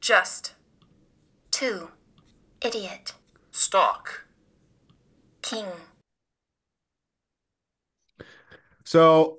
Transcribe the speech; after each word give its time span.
Just. 0.00 0.54
2. 1.50 1.90
Idiot. 2.62 3.14
Stock. 3.50 4.24
King. 5.42 5.66
So 8.84 9.38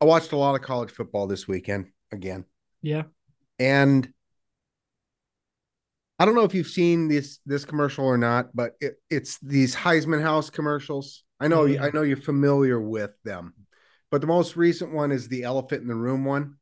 I 0.00 0.04
watched 0.04 0.32
a 0.32 0.36
lot 0.36 0.54
of 0.54 0.62
college 0.62 0.90
football 0.90 1.26
this 1.26 1.48
weekend 1.48 1.86
again. 2.12 2.44
Yeah. 2.82 3.04
And 3.58 4.12
I 6.18 6.24
don't 6.24 6.34
know 6.34 6.44
if 6.44 6.54
you've 6.54 6.66
seen 6.66 7.08
this 7.08 7.40
this 7.46 7.64
commercial 7.64 8.04
or 8.04 8.18
not, 8.18 8.54
but 8.54 8.74
it, 8.80 8.96
it's 9.10 9.38
these 9.40 9.74
Heisman 9.74 10.22
House 10.22 10.50
commercials. 10.50 11.24
I 11.40 11.48
know 11.48 11.62
Oh, 11.62 11.64
yeah. 11.64 11.84
I 11.84 11.90
know 11.90 12.02
you're 12.02 12.16
familiar 12.16 12.80
with 12.80 13.10
them. 13.24 13.54
But 14.10 14.20
the 14.20 14.26
most 14.26 14.56
recent 14.56 14.92
one 14.92 15.10
is 15.10 15.28
the 15.28 15.44
elephant 15.44 15.82
in 15.82 15.88
the 15.88 15.94
room 15.94 16.24
one. 16.24 16.56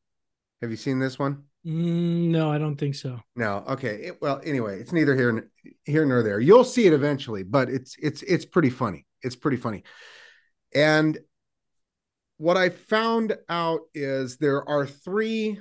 Have 0.62 0.70
you 0.70 0.76
seen 0.76 0.98
this 0.98 1.18
one? 1.18 1.44
Mm, 1.66 2.28
no, 2.28 2.50
I 2.50 2.58
don't 2.58 2.76
think 2.76 2.94
so. 2.94 3.20
No. 3.36 3.64
Okay. 3.68 4.06
It- 4.06 4.22
well, 4.22 4.40
anyway, 4.44 4.80
it's 4.80 4.92
neither 4.92 5.14
here 5.14 5.50
here 5.84 6.06
nor 6.06 6.22
there. 6.22 6.40
You'll 6.40 6.64
see 6.64 6.86
it 6.86 6.92
eventually, 6.92 7.42
but 7.42 7.68
it's 7.68 7.96
it's 7.98 8.22
it's 8.22 8.44
pretty 8.44 8.70
funny. 8.70 9.06
It's 9.22 9.36
pretty 9.36 9.58
funny. 9.58 9.84
And 10.74 11.18
what 12.38 12.56
I 12.56 12.70
found 12.70 13.36
out 13.48 13.80
is 13.94 14.38
there 14.38 14.66
are 14.66 14.86
three 14.86 15.60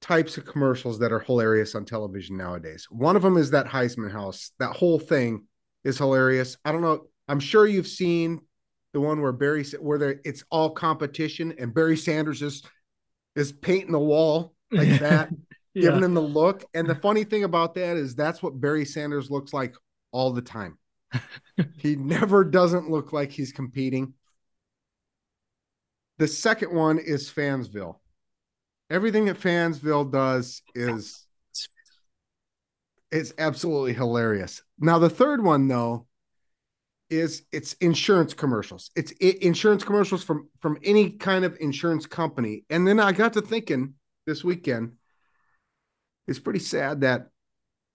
types 0.00 0.38
of 0.38 0.46
commercials 0.46 0.98
that 0.98 1.12
are 1.12 1.20
hilarious 1.20 1.74
on 1.74 1.84
television 1.84 2.36
nowadays. 2.36 2.86
One 2.90 3.16
of 3.16 3.22
them 3.22 3.36
is 3.36 3.50
that 3.50 3.66
Heisman 3.66 4.10
House. 4.10 4.50
That 4.58 4.74
whole 4.74 4.98
thing 4.98 5.46
is 5.84 5.98
hilarious. 5.98 6.56
I 6.64 6.72
don't 6.72 6.82
know. 6.82 7.06
I'm 7.28 7.38
sure 7.40 7.66
you've 7.66 7.86
seen 7.86 8.40
the 8.92 9.00
one 9.00 9.20
where 9.20 9.30
Barry 9.32 9.64
where 9.78 9.98
there 9.98 10.20
it's 10.24 10.42
all 10.50 10.70
competition 10.70 11.54
and 11.58 11.72
Barry 11.72 11.96
Sanders 11.96 12.42
is 12.42 12.64
is 13.36 13.52
painting 13.52 13.92
the 13.92 13.98
wall 13.98 14.54
like 14.72 14.88
that 15.00 15.30
Yeah. 15.74 15.82
giving 15.82 16.04
him 16.04 16.14
the 16.14 16.20
look. 16.22 16.64
And 16.74 16.88
the 16.88 16.94
funny 16.94 17.24
thing 17.24 17.44
about 17.44 17.74
that 17.74 17.96
is 17.96 18.14
that's 18.14 18.42
what 18.42 18.60
Barry 18.60 18.84
Sanders 18.84 19.30
looks 19.30 19.52
like 19.52 19.74
all 20.12 20.32
the 20.32 20.42
time. 20.42 20.78
he 21.78 21.96
never 21.96 22.44
doesn't 22.44 22.90
look 22.90 23.12
like 23.12 23.32
he's 23.32 23.52
competing. 23.52 24.14
The 26.18 26.28
second 26.28 26.74
one 26.74 26.98
is 26.98 27.30
Fansville. 27.30 27.96
Everything 28.90 29.24
that 29.26 29.40
Fansville 29.40 30.10
does 30.12 30.62
is 30.74 31.26
it's 33.10 33.32
absolutely 33.38 33.92
hilarious. 33.92 34.62
Now 34.78 34.98
the 34.98 35.10
third 35.10 35.42
one 35.42 35.66
though 35.68 36.06
is 37.10 37.42
it's 37.52 37.72
insurance 37.74 38.32
commercials. 38.34 38.90
It's 38.96 39.12
i- 39.22 39.38
insurance 39.42 39.84
commercials 39.84 40.22
from 40.24 40.48
from 40.60 40.78
any 40.84 41.10
kind 41.10 41.44
of 41.44 41.56
insurance 41.60 42.06
company. 42.06 42.64
And 42.70 42.86
then 42.86 43.00
I 43.00 43.12
got 43.12 43.32
to 43.34 43.42
thinking 43.42 43.94
this 44.26 44.44
weekend 44.44 44.92
it's 46.28 46.38
pretty 46.38 46.60
sad 46.60 47.00
that 47.00 47.26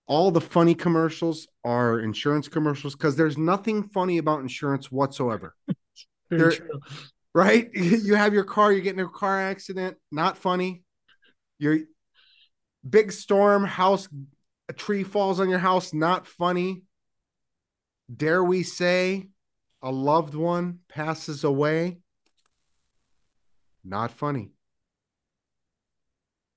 all 0.08 0.30
the 0.30 0.42
funny 0.42 0.76
commercials 0.76 1.48
are 1.64 2.00
insurance 2.00 2.48
commercials 2.48 2.94
because 2.96 3.16
there's 3.16 3.38
nothing 3.38 3.84
funny 3.84 4.18
about 4.18 4.42
insurance 4.42 4.92
whatsoever. 4.92 5.56
There- 6.30 6.52
true. 6.52 6.80
right? 7.34 7.70
You 7.74 8.16
have 8.16 8.34
your 8.34 8.44
car, 8.44 8.74
you 8.74 8.82
get 8.82 8.96
in 8.96 9.00
a 9.00 9.08
car 9.08 9.40
accident, 9.40 9.98
not 10.12 10.38
funny. 10.38 10.84
Your 11.60 11.78
big 12.88 13.12
storm, 13.12 13.64
house, 13.64 14.10
a 14.68 14.74
tree 14.74 15.04
falls 15.04 15.40
on 15.40 15.50
your 15.50 15.60
house, 15.60 15.94
not 15.94 16.28
funny. 16.28 16.84
Dare 18.14 18.44
we 18.44 18.64
say 18.64 19.28
a 19.82 19.92
loved 19.92 20.36
one 20.36 20.80
passes 20.90 21.44
away? 21.44 21.98
Not 23.84 24.12
funny. 24.12 24.52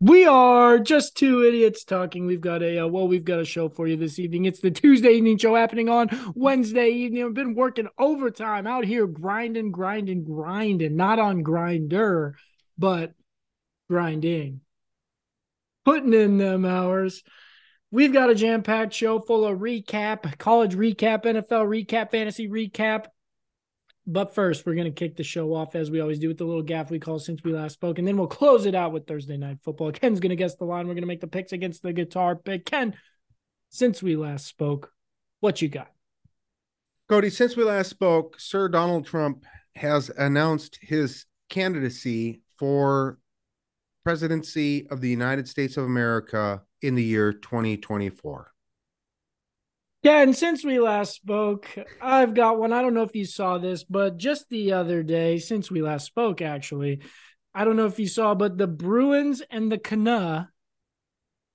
We 0.01 0.27
are 0.27 0.79
just 0.79 1.17
two 1.17 1.43
idiots 1.43 1.83
talking. 1.85 2.27
We've 2.27 2.41
got 2.41 2.63
a 2.63 2.85
uh, 2.85 2.87
well, 2.87 3.09
we've 3.09 3.25
got 3.25 3.41
a 3.41 3.45
show 3.45 3.69
for 3.69 3.89
you 3.89 3.97
this 3.97 4.21
evening. 4.21 4.45
It's 4.45 4.61
the 4.61 4.71
Tuesday 4.71 5.15
evening 5.15 5.39
show 5.39 5.57
happening 5.57 5.89
on 5.89 6.09
Wednesday 6.37 6.91
evening. 6.91 7.25
I've 7.25 7.35
been 7.35 7.57
working 7.57 7.89
overtime 7.99 8.69
out 8.69 8.85
here, 8.85 9.09
grinding, 9.09 9.73
grinding, 9.73 10.23
grinding. 10.23 10.95
Not 10.95 11.19
on 11.19 11.43
Grindr, 11.43 12.35
but 12.79 13.13
grinding, 13.91 14.61
putting 15.85 16.15
in 16.15 16.39
them 16.39 16.65
hours. 16.65 17.25
We've 17.91 18.13
got 18.13 18.29
a 18.29 18.35
jam-packed 18.35 18.93
show 18.93 19.19
full 19.19 19.47
of 19.47 19.61
recap, 19.61 20.37
college 20.39 20.75
recap, 20.75 21.25
NFL 21.25 21.87
recap, 21.87 22.11
fantasy 22.11 22.47
recap. 22.47 23.07
But 24.07 24.35
first, 24.35 24.67
we're 24.67 24.75
going 24.75 24.87
to 24.87 24.91
kick 24.91 25.17
the 25.17 25.23
show 25.23 25.55
off 25.55 25.75
as 25.75 25.91
we 25.91 26.01
always 26.01 26.19
do 26.19 26.29
with 26.29 26.39
the 26.39 26.45
little 26.45 26.63
gaff 26.63 26.91
we 26.91 26.99
call 26.99 27.19
since 27.19 27.43
we 27.43 27.53
last 27.53 27.75
spoke. 27.75 27.99
And 27.99 28.07
then 28.07 28.17
we'll 28.17 28.27
close 28.27 28.67
it 28.67 28.75
out 28.75 28.93
with 28.93 29.07
Thursday 29.07 29.37
night 29.37 29.59
football. 29.63 29.91
Ken's 29.93 30.21
going 30.21 30.31
to 30.31 30.37
guess 30.37 30.57
the 30.57 30.65
line. 30.65 30.87
We're 30.87 30.95
going 30.95 31.03
to 31.03 31.09
make 31.09 31.21
the 31.21 31.27
picks 31.27 31.53
against 31.53 31.83
the 31.83 31.93
guitar 31.93 32.37
pick. 32.37 32.67
Ken, 32.67 32.95
since 33.71 34.03
we 34.03 34.17
last 34.17 34.47
spoke, 34.47 34.93
what 35.41 35.63
you 35.63 35.69
got? 35.69 35.91
Cody, 37.09 37.31
since 37.31 37.57
we 37.57 37.65
last 37.65 37.89
spoke, 37.89 38.39
Sir 38.39 38.69
Donald 38.69 39.07
Trump 39.07 39.45
has 39.77 40.11
announced 40.11 40.79
his 40.83 41.25
candidacy 41.49 42.43
for 42.59 43.19
presidency 44.05 44.87
of 44.89 45.01
the 45.01 45.09
United 45.09 45.49
States 45.49 45.79
of 45.79 45.85
America 45.85 46.63
in 46.83 46.95
the 46.95 47.03
year 47.03 47.33
2024. 47.33 48.53
Yeah, 50.03 50.23
and 50.23 50.37
since 50.37 50.65
we 50.65 50.79
last 50.79 51.15
spoke, 51.15 51.69
I've 52.01 52.33
got 52.33 52.59
one. 52.59 52.73
I 52.73 52.83
don't 52.83 52.95
know 52.95 53.03
if 53.03 53.17
you 53.17 53.25
saw 53.25 53.59
this, 53.59 53.83
but 53.83 54.17
just 54.17 54.49
the 54.49 54.73
other 54.73 55.03
day, 55.03 55.39
since 55.39 55.71
we 55.71 55.83
last 55.83 56.07
spoke, 56.07 56.41
actually, 56.41 57.01
I 57.53 57.65
don't 57.65 57.77
know 57.77 57.87
if 57.87 57.99
you 57.99 58.07
saw, 58.07 58.35
but 58.35 58.57
the 58.57 58.69
Bruins 58.69 59.43
and 59.51 59.73
the 59.73 59.79
Canuck 59.79 60.49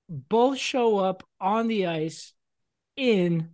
both 0.09 0.57
show 0.57 0.97
up 0.97 1.23
on 1.39 1.67
the 1.67 1.87
ice 1.87 2.33
in 2.97 3.49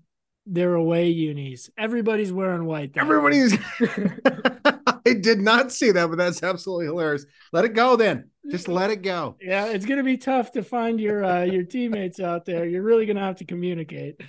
their 0.47 0.73
away 0.73 1.09
unis. 1.09 1.69
Everybody's 1.77 2.33
wearing 2.33 2.65
white. 2.65 2.93
Everybody's. 2.95 3.55
I 5.09 5.13
did 5.13 5.39
not 5.39 5.71
see 5.71 5.91
that, 5.91 6.07
but 6.07 6.17
that's 6.17 6.43
absolutely 6.43 6.85
hilarious. 6.85 7.25
Let 7.51 7.65
it 7.65 7.73
go 7.73 7.95
then. 7.95 8.29
Just 8.49 8.67
let 8.67 8.89
it 8.89 9.01
go. 9.01 9.35
Yeah, 9.41 9.67
it's 9.67 9.85
gonna 9.85 10.03
be 10.03 10.17
tough 10.17 10.51
to 10.53 10.63
find 10.63 10.99
your 10.99 11.23
uh, 11.23 11.43
your 11.43 11.63
teammates 11.63 12.19
out 12.19 12.45
there. 12.45 12.65
You're 12.65 12.83
really 12.83 13.05
gonna 13.05 13.19
have 13.19 13.37
to 13.37 13.45
communicate. 13.45 14.19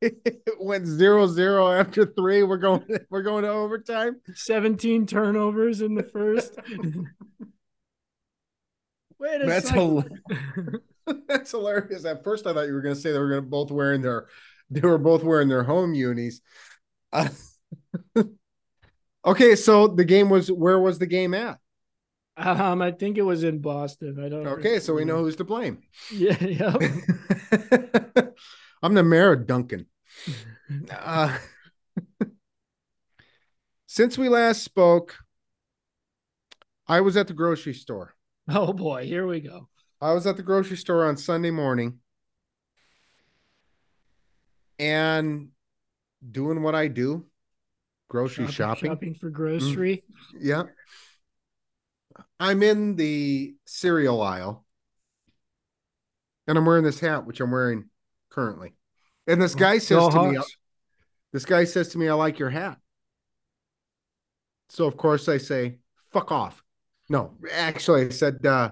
it 0.00 0.38
went 0.60 0.86
zero 0.86 1.26
zero 1.26 1.70
after 1.70 2.06
three. 2.06 2.42
We're 2.42 2.56
going. 2.58 2.84
We're 3.10 3.22
going 3.22 3.44
to 3.44 3.50
overtime. 3.50 4.20
17 4.34 5.06
turnovers 5.06 5.80
in 5.80 5.94
the 5.94 6.02
first. 6.02 6.58
Wait 9.18 9.42
a 9.42 9.46
That's 9.46 9.68
second. 9.68 10.20
That's 11.28 11.50
hilarious. 11.50 12.04
At 12.04 12.22
first, 12.22 12.46
I 12.46 12.52
thought 12.52 12.68
you 12.68 12.74
were 12.74 12.82
going 12.82 12.94
to 12.94 13.00
say 13.00 13.10
they 13.12 13.18
were 13.18 13.30
going 13.30 13.42
to 13.42 13.48
both 13.48 13.70
wearing 13.70 14.02
their. 14.02 14.28
They 14.70 14.80
were 14.80 14.98
both 14.98 15.24
wearing 15.24 15.48
their 15.48 15.64
home 15.64 15.94
unis. 15.94 16.40
Uh, 17.12 17.28
okay, 19.24 19.56
so 19.56 19.88
the 19.88 20.04
game 20.04 20.28
was. 20.28 20.50
Where 20.50 20.78
was 20.78 20.98
the 20.98 21.06
game 21.06 21.34
at? 21.34 21.58
Um, 22.36 22.80
I 22.82 22.92
think 22.92 23.18
it 23.18 23.22
was 23.22 23.42
in 23.42 23.58
Boston. 23.58 24.22
I 24.24 24.28
don't. 24.28 24.44
Know. 24.44 24.50
Okay, 24.50 24.78
so 24.78 24.94
we 24.94 25.04
know 25.04 25.18
who's 25.18 25.36
to 25.36 25.44
blame. 25.44 25.82
Yeah, 26.12 26.42
yeah. 26.42 26.76
I'm 28.82 28.94
the 28.94 29.02
mayor 29.02 29.32
of 29.32 29.46
Duncan. 29.46 29.86
Uh, 30.90 31.36
since 33.86 34.16
we 34.16 34.28
last 34.28 34.62
spoke, 34.62 35.16
I 36.86 37.00
was 37.00 37.16
at 37.16 37.26
the 37.26 37.34
grocery 37.34 37.74
store. 37.74 38.14
Oh 38.48 38.72
boy, 38.72 39.04
here 39.04 39.26
we 39.26 39.40
go. 39.40 39.68
I 40.00 40.12
was 40.12 40.26
at 40.26 40.36
the 40.36 40.44
grocery 40.44 40.76
store 40.76 41.06
on 41.06 41.16
Sunday 41.16 41.50
morning 41.50 41.98
and 44.78 45.48
doing 46.30 46.62
what 46.62 46.74
I 46.74 46.86
do 46.86 47.26
grocery 48.08 48.50
shopping. 48.50 48.90
shopping 48.90 49.14
for 49.14 49.30
grocery. 49.30 50.02
Yeah. 50.38 50.64
I'm 52.40 52.62
in 52.62 52.96
the 52.96 53.54
cereal 53.66 54.20
aisle 54.20 54.64
and 56.46 56.56
I'm 56.56 56.64
wearing 56.64 56.84
this 56.84 57.00
hat, 57.00 57.26
which 57.26 57.40
I'm 57.40 57.50
wearing 57.50 57.90
currently. 58.30 58.74
And 59.26 59.40
this 59.40 59.54
guy 59.54 59.78
says 59.78 59.98
Go 59.98 60.10
to 60.10 60.32
me, 60.32 60.38
this 61.32 61.44
guy 61.44 61.64
says 61.64 61.90
to 61.90 61.98
me, 61.98 62.08
I 62.08 62.14
like 62.14 62.38
your 62.38 62.50
hat. 62.50 62.78
So 64.70 64.86
of 64.86 64.96
course 64.96 65.28
I 65.28 65.38
say, 65.38 65.78
fuck 66.12 66.32
off. 66.32 66.62
No, 67.08 67.34
actually 67.52 68.06
I 68.06 68.08
said, 68.10 68.44
uh, 68.44 68.70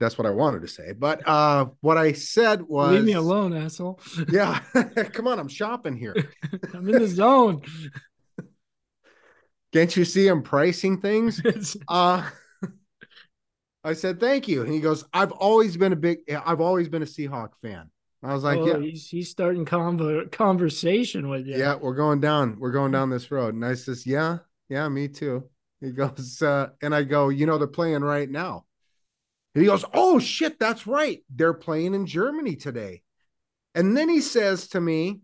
that's 0.00 0.16
what 0.16 0.26
I 0.26 0.30
wanted 0.30 0.62
to 0.62 0.68
say. 0.68 0.92
But 0.92 1.26
uh, 1.26 1.66
what 1.80 1.98
I 1.98 2.12
said 2.12 2.62
was, 2.62 2.92
Leave 2.92 3.04
me 3.04 3.12
alone, 3.12 3.56
asshole. 3.56 4.00
Yeah, 4.28 4.60
come 5.12 5.26
on, 5.26 5.38
I'm 5.38 5.48
shopping 5.48 5.96
here. 5.96 6.14
I'm 6.74 6.88
in 6.88 7.00
the 7.00 7.08
zone. 7.08 7.62
Can't 9.72 9.94
you 9.96 10.04
see 10.04 10.28
I'm 10.28 10.42
pricing 10.42 11.00
things? 11.00 11.42
Uh 11.88 12.28
I 13.84 13.92
said 13.94 14.18
thank 14.18 14.48
you, 14.48 14.62
and 14.62 14.72
he 14.72 14.80
goes, 14.80 15.04
"I've 15.14 15.30
always 15.32 15.76
been 15.76 15.92
a 15.92 15.96
big, 15.96 16.18
I've 16.44 16.60
always 16.60 16.88
been 16.88 17.02
a 17.02 17.06
Seahawk 17.06 17.50
fan." 17.62 17.90
I 18.22 18.34
was 18.34 18.42
like, 18.42 18.58
oh, 18.58 18.66
"Yeah, 18.66 18.78
he's, 18.78 19.08
he's 19.08 19.30
starting 19.30 19.64
convo- 19.64 20.30
conversation 20.32 21.28
with 21.28 21.46
you. 21.46 21.56
yeah, 21.56 21.76
we're 21.76 21.94
going 21.94 22.20
down, 22.20 22.58
we're 22.58 22.72
going 22.72 22.92
down 22.92 23.08
this 23.08 23.30
road." 23.30 23.54
And 23.54 23.64
I 23.64 23.74
says, 23.74 24.06
"Yeah, 24.06 24.38
yeah, 24.68 24.88
me 24.88 25.08
too." 25.08 25.44
He 25.80 25.92
goes, 25.92 26.42
uh, 26.42 26.70
and 26.82 26.94
I 26.94 27.04
go, 27.04 27.28
"You 27.28 27.46
know, 27.46 27.56
they're 27.56 27.68
playing 27.68 28.02
right 28.02 28.28
now." 28.28 28.64
He 29.60 29.66
goes, 29.66 29.84
Oh 29.94 30.18
shit, 30.18 30.58
that's 30.58 30.86
right. 30.86 31.20
They're 31.34 31.54
playing 31.54 31.94
in 31.94 32.06
Germany 32.06 32.56
today. 32.56 33.02
And 33.74 33.96
then 33.96 34.08
he 34.08 34.20
says 34.20 34.68
to 34.68 34.80
me, 34.80 35.20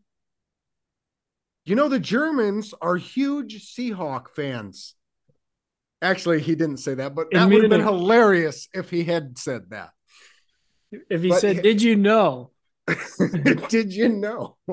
You 1.64 1.74
know, 1.74 1.88
the 1.88 1.98
Germans 1.98 2.74
are 2.80 2.96
huge 2.96 3.74
Seahawk 3.74 4.30
fans. 4.30 4.94
Actually, 6.02 6.40
he 6.40 6.54
didn't 6.54 6.78
say 6.78 6.94
that, 6.94 7.14
but 7.14 7.28
that 7.32 7.48
would 7.48 7.62
have 7.62 7.70
been 7.70 7.80
hilarious 7.80 8.68
if 8.74 8.90
he 8.90 9.04
had 9.04 9.38
said 9.38 9.70
that. 9.70 9.90
If 11.08 11.22
he 11.22 11.30
But 11.30 11.40
said, 11.40 11.62
"Did 11.62 11.80
you 11.80 11.96
know?" 11.96 12.50
Did 13.68 13.92
you 13.92 14.10
know? 14.10 14.56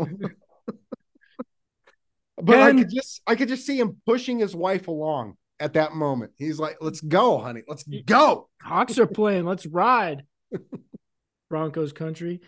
but 2.35 2.59
I 2.59 2.73
could 2.73 2.89
just 2.89 3.21
I 3.25 3.35
could 3.35 3.47
just 3.47 3.65
see 3.65 3.79
him 3.79 4.01
pushing 4.05 4.39
his 4.39 4.53
wife 4.53 4.89
along 4.89 5.37
at 5.61 5.73
that 5.73 5.93
moment. 5.93 6.31
He's 6.37 6.59
like, 6.59 6.77
"Let's 6.81 6.99
go, 7.01 7.37
honey. 7.37 7.61
Let's 7.67 7.83
go." 8.05 8.49
Hawks 8.61 8.97
are 8.99 9.07
playing. 9.07 9.45
Let's 9.45 9.65
ride. 9.65 10.23
Broncos 11.49 11.93
country. 11.93 12.41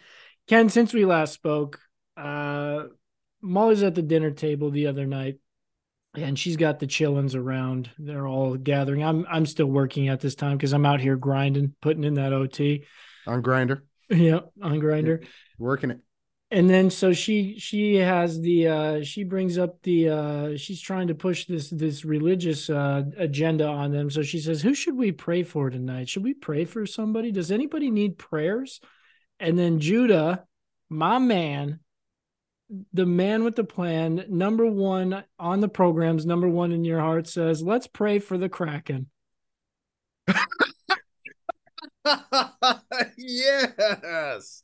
Ken, 0.48 0.69
since 0.69 0.94
we 0.94 1.06
last 1.06 1.33
spoke, 1.33 1.80
uh, 2.18 2.83
Molly's 3.42 3.83
at 3.83 3.95
the 3.95 4.01
dinner 4.01 4.31
table 4.31 4.71
the 4.71 4.88
other 4.88 5.06
night, 5.06 5.38
and 6.15 6.38
she's 6.38 6.57
got 6.57 6.80
the 6.80 6.88
chillins 6.88 7.36
around. 7.36 7.89
They're 7.98 8.27
all 8.27 8.56
gathering. 8.56 9.04
I'm 9.04 9.25
I'm 9.30 9.45
still 9.45 9.68
working 9.68 10.10
at 10.10 10.19
this 10.19 10.36
time 10.36 10.57
because 10.57 10.74
I'm 10.74 10.86
out 10.86 11.01
here 11.01 11.15
grinding, 11.15 11.75
putting 11.81 12.04
in 12.04 12.15
that 12.15 12.33
OT. 12.33 12.86
On 13.27 13.42
Grindr, 13.42 13.81
Yeah, 14.10 14.39
on 14.62 14.80
Grindr. 14.80 15.25
working 15.57 15.92
it. 15.92 16.00
And 16.54 16.70
then 16.70 16.92
so 16.92 17.14
she 17.14 17.58
she 17.58 17.96
has 17.96 18.40
the 18.40 18.68
uh 18.68 19.04
she 19.04 19.24
brings 19.24 19.58
up 19.58 19.82
the 19.82 20.08
uh 20.08 20.56
she's 20.56 20.80
trying 20.80 21.08
to 21.08 21.16
push 21.16 21.46
this 21.46 21.72
this 21.72 22.06
religious 22.06 22.70
uh 22.70 23.02
agenda 23.18 23.66
on 23.66 23.92
them. 23.92 24.12
So 24.12 24.22
she 24.22 24.40
says 24.40 24.62
who 24.62 24.76
should 24.76 24.96
we 24.96 25.12
pray 25.12 25.42
for 25.42 25.72
tonight? 25.72 26.10
Should 26.10 26.24
we 26.24 26.36
pray 26.36 26.66
for 26.66 26.86
somebody? 26.86 27.32
Does 27.32 27.52
anybody 27.52 27.90
need 27.90 28.20
prayers? 28.20 28.80
And 29.40 29.58
then 29.58 29.80
judah 29.80 30.46
my 30.90 31.18
man 31.18 31.80
the 32.94 33.08
man 33.08 33.44
with 33.44 33.56
the 33.56 33.64
plan 33.64 34.24
number 34.30 34.68
one 34.68 35.24
on 35.40 35.60
the 35.60 35.68
programs 35.68 36.24
number 36.24 36.48
one 36.48 36.72
in 36.72 36.86
your 36.86 37.00
heart 37.00 37.28
says 37.28 37.64
let's 37.64 37.88
pray 37.88 38.20
for 38.20 38.38
the 38.38 38.50
kraken. 38.50 39.08
Yes. 43.18 44.64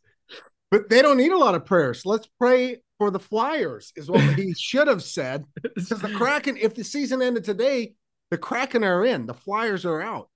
But 0.72 0.90
they 0.90 1.02
don't 1.02 1.18
need 1.18 1.32
a 1.32 1.38
lot 1.38 1.56
of 1.56 1.66
prayers. 1.66 2.06
Let's 2.06 2.28
pray 2.40 2.78
for 3.00 3.10
the 3.10 3.20
Flyers, 3.20 3.92
is 3.96 4.10
what 4.10 4.22
he 4.36 4.54
should 4.58 4.88
have 4.88 5.02
said. 5.02 5.46
Because 5.62 6.02
the 6.02 6.14
Kraken, 6.16 6.58
if 6.58 6.76
the 6.76 6.84
season 6.84 7.22
ended 7.22 7.44
today, 7.44 7.94
the 8.30 8.38
Kraken 8.38 8.84
are 8.84 9.06
in, 9.06 9.26
the 9.26 9.34
Flyers 9.34 9.86
are 9.86 10.02
out. 10.02 10.30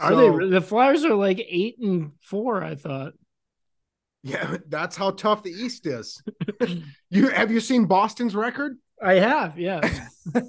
are 0.00 0.10
So, 0.10 0.38
they 0.38 0.48
the 0.48 0.60
flyers 0.60 1.04
are 1.04 1.14
like 1.14 1.44
eight 1.48 1.78
and 1.78 2.12
four 2.20 2.62
i 2.62 2.74
thought 2.74 3.14
Yeah, 4.22 4.56
that's 4.68 4.96
how 4.96 5.12
tough 5.12 5.42
the 5.42 5.50
East 5.50 5.86
is. 5.86 6.22
you 7.10 7.28
have 7.28 7.50
you 7.50 7.60
seen 7.60 7.86
Boston's 7.86 8.34
record? 8.34 8.76
I 9.02 9.14
have 9.14 9.58
yeah 9.58 9.80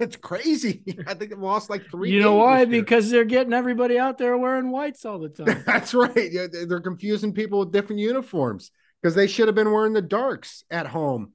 it's 0.00 0.16
crazy. 0.16 0.82
I 1.06 1.14
think 1.14 1.30
they 1.30 1.36
lost 1.36 1.70
like 1.70 1.90
three. 1.90 2.10
You 2.10 2.20
know 2.20 2.34
why? 2.34 2.64
Because 2.64 3.10
they're 3.10 3.26
getting 3.26 3.52
everybody 3.52 3.98
out 3.98 4.18
there 4.18 4.36
wearing 4.36 4.70
whites 4.70 5.04
all 5.04 5.18
the 5.18 5.28
time. 5.28 5.62
That's 5.66 5.94
right. 5.94 6.14
They- 6.14 6.64
They're 6.64 6.80
confusing 6.80 7.34
people 7.34 7.60
with 7.60 7.70
different 7.70 8.00
uniforms 8.00 8.70
because 9.00 9.14
they 9.14 9.26
should 9.26 9.46
have 9.46 9.54
been 9.54 9.70
wearing 9.70 9.92
the 9.92 10.02
darks 10.02 10.64
at 10.70 10.86
home. 10.86 11.34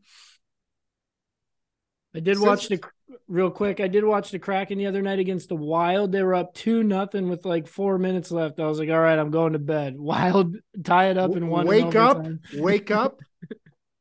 I 2.16 2.20
did 2.20 2.38
Since- 2.38 2.46
watch 2.46 2.68
the 2.68 2.82
real 3.28 3.52
quick. 3.52 3.80
I 3.80 3.88
did 3.88 4.04
watch 4.04 4.32
the 4.32 4.40
Kraken 4.40 4.80
the 4.80 4.88
other 4.88 5.02
night 5.02 5.20
against 5.20 5.50
the 5.50 5.56
Wild. 5.56 6.12
They 6.12 6.24
were 6.24 6.36
up 6.36 6.54
two 6.56 6.84
nothing 6.84 7.30
with 7.30 7.46
like 7.46 7.68
four 7.68 7.98
minutes 7.98 8.32
left. 8.32 8.60
I 8.60 8.68
was 8.68 8.80
like, 8.80 8.90
all 8.90 9.00
right, 9.00 9.20
I'm 9.20 9.32
going 9.32 9.54
to 9.54 9.60
bed. 9.60 9.96
Wild 10.00 10.58
tie 10.84 11.10
it 11.10 11.18
up 11.18 11.36
and 11.36 11.50
one. 11.50 11.68
Wake 11.68 11.96
up, 11.96 12.26
wake 12.56 12.92
up, 12.92 13.20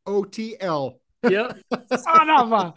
OTL. 0.08 0.94
Yep. 1.28 1.58
Son 1.98 2.30
of 2.30 2.52
a. 2.52 2.74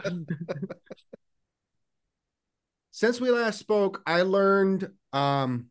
Since 2.90 3.20
we 3.20 3.30
last 3.30 3.58
spoke, 3.58 4.02
I 4.06 4.22
learned. 4.22 4.90
Um, 5.12 5.66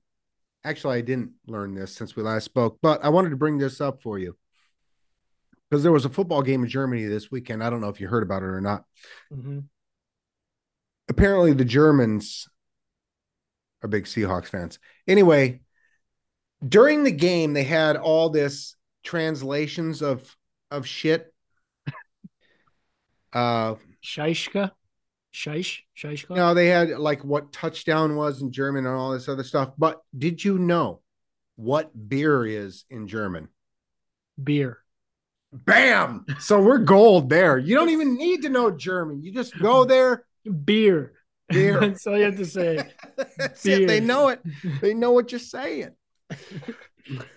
actually, 0.64 0.98
I 0.98 1.02
didn't 1.02 1.32
learn 1.48 1.74
this 1.74 1.96
since 1.96 2.16
we 2.16 2.24
last 2.24 2.46
spoke, 2.46 2.78
but 2.82 3.04
I 3.04 3.10
wanted 3.10 3.30
to 3.32 3.36
bring 3.38 3.58
this 3.58 3.82
up 3.82 4.02
for 4.02 4.20
you 4.20 4.36
because 5.70 5.84
there 5.84 5.92
was 5.92 6.06
a 6.06 6.10
football 6.10 6.42
game 6.44 6.64
in 6.64 6.70
Germany 6.70 7.06
this 7.06 7.32
weekend. 7.32 7.64
I 7.64 7.70
don't 7.70 7.82
know 7.82 7.90
if 7.90 8.00
you 8.00 8.08
heard 8.08 8.24
about 8.24 8.44
it 8.44 8.48
or 8.48 8.62
not. 8.62 8.86
Mhm. 9.34 9.66
apparently 11.08 11.54
the 11.54 11.66
Germans 11.66 12.48
are 13.84 13.88
big 13.88 14.06
Seahawks 14.06 14.48
fans. 14.48 14.80
Anyway, 15.08 15.62
during 16.68 17.04
the 17.04 17.12
game, 17.12 17.54
they 17.54 17.64
had 17.64 17.96
all 17.96 18.30
this 18.32 18.76
translations 19.04 20.02
of 20.02 20.36
of 20.72 20.88
shit. 20.88 21.32
Uh 23.36 23.76
Scheishka. 24.04 24.72
Scheisch. 25.34 25.82
Scheischka. 25.98 26.36
no, 26.36 26.54
they 26.54 26.68
had 26.68 26.90
like 26.92 27.24
what 27.26 27.52
touchdown 27.52 28.16
was 28.16 28.42
in 28.42 28.52
German 28.54 28.86
and 28.86 28.96
all 28.96 29.12
this 29.12 29.28
other 29.28 29.44
stuff. 29.44 29.72
But 29.78 30.02
did 30.18 30.44
you 30.44 30.58
know 30.58 31.02
what 31.58 31.92
beer 32.08 32.46
is 32.46 32.86
in 32.90 33.08
German? 33.08 33.50
Beer. 34.42 34.80
Bam! 35.52 36.26
So 36.40 36.62
we're 36.62 36.80
gold 36.80 37.30
there. 37.30 37.58
You 37.58 37.76
don't 37.76 37.90
even 37.90 38.16
need 38.18 38.42
to 38.44 38.50
know 38.50 38.72
German. 38.72 39.24
You 39.24 39.32
just 39.32 39.58
go 39.60 39.86
there. 39.86 40.26
Beer. 40.64 41.14
Beer. 41.50 41.80
That's 41.82 42.08
all 42.08 42.18
you 42.18 42.26
have 42.26 42.38
to 42.38 42.46
say. 42.46 42.92
That's 43.38 43.66
it. 43.66 43.88
They 43.88 44.00
know 44.00 44.30
it. 44.30 44.42
They 44.82 44.94
know 44.94 45.12
what 45.12 45.32
you're 45.32 45.40
saying. 45.40 45.92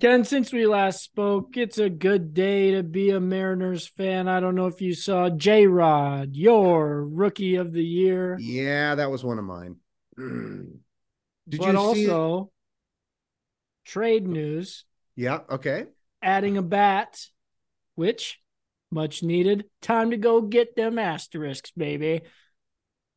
Ken, 0.00 0.24
since 0.24 0.50
we 0.50 0.66
last 0.66 1.02
spoke, 1.02 1.58
it's 1.58 1.76
a 1.76 1.90
good 1.90 2.32
day 2.32 2.70
to 2.70 2.82
be 2.82 3.10
a 3.10 3.20
Mariners 3.20 3.86
fan. 3.86 4.28
I 4.28 4.40
don't 4.40 4.54
know 4.54 4.66
if 4.66 4.80
you 4.80 4.94
saw 4.94 5.28
J 5.28 5.66
Rod, 5.66 6.34
your 6.34 7.04
rookie 7.04 7.56
of 7.56 7.74
the 7.74 7.84
year. 7.84 8.38
Yeah, 8.40 8.94
that 8.94 9.10
was 9.10 9.22
one 9.22 9.38
of 9.38 9.44
mine. 9.44 9.76
Did 10.16 10.80
but 11.58 11.66
you 11.66 11.94
see? 11.94 12.08
also 12.10 12.50
trade 13.84 14.26
news 14.26 14.86
Yeah. 15.16 15.40
Okay. 15.50 15.84
adding 16.22 16.56
a 16.56 16.62
bat, 16.62 17.20
which 17.94 18.40
much 18.90 19.22
needed. 19.22 19.66
Time 19.82 20.12
to 20.12 20.16
go 20.16 20.40
get 20.40 20.76
them 20.76 20.98
asterisks, 20.98 21.72
baby. 21.72 22.22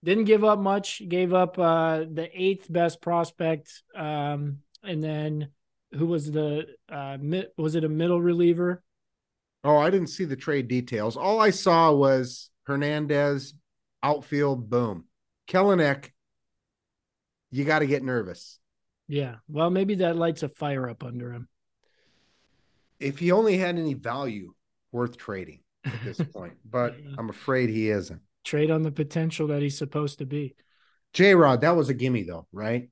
Didn't 0.03 0.25
give 0.25 0.43
up 0.43 0.59
much. 0.59 1.01
Gave 1.07 1.33
up 1.33 1.57
uh, 1.57 1.99
the 2.11 2.29
eighth 2.33 2.69
best 2.69 3.01
prospect, 3.01 3.71
um, 3.95 4.57
and 4.83 5.01
then 5.01 5.47
who 5.95 6.07
was 6.07 6.31
the 6.31 6.67
uh, 6.89 7.17
mid, 7.19 7.47
was 7.57 7.75
it 7.75 7.83
a 7.83 7.89
middle 7.89 8.21
reliever? 8.21 8.83
Oh, 9.63 9.77
I 9.77 9.89
didn't 9.89 10.07
see 10.07 10.25
the 10.25 10.35
trade 10.35 10.67
details. 10.67 11.15
All 11.15 11.39
I 11.39 11.51
saw 11.51 11.93
was 11.93 12.49
Hernandez, 12.65 13.53
outfield, 14.01 14.69
boom. 14.69 15.05
Kelenic, 15.47 16.11
you 17.51 17.63
got 17.63 17.79
to 17.79 17.85
get 17.85 18.03
nervous. 18.03 18.59
Yeah. 19.07 19.35
Well, 19.47 19.69
maybe 19.69 19.95
that 19.95 20.17
lights 20.17 20.43
a 20.43 20.49
fire 20.49 20.89
up 20.89 21.03
under 21.03 21.31
him. 21.31 21.47
If 22.99 23.19
he 23.19 23.31
only 23.31 23.57
had 23.57 23.77
any 23.77 23.93
value 23.93 24.53
worth 24.91 25.17
trading 25.17 25.59
at 25.85 26.03
this 26.03 26.17
point, 26.33 26.53
but 26.69 26.95
I'm 27.17 27.29
afraid 27.29 27.69
he 27.69 27.89
isn't. 27.89 28.21
Trade 28.43 28.71
on 28.71 28.83
the 28.83 28.91
potential 28.91 29.47
that 29.47 29.61
he's 29.61 29.77
supposed 29.77 30.19
to 30.19 30.25
be. 30.25 30.55
J 31.13 31.35
Rod, 31.35 31.61
that 31.61 31.75
was 31.75 31.89
a 31.89 31.93
gimme 31.93 32.23
though, 32.23 32.47
right? 32.51 32.89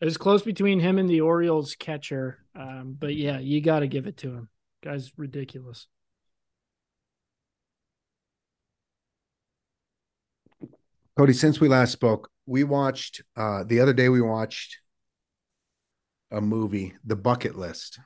It 0.00 0.04
was 0.04 0.16
close 0.18 0.42
between 0.42 0.80
him 0.80 0.98
and 0.98 1.08
the 1.08 1.22
Orioles 1.22 1.74
catcher. 1.74 2.44
Um, 2.54 2.96
but 2.98 3.14
yeah, 3.14 3.38
you 3.38 3.60
got 3.60 3.80
to 3.80 3.86
give 3.86 4.06
it 4.06 4.18
to 4.18 4.30
him. 4.30 4.48
Guy's 4.84 5.10
ridiculous. 5.16 5.86
Cody, 11.16 11.32
since 11.32 11.60
we 11.60 11.68
last 11.68 11.92
spoke, 11.92 12.30
we 12.44 12.62
watched 12.62 13.22
uh 13.36 13.64
the 13.64 13.80
other 13.80 13.94
day 13.94 14.10
we 14.10 14.20
watched 14.20 14.78
a 16.30 16.40
movie, 16.40 16.94
The 17.04 17.16
Bucket 17.16 17.56
List. 17.56 17.98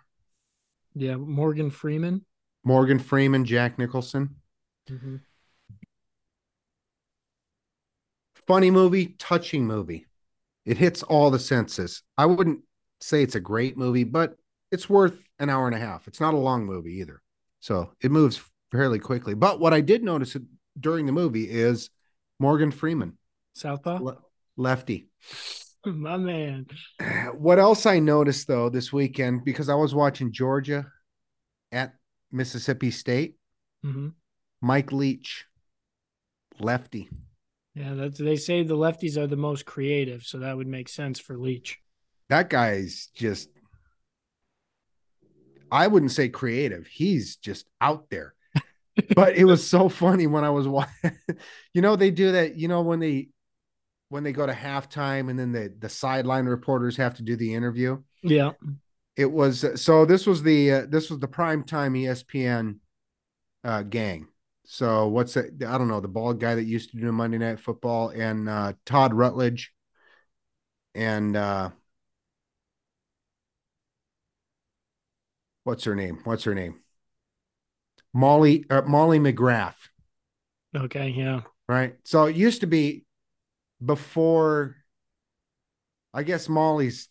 Yeah. 0.94 1.16
Morgan 1.16 1.70
Freeman. 1.70 2.25
Morgan 2.62 2.99
Freeman, 2.99 3.44
Jack 3.44 3.78
Nicholson. 3.78 4.37
Mm-hmm. 4.88 5.16
Funny 8.47 8.70
movie, 8.70 9.14
touching 9.18 9.66
movie. 9.66 10.06
It 10.70 10.78
hits 10.78 11.02
all 11.02 11.32
the 11.32 11.40
senses. 11.40 12.04
I 12.16 12.26
wouldn't 12.26 12.60
say 13.00 13.24
it's 13.24 13.34
a 13.34 13.40
great 13.40 13.76
movie, 13.76 14.04
but 14.04 14.36
it's 14.70 14.88
worth 14.88 15.20
an 15.40 15.50
hour 15.50 15.66
and 15.66 15.74
a 15.74 15.80
half. 15.80 16.06
It's 16.06 16.20
not 16.20 16.32
a 16.32 16.36
long 16.36 16.64
movie 16.64 17.00
either. 17.00 17.22
So 17.58 17.90
it 18.00 18.12
moves 18.12 18.40
fairly 18.70 19.00
quickly. 19.00 19.34
But 19.34 19.58
what 19.58 19.74
I 19.74 19.80
did 19.80 20.04
notice 20.04 20.36
during 20.78 21.06
the 21.06 21.12
movie 21.12 21.50
is 21.50 21.90
Morgan 22.38 22.70
Freeman, 22.70 23.18
Southpaw. 23.52 23.98
le- 24.00 24.18
lefty. 24.56 25.08
My 25.84 26.16
man. 26.16 26.68
What 27.34 27.58
else 27.58 27.84
I 27.84 27.98
noticed 27.98 28.46
though 28.46 28.68
this 28.68 28.92
weekend, 28.92 29.44
because 29.44 29.68
I 29.68 29.74
was 29.74 29.92
watching 29.92 30.30
Georgia 30.30 30.86
at 31.72 31.94
Mississippi 32.30 32.92
State, 32.92 33.34
hmm 33.82 34.10
Mike 34.60 34.92
Leach, 34.92 35.46
lefty. 36.60 37.08
Yeah, 37.80 37.94
that's 37.94 38.18
they 38.18 38.37
say 38.37 38.62
the 38.62 38.76
lefties 38.76 39.16
are 39.16 39.26
the 39.26 39.37
most 39.37 39.64
creative, 39.64 40.25
so 40.25 40.38
that 40.38 40.56
would 40.56 40.66
make 40.66 40.88
sense 40.88 41.18
for 41.18 41.38
Leach. 41.38 41.78
that 42.28 42.50
guy's 42.50 43.08
just 43.14 43.49
I 45.72 45.87
wouldn't 45.87 46.12
say 46.12 46.28
creative. 46.28 46.87
He's 46.87 47.37
just 47.37 47.66
out 47.80 48.10
there. 48.10 48.34
but 49.14 49.37
it 49.37 49.44
was 49.44 49.66
so 49.66 49.88
funny 49.88 50.26
when 50.26 50.44
I 50.44 50.50
was 50.50 50.68
watching. 50.68 51.12
you 51.75 51.80
know, 51.80 51.96
they 51.96 52.10
do 52.10 52.32
that, 52.32 52.56
you 52.56 52.68
know, 52.68 52.82
when 52.82 53.00
they 53.00 53.28
when 54.08 54.25
they 54.25 54.32
go 54.32 54.46
to 54.46 54.52
halftime 54.52 55.30
and 55.30 55.38
then 55.38 55.52
the 55.52 55.72
the 55.78 55.88
sideline 55.88 56.46
reporters 56.46 56.96
have 56.96 57.14
to 57.14 57.22
do 57.22 57.37
the 57.37 57.54
interview. 57.54 58.02
Yeah. 58.22 58.52
It 59.16 59.30
was 59.30 59.64
so 59.80 60.04
this 60.04 60.26
was 60.26 60.42
the 60.42 60.72
uh, 60.72 60.87
this 60.87 61.08
was 61.08 61.18
the 61.18 61.28
prime 61.28 61.62
time 61.62 61.94
ESPN 61.94 62.76
uh 63.64 63.82
gang. 63.82 64.26
So 64.72 65.08
what's 65.08 65.34
that? 65.34 65.64
I 65.66 65.78
don't 65.78 65.88
know, 65.88 65.98
the 65.98 66.06
bald 66.06 66.38
guy 66.38 66.54
that 66.54 66.62
used 66.62 66.92
to 66.92 66.96
do 66.96 67.10
Monday 67.10 67.38
Night 67.38 67.58
Football 67.58 68.10
and 68.10 68.48
uh 68.48 68.74
Todd 68.86 69.12
Rutledge 69.12 69.72
and 70.94 71.36
uh 71.36 71.70
what's 75.64 75.82
her 75.82 75.96
name? 75.96 76.20
What's 76.22 76.44
her 76.44 76.54
name? 76.54 76.82
Molly 78.14 78.64
uh, 78.70 78.82
Molly 78.82 79.18
McGrath. 79.18 79.74
Okay, 80.76 81.08
yeah. 81.08 81.40
Right. 81.68 81.96
So 82.04 82.26
it 82.26 82.36
used 82.36 82.60
to 82.60 82.68
be 82.68 83.04
before 83.84 84.76
I 86.14 86.22
guess 86.22 86.48
Molly's 86.48 87.08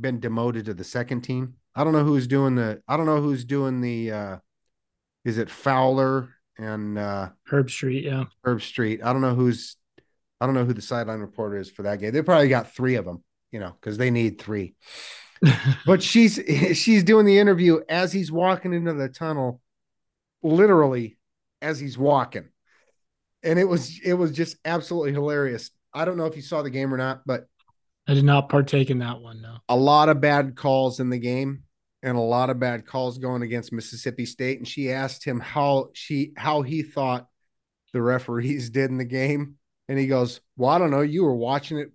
been 0.00 0.18
demoted 0.18 0.64
to 0.64 0.72
the 0.72 0.82
second 0.82 1.20
team. 1.20 1.56
I 1.74 1.84
don't 1.84 1.92
know 1.92 2.04
who's 2.04 2.26
doing 2.26 2.54
the 2.54 2.80
I 2.88 2.96
don't 2.96 3.04
know 3.04 3.20
who's 3.20 3.44
doing 3.44 3.82
the 3.82 4.12
uh 4.12 4.36
is 5.26 5.36
it 5.36 5.50
Fowler 5.50 6.35
and 6.58 6.98
uh 6.98 7.30
Herbstreit, 7.50 8.04
yeah. 8.04 8.24
Herbstreit. 8.44 9.02
I 9.02 9.12
don't 9.12 9.22
know 9.22 9.34
who's 9.34 9.76
I 10.40 10.46
don't 10.46 10.54
know 10.54 10.64
who 10.64 10.74
the 10.74 10.82
sideline 10.82 11.20
reporter 11.20 11.56
is 11.56 11.70
for 11.70 11.82
that 11.82 12.00
game. 12.00 12.12
They 12.12 12.22
probably 12.22 12.48
got 12.48 12.72
three 12.72 12.96
of 12.96 13.04
them, 13.04 13.22
you 13.52 13.60
know, 13.60 13.74
because 13.80 13.96
they 13.96 14.10
need 14.10 14.40
three. 14.40 14.74
but 15.86 16.02
she's 16.02 16.40
she's 16.74 17.04
doing 17.04 17.26
the 17.26 17.38
interview 17.38 17.80
as 17.88 18.12
he's 18.12 18.30
walking 18.30 18.72
into 18.72 18.92
the 18.92 19.08
tunnel, 19.08 19.60
literally 20.42 21.18
as 21.62 21.78
he's 21.80 21.96
walking. 21.96 22.48
And 23.42 23.58
it 23.58 23.64
was 23.64 23.98
it 24.04 24.14
was 24.14 24.32
just 24.32 24.56
absolutely 24.64 25.12
hilarious. 25.12 25.70
I 25.94 26.04
don't 26.04 26.16
know 26.16 26.26
if 26.26 26.36
you 26.36 26.42
saw 26.42 26.62
the 26.62 26.70
game 26.70 26.92
or 26.92 26.96
not, 26.96 27.22
but 27.26 27.46
I 28.08 28.14
did 28.14 28.24
not 28.24 28.48
partake 28.48 28.90
in 28.90 28.98
that 28.98 29.20
one, 29.20 29.42
no. 29.42 29.58
A 29.68 29.76
lot 29.76 30.08
of 30.08 30.20
bad 30.20 30.56
calls 30.56 31.00
in 31.00 31.10
the 31.10 31.18
game 31.18 31.64
and 32.02 32.16
a 32.16 32.20
lot 32.20 32.50
of 32.50 32.60
bad 32.60 32.86
calls 32.86 33.18
going 33.18 33.42
against 33.42 33.72
Mississippi 33.72 34.26
State. 34.26 34.58
And 34.58 34.68
she 34.68 34.90
asked 34.90 35.24
him 35.24 35.40
how 35.40 35.90
she 35.92 36.32
how 36.36 36.62
he 36.62 36.82
thought 36.82 37.26
the 37.92 38.02
referees 38.02 38.70
did 38.70 38.90
in 38.90 38.98
the 38.98 39.04
game. 39.04 39.56
And 39.88 39.98
he 39.98 40.06
goes, 40.06 40.40
Well, 40.56 40.70
I 40.70 40.78
don't 40.78 40.90
know. 40.90 41.02
You 41.02 41.24
were 41.24 41.36
watching 41.36 41.78
it. 41.78 41.90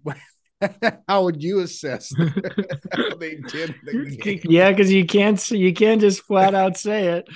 how 1.08 1.24
would 1.24 1.41
you 1.41 1.60
assess 1.60 2.13
how 2.93 3.15
they 3.15 3.36
did 3.36 3.75
the 3.84 4.41
Yeah, 4.43 4.70
because 4.70 4.91
you 4.91 5.05
can't 5.05 5.51
you 5.51 5.74
can't 5.74 6.01
just 6.01 6.22
flat 6.22 6.53
out 6.53 6.77
say 6.77 7.24
it. 7.24 7.27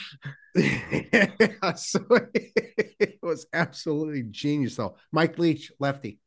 yeah, 0.56 1.74
so 1.74 2.00
it 2.46 3.20
was 3.22 3.46
absolutely 3.52 4.24
genius, 4.24 4.76
though. 4.76 4.96
Mike 5.12 5.38
Leach, 5.38 5.72
lefty. 5.80 6.20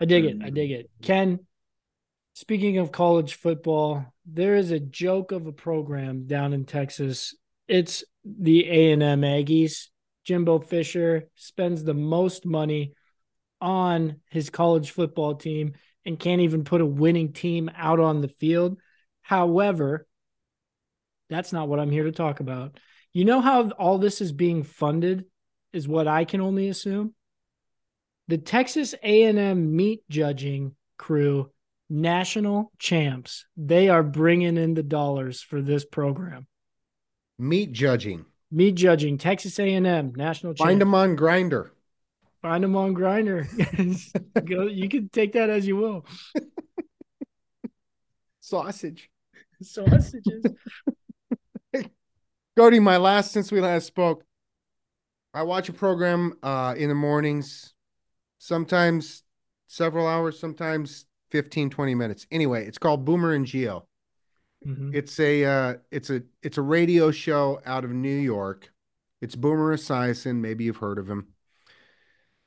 I 0.00 0.04
dig 0.04 0.26
it. 0.26 0.36
I 0.42 0.50
mm. 0.50 0.54
dig 0.54 0.70
it. 0.72 0.90
Ken, 1.02 1.40
speaking 2.36 2.76
of 2.76 2.92
college 2.92 3.32
football, 3.32 4.04
there 4.26 4.56
is 4.56 4.70
a 4.70 4.78
joke 4.78 5.32
of 5.32 5.46
a 5.46 5.52
program 5.52 6.26
down 6.26 6.52
in 6.52 6.66
Texas. 6.66 7.34
It's 7.66 8.04
the 8.26 8.68
A 8.70 8.92
and 8.92 9.02
M 9.02 9.22
Aggies. 9.22 9.88
Jimbo 10.22 10.58
Fisher 10.58 11.30
spends 11.34 11.82
the 11.82 11.94
most 11.94 12.44
money 12.44 12.92
on 13.58 14.20
his 14.28 14.50
college 14.50 14.90
football 14.90 15.36
team 15.36 15.76
and 16.04 16.18
can't 16.18 16.42
even 16.42 16.64
put 16.64 16.82
a 16.82 16.86
winning 16.86 17.32
team 17.32 17.70
out 17.74 18.00
on 18.00 18.20
the 18.20 18.28
field. 18.28 18.78
However, 19.22 20.06
that's 21.30 21.54
not 21.54 21.68
what 21.70 21.80
I'm 21.80 21.90
here 21.90 22.04
to 22.04 22.12
talk 22.12 22.40
about. 22.40 22.78
You 23.14 23.24
know 23.24 23.40
how 23.40 23.70
all 23.70 23.96
this 23.96 24.20
is 24.20 24.32
being 24.32 24.62
funded 24.62 25.24
is 25.72 25.88
what 25.88 26.06
I 26.06 26.26
can 26.26 26.42
only 26.42 26.68
assume. 26.68 27.14
The 28.28 28.36
Texas 28.36 28.94
A&M 29.02 29.74
meat 29.74 30.02
judging 30.10 30.76
crew 30.98 31.50
national 31.88 32.72
champs. 32.78 33.46
They 33.56 33.88
are 33.88 34.02
bringing 34.02 34.56
in 34.56 34.74
the 34.74 34.82
dollars 34.82 35.42
for 35.42 35.62
this 35.62 35.84
program. 35.84 36.46
Meat 37.38 37.72
judging. 37.72 38.26
Meat 38.50 38.72
judging. 38.72 39.18
Texas 39.18 39.58
A&M 39.58 40.12
national. 40.16 40.54
Find 40.54 40.80
them 40.80 40.94
on 40.94 41.16
Grindr. 41.16 41.70
Find 42.42 42.64
them 42.64 42.76
on 42.76 42.94
Grindr. 42.94 43.46
Go. 44.44 44.66
You 44.66 44.88
can 44.88 45.08
take 45.08 45.32
that 45.32 45.50
as 45.50 45.66
you 45.66 45.76
will. 45.76 46.06
Sausage. 48.40 49.10
Sausages. 49.62 50.44
Cody, 52.56 52.78
my 52.78 52.96
last 52.96 53.32
since 53.32 53.50
we 53.50 53.60
last 53.60 53.86
spoke. 53.86 54.24
I 55.34 55.42
watch 55.42 55.68
a 55.68 55.72
program 55.72 56.38
uh, 56.42 56.74
in 56.78 56.88
the 56.88 56.94
mornings, 56.94 57.74
sometimes 58.38 59.22
several 59.66 60.06
hours, 60.06 60.38
sometimes 60.38 61.05
15, 61.30 61.70
20 61.70 61.94
minutes. 61.94 62.26
Anyway, 62.30 62.66
it's 62.66 62.78
called 62.78 63.04
Boomer 63.04 63.32
and 63.32 63.46
Geo. 63.46 63.86
Mm-hmm. 64.66 64.90
It's 64.94 65.20
a 65.20 65.44
uh, 65.44 65.74
it's 65.90 66.10
a 66.10 66.22
it's 66.42 66.58
a 66.58 66.62
radio 66.62 67.10
show 67.10 67.60
out 67.64 67.84
of 67.84 67.90
New 67.90 68.16
York. 68.16 68.72
It's 69.20 69.36
Boomer 69.36 69.76
Esiason. 69.76 70.36
Maybe 70.36 70.64
you've 70.64 70.78
heard 70.78 70.98
of 70.98 71.08
him. 71.08 71.28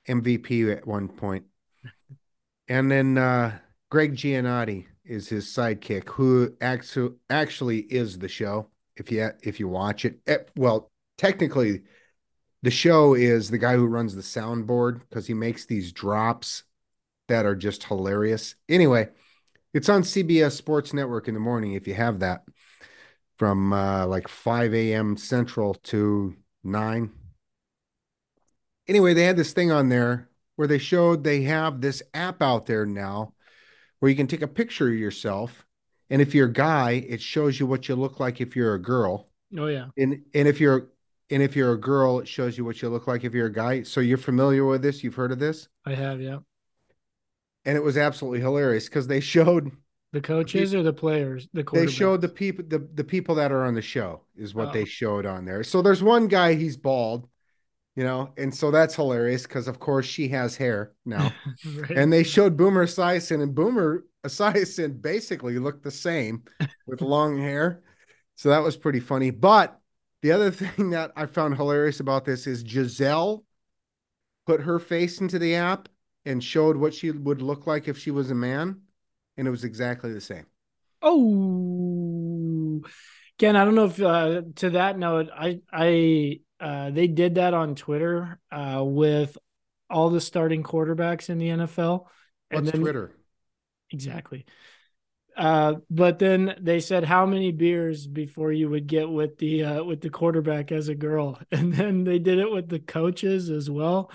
MVP 0.07 0.75
at 0.75 0.88
one. 0.88 1.09
And 2.67 2.91
then 2.91 3.17
uh, 3.17 3.59
Greg 3.89 4.15
Giannotti 4.15 4.86
is 5.05 5.29
his 5.29 5.45
sidekick, 5.45 6.09
who 6.09 6.55
actually 6.62 7.15
actually 7.29 7.79
is 7.79 8.19
the 8.19 8.27
show. 8.27 8.67
If 8.95 9.12
you 9.12 9.29
if 9.41 9.59
you 9.59 9.67
watch 9.67 10.05
it, 10.05 10.19
eh, 10.27 10.39
well, 10.55 10.91
technically, 11.17 11.83
the 12.63 12.71
show 12.71 13.13
is 13.13 13.50
the 13.50 13.57
guy 13.57 13.75
who 13.75 13.86
runs 13.86 14.15
the 14.15 14.21
soundboard 14.21 15.01
because 15.01 15.27
he 15.27 15.33
makes 15.33 15.65
these 15.65 15.91
drops 15.91 16.63
that 17.29 17.45
are 17.45 17.55
just 17.55 17.86
hilarious. 17.86 18.55
Anyway, 18.67 19.09
it's 19.74 19.89
on 19.89 20.03
CBS 20.03 20.51
Sports 20.51 20.93
Network 20.93 21.27
in 21.27 21.33
the 21.33 21.39
morning 21.39 21.74
if 21.74 21.88
you 21.88 21.93
have 21.93 22.19
that 22.19 22.43
from 23.38 23.71
uh, 23.71 24.05
like 24.05 24.27
5 24.27 24.74
a.m. 24.74 25.15
Central 25.15 25.74
to 25.75 26.36
9. 26.63 27.12
Anyway, 28.88 29.13
they 29.13 29.24
had 29.24 29.38
this 29.38 29.53
thing 29.53 29.71
on 29.71 29.89
there 29.89 30.29
where 30.55 30.67
they 30.67 30.77
showed 30.77 31.24
they 31.24 31.43
have 31.43 31.79
this 31.79 32.03
app 32.13 32.41
out 32.41 32.65
there 32.65 32.86
now 32.86 33.33
where 34.00 34.09
you 34.09 34.15
can 34.15 34.27
take 34.27 34.41
a 34.41 34.48
picture 34.48 34.89
of 34.89 34.95
yourself. 34.95 35.65
And 36.09 36.21
if 36.21 36.33
you're 36.33 36.48
a 36.48 36.53
guy, 36.53 37.05
it 37.07 37.21
shows 37.21 37.59
you 37.59 37.67
what 37.67 37.88
you 37.88 37.95
look 37.95 38.19
like 38.19 38.41
if 38.41 38.55
you're 38.55 38.74
a 38.74 38.81
girl. 38.81 39.29
Oh 39.57 39.67
yeah. 39.67 39.86
And 39.98 40.24
and 40.33 40.48
if 40.48 40.59
you're 40.59 40.89
and 41.29 41.43
if 41.43 41.55
you're 41.55 41.74
a 41.74 41.79
girl, 41.79 42.19
it 42.19 42.27
shows 42.27 42.57
you 42.57 42.65
what 42.65 42.81
you 42.81 42.89
look 42.89 43.07
like 43.07 43.24
if 43.24 43.33
you're 43.33 43.45
a 43.45 43.53
guy. 43.53 43.83
So 43.83 44.01
you're 44.01 44.17
familiar 44.17 44.65
with 44.65 44.81
this? 44.81 45.03
You've 45.03 45.15
heard 45.15 45.31
of 45.31 45.39
this? 45.39 45.69
I 45.86 45.93
have, 45.93 46.19
yeah 46.19 46.39
and 47.69 47.77
it 47.77 47.83
was 47.83 47.97
absolutely 47.97 48.39
hilarious 48.39 48.85
because 48.85 49.05
they 49.05 49.19
showed 49.19 49.71
the 50.11 50.21
coaches 50.21 50.73
or 50.73 50.81
the 50.81 50.91
players. 50.91 51.47
The 51.53 51.63
they 51.71 51.85
showed 51.85 52.19
the 52.19 52.27
people 52.27 52.65
the, 52.67 52.79
the 52.95 53.03
people 53.03 53.35
that 53.35 53.51
are 53.51 53.63
on 53.63 53.75
the 53.75 53.81
show 53.83 54.23
is 54.35 54.55
what 54.55 54.69
oh. 54.69 54.71
they 54.71 54.85
showed 54.85 55.27
on 55.27 55.45
there. 55.45 55.63
So 55.63 55.83
there's 55.83 56.01
one 56.01 56.27
guy 56.27 56.55
he's 56.55 56.77
bald, 56.77 57.29
you 57.95 58.03
know, 58.03 58.33
and 58.38 58.53
so 58.53 58.71
that's 58.71 58.95
hilarious 58.95 59.43
because 59.43 59.67
of 59.67 59.77
course 59.77 60.07
she 60.07 60.29
has 60.29 60.57
hair 60.57 60.93
now, 61.05 61.31
right. 61.75 61.91
and 61.91 62.11
they 62.11 62.23
showed 62.23 62.57
Boomer 62.57 62.88
Esiason 62.88 63.43
and 63.43 63.53
Boomer 63.53 64.03
Esiason 64.25 64.99
basically 64.99 65.59
looked 65.59 65.83
the 65.83 65.91
same 65.91 66.41
with 66.88 67.01
long 67.03 67.38
hair, 67.38 67.83
so 68.33 68.49
that 68.49 68.63
was 68.63 68.77
pretty 68.77 68.99
funny. 68.99 69.29
But 69.29 69.79
the 70.23 70.31
other 70.31 70.49
thing 70.51 70.89
that 70.89 71.11
I 71.15 71.27
found 71.27 71.55
hilarious 71.55 71.99
about 71.99 72.25
this 72.25 72.47
is 72.47 72.63
Gisele 72.63 73.43
put 74.47 74.61
her 74.61 74.79
face 74.79 75.21
into 75.21 75.38
the 75.38 75.53
app 75.53 75.88
and 76.25 76.43
showed 76.43 76.77
what 76.77 76.93
she 76.93 77.11
would 77.11 77.41
look 77.41 77.67
like 77.67 77.88
if 77.88 77.97
she 77.97 78.11
was 78.11 78.31
a 78.31 78.35
man, 78.35 78.81
and 79.38 79.47
it 79.47 79.51
was 79.51 79.63
exactly 79.63 80.13
the 80.13 80.21
same. 80.21 80.45
Oh, 81.01 82.81
Ken, 83.38 83.55
I 83.55 83.63
don't 83.65 83.75
know 83.75 83.85
if 83.85 84.01
uh, 84.01 84.41
to 84.57 84.71
that 84.71 84.97
note, 84.97 85.29
I 85.33 85.61
I 85.71 86.39
uh, 86.59 86.89
they 86.91 87.07
did 87.07 87.35
that 87.35 87.53
on 87.53 87.75
Twitter 87.75 88.39
uh, 88.51 88.83
with 88.85 89.38
all 89.89 90.09
the 90.09 90.21
starting 90.21 90.61
quarterbacks 90.61 91.29
in 91.29 91.38
the 91.38 91.47
NFL. 91.47 92.07
And 92.51 92.61
What's 92.61 92.71
then, 92.71 92.81
Twitter? 92.81 93.11
Exactly. 93.91 94.45
Uh, 95.38 95.75
but 95.89 96.19
then 96.19 96.55
they 96.59 96.81
said 96.81 97.05
how 97.05 97.25
many 97.25 97.53
beers 97.53 98.05
before 98.05 98.51
you 98.51 98.69
would 98.69 98.88
get 98.88 99.09
with 99.09 99.38
the 99.38 99.63
uh, 99.63 99.83
with 99.83 100.01
the 100.01 100.09
quarterback 100.09 100.71
as 100.73 100.89
a 100.89 100.95
girl, 100.95 101.39
and 101.51 101.73
then 101.73 102.03
they 102.03 102.19
did 102.19 102.39
it 102.39 102.51
with 102.51 102.67
the 102.67 102.79
coaches 102.79 103.49
as 103.49 103.69
well 103.69 104.11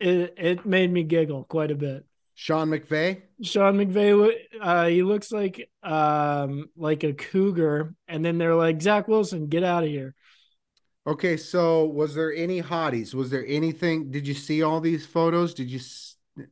it 0.00 0.34
it 0.36 0.66
made 0.66 0.92
me 0.92 1.02
giggle 1.02 1.44
quite 1.44 1.70
a 1.70 1.74
bit. 1.76 2.04
Sean 2.34 2.68
McVay. 2.68 3.22
Sean 3.42 3.76
McVay. 3.76 4.34
Uh, 4.60 4.86
he 4.86 5.02
looks 5.02 5.32
like 5.32 5.70
um 5.82 6.70
like 6.76 7.04
a 7.04 7.12
cougar, 7.12 7.94
and 8.08 8.24
then 8.24 8.38
they're 8.38 8.54
like 8.54 8.80
Zach 8.82 9.08
Wilson, 9.08 9.48
get 9.48 9.64
out 9.64 9.84
of 9.84 9.88
here. 9.90 10.14
Okay, 11.06 11.36
so 11.36 11.84
was 11.84 12.14
there 12.14 12.32
any 12.34 12.60
hotties? 12.60 13.14
Was 13.14 13.30
there 13.30 13.44
anything? 13.46 14.10
Did 14.10 14.26
you 14.26 14.34
see 14.34 14.62
all 14.62 14.80
these 14.80 15.06
photos? 15.06 15.54
Did 15.54 15.70
you 15.70 15.80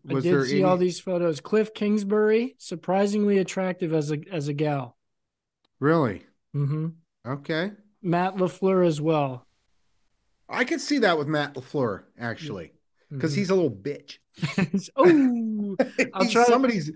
I 0.09 0.15
did 0.21 0.25
there 0.25 0.45
see 0.45 0.63
any? 0.63 0.63
all 0.63 0.77
these 0.77 1.01
photos. 1.01 1.41
Cliff 1.41 1.75
Kingsbury, 1.75 2.55
surprisingly 2.59 3.39
attractive 3.39 3.93
as 3.93 4.11
a 4.13 4.19
as 4.31 4.49
a 4.49 4.53
gal. 4.55 4.97
Really? 5.79 6.27
Mm-hmm. 6.55 6.89
Okay. 7.27 7.73
Matt 8.03 8.37
Lafleur 8.37 8.87
as 8.87 9.01
well. 9.01 9.49
I 10.49 10.65
could 10.65 10.81
see 10.81 10.99
that 10.99 11.19
with 11.19 11.27
Matt 11.29 11.55
Lafleur 11.55 12.05
actually, 12.19 12.73
because 13.15 13.33
Mhm. 13.33 13.37
he's 13.37 13.51
a 13.51 13.55
little 13.55 13.71
bitch. 13.71 14.19
oh, 14.97 15.77
I'll 16.15 16.29
try 16.29 16.45
Somebody's. 16.45 16.91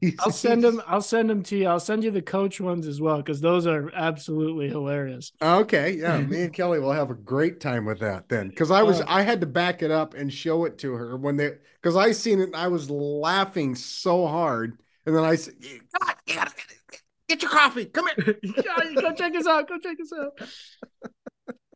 he's- 0.00 0.14
I'll 0.20 0.30
send 0.32 0.62
them. 0.64 0.80
I'll 0.86 1.00
send 1.02 1.28
them 1.28 1.42
to 1.44 1.56
you. 1.56 1.66
I'll 1.66 1.80
send 1.80 2.04
you 2.04 2.10
the 2.10 2.22
coach 2.22 2.60
ones 2.60 2.86
as 2.86 3.00
well 3.00 3.18
because 3.18 3.40
those 3.40 3.66
are 3.66 3.90
absolutely 3.94 4.68
hilarious. 4.68 5.32
Okay, 5.42 5.92
yeah, 5.92 6.18
me 6.20 6.42
and 6.42 6.52
Kelly 6.58 6.78
will 6.80 6.92
have 6.92 7.10
a 7.10 7.14
great 7.14 7.60
time 7.60 7.84
with 7.84 7.98
that 8.00 8.28
then. 8.28 8.48
Because 8.48 8.70
I 8.70 8.82
was, 8.82 9.00
Uh, 9.00 9.04
I 9.08 9.22
had 9.22 9.40
to 9.42 9.46
back 9.46 9.82
it 9.82 9.90
up 9.90 10.14
and 10.14 10.32
show 10.32 10.64
it 10.64 10.78
to 10.78 10.92
her 10.94 11.16
when 11.16 11.36
they, 11.36 11.52
because 11.82 11.96
I 11.96 12.12
seen 12.12 12.40
it, 12.40 12.44
and 12.44 12.56
I 12.56 12.68
was 12.68 12.88
laughing 12.90 13.74
so 13.74 14.26
hard, 14.26 14.78
and 15.04 15.14
then 15.16 15.24
I 15.24 15.34
said, 15.36 15.54
"You 15.60 15.80
gotta- 15.98 16.16
you 16.26 16.34
gotta 16.36 16.52
get 17.28 17.42
your 17.42 17.50
coffee. 17.50 17.84
Come 17.86 18.08
here." 18.16 18.38
Go 19.00 19.12
check 19.14 19.34
us 19.34 19.46
out. 19.46 19.68
Go 19.68 19.78
check 19.78 19.98
us 20.00 20.12
out. 20.18 20.32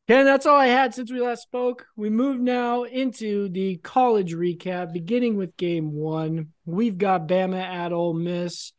Ken, 0.09 0.25
that's 0.25 0.47
all 0.47 0.57
I 0.57 0.67
had 0.67 0.95
since 0.95 1.13
we 1.13 1.21
last 1.21 1.43
spoke. 1.43 1.87
We 1.97 2.11
move 2.11 2.41
now 2.41 2.83
into 2.83 3.49
the 3.49 3.77
college 3.77 4.35
recap, 4.35 4.93
beginning 4.93 5.37
with 5.37 5.57
game 5.57 5.93
one. 5.93 6.49
We've 6.65 6.99
got 6.99 7.29
Bama 7.29 7.63
at 7.63 7.93
Ole 7.93 8.15
Miss. 8.15 8.73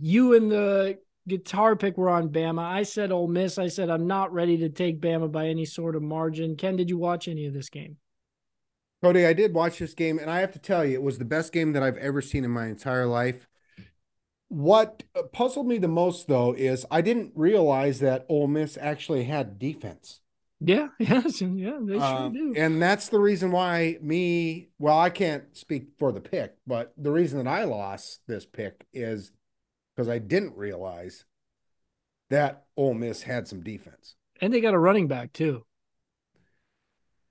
You 0.00 0.34
and 0.34 0.50
the 0.50 0.98
guitar 1.28 1.76
pick 1.76 1.98
were 1.98 2.08
on 2.08 2.30
Bama. 2.30 2.62
I 2.62 2.82
said 2.84 3.12
Ole 3.12 3.28
Miss. 3.28 3.58
I 3.58 3.68
said 3.68 3.90
I'm 3.90 4.06
not 4.06 4.32
ready 4.32 4.56
to 4.58 4.70
take 4.70 5.02
Bama 5.02 5.30
by 5.30 5.48
any 5.48 5.66
sort 5.66 5.96
of 5.96 6.02
margin. 6.02 6.56
Ken, 6.56 6.76
did 6.76 6.88
you 6.88 6.96
watch 6.96 7.28
any 7.28 7.44
of 7.44 7.52
this 7.52 7.68
game? 7.68 7.98
Cody, 9.02 9.26
I 9.26 9.34
did 9.34 9.52
watch 9.52 9.80
this 9.80 9.92
game, 9.92 10.18
and 10.18 10.30
I 10.30 10.40
have 10.40 10.52
to 10.52 10.58
tell 10.58 10.82
you, 10.82 10.94
it 10.94 11.02
was 11.02 11.18
the 11.18 11.26
best 11.26 11.52
game 11.52 11.74
that 11.74 11.82
I've 11.82 11.98
ever 11.98 12.22
seen 12.22 12.44
in 12.44 12.50
my 12.50 12.68
entire 12.68 13.06
life. 13.06 13.46
What 14.48 15.02
puzzled 15.32 15.66
me 15.66 15.76
the 15.76 15.88
most, 15.88 16.26
though, 16.26 16.54
is 16.54 16.86
I 16.90 17.02
didn't 17.02 17.32
realize 17.34 18.00
that 18.00 18.24
Ole 18.30 18.46
Miss 18.46 18.78
actually 18.80 19.24
had 19.24 19.58
defense. 19.58 20.20
Yeah, 20.64 20.88
yes, 20.98 21.40
yeah, 21.40 21.78
they 21.82 21.94
sure 21.94 22.02
Um, 22.02 22.32
do. 22.32 22.54
and 22.56 22.80
that's 22.80 23.08
the 23.08 23.18
reason 23.18 23.50
why 23.50 23.98
me, 24.00 24.68
well, 24.78 24.98
I 24.98 25.10
can't 25.10 25.56
speak 25.56 25.88
for 25.98 26.12
the 26.12 26.20
pick, 26.20 26.54
but 26.66 26.92
the 26.96 27.10
reason 27.10 27.38
that 27.42 27.50
I 27.50 27.64
lost 27.64 28.20
this 28.26 28.46
pick 28.46 28.86
is 28.92 29.32
because 29.94 30.08
I 30.08 30.18
didn't 30.18 30.56
realize 30.56 31.24
that 32.30 32.64
Ole 32.76 32.94
Miss 32.94 33.22
had 33.22 33.46
some 33.48 33.62
defense. 33.62 34.16
and 34.40 34.52
they 34.52 34.60
got 34.60 34.74
a 34.74 34.78
running 34.78 35.06
back 35.08 35.32
too. 35.32 35.64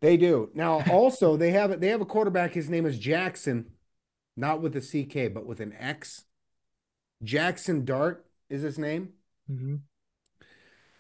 They 0.02 0.18
do. 0.18 0.50
Now, 0.54 0.82
also, 0.92 1.38
they 1.38 1.52
have 1.52 1.80
they 1.80 1.88
have 1.90 2.02
a 2.02 2.06
quarterback. 2.06 2.54
His 2.54 2.70
name 2.70 2.86
is 2.86 3.00
Jaxson, 3.00 3.66
not 4.36 4.62
with 4.62 4.76
a 4.76 4.82
CK, 4.82 5.30
but 5.34 5.46
with 5.46 5.60
an 5.60 5.74
X. 5.78 6.26
Jaxson 7.24 7.86
Dart 7.86 8.26
is 8.50 8.62
his 8.62 8.78
name. 8.80 9.14
hmm 9.48 9.76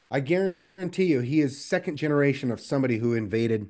I 0.10 0.20
guarantee 0.20 0.58
you, 0.98 1.20
he 1.22 1.42
is 1.42 1.64
second 1.66 1.98
generation 1.98 2.52
of 2.52 2.60
somebody 2.60 2.98
who 2.98 3.14
invaded 3.14 3.68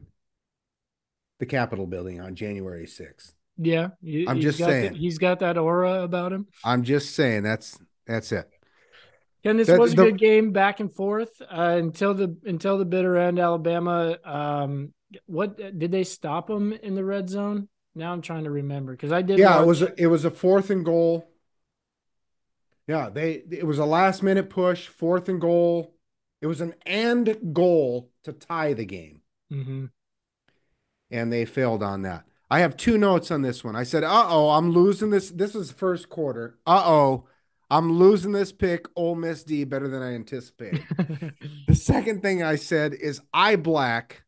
the 1.40 1.46
Capitol 1.46 1.88
building 1.88 2.20
on 2.22 2.36
January 2.36 2.86
6th. 2.86 3.34
Yeah, 3.58 3.90
I'm 4.28 4.40
just 4.40 4.58
got 4.60 4.68
the- 4.68 4.72
saying. 4.72 4.96
he's 4.96 5.18
got 5.18 5.40
that 5.40 5.58
aura 5.58 6.04
about 6.04 6.32
him. 6.34 6.48
I'm 6.64 6.84
just 6.84 7.16
saying 7.16 7.44
that's 7.44 7.78
that's 8.08 8.32
it. 8.32 8.50
And 9.44 9.60
this 9.60 9.68
The- 9.68 9.78
was 9.80 9.94
a 9.94 9.96
the- 9.96 10.04
good 10.06 10.20
game 10.20 10.52
back 10.52 10.80
and 10.80 10.92
forth 10.92 11.42
uh, 11.42 11.76
until 11.78 12.14
the 12.14 12.36
until 12.46 12.78
the 12.78 12.86
bitter 12.86 13.18
end. 13.18 13.40
Alabama, 13.40 14.18
um, 14.24 14.94
what 15.26 15.58
did 15.78 15.92
they 15.92 16.04
stop 16.04 16.50
him 16.50 16.72
in 16.74 16.96
the 16.96 17.04
red 17.04 17.30
zone? 17.30 17.68
Now 17.94 18.14
I'm 18.14 18.22
trying 18.22 18.46
to 18.46 18.52
remember 18.52 18.94
because 18.94 19.12
I 19.12 19.22
did. 19.22 19.38
Yeah, 19.38 19.62
it 19.62 19.68
was 19.68 19.82
a, 19.82 19.94
it 20.02 20.08
was 20.08 20.26
a 20.26 20.32
fourth 20.32 20.70
and 20.70 20.86
goal. 20.86 21.28
Yeah, 22.88 23.10
they 23.10 23.44
it 23.52 23.66
was 23.68 23.80
a 23.80 23.86
last 23.86 24.24
minute 24.24 24.50
push, 24.50 24.88
fourth 24.88 25.28
and 25.30 25.40
goal. 25.42 25.94
It 26.42 26.48
was 26.48 26.62
an 26.62 26.74
and 26.86 27.54
goal 27.54 28.10
to 28.24 28.34
tie 28.34 28.74
the 28.74 28.86
game, 28.86 29.22
Mhm. 29.52 29.92
and 31.12 31.32
they 31.32 31.46
failed 31.46 31.84
on 31.84 32.02
that. 32.04 32.26
I 32.50 32.60
have 32.60 32.76
two 32.76 32.98
notes 32.98 33.32
on 33.32 33.42
this 33.44 33.64
one. 33.64 33.76
I 33.76 33.84
said, 33.84 34.04
"Uh 34.04 34.26
oh, 34.28 34.50
I'm 34.50 34.72
losing 34.72 35.10
this. 35.12 35.30
This 35.30 35.56
is 35.56 35.72
first 35.72 36.10
quarter. 36.10 36.58
Uh 36.66 36.84
oh, 36.86 37.28
I'm 37.70 37.94
losing 37.94 38.32
this 38.34 38.52
pick. 38.52 38.88
Ole 38.96 39.16
Miss 39.16 39.44
D 39.44 39.64
better 39.64 39.88
than 39.88 40.02
I 40.02 40.14
anticipated." 40.16 40.84
The 41.68 41.76
second 41.76 42.22
thing 42.22 42.44
I 42.44 42.56
said 42.56 42.94
is 42.94 43.22
eye 43.34 43.56
black. 43.56 44.24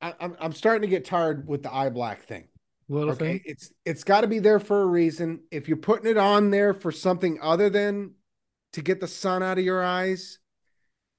I, 0.00 0.14
I'm 0.20 0.36
I'm 0.40 0.52
starting 0.52 0.82
to 0.82 0.88
get 0.88 1.04
tired 1.04 1.46
with 1.48 1.62
the 1.62 1.72
eye 1.74 1.88
black 1.90 2.22
thing. 2.22 2.48
Little 2.88 3.12
Okay, 3.12 3.38
thing. 3.38 3.40
it's 3.46 3.72
it's 3.84 4.04
got 4.04 4.22
to 4.22 4.26
be 4.26 4.38
there 4.40 4.58
for 4.60 4.82
a 4.82 4.86
reason. 4.86 5.44
If 5.50 5.68
you're 5.68 5.76
putting 5.76 6.10
it 6.10 6.16
on 6.18 6.50
there 6.50 6.74
for 6.74 6.90
something 6.92 7.38
other 7.40 7.70
than 7.70 8.14
to 8.72 8.82
get 8.82 9.00
the 9.00 9.08
sun 9.08 9.42
out 9.42 9.58
of 9.58 9.64
your 9.64 9.82
eyes, 9.82 10.38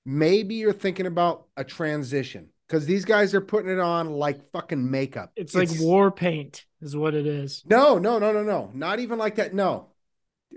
maybe 0.05 0.55
you're 0.55 0.73
thinking 0.73 1.05
about 1.05 1.47
a 1.55 1.63
transition 1.63 2.49
because 2.67 2.85
these 2.85 3.05
guys 3.05 3.33
are 3.33 3.41
putting 3.41 3.71
it 3.71 3.79
on 3.79 4.11
like 4.11 4.51
fucking 4.51 4.89
makeup. 4.89 5.31
It's 5.35 5.55
like 5.55 5.69
war 5.79 6.11
paint, 6.11 6.65
is 6.81 6.95
what 6.95 7.13
it 7.13 7.27
is. 7.27 7.63
No, 7.65 7.97
no, 7.97 8.19
no, 8.19 8.31
no, 8.31 8.43
no, 8.43 8.71
not 8.73 8.99
even 8.99 9.19
like 9.19 9.35
that. 9.35 9.53
No, 9.53 9.89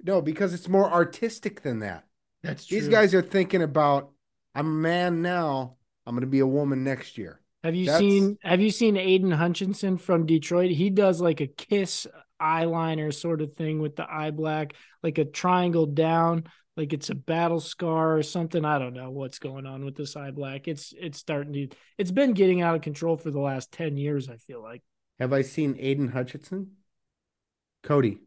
no, 0.04 0.20
because 0.20 0.54
it's 0.54 0.68
more 0.68 0.90
artistic 0.90 1.62
than 1.62 1.80
that. 1.80 2.04
That's 2.42 2.66
true. 2.66 2.80
These 2.80 2.88
guys 2.88 3.14
are 3.14 3.22
thinking 3.22 3.62
about 3.62 4.10
I'm 4.54 4.66
a 4.66 4.70
man 4.70 5.22
now. 5.22 5.76
I'm 6.06 6.14
going 6.14 6.22
to 6.22 6.26
be 6.26 6.38
a 6.38 6.46
woman 6.46 6.84
next 6.84 7.18
year. 7.18 7.40
Have 7.62 7.74
you 7.74 7.86
That's- 7.86 8.00
seen 8.00 8.38
Have 8.42 8.60
you 8.60 8.70
seen 8.70 8.96
Aidan 8.96 9.32
Hutchinson 9.32 9.98
from 9.98 10.24
Detroit? 10.24 10.70
He 10.70 10.88
does 10.88 11.20
like 11.20 11.40
a 11.40 11.46
kiss 11.46 12.06
eyeliner 12.40 13.12
sort 13.12 13.42
of 13.42 13.54
thing 13.54 13.80
with 13.80 13.96
the 13.96 14.06
eye 14.10 14.30
black, 14.30 14.74
like 15.02 15.18
a 15.18 15.24
triangle 15.24 15.86
down, 15.86 16.44
like 16.76 16.92
it's 16.92 17.10
a 17.10 17.14
battle 17.14 17.60
scar 17.60 18.16
or 18.16 18.22
something. 18.22 18.64
I 18.64 18.78
don't 18.78 18.94
know 18.94 19.10
what's 19.10 19.38
going 19.38 19.66
on 19.66 19.84
with 19.84 19.96
this 19.96 20.16
eye 20.16 20.30
black. 20.30 20.68
It's 20.68 20.92
it's 20.98 21.18
starting 21.18 21.52
to. 21.54 21.68
It's 21.98 22.10
been 22.10 22.32
getting 22.32 22.62
out 22.62 22.74
of 22.74 22.82
control 22.82 23.16
for 23.16 23.30
the 23.30 23.40
last 23.40 23.72
ten 23.72 23.96
years. 23.96 24.28
I 24.28 24.36
feel 24.36 24.62
like. 24.62 24.82
Have 25.18 25.32
I 25.32 25.42
seen 25.42 25.76
Aidan 25.78 26.08
Hutchinson? 26.08 26.72
Cody, 27.82 28.18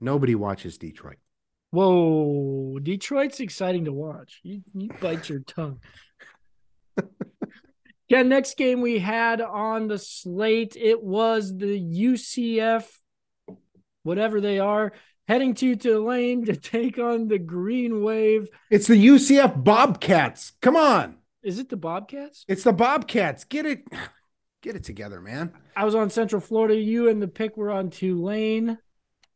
nobody 0.00 0.34
watches 0.34 0.78
Detroit. 0.78 1.18
Whoa, 1.72 2.78
Detroit's 2.82 3.40
exciting 3.40 3.84
to 3.84 3.92
watch. 3.92 4.40
You 4.42 4.62
you 4.74 4.88
bite 5.00 5.28
your 5.28 5.40
tongue. 5.40 5.80
yeah, 8.08 8.22
next 8.22 8.56
game 8.56 8.80
we 8.80 8.98
had 8.98 9.40
on 9.40 9.86
the 9.86 9.98
slate, 9.98 10.76
it 10.76 11.02
was 11.02 11.56
the 11.56 11.78
UCF, 11.78 12.88
whatever 14.02 14.40
they 14.40 14.58
are, 14.58 14.92
heading 15.30 15.54
to 15.54 15.76
Tulane 15.76 16.44
to 16.46 16.56
take 16.56 16.98
on 16.98 17.28
the 17.28 17.38
Green 17.38 18.02
Wave. 18.02 18.48
It's 18.68 18.88
the 18.88 18.94
UCF 18.94 19.62
Bobcats. 19.62 20.54
Come 20.60 20.74
on. 20.74 21.18
Is 21.44 21.60
it 21.60 21.68
the 21.68 21.76
Bobcats? 21.76 22.44
It's 22.48 22.64
the 22.64 22.72
Bobcats. 22.72 23.44
Get 23.44 23.64
it 23.64 23.84
get 24.60 24.74
it 24.74 24.82
together, 24.82 25.20
man. 25.20 25.52
I 25.76 25.84
was 25.84 25.94
on 25.94 26.10
Central 26.10 26.40
Florida. 26.40 26.74
You 26.74 27.08
and 27.08 27.22
the 27.22 27.28
pick 27.28 27.56
were 27.56 27.70
on 27.70 27.90
Tulane. 27.90 28.76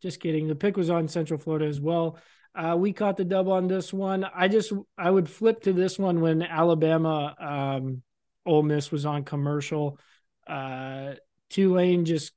Just 0.02 0.18
kidding. 0.18 0.48
The 0.48 0.56
pick 0.56 0.76
was 0.76 0.90
on 0.90 1.06
Central 1.06 1.38
Florida 1.38 1.66
as 1.66 1.80
well. 1.80 2.18
Uh, 2.56 2.76
we 2.76 2.92
caught 2.92 3.16
the 3.16 3.24
dub 3.24 3.48
on 3.48 3.68
this 3.68 3.92
one. 3.92 4.24
I 4.24 4.48
just 4.48 4.72
I 4.98 5.08
would 5.08 5.30
flip 5.30 5.62
to 5.62 5.72
this 5.72 5.96
one 5.96 6.20
when 6.20 6.42
Alabama 6.42 7.36
um 7.38 8.02
Ole 8.44 8.64
Miss 8.64 8.90
was 8.90 9.06
on 9.06 9.22
commercial. 9.22 10.00
Uh 10.44 11.14
Tulane 11.50 12.04
just 12.04 12.32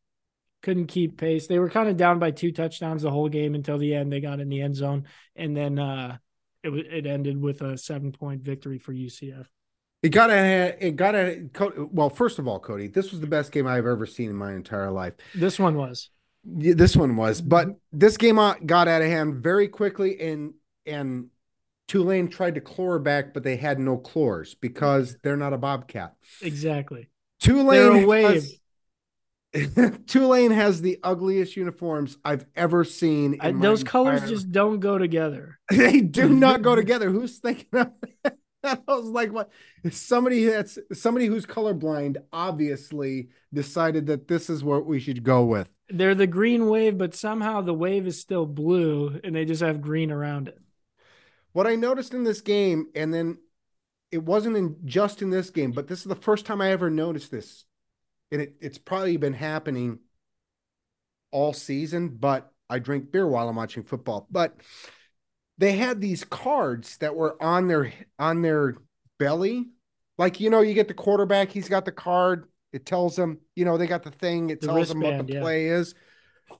couldn't 0.62 0.88
keep 0.88 1.18
pace. 1.18 1.48
They 1.48 1.60
were 1.60 1.70
kind 1.70 1.90
of 1.90 1.98
down 1.98 2.20
by 2.20 2.32
two 2.32 2.52
touchdowns 2.52 3.04
the 3.04 3.12
whole 3.12 3.30
game 3.30 3.56
until 3.56 3.78
the 3.78 3.94
end. 3.94 4.12
They 4.12 4.20
got 4.20 4.40
in 4.40 4.50
the 4.50 4.62
end 4.62 4.76
zone 4.76 5.06
and 5.36 5.56
then 5.56 5.80
uh 5.80 6.18
it 6.64 6.74
it 6.74 7.06
ended 7.06 7.40
with 7.42 7.62
a 7.62 7.78
seven 7.78 8.12
point 8.12 8.42
victory 8.42 8.80
for 8.80 8.94
UCF. 8.94 9.46
It 10.04 10.10
got 10.10 10.30
a 10.30 10.76
it 10.80 10.96
got 10.96 11.16
a 11.16 11.50
well, 11.92 12.10
first 12.10 12.40
of 12.40 12.48
all, 12.48 12.60
Cody, 12.60 12.88
this 12.88 13.12
was 13.12 13.20
the 13.20 13.28
best 13.28 13.52
game 13.52 13.68
I've 13.68 13.86
ever 13.86 14.06
seen 14.06 14.30
in 14.30 14.36
my 14.36 14.54
entire 14.54 14.92
life. 14.92 15.14
This 15.34 15.60
one 15.60 15.76
was. 15.76 16.10
Yeah, 16.46 16.76
This 16.76 16.96
one 16.96 17.16
was, 17.16 17.42
but 17.42 17.68
this 17.92 18.16
game 18.18 18.36
got 18.36 18.88
out 18.88 19.02
of 19.02 19.08
hand 19.08 19.36
very 19.36 19.68
quickly, 19.68 20.20
and 20.20 20.54
and 20.86 21.28
Tulane 21.88 22.30
tried 22.30 22.56
to 22.56 22.62
claw 22.62 23.00
back, 23.00 23.34
but 23.34 23.44
they 23.44 23.58
had 23.58 23.80
no 23.80 23.98
claws 23.98 24.56
because 24.56 25.18
they're 25.24 25.38
not 25.38 25.54
a 25.54 25.58
bobcat. 25.58 26.14
Exactly. 26.42 27.10
Tulane 27.40 27.94
They're 27.94 28.04
a 28.04 28.08
wave. 28.08 28.34
has, 28.34 28.60
Tulane 30.08 30.52
has 30.52 30.82
the 30.82 31.00
ugliest 31.04 31.56
uniforms 31.56 32.18
I've 32.24 32.46
ever 32.56 32.84
seen. 32.84 33.36
in 33.36 33.42
I, 33.42 33.52
those 33.52 33.84
colors 33.84 34.22
entire- 34.22 34.30
just 34.30 34.52
don't 34.52 34.80
go 34.80 34.98
together. 34.98 35.60
they 35.70 36.02
do 36.02 36.30
not 36.34 36.62
go 36.62 36.76
together. 36.76 37.10
Who's 37.10 37.38
thinking 37.40 37.68
of 37.74 37.92
that? 38.24 38.38
I 38.64 38.80
was 38.88 39.06
like, 39.06 39.32
what? 39.32 39.50
Somebody 39.92 40.46
that's 40.46 40.78
somebody 40.94 41.28
who's 41.28 41.46
colorblind 41.46 42.18
obviously 42.34 43.30
decided 43.54 44.08
that 44.08 44.28
this 44.28 44.50
is 44.50 44.64
what 44.64 44.86
we 44.86 45.00
should 45.00 45.24
go 45.24 45.46
with. 45.46 45.72
They're 45.90 46.16
the 46.16 46.28
green 46.28 46.68
wave, 46.68 46.98
but 46.98 47.16
somehow 47.16 47.62
the 47.62 47.74
wave 47.74 48.08
is 48.08 48.20
still 48.20 48.46
blue 48.46 49.22
and 49.24 49.36
they 49.36 49.46
just 49.46 49.62
have 49.62 49.80
green 49.82 50.12
around 50.12 50.50
it. 50.50 50.60
What 51.54 51.68
I 51.68 51.76
noticed 51.76 52.14
in 52.14 52.24
this 52.24 52.42
game, 52.42 52.88
and 52.94 53.14
then 53.14 53.38
it 54.12 54.24
wasn't 54.24 54.58
in 54.58 54.76
just 54.84 55.22
in 55.22 55.30
this 55.30 55.50
game, 55.50 55.72
but 55.72 55.88
this 55.88 56.00
is 56.00 56.06
the 56.06 56.16
first 56.16 56.46
time 56.46 56.60
I 56.60 56.72
ever 56.72 56.90
noticed 56.90 57.32
this. 57.32 57.66
And 58.32 58.42
it, 58.42 58.56
it's 58.60 58.78
probably 58.78 59.18
been 59.18 59.34
happening 59.34 60.00
all 61.32 61.54
season, 61.54 62.10
but 62.10 62.52
I 62.70 62.80
drink 62.80 63.12
beer 63.12 63.28
while 63.28 63.50
I'm 63.50 63.56
watching 63.56 63.84
football. 63.84 64.28
But 64.30 64.56
they 65.58 65.74
had 65.74 66.02
these 66.02 66.24
cards 66.24 66.98
that 66.98 67.16
were 67.16 67.42
on 67.42 67.68
their 67.68 67.92
on 68.20 68.42
their 68.42 68.76
belly. 69.20 69.68
Like, 70.18 70.40
you 70.40 70.50
know, 70.50 70.62
you 70.62 70.74
get 70.74 70.88
the 70.88 70.94
quarterback, 70.94 71.52
he's 71.52 71.70
got 71.70 71.86
the 71.86 71.92
card, 71.92 72.48
it 72.74 72.86
tells 72.86 73.16
them, 73.16 73.40
you 73.56 73.66
know, 73.66 73.78
they 73.78 73.86
got 73.86 74.04
the 74.04 74.12
thing, 74.12 74.50
it 74.50 74.62
The 74.62 74.68
tells 74.68 74.90
them 74.90 75.00
what 75.00 75.28
the 75.28 75.34
yeah. 75.34 75.42
play 75.42 75.68
is. 75.68 75.94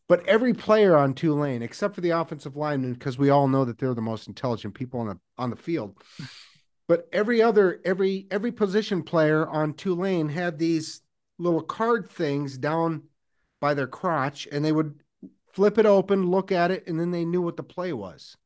But 0.08 0.28
every 0.28 0.54
player 0.54 0.96
on 0.96 1.14
Tulane, 1.14 1.62
except 1.62 1.96
for 1.96 2.02
the 2.02 2.12
offensive 2.12 2.56
lineman, 2.56 2.94
because 2.94 3.18
we 3.18 3.30
all 3.30 3.48
know 3.48 3.66
that 3.66 3.78
they're 3.78 3.94
the 3.94 4.02
most 4.02 4.28
intelligent 4.28 4.74
people 4.74 5.00
on 5.00 5.08
the 5.08 5.20
on 5.38 5.50
the 5.50 5.56
field. 5.56 5.98
But 6.88 7.08
every 7.12 7.42
other 7.42 7.82
every 7.84 8.28
every 8.30 8.52
position 8.52 9.04
player 9.04 9.48
on 9.48 9.74
Tulane 9.74 10.30
had 10.30 10.60
these 10.60 11.02
little 11.38 11.62
card 11.62 12.10
things 12.10 12.58
down 12.58 13.04
by 13.60 13.74
their 13.74 13.88
crotch, 13.88 14.48
and 14.52 14.64
they 14.64 14.72
would 14.72 15.00
flip 15.54 15.78
it 15.78 15.86
open, 15.86 16.30
look 16.30 16.52
at 16.52 16.72
it, 16.72 16.88
and 16.88 17.00
then 17.00 17.12
they 17.12 17.26
knew 17.26 17.42
what 17.42 17.58
the 17.58 17.64
play 17.64 17.94
was. 17.94 18.38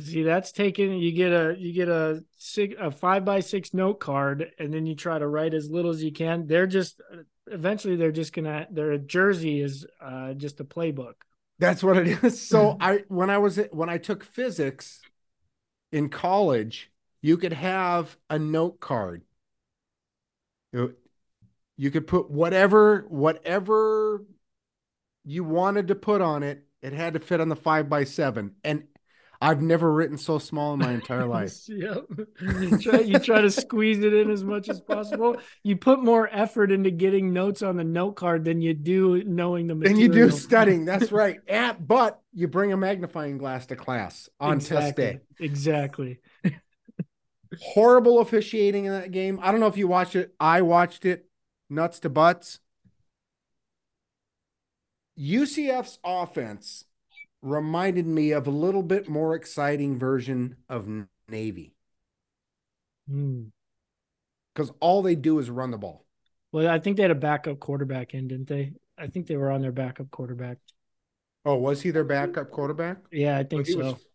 See, 0.00 0.24
that's 0.24 0.50
taken. 0.50 0.94
You 0.94 1.12
get 1.12 1.32
a 1.32 1.54
you 1.56 1.72
get 1.72 1.88
a 1.88 2.24
six 2.36 2.74
a 2.78 2.90
five 2.90 3.24
by 3.24 3.38
six 3.38 3.72
note 3.72 4.00
card, 4.00 4.50
and 4.58 4.74
then 4.74 4.84
you 4.84 4.96
try 4.96 5.18
to 5.18 5.28
write 5.28 5.54
as 5.54 5.70
little 5.70 5.92
as 5.92 6.02
you 6.02 6.10
can. 6.10 6.46
They're 6.48 6.66
just 6.66 7.00
eventually 7.46 7.94
they're 7.94 8.10
just 8.10 8.32
gonna 8.32 8.66
their 8.70 8.98
jersey 8.98 9.60
is 9.60 9.86
uh, 10.00 10.32
just 10.32 10.58
a 10.58 10.64
playbook. 10.64 11.14
That's 11.60 11.84
what 11.84 11.98
it 11.98 12.24
is. 12.24 12.40
So 12.40 12.76
I 12.80 13.04
when 13.06 13.30
I 13.30 13.38
was 13.38 13.60
when 13.70 13.88
I 13.88 13.98
took 13.98 14.24
physics 14.24 15.02
in 15.92 16.08
college, 16.08 16.90
you 17.22 17.36
could 17.36 17.52
have 17.52 18.16
a 18.28 18.40
note 18.40 18.80
card. 18.80 19.22
You, 21.76 21.90
could 21.90 22.06
put 22.06 22.30
whatever 22.30 23.06
whatever 23.08 24.24
you 25.24 25.44
wanted 25.44 25.88
to 25.88 25.94
put 25.94 26.20
on 26.20 26.42
it. 26.42 26.64
It 26.82 26.92
had 26.92 27.14
to 27.14 27.20
fit 27.20 27.40
on 27.40 27.48
the 27.48 27.56
five 27.56 27.88
by 27.88 28.04
seven. 28.04 28.54
And 28.62 28.84
I've 29.40 29.60
never 29.60 29.92
written 29.92 30.16
so 30.18 30.38
small 30.38 30.72
in 30.74 30.80
my 30.80 30.92
entire 30.92 31.26
life. 31.26 31.52
Yep. 31.68 32.06
you 32.60 32.78
try 32.78 33.00
you 33.00 33.18
try 33.18 33.40
to 33.40 33.50
squeeze 33.50 33.98
it 33.98 34.14
in 34.14 34.30
as 34.30 34.44
much 34.44 34.68
as 34.68 34.80
possible. 34.80 35.36
You 35.62 35.76
put 35.76 36.02
more 36.02 36.28
effort 36.32 36.72
into 36.72 36.90
getting 36.90 37.32
notes 37.32 37.62
on 37.62 37.76
the 37.76 37.84
note 37.84 38.12
card 38.12 38.44
than 38.44 38.60
you 38.60 38.74
do 38.74 39.22
knowing 39.24 39.66
the 39.66 39.74
material. 39.74 40.00
you 40.00 40.08
do 40.08 40.30
studying. 40.30 40.84
That's 40.86 41.12
right. 41.12 41.40
And, 41.46 41.86
but 41.86 42.20
you 42.32 42.48
bring 42.48 42.72
a 42.72 42.76
magnifying 42.76 43.38
glass 43.38 43.66
to 43.66 43.76
class 43.76 44.28
on 44.40 44.58
test 44.58 44.72
exactly. 44.72 45.04
day. 45.04 45.20
Exactly. 45.40 46.20
horrible 47.60 48.20
officiating 48.20 48.86
in 48.86 48.92
that 48.92 49.10
game. 49.10 49.38
I 49.42 49.50
don't 49.50 49.60
know 49.60 49.66
if 49.66 49.76
you 49.76 49.88
watched 49.88 50.16
it. 50.16 50.34
I 50.40 50.62
watched 50.62 51.04
it 51.04 51.26
nuts 51.68 52.00
to 52.00 52.08
butts. 52.10 52.60
UCF's 55.18 55.98
offense 56.04 56.84
reminded 57.42 58.06
me 58.06 58.32
of 58.32 58.46
a 58.46 58.50
little 58.50 58.82
bit 58.82 59.08
more 59.08 59.34
exciting 59.34 59.98
version 59.98 60.56
of 60.68 60.88
Navy 61.28 61.72
Hmm. 63.08 63.44
because 64.54 64.72
all 64.80 65.02
they 65.02 65.14
do 65.14 65.38
is 65.38 65.48
run 65.48 65.70
the 65.70 65.78
ball. 65.78 66.04
Well, 66.52 66.68
I 66.68 66.78
think 66.78 66.96
they 66.96 67.02
had 67.02 67.10
a 67.10 67.14
backup 67.14 67.60
quarterback 67.60 68.14
in, 68.14 68.28
didn't 68.28 68.48
they? 68.48 68.72
I 68.98 69.06
think 69.06 69.26
they 69.26 69.36
were 69.36 69.50
on 69.50 69.60
their 69.60 69.72
backup 69.72 70.10
quarterback. 70.10 70.58
Oh, 71.44 71.56
was 71.56 71.82
he 71.82 71.90
their 71.90 72.04
backup 72.04 72.50
quarterback? 72.50 72.98
Yeah, 73.12 73.38
I 73.38 73.44
think 73.44 73.66
he 73.66 73.72
so. 73.74 73.78
was 73.78 74.06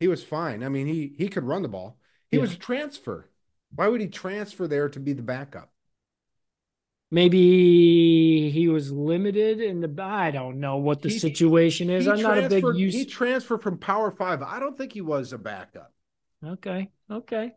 he 0.00 0.08
was 0.08 0.22
fine. 0.24 0.62
I 0.62 0.68
mean, 0.68 0.86
he 0.86 1.14
he 1.18 1.28
could 1.28 1.44
run 1.44 1.62
the 1.62 1.68
ball. 1.68 1.98
He 2.30 2.36
Yeah. 2.36 2.42
was 2.42 2.54
a 2.54 2.58
transfer. 2.58 3.28
Why 3.74 3.88
would 3.88 4.00
he 4.00 4.08
transfer 4.08 4.66
there 4.66 4.88
to 4.88 5.00
be 5.00 5.12
the 5.12 5.22
backup? 5.22 5.70
Maybe 7.10 8.50
he 8.50 8.68
was 8.68 8.92
limited 8.92 9.60
in 9.60 9.80
the. 9.80 10.02
I 10.02 10.30
don't 10.30 10.60
know 10.60 10.76
what 10.76 11.00
the 11.00 11.08
He- 11.08 11.18
situation 11.18 11.88
is. 11.88 12.06
I'm 12.06 12.20
not 12.20 12.38
a 12.38 12.48
big 12.48 12.64
use. 12.74 12.94
He 12.94 13.06
transferred 13.06 13.62
from 13.62 13.78
Power 13.78 14.10
Five. 14.10 14.42
I 14.42 14.60
don't 14.60 14.76
think 14.76 14.92
he 14.92 15.00
was 15.00 15.32
a 15.32 15.38
backup. 15.38 15.92
Okay. 16.44 16.90
Okay. 17.10 17.52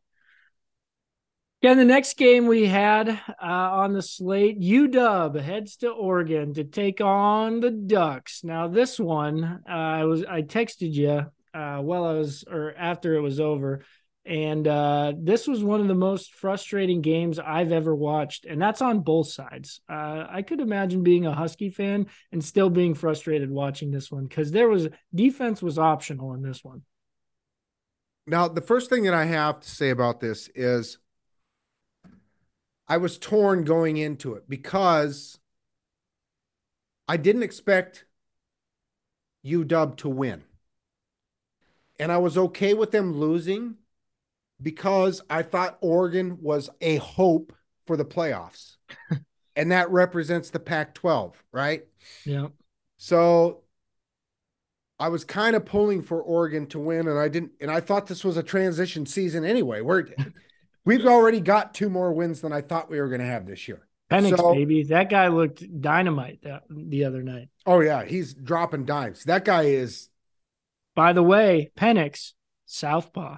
Yeah, 1.61 1.75
the 1.75 1.85
next 1.85 2.17
game 2.17 2.47
we 2.47 2.65
had 2.65 3.07
uh, 3.09 3.15
on 3.39 3.93
the 3.93 4.01
slate, 4.01 4.59
UW 4.59 5.39
heads 5.39 5.75
to 5.77 5.89
Oregon 5.89 6.55
to 6.55 6.63
take 6.63 7.01
on 7.01 7.59
the 7.59 7.69
Ducks. 7.69 8.43
Now, 8.43 8.67
this 8.67 8.99
one, 8.99 9.61
uh, 9.69 9.71
I 9.71 10.05
was 10.05 10.23
I 10.23 10.41
texted 10.41 10.93
you 10.93 11.25
uh, 11.53 11.77
while 11.81 12.05
I 12.05 12.13
was 12.13 12.45
or 12.49 12.73
after 12.75 13.13
it 13.15 13.21
was 13.21 13.39
over, 13.39 13.83
and 14.25 14.67
uh, 14.67 15.13
this 15.17 15.47
was 15.47 15.63
one 15.63 15.81
of 15.81 15.87
the 15.87 15.95
most 15.95 16.35
frustrating 16.35 17.01
games 17.01 17.39
I've 17.39 17.71
ever 17.71 17.95
watched, 17.95 18.45
and 18.45 18.61
that's 18.61 18.81
on 18.81 18.99
both 18.99 19.27
sides. 19.27 19.81
Uh, 19.89 20.25
I 20.29 20.43
could 20.43 20.61
imagine 20.61 21.01
being 21.01 21.25
a 21.25 21.33
Husky 21.33 21.71
fan 21.71 22.05
and 22.31 22.43
still 22.43 22.69
being 22.69 22.93
frustrated 22.93 23.49
watching 23.49 23.91
this 23.91 24.11
one 24.11 24.27
because 24.27 24.51
there 24.51 24.69
was 24.69 24.89
defense 25.13 25.61
was 25.61 25.79
optional 25.79 26.33
in 26.33 26.43
this 26.43 26.63
one. 26.63 26.83
Now, 28.27 28.47
the 28.47 28.61
first 28.61 28.89
thing 28.89 29.03
that 29.03 29.15
I 29.15 29.25
have 29.25 29.59
to 29.61 29.69
say 29.69 29.89
about 29.89 30.19
this 30.19 30.49
is 30.53 30.99
I 32.87 32.97
was 32.97 33.17
torn 33.17 33.63
going 33.63 33.97
into 33.97 34.35
it 34.35 34.47
because 34.47 35.39
I 37.07 37.17
didn't 37.17 37.43
expect 37.43 38.05
UW 39.43 39.97
to 39.97 40.09
win. 40.09 40.43
And 41.99 42.11
I 42.11 42.17
was 42.17 42.37
okay 42.37 42.73
with 42.73 42.91
them 42.91 43.13
losing 43.13 43.77
because 44.61 45.21
I 45.29 45.43
thought 45.43 45.77
Oregon 45.81 46.37
was 46.41 46.69
a 46.81 46.97
hope 46.97 47.53
for 47.87 47.97
the 47.97 48.05
playoffs. 48.05 48.77
and 49.55 49.71
that 49.71 49.89
represents 49.89 50.49
the 50.49 50.59
Pac 50.59 50.93
12, 50.93 51.41
right? 51.51 51.83
Yeah. 52.25 52.47
So 52.97 53.63
I 54.99 55.09
was 55.09 55.25
kind 55.25 55.55
of 55.55 55.65
pulling 55.65 56.03
for 56.03 56.21
Oregon 56.21 56.67
to 56.67 56.79
win, 56.79 57.07
and 57.07 57.17
I 57.17 57.27
didn't. 57.27 57.53
And 57.59 57.71
I 57.71 57.79
thought 57.79 58.05
this 58.07 58.23
was 58.23 58.37
a 58.37 58.43
transition 58.43 59.05
season 59.05 59.43
anyway. 59.43 59.81
We're 59.81 60.05
we've 60.85 61.05
already 61.05 61.41
got 61.41 61.73
two 61.73 61.89
more 61.89 62.13
wins 62.13 62.41
than 62.41 62.53
I 62.53 62.61
thought 62.61 62.89
we 62.89 62.99
were 62.99 63.07
going 63.07 63.21
to 63.21 63.27
have 63.27 63.45
this 63.47 63.67
year. 63.67 63.87
Penix, 64.11 64.37
So- 64.37 64.53
baby. 64.53 64.83
That 64.83 65.09
guy 65.09 65.29
looked 65.29 65.63
dynamite 65.81 66.43
that, 66.43 66.63
the 66.69 67.05
other 67.05 67.23
night. 67.23 67.49
Oh 67.65 67.79
yeah, 67.79 68.05
he's 68.05 68.33
dropping 68.33 68.85
dimes. 68.85 69.23
That 69.23 69.45
guy 69.45 69.63
is 69.63 70.09
By 70.95 71.13
the 71.13 71.23
way, 71.23 71.71
Penix, 71.77 72.33
Southpaw. 72.65 73.37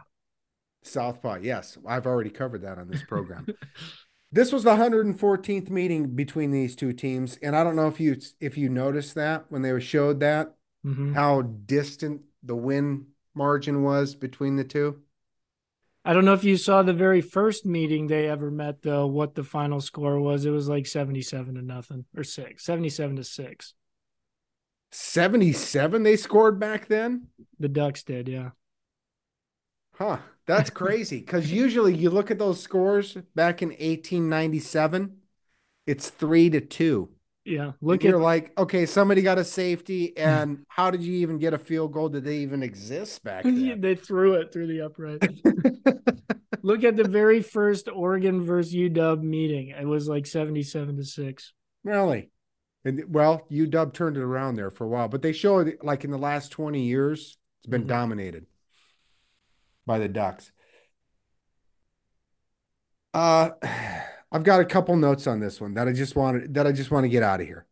Southpaw. 0.84 1.39
Yes, 1.41 1.78
I've 1.88 2.06
already 2.06 2.30
covered 2.30 2.62
that 2.62 2.78
on 2.78 2.88
this 2.88 3.04
program. 3.04 3.48
this 4.32 4.52
was 4.52 4.63
the 4.63 4.76
114th 4.76 5.69
meeting 5.69 6.15
between 6.15 6.52
these 6.52 6.76
two 6.76 6.93
teams, 6.93 7.38
and 7.41 7.56
I 7.56 7.63
don't 7.63 7.76
know 7.76 7.88
if 7.88 8.00
you 8.00 8.17
if 8.39 8.58
you 8.58 8.69
noticed 8.69 9.15
that 9.15 9.46
when 9.50 9.62
they 9.62 9.80
showed 9.80 10.19
that 10.22 10.56
Mhm. 10.86 11.13
how 11.13 11.41
distant 11.43 12.24
the 12.43 12.56
win 12.58 13.08
margin 13.34 13.84
was 13.84 14.15
between 14.15 14.58
the 14.58 14.65
two. 14.65 15.02
I 16.04 16.12
don't 16.12 16.26
know 16.26 16.34
if 16.34 16.43
you 16.43 16.58
saw 16.58 16.84
the 16.84 16.91
very 16.91 17.22
first 17.22 17.65
meeting 17.65 18.08
they 18.08 18.28
ever 18.28 18.52
met, 18.52 18.82
though, 18.82 19.08
what 19.08 19.36
the 19.36 19.46
final 19.46 19.80
score 19.80 20.19
was. 20.19 20.46
It 20.46 20.50
was 20.50 20.67
like 20.67 20.86
77 20.86 21.56
to 21.56 21.62
nothing 21.62 22.04
or 22.17 22.26
six, 22.26 22.65
77 22.65 23.15
to 23.15 23.24
six. 23.24 23.74
77 24.91 26.04
they 26.04 26.17
scored 26.17 26.60
back 26.60 26.88
then? 26.88 27.28
The 27.60 27.69
Ducks 27.69 28.04
did, 28.04 28.28
yeah. 28.28 28.50
Huh. 29.96 30.17
That's 30.45 30.69
crazy. 30.69 31.19
Because 31.19 31.51
usually 31.51 31.95
you 31.95 32.10
look 32.10 32.32
at 32.32 32.39
those 32.39 32.62
scores 32.62 33.17
back 33.36 33.62
in 33.62 33.69
1897, 33.79 35.17
it's 35.88 36.10
three 36.10 36.49
to 36.49 36.62
two. 36.62 37.10
Yeah. 37.45 37.73
Look 37.82 38.03
and 38.03 38.10
you're 38.12 38.21
like, 38.21 38.58
okay, 38.58 38.86
somebody 38.86 39.21
got 39.21 39.38
a 39.38 39.43
safety, 39.43 40.15
and 40.17 40.65
how 40.69 40.91
did 40.91 41.01
you 41.01 41.13
even 41.15 41.39
get 41.39 41.53
a 41.53 41.58
field 41.58 41.91
goal? 41.93 42.10
Did 42.10 42.23
they 42.23 42.38
even 42.38 42.63
exist 42.63 43.23
back 43.23 43.43
then? 43.53 43.82
they 43.82 43.95
threw 43.95 44.34
it 44.36 44.51
through 44.53 44.67
the 44.67 44.82
upright. 44.82 45.21
Look 46.63 46.86
at 46.86 46.95
the 46.95 47.03
very 47.03 47.41
first 47.41 47.89
Oregon 47.93 48.41
versus 48.43 48.73
UW 48.73 49.21
meeting. 49.21 49.69
It 49.69 49.86
was 49.86 50.08
like 50.08 50.25
77 50.25 50.95
to 50.97 51.03
six. 51.03 51.51
really? 51.84 52.29
And 52.86 53.03
well, 53.13 53.45
UW 53.49 53.93
turned 53.93 54.17
it 54.17 54.21
around 54.23 54.56
there 54.56 54.69
for 54.69 54.84
a 54.86 54.88
while, 54.89 55.08
but 55.08 55.21
they 55.21 55.32
showed 55.34 55.77
like 55.84 56.03
in 56.03 56.12
the 56.12 56.17
last 56.17 56.51
20 56.51 56.82
years, 56.84 57.38
it's 57.60 57.67
been 57.67 57.84
Mhm. 57.84 57.88
dominated 57.88 58.45
by 59.86 60.00
the 60.00 60.08
Ducks. 60.08 60.52
Uh 63.13 63.52
I've 64.32 64.43
got 64.43 64.62
a 64.62 64.65
couple 64.65 64.96
notes 64.96 65.28
on 65.28 65.39
this 65.39 65.62
one 65.62 65.76
that 65.76 65.88
I 65.88 65.93
just 65.93 66.15
wanted 66.15 66.56
that 66.56 66.65
I 66.65 66.72
just 66.72 66.89
want 66.89 67.04
to 67.04 67.10
get 67.10 67.22
out 67.22 67.39
of 67.41 67.46
here. 67.46 67.67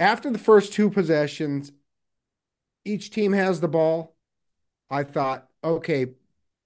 After 0.00 0.28
the 0.30 0.38
first 0.38 0.72
two 0.72 0.90
possessions, 0.90 1.70
each 2.84 3.10
team 3.10 3.32
has 3.32 3.60
the 3.60 3.68
ball. 3.68 4.16
I 4.90 5.04
thought, 5.04 5.46
okay, 5.62 6.06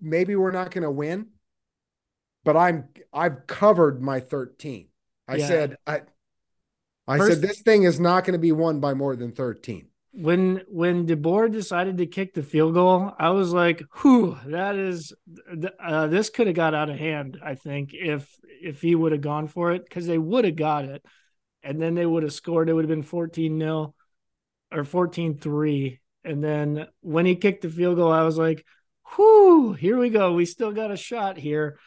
maybe 0.00 0.34
we're 0.36 0.52
not 0.52 0.70
going 0.70 0.84
to 0.84 0.90
win, 0.90 1.26
but 2.44 2.56
I'm 2.56 2.88
I've 3.12 3.46
covered 3.46 4.00
my 4.00 4.20
13. 4.20 4.88
I 5.28 5.36
Yeah. 5.36 5.46
said 5.46 5.76
I 5.86 6.00
I 7.06 7.18
First- 7.18 7.40
said 7.40 7.42
this 7.42 7.60
thing 7.60 7.82
is 7.82 8.00
not 8.00 8.24
going 8.24 8.32
to 8.32 8.38
be 8.38 8.52
won 8.52 8.80
by 8.80 8.94
more 8.94 9.16
than 9.16 9.32
13. 9.32 9.88
When 10.18 10.62
when 10.66 11.06
DeBoer 11.06 11.50
decided 11.52 11.98
to 11.98 12.06
kick 12.06 12.34
the 12.34 12.42
field 12.42 12.74
goal, 12.74 13.12
I 13.20 13.30
was 13.30 13.52
like, 13.52 13.84
"Whew, 14.02 14.36
that 14.46 14.74
is 14.74 15.12
uh, 15.78 16.08
this 16.08 16.28
could 16.28 16.48
have 16.48 16.56
got 16.56 16.74
out 16.74 16.90
of 16.90 16.98
hand." 16.98 17.38
I 17.42 17.54
think 17.54 17.90
if 17.92 18.28
if 18.60 18.82
he 18.82 18.96
would 18.96 19.12
have 19.12 19.20
gone 19.20 19.46
for 19.46 19.70
it, 19.72 19.84
because 19.84 20.08
they 20.08 20.18
would 20.18 20.44
have 20.44 20.56
got 20.56 20.86
it, 20.86 21.04
and 21.62 21.80
then 21.80 21.94
they 21.94 22.04
would 22.04 22.24
have 22.24 22.32
scored. 22.32 22.68
It 22.68 22.72
would 22.72 22.84
have 22.84 22.88
been 22.88 23.04
fourteen 23.04 23.60
0 23.60 23.94
or 24.72 24.84
14-3. 24.84 25.98
and 26.24 26.44
then 26.44 26.86
when 27.00 27.24
he 27.24 27.36
kicked 27.36 27.62
the 27.62 27.70
field 27.70 27.96
goal, 27.96 28.10
I 28.10 28.22
was 28.24 28.36
like, 28.36 28.66
"Whew, 29.14 29.72
here 29.74 29.98
we 29.98 30.10
go. 30.10 30.32
We 30.32 30.46
still 30.46 30.72
got 30.72 30.90
a 30.90 30.96
shot 30.96 31.38
here." 31.38 31.78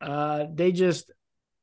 Uh, 0.00 0.46
they 0.52 0.72
just, 0.72 1.12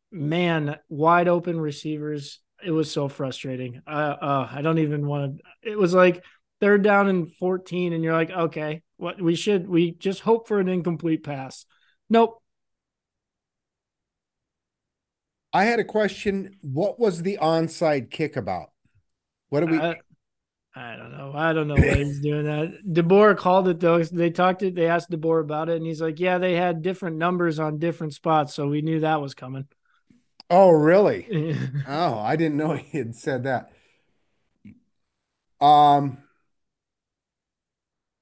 man, 0.10 0.78
wide 0.88 1.28
open 1.28 1.60
receivers 1.60 2.40
it 2.66 2.72
was 2.72 2.92
so 2.92 3.08
frustrating. 3.08 3.82
Uh, 3.88 4.16
uh, 4.22 4.50
I 4.52 4.62
don't 4.62 4.80
even 4.80 5.06
want 5.08 5.38
to. 5.38 5.72
It 5.72 5.78
was 5.78 5.94
like 5.94 6.24
third 6.60 6.84
down 6.84 7.08
and 7.08 7.34
14, 7.36 7.94
and 7.94 8.04
you're 8.04 8.14
like, 8.14 8.32
okay, 8.32 8.82
what 8.98 9.22
we 9.22 9.36
should, 9.36 9.68
we 9.68 9.92
just 9.92 10.22
hope 10.22 10.48
for 10.48 10.60
an 10.60 10.70
incomplete 10.70 11.24
pass. 11.24 11.66
Nope. 12.10 12.42
I 15.52 15.66
had 15.66 15.80
a 15.80 15.84
question. 15.84 16.58
What 16.62 17.00
was 17.00 17.22
the 17.22 17.38
onside 17.42 18.10
kick 18.10 18.36
about? 18.36 18.72
What 19.50 19.60
do 19.60 19.68
we? 19.68 19.78
Uh, 19.78 19.94
I 20.76 20.96
don't 20.96 21.12
know. 21.12 21.32
I 21.36 21.54
don't 21.54 21.68
know 21.68 21.76
why 21.76 21.96
he's 21.96 22.20
doing 22.22 22.46
that. 22.46 22.84
DeBoer 22.90 23.38
called 23.38 23.68
it 23.68 23.80
though. 23.80 24.02
They 24.04 24.32
talked 24.32 24.64
it. 24.64 24.74
They 24.74 24.88
asked 24.88 25.12
DeBoer 25.12 25.42
about 25.42 25.70
it, 25.70 25.78
and 25.78 25.86
he's 25.86 26.02
like, 26.02 26.20
"Yeah, 26.20 26.40
they 26.40 26.56
had 26.56 26.82
different 26.82 27.18
numbers 27.18 27.60
on 27.60 27.78
different 27.78 28.14
spots, 28.14 28.56
so 28.56 28.68
we 28.68 28.82
knew 28.82 29.02
that 29.02 29.22
was 29.22 29.36
coming." 29.36 29.68
Oh, 30.50 30.72
really? 30.72 31.58
oh, 31.88 32.20
I 32.20 32.36
didn't 32.36 32.58
know 32.58 32.74
he 32.74 32.98
had 32.98 33.16
said 33.16 33.44
that. 33.44 33.72
Um, 35.60 36.18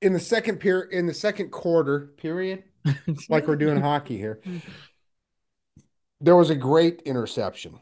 in 0.02 0.14
the 0.14 0.20
second 0.20 0.60
period, 0.60 0.92
in 0.92 1.08
the 1.08 1.14
second 1.14 1.50
quarter 1.50 2.12
period, 2.18 2.64
like 3.30 3.48
we're 3.48 3.56
doing 3.56 3.82
hockey 3.82 4.18
here, 4.18 4.42
there 6.20 6.36
was 6.36 6.50
a 6.50 6.56
great 6.56 7.02
interception. 7.02 7.80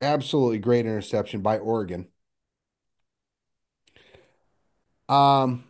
Absolutely 0.00 0.58
great 0.58 0.86
interception 0.86 1.40
by 1.40 1.58
Oregon. 1.58 2.08
Um, 5.08 5.64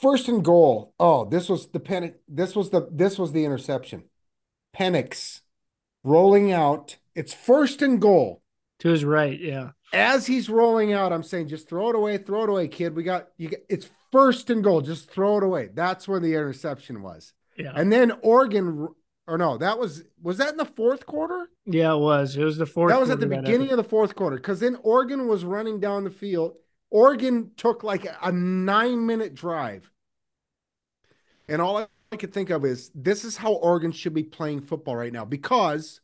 first 0.00 0.28
and 0.28 0.44
goal. 0.44 0.94
Oh, 0.98 1.24
this 1.24 1.48
was 1.48 1.68
the 1.68 1.80
pen. 1.80 2.14
This 2.28 2.54
was 2.54 2.70
the 2.70 2.88
this 2.90 3.18
was 3.18 3.32
the 3.32 3.44
interception. 3.44 4.04
Penix 4.76 5.40
rolling 6.06 6.52
out. 6.52 6.96
It's 7.14 7.34
first 7.34 7.82
and 7.82 8.00
goal. 8.00 8.42
To 8.80 8.90
his 8.90 9.04
right, 9.04 9.38
yeah. 9.40 9.70
As 9.92 10.26
he's 10.26 10.50
rolling 10.50 10.92
out, 10.92 11.12
I'm 11.12 11.22
saying, 11.22 11.48
just 11.48 11.68
throw 11.68 11.88
it 11.88 11.96
away, 11.96 12.18
throw 12.18 12.44
it 12.44 12.50
away, 12.50 12.68
kid. 12.68 12.94
We 12.94 13.04
got 13.04 13.28
you. 13.38 13.48
Get, 13.48 13.64
it's 13.70 13.88
first 14.12 14.50
and 14.50 14.62
goal. 14.62 14.82
Just 14.82 15.10
throw 15.10 15.38
it 15.38 15.42
away. 15.42 15.70
That's 15.72 16.06
where 16.06 16.20
the 16.20 16.34
interception 16.34 17.02
was. 17.02 17.32
Yeah. 17.56 17.72
And 17.74 17.90
then 17.90 18.12
Oregon, 18.22 18.88
or 19.26 19.38
no, 19.38 19.56
that 19.56 19.78
was 19.78 20.04
was 20.22 20.36
that 20.38 20.50
in 20.50 20.56
the 20.58 20.66
fourth 20.66 21.06
quarter? 21.06 21.48
Yeah, 21.64 21.94
it 21.94 21.98
was. 21.98 22.36
It 22.36 22.44
was 22.44 22.58
the 22.58 22.66
fourth. 22.66 22.90
That 22.90 23.00
was 23.00 23.08
at 23.08 23.18
the 23.20 23.26
beginning 23.26 23.70
of 23.70 23.78
the 23.78 23.84
fourth 23.84 24.14
quarter 24.14 24.36
because 24.36 24.60
then 24.60 24.76
Oregon 24.82 25.26
was 25.26 25.42
running 25.42 25.80
down 25.80 26.04
the 26.04 26.10
field. 26.10 26.56
Oregon 26.90 27.52
took 27.56 27.82
like 27.82 28.06
a 28.22 28.30
nine 28.30 29.06
minute 29.06 29.34
drive, 29.34 29.90
and 31.48 31.62
all 31.62 31.78
I 31.78 31.86
I 32.16 32.18
could 32.18 32.32
think 32.32 32.48
of 32.48 32.64
is 32.64 32.90
this 32.94 33.26
is 33.26 33.36
how 33.36 33.52
Oregon 33.52 33.92
should 33.92 34.14
be 34.14 34.22
playing 34.22 34.62
football 34.62 34.96
right 34.96 35.12
now 35.12 35.26
because 35.26 36.00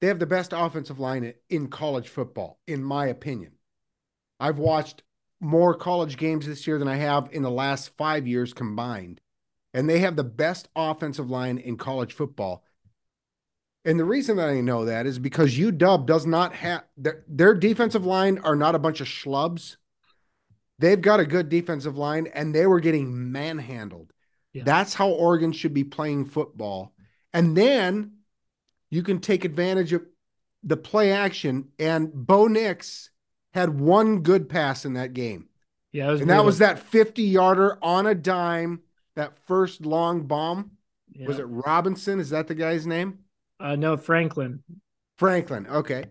they 0.00 0.06
have 0.06 0.20
the 0.20 0.26
best 0.26 0.52
offensive 0.54 1.00
line 1.00 1.34
in 1.50 1.66
college 1.70 2.08
football, 2.08 2.60
in 2.68 2.84
my 2.84 3.06
opinion. 3.06 3.54
I've 4.38 4.60
watched 4.60 5.02
more 5.40 5.74
college 5.74 6.18
games 6.18 6.46
this 6.46 6.68
year 6.68 6.78
than 6.78 6.86
I 6.86 6.98
have 6.98 7.30
in 7.32 7.42
the 7.42 7.50
last 7.50 7.96
five 7.96 8.28
years 8.28 8.52
combined, 8.52 9.20
and 9.74 9.90
they 9.90 9.98
have 9.98 10.14
the 10.14 10.22
best 10.22 10.68
offensive 10.76 11.28
line 11.28 11.58
in 11.58 11.76
college 11.76 12.12
football. 12.12 12.62
And 13.84 13.98
the 13.98 14.04
reason 14.04 14.36
that 14.36 14.48
I 14.48 14.60
know 14.60 14.84
that 14.84 15.04
is 15.04 15.18
because 15.18 15.58
UW 15.58 16.06
does 16.06 16.26
not 16.26 16.54
have 16.54 16.84
their, 16.96 17.24
their 17.26 17.54
defensive 17.54 18.06
line 18.06 18.38
are 18.38 18.54
not 18.54 18.76
a 18.76 18.78
bunch 18.78 19.00
of 19.00 19.08
schlubs. 19.08 19.78
They've 20.78 21.02
got 21.02 21.18
a 21.18 21.26
good 21.26 21.48
defensive 21.48 21.96
line, 21.96 22.28
and 22.32 22.54
they 22.54 22.68
were 22.68 22.78
getting 22.78 23.32
manhandled 23.32 24.12
yeah. 24.52 24.62
That's 24.64 24.94
how 24.94 25.10
Oregon 25.10 25.52
should 25.52 25.74
be 25.74 25.84
playing 25.84 26.26
football. 26.26 26.94
And 27.32 27.56
then 27.56 28.12
you 28.90 29.02
can 29.02 29.20
take 29.20 29.44
advantage 29.44 29.92
of 29.92 30.02
the 30.62 30.76
play 30.76 31.12
action. 31.12 31.68
And 31.78 32.12
Bo 32.12 32.46
Nix 32.46 33.10
had 33.52 33.78
one 33.78 34.22
good 34.22 34.48
pass 34.48 34.84
in 34.84 34.94
that 34.94 35.12
game. 35.12 35.48
Yeah, 35.92 36.10
and 36.10 36.28
that 36.28 36.44
was 36.44 36.58
that 36.58 36.78
50 36.78 37.22
yarder 37.22 37.78
on 37.82 38.06
a 38.06 38.14
dime, 38.14 38.80
that 39.16 39.38
first 39.46 39.86
long 39.86 40.26
bomb. 40.26 40.72
Yeah. 41.12 41.26
Was 41.26 41.38
it 41.38 41.44
Robinson? 41.44 42.20
Is 42.20 42.30
that 42.30 42.46
the 42.46 42.54
guy's 42.54 42.86
name? 42.86 43.20
Uh, 43.58 43.74
no, 43.74 43.96
Franklin. 43.96 44.62
Franklin. 45.16 45.66
Okay. 45.66 46.04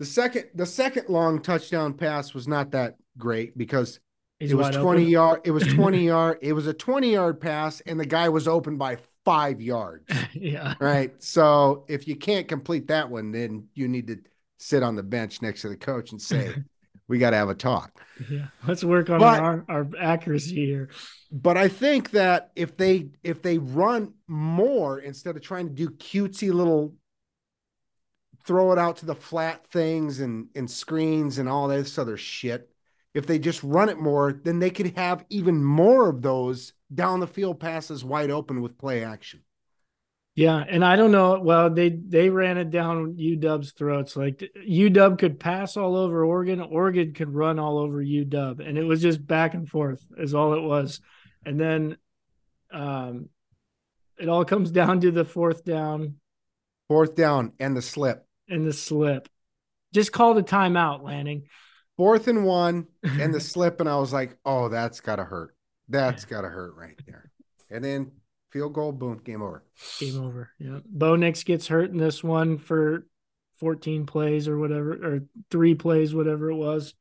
The 0.00 0.04
second, 0.04 0.46
the 0.54 0.66
second 0.66 1.08
long 1.08 1.40
touchdown 1.40 1.94
pass 1.94 2.34
was 2.34 2.48
not 2.48 2.72
that 2.72 2.96
great 3.16 3.56
because 3.56 4.00
He's 4.44 4.52
it 4.52 4.56
was 4.56 4.76
20 4.76 5.02
open. 5.02 5.08
yard. 5.10 5.40
It 5.44 5.50
was 5.50 5.66
20 5.74 6.04
yard. 6.04 6.38
It 6.42 6.52
was 6.52 6.66
a 6.66 6.74
20 6.74 7.12
yard 7.12 7.40
pass, 7.40 7.80
and 7.80 7.98
the 7.98 8.06
guy 8.06 8.28
was 8.28 8.46
open 8.46 8.76
by 8.76 8.98
five 9.24 9.60
yards. 9.60 10.04
yeah. 10.34 10.74
Right. 10.78 11.22
So 11.22 11.84
if 11.88 12.06
you 12.06 12.16
can't 12.16 12.46
complete 12.46 12.88
that 12.88 13.10
one, 13.10 13.32
then 13.32 13.68
you 13.74 13.88
need 13.88 14.08
to 14.08 14.18
sit 14.58 14.82
on 14.82 14.96
the 14.96 15.02
bench 15.02 15.42
next 15.42 15.62
to 15.62 15.68
the 15.68 15.76
coach 15.76 16.12
and 16.12 16.20
say, 16.20 16.54
we 17.08 17.18
got 17.18 17.30
to 17.30 17.36
have 17.36 17.48
a 17.48 17.54
talk. 17.54 18.00
Yeah. 18.30 18.46
Let's 18.66 18.84
work 18.84 19.10
on 19.10 19.18
but, 19.18 19.40
our, 19.40 19.64
our 19.68 19.86
accuracy 19.98 20.66
here. 20.66 20.90
But 21.32 21.56
I 21.56 21.68
think 21.68 22.10
that 22.10 22.50
if 22.54 22.76
they 22.76 23.08
if 23.22 23.42
they 23.42 23.58
run 23.58 24.14
more 24.28 24.98
instead 24.98 25.36
of 25.36 25.42
trying 25.42 25.68
to 25.68 25.74
do 25.74 25.88
cutesy 25.88 26.52
little 26.52 26.94
throw 28.46 28.72
it 28.72 28.78
out 28.78 28.98
to 28.98 29.06
the 29.06 29.14
flat 29.14 29.66
things 29.66 30.20
and 30.20 30.48
and 30.54 30.70
screens 30.70 31.38
and 31.38 31.48
all 31.48 31.68
this 31.68 31.98
other 31.98 32.16
shit, 32.16 32.70
if 33.14 33.26
they 33.26 33.38
just 33.38 33.62
run 33.62 33.88
it 33.88 33.98
more, 33.98 34.32
then 34.32 34.58
they 34.58 34.70
could 34.70 34.96
have 34.96 35.24
even 35.30 35.64
more 35.64 36.08
of 36.08 36.20
those 36.20 36.72
down 36.92 37.20
the 37.20 37.26
field 37.26 37.60
passes 37.60 38.04
wide 38.04 38.30
open 38.30 38.60
with 38.60 38.76
play 38.76 39.04
action. 39.04 39.40
Yeah, 40.34 40.64
and 40.68 40.84
I 40.84 40.96
don't 40.96 41.12
know. 41.12 41.38
Well, 41.40 41.70
they 41.70 41.90
they 41.90 42.28
ran 42.28 42.58
it 42.58 42.70
down 42.72 43.14
UW's 43.14 43.70
throats. 43.70 44.16
Like 44.16 44.42
UW 44.68 45.16
could 45.16 45.38
pass 45.38 45.76
all 45.76 45.96
over 45.96 46.24
Oregon, 46.24 46.60
Oregon 46.60 47.14
could 47.14 47.32
run 47.32 47.60
all 47.60 47.78
over 47.78 48.02
UW, 48.02 48.58
and 48.66 48.76
it 48.76 48.82
was 48.82 49.00
just 49.00 49.24
back 49.24 49.54
and 49.54 49.68
forth 49.68 50.04
is 50.18 50.34
all 50.34 50.54
it 50.54 50.62
was. 50.62 51.00
And 51.46 51.60
then, 51.60 51.98
um, 52.72 53.28
it 54.18 54.28
all 54.28 54.44
comes 54.44 54.72
down 54.72 55.02
to 55.02 55.12
the 55.12 55.24
fourth 55.24 55.64
down, 55.64 56.16
fourth 56.88 57.14
down, 57.14 57.52
and 57.60 57.76
the 57.76 57.82
slip, 57.82 58.26
and 58.48 58.66
the 58.66 58.72
slip. 58.72 59.28
Just 59.92 60.10
call 60.10 60.34
the 60.34 60.42
timeout, 60.42 61.04
Lanning 61.04 61.44
fourth 61.96 62.28
and 62.28 62.44
one 62.44 62.86
and 63.02 63.34
the 63.34 63.40
slip, 63.40 63.80
and 63.80 63.88
I 63.88 63.96
was 63.96 64.12
like, 64.12 64.36
oh, 64.44 64.68
that's 64.68 65.00
gotta 65.00 65.24
hurt. 65.24 65.54
That's 65.88 66.24
gotta 66.24 66.48
hurt 66.48 66.74
right 66.76 66.98
there. 67.06 67.30
And 67.70 67.84
then 67.84 68.12
field 68.50 68.72
goal, 68.72 68.92
boom, 68.92 69.20
game 69.24 69.42
over. 69.42 69.64
Game 69.98 70.22
over. 70.22 70.50
Yeah. 70.58 70.78
Bo 70.86 71.16
Nix 71.16 71.42
gets 71.42 71.66
hurt 71.66 71.90
in 71.90 71.98
this 71.98 72.22
one 72.22 72.58
for 72.58 73.06
14 73.60 74.06
plays 74.06 74.48
or 74.48 74.58
whatever, 74.58 74.92
or 74.92 75.20
three 75.50 75.74
plays, 75.74 76.14
whatever 76.14 76.50
it 76.50 76.56
was. 76.56 76.94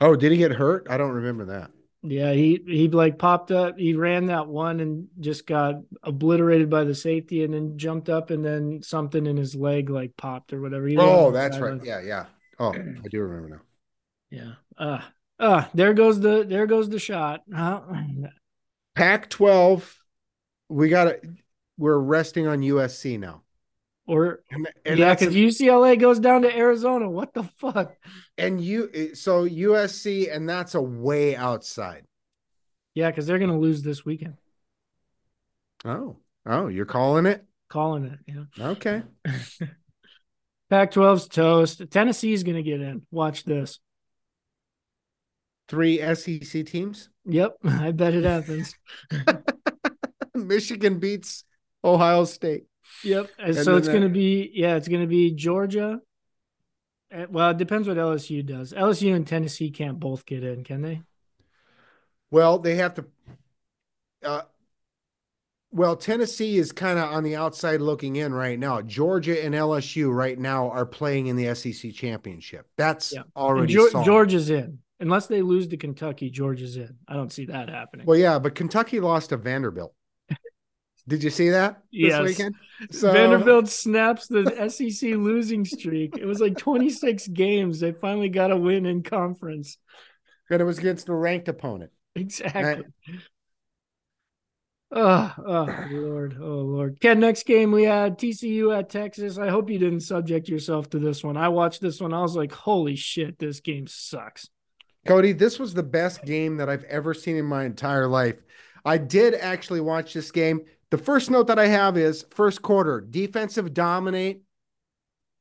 Oh, 0.00 0.16
did 0.16 0.32
he 0.32 0.38
get 0.38 0.52
hurt? 0.52 0.86
I 0.90 0.96
don't 0.96 1.12
remember 1.12 1.46
that. 1.46 1.70
Yeah, 2.06 2.32
he 2.32 2.60
he 2.66 2.88
like 2.88 3.18
popped 3.18 3.50
up. 3.50 3.78
He 3.78 3.94
ran 3.94 4.26
that 4.26 4.46
one 4.46 4.80
and 4.80 5.08
just 5.20 5.46
got 5.46 5.76
obliterated 6.02 6.68
by 6.68 6.84
the 6.84 6.94
safety, 6.94 7.44
and 7.44 7.54
then 7.54 7.78
jumped 7.78 8.10
up, 8.10 8.28
and 8.28 8.44
then 8.44 8.82
something 8.82 9.26
in 9.26 9.38
his 9.38 9.54
leg 9.54 9.88
like 9.88 10.14
popped 10.18 10.52
or 10.52 10.60
whatever. 10.60 10.86
He 10.86 10.98
oh, 10.98 11.30
that's 11.30 11.56
right. 11.58 11.82
Yeah, 11.82 12.02
yeah. 12.02 12.26
Oh, 12.58 12.74
I 12.74 13.08
do 13.08 13.22
remember 13.22 13.48
now. 13.48 13.60
Yeah. 14.34 14.52
Uh 14.76 15.00
uh 15.38 15.64
there 15.74 15.94
goes 15.94 16.20
the 16.20 16.44
there 16.48 16.66
goes 16.66 16.88
the 16.88 16.98
shot. 16.98 17.42
Uh, 17.54 17.80
Pac 18.94 19.30
12 19.30 20.04
we 20.68 20.88
got 20.88 21.04
to 21.04 21.20
we're 21.76 21.98
resting 21.98 22.46
on 22.46 22.60
USC 22.60 23.18
now. 23.18 23.42
Or 24.06 24.42
and, 24.50 24.68
and 24.84 24.98
yeah, 24.98 25.14
because 25.14 25.34
UCLA 25.34 25.98
goes 25.98 26.20
down 26.20 26.42
to 26.42 26.54
Arizona. 26.54 27.08
What 27.08 27.32
the 27.32 27.44
fuck? 27.44 27.94
And 28.36 28.60
you 28.60 29.14
so 29.14 29.48
USC, 29.48 30.34
and 30.34 30.46
that's 30.46 30.74
a 30.74 30.82
way 30.82 31.34
outside. 31.34 32.04
Yeah, 32.94 33.10
because 33.10 33.26
they're 33.26 33.38
gonna 33.38 33.58
lose 33.58 33.82
this 33.82 34.04
weekend. 34.04 34.34
Oh, 35.86 36.16
oh, 36.44 36.68
you're 36.68 36.84
calling 36.84 37.24
it? 37.24 37.44
Calling 37.68 38.04
it, 38.04 38.18
yeah. 38.26 38.66
Okay. 38.66 39.02
Pac 40.70 40.92
12's 40.92 41.28
toast. 41.28 41.82
Tennessee's 41.90 42.42
gonna 42.42 42.62
get 42.62 42.82
in. 42.82 43.06
Watch 43.10 43.44
this 43.44 43.80
three 45.68 45.98
SEC 46.14 46.66
teams? 46.66 47.08
Yep, 47.26 47.56
I 47.64 47.92
bet 47.92 48.14
it 48.14 48.24
happens. 48.24 48.74
Michigan 50.34 50.98
beats 50.98 51.44
Ohio 51.82 52.24
State. 52.24 52.64
Yep. 53.02 53.30
And, 53.38 53.56
and 53.56 53.64
so 53.64 53.76
it's 53.76 53.88
going 53.88 54.02
to 54.02 54.08
be 54.08 54.50
yeah, 54.54 54.76
it's 54.76 54.88
going 54.88 55.00
to 55.00 55.06
be 55.06 55.32
Georgia 55.32 56.00
Eh, 57.14 57.26
Well, 57.30 57.50
it 57.50 57.58
depends 57.58 57.86
what 57.86 57.96
LSU 57.96 58.44
does. 58.44 58.72
LSU 58.72 59.14
and 59.14 59.26
Tennessee 59.26 59.70
can't 59.70 60.00
both 60.00 60.26
get 60.26 60.42
in, 60.42 60.64
can 60.64 60.82
they? 60.82 61.02
Well, 62.30 62.58
they 62.58 62.74
have 62.76 62.94
to. 62.94 63.04
Uh, 64.22 64.42
well, 65.70 65.96
Tennessee 65.96 66.56
is 66.56 66.72
kind 66.72 66.98
of 66.98 67.12
on 67.12 67.24
the 67.24 67.36
outside 67.36 67.80
looking 67.80 68.16
in 68.16 68.32
right 68.32 68.58
now. 68.58 68.80
Georgia 68.80 69.44
and 69.44 69.54
LSU 69.54 70.12
right 70.12 70.38
now 70.38 70.70
are 70.70 70.86
playing 70.86 71.26
in 71.26 71.36
the 71.36 71.54
SEC 71.54 71.92
championship. 71.92 72.66
That's 72.76 73.12
Yeah. 73.12 73.22
Already 73.36 73.74
Geor- 73.74 74.04
Georgia's 74.04 74.50
in. 74.50 74.78
Unless 75.04 75.26
they 75.26 75.42
lose 75.42 75.68
to 75.68 75.76
Kentucky, 75.76 76.30
Georgia's 76.30 76.78
in. 76.78 76.96
I 77.06 77.12
don't 77.12 77.30
see 77.30 77.44
that 77.44 77.68
happening. 77.68 78.06
Well, 78.06 78.16
yeah, 78.16 78.38
but 78.38 78.54
Kentucky 78.54 79.00
lost 79.00 79.28
to 79.28 79.36
Vanderbilt. 79.36 79.94
Did 81.06 81.22
you 81.22 81.28
see 81.28 81.50
that 81.50 81.82
this 81.92 82.08
Yes. 82.08 82.22
weekend? 82.22 82.54
So 82.90 83.12
Vanderbilt 83.12 83.68
snaps 83.68 84.26
the 84.26 84.70
SEC 84.70 85.10
losing 85.16 85.66
streak. 85.66 86.16
It 86.16 86.24
was 86.24 86.40
like 86.40 86.56
26 86.56 87.28
games. 87.28 87.80
They 87.80 87.92
finally 87.92 88.30
got 88.30 88.50
a 88.50 88.56
win 88.56 88.86
in 88.86 89.02
conference. 89.02 89.76
and 90.50 90.62
it 90.62 90.64
was 90.64 90.78
against 90.78 91.10
a 91.10 91.14
ranked 91.14 91.48
opponent. 91.48 91.90
Exactly. 92.14 92.84
Oh, 94.96 95.34
oh 95.38 95.86
Lord. 95.90 96.38
Oh 96.40 96.60
Lord. 96.60 97.00
Ken, 97.00 97.18
next 97.20 97.44
game 97.44 97.72
we 97.72 97.82
had 97.82 98.16
TCU 98.18 98.74
at 98.74 98.88
Texas. 98.88 99.36
I 99.36 99.48
hope 99.48 99.68
you 99.68 99.78
didn't 99.78 100.00
subject 100.00 100.48
yourself 100.48 100.88
to 100.90 100.98
this 100.98 101.22
one. 101.24 101.36
I 101.36 101.48
watched 101.48 101.80
this 101.80 102.00
one. 102.00 102.14
I 102.14 102.22
was 102.22 102.36
like, 102.36 102.52
holy 102.52 102.94
shit, 102.96 103.38
this 103.38 103.60
game 103.60 103.86
sucks. 103.88 104.48
Cody, 105.06 105.32
this 105.32 105.58
was 105.58 105.74
the 105.74 105.82
best 105.82 106.24
game 106.24 106.56
that 106.56 106.68
I've 106.68 106.84
ever 106.84 107.14
seen 107.14 107.36
in 107.36 107.44
my 107.44 107.64
entire 107.64 108.06
life. 108.06 108.42
I 108.84 108.98
did 108.98 109.34
actually 109.34 109.80
watch 109.80 110.12
this 110.12 110.30
game. 110.30 110.62
The 110.90 110.98
first 110.98 111.30
note 111.30 111.46
that 111.48 111.58
I 111.58 111.66
have 111.66 111.96
is 111.96 112.24
first 112.30 112.62
quarter, 112.62 113.00
defensive 113.00 113.74
dominate. 113.74 114.42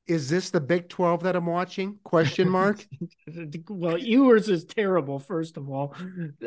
Is 0.05 0.29
this 0.29 0.49
the 0.49 0.59
Big 0.59 0.89
12 0.89 1.23
that 1.23 1.35
I'm 1.35 1.45
watching? 1.45 1.99
Question 2.03 2.49
mark. 2.49 2.85
well, 3.69 3.97
Ewers 3.97 4.49
is 4.49 4.65
terrible, 4.65 5.19
first 5.19 5.55
of 5.55 5.69
all. 5.69 5.95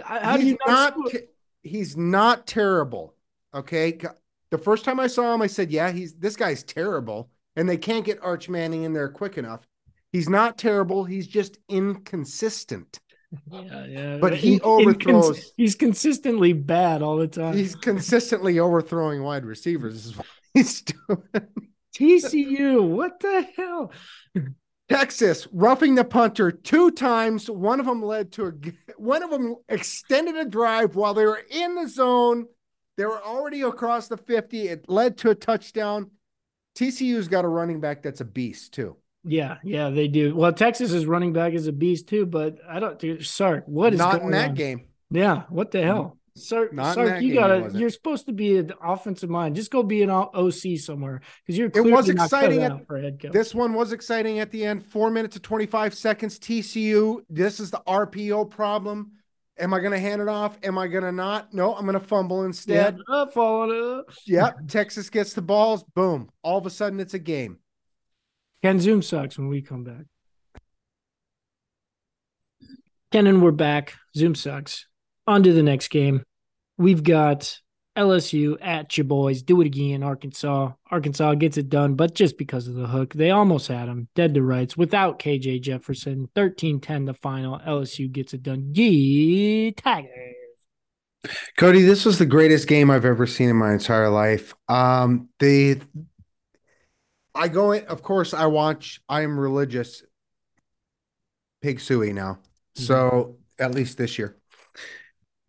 How 0.05 0.37
do 0.37 0.43
he's 0.43 0.51
you 0.53 0.59
not, 0.67 0.99
not 0.99 1.11
te- 1.11 1.21
he's 1.63 1.97
not 1.97 2.47
terrible. 2.47 3.15
Okay. 3.55 3.99
The 4.51 4.59
first 4.59 4.85
time 4.85 5.01
I 5.01 5.07
saw 5.07 5.35
him, 5.35 5.43
I 5.43 5.47
said, 5.47 5.71
Yeah, 5.71 5.91
he's 5.91 6.15
this 6.15 6.37
guy's 6.37 6.63
terrible. 6.63 7.31
And 7.57 7.69
they 7.69 7.79
can't 7.79 8.05
get 8.05 8.23
Arch 8.23 8.51
Manning 8.51 8.83
in 8.83 8.93
there 8.93 9.09
quick 9.09 9.39
enough. 9.39 9.67
He's 10.13 10.29
not 10.29 10.59
terrible. 10.59 11.05
He's 11.05 11.27
just 11.27 11.59
inconsistent. 11.69 13.01
Yeah, 13.51 13.85
yeah. 13.89 14.19
But 14.19 14.35
he 14.35 14.55
In- 14.55 14.61
overthrows- 14.63 15.53
he's 15.57 15.75
consistently 15.75 16.53
bad 16.53 17.03
all 17.03 17.17
the 17.17 17.29
time. 17.29 17.57
He's 17.57 17.75
consistently 17.75 18.59
overthrowing 18.59 19.23
wide 19.23 19.45
receivers. 19.45 20.07
Is 20.07 20.17
what 20.17 20.27
he's 20.55 20.83
doing. 20.83 21.23
TCU, 21.95 22.87
what 22.87 23.21
the 23.21 23.47
hell? 23.57 23.93
Texas 24.89 25.49
roughing 25.51 25.95
the 25.97 26.05
punter 26.05 26.53
two 26.53 26.91
times. 26.93 27.51
One 27.51 27.81
of 27.81 27.87
them 27.87 28.03
led 28.03 28.33
to 28.33 28.47
a 28.47 28.53
one 29.01 29.23
of 29.23 29.31
them 29.31 29.57
extended 29.69 30.37
a 30.37 30.45
drive 30.45 30.95
while 30.95 31.13
they 31.15 31.27
were 31.27 31.43
in 31.51 31.75
the 31.75 31.89
zone. 31.89 32.47
They 32.97 33.05
were 33.05 33.21
already 33.23 33.63
across 33.63 34.09
the 34.09 34.17
50. 34.17 34.69
It 34.69 34.89
led 34.89 35.19
to 35.19 35.31
a 35.31 35.35
touchdown. 35.35 36.13
TCU's 36.79 37.29
got 37.29 37.45
a 37.45 37.49
running 37.49 37.81
back 37.81 38.03
that's 38.03 38.21
a 38.21 38.25
beast 38.25 38.75
too. 38.75 38.97
Yeah, 39.27 39.59
yeah, 39.65 39.91
they 39.91 40.09
do. 40.09 40.35
Well, 40.35 40.53
Texas's 40.53 41.05
running 41.07 41.33
back 41.33 41.53
is 41.53 41.67
a 41.67 41.73
beast 41.73 42.09
too, 42.09 42.27
but 42.27 42.59
I 42.69 42.79
don't. 42.79 42.99
Dude, 42.99 43.27
Sark, 43.27 43.65
what 43.67 43.93
is 43.93 43.99
Not 43.99 44.23
in 44.23 44.31
that 44.31 44.51
on? 44.51 44.55
game. 44.55 44.87
Yeah, 45.11 45.43
what 45.49 45.71
the 45.73 45.83
hell, 45.83 46.17
Sark? 46.37 46.73
Not 46.73 46.95
Sark, 46.95 47.21
you 47.23 47.35
gotta. 47.35 47.71
You're 47.75 47.91
supposed 47.91 48.27
to 48.27 48.33
be 48.33 48.59
an 48.59 48.73
offensive 48.83 49.29
mind. 49.31 49.57
Just 49.57 49.71
go 49.71 49.83
be 49.83 50.03
an 50.03 50.11
OC 50.11 50.79
somewhere 50.79 51.21
because 51.45 51.59
you're. 51.59 51.69
It 51.69 51.81
was 51.81 52.05
clearly 52.07 52.15
not 52.15 52.31
cut 52.31 52.45
exciting 52.45 52.63
at- 52.63 52.87
for 52.87 52.99
head 53.01 53.21
coach. 53.21 53.33
This 53.33 53.55
one 53.55 53.75
was 53.75 53.93
exciting 53.93 54.39
at 54.39 54.51
the 54.51 54.65
end. 54.65 54.85
Four 54.87 55.11
minutes 55.11 55.35
to 55.35 55.41
25 55.41 55.95
seconds. 55.95 56.39
TCU. 56.39 57.21
This 57.29 57.59
is 57.61 57.71
the 57.71 57.83
RPO 57.87 58.51
problem. 58.51 59.13
Am 59.59 59.73
I 59.73 59.79
going 59.81 59.93
to 59.93 59.99
hand 59.99 60.21
it 60.21 60.29
off? 60.29 60.59
Am 60.63 60.77
I 60.77 60.87
going 60.87 61.05
to 61.05 61.13
not? 61.13 61.55
No, 61.55 61.75
I'm 61.75 61.87
going 61.87 61.99
to 61.99 62.07
fumble 62.07 62.41
yeah, 62.41 62.47
instead. 62.47 62.99
uh, 63.09 63.27
following 63.29 64.01
up. 64.01 64.11
Yep. 64.27 64.69
Texas 64.69 65.09
gets 65.09 65.33
the 65.33 65.41
balls. 65.41 65.83
Boom. 65.95 66.29
All 66.43 66.59
of 66.59 66.67
a 66.67 66.71
sudden, 66.71 67.01
it's 67.01 67.15
a 67.15 67.19
game. 67.19 67.59
Ken 68.63 68.81
Zoom 68.81 69.03
sucks 69.03 69.39
when 69.39 69.49
we 69.49 69.63
come 69.63 69.85
back. 69.85 70.05
Ken 73.13 73.27
and 73.27 73.43
we're 73.43 73.53
back. 73.53 73.95
Zoom 74.17 74.35
sucks. 74.35 74.87
On 75.27 75.43
to 75.43 75.53
the 75.53 75.63
next 75.63 75.89
game. 75.89 76.23
We've 76.79 77.03
got 77.03 77.59
LSU 77.97 78.57
at 78.61 78.97
your 78.97 79.05
boys. 79.05 79.43
Do 79.43 79.61
it 79.61 79.67
again, 79.67 80.03
Arkansas. 80.03 80.73
Arkansas 80.91 81.35
gets 81.35 81.57
it 81.57 81.69
done, 81.69 81.95
but 81.95 82.15
just 82.15 82.37
because 82.37 82.69
of 82.69 82.75
the 82.75 82.87
hook, 82.87 83.15
they 83.15 83.31
almost 83.31 83.69
had 83.69 83.89
him 83.89 84.09
dead 84.15 84.35
to 84.35 84.43
rights 84.43 84.77
without 84.77 85.19
KJ 85.19 85.63
Jefferson. 85.63 86.29
13 86.35 86.81
10 86.81 87.05
the 87.07 87.15
final. 87.15 87.59
LSU 87.67 88.11
gets 88.11 88.35
it 88.35 88.43
done. 88.43 88.73
Yee 88.75 89.73
Tigers. 89.73 90.35
Cody, 91.57 91.83
this 91.83 92.05
was 92.05 92.19
the 92.19 92.27
greatest 92.27 92.69
game 92.69 92.91
I've 92.91 93.05
ever 93.05 93.27
seen 93.27 93.49
in 93.49 93.57
my 93.57 93.73
entire 93.73 94.11
life. 94.11 94.55
Um, 94.69 95.29
I 97.37 97.49
go 97.49 97.73
in, 97.73 97.85
of 97.87 98.03
course, 98.03 98.35
I 98.35 98.47
watch, 98.47 99.01
I 99.09 99.23
am 99.23 99.39
religious 99.39 100.03
pig 101.63 101.81
suey 101.81 102.13
now. 102.13 102.39
So 102.75 103.37
at 103.59 103.75
least 103.75 103.97
this 103.97 104.19
year. 104.19 104.37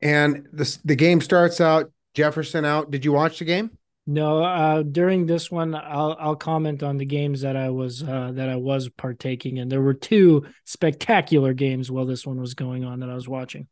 And 0.01 0.47
this 0.53 0.77
the 0.77 0.95
game 0.95 1.21
starts 1.21 1.59
out, 1.59 1.91
Jefferson 2.13 2.63
out. 2.65 2.91
Did 2.91 3.03
you 3.03 3.11
watch 3.11 3.39
the 3.39 3.45
game? 3.45 3.71
No, 4.05 4.41
uh, 4.41 4.83
during 4.83 5.25
this 5.25 5.51
one, 5.51 5.75
I'll 5.75 6.15
I'll 6.19 6.35
comment 6.35 6.81
on 6.83 6.97
the 6.97 7.05
games 7.05 7.41
that 7.41 7.57
I 7.57 7.69
was 7.69 8.03
uh, 8.03 8.31
that 8.35 8.47
I 8.47 8.55
was 8.55 8.87
partaking 8.89 9.57
in. 9.57 9.67
There 9.67 9.81
were 9.81 9.93
two 9.93 10.45
spectacular 10.63 11.53
games 11.53 11.91
while 11.91 12.05
this 12.05 12.25
one 12.25 12.39
was 12.39 12.53
going 12.53 12.85
on 12.85 13.01
that 13.01 13.09
I 13.09 13.15
was 13.15 13.27
watching. 13.27 13.67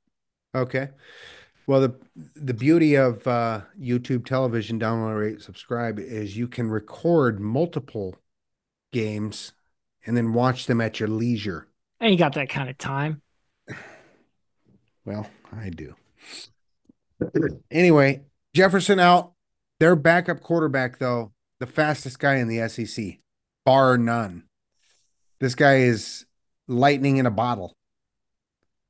Okay. 0.54 0.90
Well, 1.68 1.82
the 1.82 1.96
the 2.36 2.54
beauty 2.54 2.96
of 2.96 3.26
uh, 3.28 3.62
YouTube 3.80 4.26
television, 4.26 4.80
download, 4.80 5.20
rate, 5.20 5.42
subscribe, 5.42 6.00
is 6.00 6.38
you 6.38 6.48
can 6.48 6.70
record 6.70 7.40
multiple 7.40 8.16
games 8.94 9.54
and 10.06 10.16
then 10.16 10.34
watch 10.34 10.68
them 10.68 10.80
at 10.80 11.00
your 11.00 11.10
leisure. 11.10 11.68
I 12.00 12.08
ain't 12.08 12.20
got 12.20 12.34
that 12.34 12.50
kind 12.50 12.70
of 12.70 12.78
time. 12.78 13.22
Well, 15.06 15.28
I 15.52 15.70
do. 15.70 15.96
Anyway, 17.72 18.24
Jefferson 18.54 19.00
out. 19.00 19.34
Their 19.80 19.96
backup 19.96 20.42
quarterback, 20.42 21.00
though, 21.00 21.34
the 21.60 21.68
fastest 21.68 22.20
guy 22.20 22.36
in 22.36 22.48
the 22.48 22.68
SEC, 22.70 23.20
bar 23.66 23.98
none. 23.98 24.44
This 25.40 25.54
guy 25.54 25.78
is 25.80 26.26
lightning 26.68 27.18
in 27.18 27.26
a 27.26 27.32
bottle. 27.32 27.76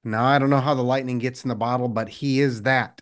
Now, 0.06 0.24
I 0.26 0.38
don't 0.40 0.50
know 0.52 0.62
how 0.62 0.76
the 0.76 0.84
lightning 0.84 1.18
gets 1.20 1.44
in 1.44 1.50
the 1.50 1.56
bottle, 1.56 1.88
but 1.90 2.08
he 2.08 2.40
is 2.40 2.62
that. 2.62 3.02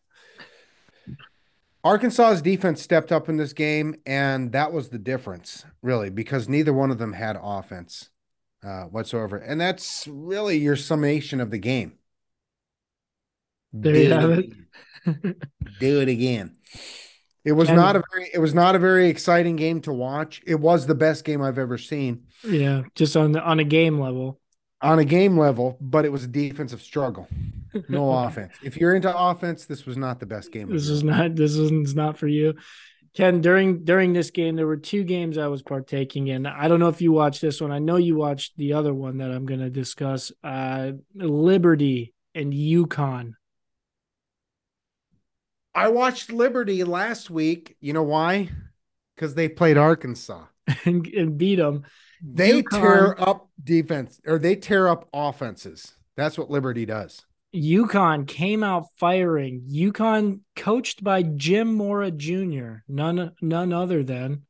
Arkansas's 1.83 2.41
defense 2.41 2.81
stepped 2.81 3.11
up 3.11 3.27
in 3.27 3.35
this 3.35 3.51
game, 3.51 3.95
and 4.05 4.53
that 4.53 4.71
was 4.71 4.89
the 4.89 4.97
difference, 4.97 5.65
really, 5.81 6.09
because 6.09 6.47
neither 6.47 6.71
one 6.73 6.91
of 6.91 6.97
them 6.97 7.11
had 7.13 7.37
offense 7.41 8.09
uh, 8.65 8.83
whatsoever. 8.83 9.35
And 9.35 9.59
that's 9.59 10.07
really 10.09 10.57
your 10.57 10.77
summation 10.77 11.41
of 11.41 11.51
the 11.51 11.57
game. 11.57 11.97
There 13.73 13.95
you 13.97 14.07
Do 14.07 14.13
have 14.13 14.29
it. 14.31 14.45
again. 15.05 15.35
Do 15.81 15.99
it 15.99 16.07
again. 16.07 16.55
It 17.43 17.51
was 17.51 17.67
And- 17.67 17.77
not 17.77 17.97
a 17.97 18.03
very 18.13 18.29
it 18.33 18.39
was 18.39 18.53
not 18.53 18.75
a 18.75 18.79
very 18.79 19.09
exciting 19.09 19.57
game 19.57 19.81
to 19.81 19.91
watch. 19.91 20.41
It 20.47 20.61
was 20.61 20.87
the 20.87 20.95
best 20.95 21.25
game 21.25 21.41
I've 21.41 21.57
ever 21.57 21.77
seen 21.77 22.27
Yeah, 22.47 22.83
just 22.95 23.17
on 23.17 23.33
the 23.33 23.41
on 23.43 23.59
a 23.59 23.65
game 23.65 23.99
level. 23.99 24.39
On 24.83 24.99
a 24.99 25.05
game 25.05 25.37
level, 25.37 25.77
but 25.79 26.05
it 26.05 26.11
was 26.11 26.25
a 26.25 26.27
defensive 26.27 26.81
struggle. 26.81 27.27
No 27.87 28.11
offense. 28.25 28.53
If 28.61 28.77
you're 28.77 28.95
into 28.95 29.15
offense, 29.17 29.65
this 29.65 29.85
was 29.85 29.97
not 29.97 30.19
the 30.19 30.25
best 30.25 30.51
game. 30.51 30.69
This 30.69 30.89
is 30.89 31.03
not 31.03 31.35
this 31.35 31.55
is 31.55 31.95
not 31.95 32.17
for 32.17 32.27
you. 32.27 32.55
Ken, 33.15 33.41
during 33.41 33.85
during 33.85 34.11
this 34.11 34.31
game, 34.31 34.55
there 34.55 34.67
were 34.67 34.77
two 34.77 35.03
games 35.03 35.37
I 35.37 35.47
was 35.47 35.61
partaking 35.61 36.27
in. 36.27 36.45
I 36.45 36.67
don't 36.67 36.79
know 36.79 36.89
if 36.89 37.01
you 37.01 37.11
watched 37.11 37.41
this 37.41 37.61
one. 37.61 37.71
I 37.71 37.79
know 37.79 37.95
you 37.95 38.15
watched 38.15 38.57
the 38.57 38.73
other 38.73 38.93
one 38.93 39.19
that 39.19 39.31
I'm 39.31 39.45
going 39.45 39.59
to 39.61 39.69
discuss. 39.69 40.31
Uh, 40.43 40.93
Liberty 41.15 42.13
and 42.35 42.51
UConn. 42.51 43.33
I 45.75 45.89
watched 45.89 46.31
Liberty 46.31 46.83
last 46.83 47.29
week. 47.29 47.77
You 47.79 47.93
know 47.93 48.03
why? 48.03 48.49
Because 49.15 49.35
they 49.35 49.47
played 49.47 49.77
Arkansas. 49.77 50.45
and, 50.85 51.05
and 51.07 51.37
beat 51.37 51.55
them. 51.55 51.83
They 52.23 52.63
UConn- 52.63 52.81
tear 52.81 53.21
up 53.21 53.49
defense 53.61 54.21
or 54.25 54.39
they 54.39 54.55
tear 54.55 54.87
up 54.87 55.09
offenses. 55.13 55.93
That's 56.15 56.37
what 56.37 56.49
Liberty 56.49 56.85
does. 56.85 57.25
UConn 57.53 58.27
came 58.27 58.63
out 58.63 58.85
firing. 58.97 59.63
UConn 59.69 60.39
coached 60.55 61.03
by 61.03 61.21
Jim 61.21 61.75
Mora 61.75 62.09
Jr., 62.11 62.77
none 62.87 63.33
none 63.41 63.73
other 63.73 64.03
than 64.03 64.43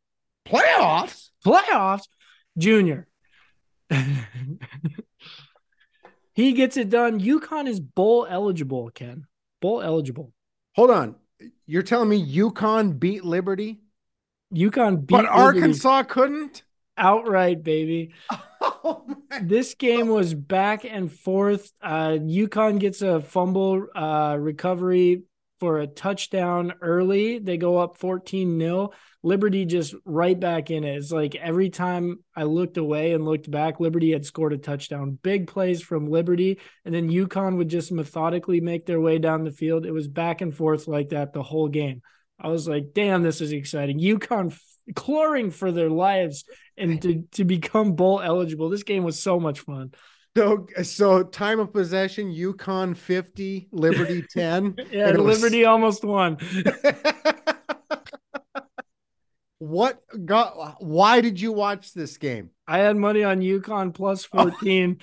Playoffs. 0.46 1.30
playoffs 1.46 2.08
Junior. 2.58 3.08
he 6.34 6.54
gets 6.54 6.78
it 6.78 6.90
done. 6.90 7.20
UConn 7.20 7.68
is 7.68 7.80
bowl 7.80 8.26
eligible, 8.30 8.90
Ken. 8.92 9.26
Bowl 9.62 9.82
eligible. 9.82 10.32
Hold 10.76 10.92
on. 10.92 11.16
You're 11.66 11.84
telling 11.84 12.10
me 12.10 12.36
UConn 12.36 13.00
beat 13.00 13.26
Liberty, 13.26 13.82
UConn 14.54 15.06
beat 15.06 15.08
but 15.08 15.24
Liberty. 15.26 15.42
Arkansas 15.42 16.04
couldn't? 16.04 16.64
Outright, 16.98 17.64
baby. 17.64 18.14
Oh. 18.86 19.06
This 19.41 19.76
game 19.76 20.08
was 20.08 20.34
back 20.34 20.86
and 20.86 21.12
forth. 21.12 21.72
Uh, 21.82 22.18
UConn 22.20 22.80
gets 22.80 23.02
a 23.02 23.22
fumble 23.22 23.88
uh, 23.96 24.38
recovery 24.39 25.24
for 25.60 25.80
a 25.80 25.88
touchdown 25.88 26.74
early. 26.82 27.39
They 27.39 27.58
go 27.58 27.78
up 27.78 27.98
14 27.98 28.60
0. 28.60 28.91
Liberty 29.22 29.66
just 29.66 29.96
right 30.04 30.38
back 30.38 30.70
in 30.70 30.84
it. 30.84 30.98
It's 30.98 31.12
like 31.12 31.36
every 31.36 31.70
time 31.70 32.20
I 32.36 32.44
looked 32.44 32.76
away 32.76 33.14
and 33.14 33.24
looked 33.24 33.50
back, 33.50 33.80
Liberty 33.80 34.12
had 34.12 34.26
scored 34.26 34.52
a 34.52 34.58
touchdown. 34.58 35.18
Big 35.24 35.48
plays 35.48 35.82
from 35.82 36.10
Liberty. 36.10 36.60
And 36.84 36.94
then 36.94 37.10
UConn 37.10 37.56
would 37.56 37.70
just 37.70 37.94
methodically 37.94 38.60
make 38.60 38.86
their 38.86 39.00
way 39.00 39.20
down 39.20 39.46
the 39.46 39.52
field. 39.52 39.86
It 39.86 39.94
was 39.94 40.10
back 40.10 40.41
and 40.41 40.54
forth 40.54 40.88
like 40.89 41.10
that 41.10 41.32
the 41.32 41.44
whole 41.44 41.70
game. 41.70 42.02
I 42.38 42.50
was 42.50 42.68
like, 42.68 42.88
damn, 42.94 43.24
this 43.24 43.39
is 43.39 43.54
exciting. 43.54 44.00
UConn 44.00 44.54
clawing 44.96 45.52
for 45.52 45.72
their 45.72 45.89
lives 45.89 46.44
and 46.78 47.02
to, 47.02 47.24
to 47.32 47.44
become 47.44 47.94
bowl 47.94 48.22
eligible. 48.22 48.70
This 48.70 48.84
game 48.84 49.04
was 49.04 49.20
so 49.20 49.40
much 49.40 49.62
fun. 49.62 49.94
So, 50.36 50.66
so 50.82 51.24
time 51.24 51.60
of 51.60 51.72
possession, 51.72 52.34
UConn 52.34 52.96
50, 52.98 53.70
Liberty 53.72 54.24
10. 54.32 54.76
Yeah, 54.92 55.08
And 55.10 55.18
it 55.18 55.22
was- 55.22 55.42
Liberty 55.42 55.66
almost 55.66 56.04
won. 56.04 56.38
what 59.60 60.02
got 60.26 60.82
why 60.84 61.22
did 61.22 61.40
you 61.40 61.52
watch 61.52 61.94
this 61.94 62.18
game? 62.18 62.50
I 62.68 62.80
had 62.80 62.98
money 62.98 63.24
on 63.24 63.40
UConn 63.40 63.94
plus 63.94 64.26
14. 64.26 65.00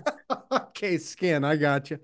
okay, 0.52 0.98
skin, 0.98 1.44
I 1.44 1.56
got 1.56 1.90
you. 1.90 1.98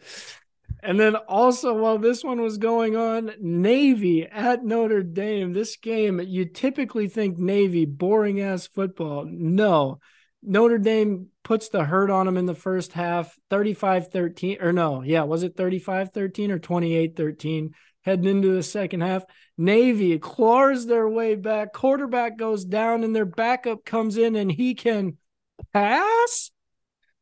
And 0.83 0.99
then 0.99 1.16
also, 1.16 1.74
while 1.74 1.99
this 1.99 2.22
one 2.22 2.41
was 2.41 2.59
going 2.59 2.97
on, 2.97 3.33
Navy 3.41 4.26
at 4.26 4.64
Notre 4.64 5.03
Dame. 5.03 5.53
This 5.53 5.76
game, 5.76 6.20
you 6.20 6.45
typically 6.45 7.09
think 7.09 7.37
Navy, 7.39 7.85
boring 7.85 8.41
ass 8.41 8.68
football. 8.68 9.24
No, 9.29 9.99
Notre 10.43 10.79
Dame 10.79 11.29
puts 11.43 11.68
the 11.68 11.85
hurt 11.85 12.11
on 12.11 12.26
them 12.26 12.37
in 12.37 12.47
the 12.47 12.55
first 12.55 12.93
half 12.93 13.37
35 13.51 14.09
13, 14.09 14.59
or 14.61 14.72
no, 14.72 15.03
yeah, 15.03 15.22
was 15.22 15.43
it 15.43 15.57
35 15.57 16.12
13 16.12 16.53
or 16.53 16.59
28 16.59 17.16
13? 17.16 17.74
Heading 18.03 18.26
into 18.26 18.55
the 18.55 18.62
second 18.62 19.01
half, 19.01 19.24
Navy 19.59 20.18
claws 20.18 20.87
their 20.87 21.09
way 21.09 21.35
back. 21.35 21.72
Quarterback 21.72 22.39
goes 22.39 22.64
down, 22.64 23.03
and 23.05 23.14
their 23.14 23.26
backup 23.26 23.85
comes 23.85 24.16
in, 24.16 24.37
and 24.37 24.51
he 24.51 24.74
can 24.74 25.18
pass. 25.72 26.51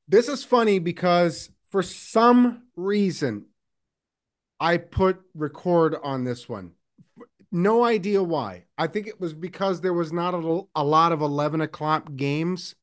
This 0.07 0.29
is 0.29 0.45
funny 0.45 0.79
because 0.79 1.51
for 1.71 1.83
some 1.83 2.62
reason 2.77 3.47
I 4.61 4.79
put 4.79 5.21
record 5.35 5.97
on 6.03 6.25
this 6.25 6.49
one. 6.49 6.73
No 7.53 7.85
idea 7.85 8.23
why. 8.23 8.64
I 8.77 8.87
think 8.87 9.07
it 9.07 9.21
was 9.21 9.33
because 9.35 9.81
there 9.81 9.93
was 9.93 10.12
not 10.12 10.35
a, 10.35 10.62
a 10.75 10.85
lot 10.85 11.12
of 11.12 11.21
11 11.21 11.61
o'clock 11.61 12.14
games, 12.17 12.75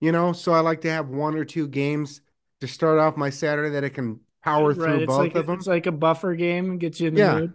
you 0.00 0.12
know, 0.12 0.32
so 0.32 0.52
I 0.52 0.60
like 0.60 0.82
to 0.82 0.90
have 0.90 1.08
one 1.08 1.34
or 1.34 1.44
two 1.44 1.66
games 1.66 2.20
to 2.60 2.68
start 2.68 2.98
off 2.98 3.16
my 3.16 3.30
Saturday 3.30 3.70
that 3.70 3.84
I 3.84 3.88
can 3.88 4.20
power 4.42 4.74
through 4.74 5.00
it's 5.00 5.06
both 5.06 5.18
like 5.18 5.34
of 5.34 5.46
them. 5.46 5.58
it's 5.58 5.66
like 5.66 5.86
a 5.86 5.92
buffer 5.92 6.34
game, 6.34 6.78
gets 6.78 7.00
you 7.00 7.08
in 7.08 7.14
the 7.14 7.20
Yeah. 7.20 7.34
mood. 7.40 7.54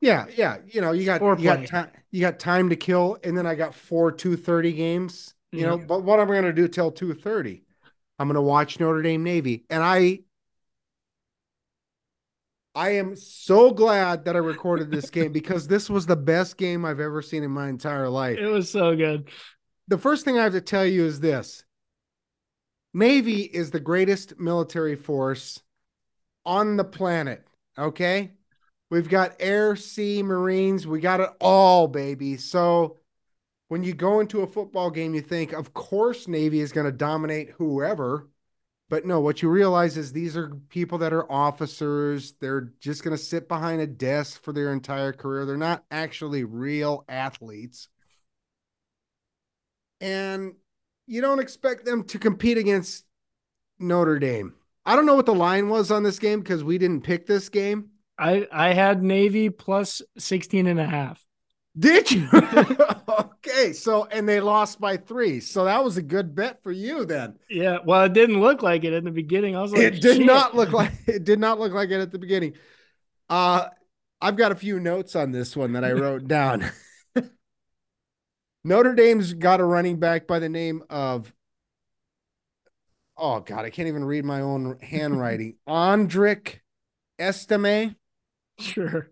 Yeah, 0.00 0.26
yeah. 0.36 0.58
You 0.66 0.80
know, 0.80 0.92
you 0.92 1.04
got 1.04 1.20
you 1.38 1.44
got 1.44 1.66
time 1.66 1.88
you 2.10 2.20
got 2.20 2.38
time 2.38 2.68
to 2.68 2.76
kill, 2.76 3.18
and 3.24 3.36
then 3.36 3.46
I 3.46 3.54
got 3.54 3.74
four 3.74 4.12
two 4.12 4.36
thirty 4.36 4.72
games. 4.72 5.34
You 5.52 5.60
mm-hmm. 5.60 5.68
know, 5.68 5.78
but 5.78 6.04
what 6.04 6.20
am 6.20 6.30
I 6.30 6.34
gonna 6.34 6.52
do 6.52 6.68
till 6.68 6.90
two 6.90 7.14
thirty? 7.14 7.65
I'm 8.18 8.28
gonna 8.28 8.42
watch 8.42 8.80
Notre 8.80 9.02
Dame 9.02 9.22
Navy. 9.22 9.64
And 9.70 9.82
I 9.82 10.20
I 12.74 12.90
am 12.96 13.16
so 13.16 13.70
glad 13.70 14.26
that 14.26 14.36
I 14.36 14.40
recorded 14.40 14.90
this 14.90 15.08
game 15.08 15.32
because 15.32 15.66
this 15.66 15.88
was 15.88 16.04
the 16.04 16.16
best 16.16 16.58
game 16.58 16.84
I've 16.84 17.00
ever 17.00 17.22
seen 17.22 17.42
in 17.42 17.50
my 17.50 17.68
entire 17.68 18.08
life. 18.08 18.38
It 18.38 18.48
was 18.48 18.70
so 18.70 18.94
good. 18.94 19.30
The 19.88 19.98
first 19.98 20.24
thing 20.24 20.38
I 20.38 20.42
have 20.42 20.52
to 20.52 20.60
tell 20.60 20.84
you 20.84 21.04
is 21.06 21.20
this. 21.20 21.64
Navy 22.92 23.42
is 23.42 23.70
the 23.70 23.80
greatest 23.80 24.38
military 24.38 24.94
force 24.94 25.60
on 26.44 26.76
the 26.76 26.84
planet. 26.84 27.46
Okay. 27.78 28.32
We've 28.90 29.08
got 29.08 29.36
air, 29.40 29.74
sea, 29.74 30.22
Marines. 30.22 30.86
We 30.86 31.00
got 31.00 31.20
it 31.20 31.30
all, 31.40 31.88
baby. 31.88 32.36
So 32.36 32.98
when 33.68 33.82
you 33.82 33.94
go 33.94 34.20
into 34.20 34.42
a 34.42 34.46
football 34.46 34.90
game, 34.90 35.14
you 35.14 35.20
think, 35.20 35.52
of 35.52 35.74
course, 35.74 36.28
Navy 36.28 36.60
is 36.60 36.72
going 36.72 36.86
to 36.86 36.92
dominate 36.92 37.50
whoever. 37.50 38.28
But 38.88 39.04
no, 39.04 39.20
what 39.20 39.42
you 39.42 39.48
realize 39.48 39.96
is 39.96 40.12
these 40.12 40.36
are 40.36 40.54
people 40.68 40.98
that 40.98 41.12
are 41.12 41.30
officers. 41.30 42.34
They're 42.40 42.72
just 42.78 43.02
going 43.02 43.16
to 43.16 43.22
sit 43.22 43.48
behind 43.48 43.80
a 43.80 43.86
desk 43.86 44.40
for 44.42 44.52
their 44.52 44.72
entire 44.72 45.12
career. 45.12 45.44
They're 45.44 45.56
not 45.56 45.84
actually 45.90 46.44
real 46.44 47.04
athletes. 47.08 47.88
And 50.00 50.54
you 51.08 51.20
don't 51.20 51.40
expect 51.40 51.84
them 51.84 52.04
to 52.04 52.18
compete 52.18 52.58
against 52.58 53.04
Notre 53.80 54.20
Dame. 54.20 54.54
I 54.84 54.94
don't 54.94 55.06
know 55.06 55.16
what 55.16 55.26
the 55.26 55.34
line 55.34 55.68
was 55.68 55.90
on 55.90 56.04
this 56.04 56.20
game 56.20 56.40
because 56.40 56.62
we 56.62 56.78
didn't 56.78 57.02
pick 57.02 57.26
this 57.26 57.48
game. 57.48 57.90
I 58.16 58.46
I 58.52 58.72
had 58.72 59.02
Navy 59.02 59.50
plus 59.50 60.00
16 60.16 60.68
and 60.68 60.78
a 60.78 60.86
half. 60.86 61.25
Did 61.78 62.10
you? 62.10 62.28
okay. 63.08 63.72
So, 63.72 64.06
and 64.06 64.28
they 64.28 64.40
lost 64.40 64.80
by 64.80 64.96
three. 64.96 65.40
So 65.40 65.64
that 65.66 65.84
was 65.84 65.96
a 65.96 66.02
good 66.02 66.34
bet 66.34 66.62
for 66.62 66.72
you 66.72 67.04
then. 67.04 67.38
Yeah, 67.50 67.78
well, 67.84 68.04
it 68.04 68.12
didn't 68.14 68.40
look 68.40 68.62
like 68.62 68.84
it 68.84 68.92
in 68.94 69.04
the 69.04 69.10
beginning. 69.10 69.56
I 69.56 69.62
was 69.62 69.72
like, 69.72 69.82
it 69.82 70.00
did 70.00 70.16
"Shit." 70.18 70.26
not 70.26 70.54
look 70.54 70.72
like 70.72 70.92
it 71.06 71.24
did 71.24 71.38
not 71.38 71.58
look 71.58 71.72
like 71.72 71.90
it 71.90 72.00
at 72.00 72.10
the 72.10 72.18
beginning. 72.18 72.54
Uh 73.28 73.66
I've 74.20 74.36
got 74.36 74.52
a 74.52 74.56
few 74.56 74.80
notes 74.80 75.14
on 75.14 75.32
this 75.32 75.54
one 75.56 75.72
that 75.74 75.84
I 75.84 75.92
wrote 75.92 76.26
down. 76.26 76.64
Notre 78.64 78.94
Dame's 78.94 79.34
got 79.34 79.60
a 79.60 79.64
running 79.64 79.98
back 79.98 80.26
by 80.26 80.38
the 80.38 80.48
name 80.48 80.82
of 80.90 81.32
oh 83.16 83.40
god, 83.40 83.64
I 83.64 83.70
can't 83.70 83.88
even 83.88 84.04
read 84.04 84.24
my 84.24 84.40
own 84.40 84.78
handwriting. 84.80 85.56
Audric 85.68 86.60
Estime. 87.18 87.96
Sure, 88.58 89.10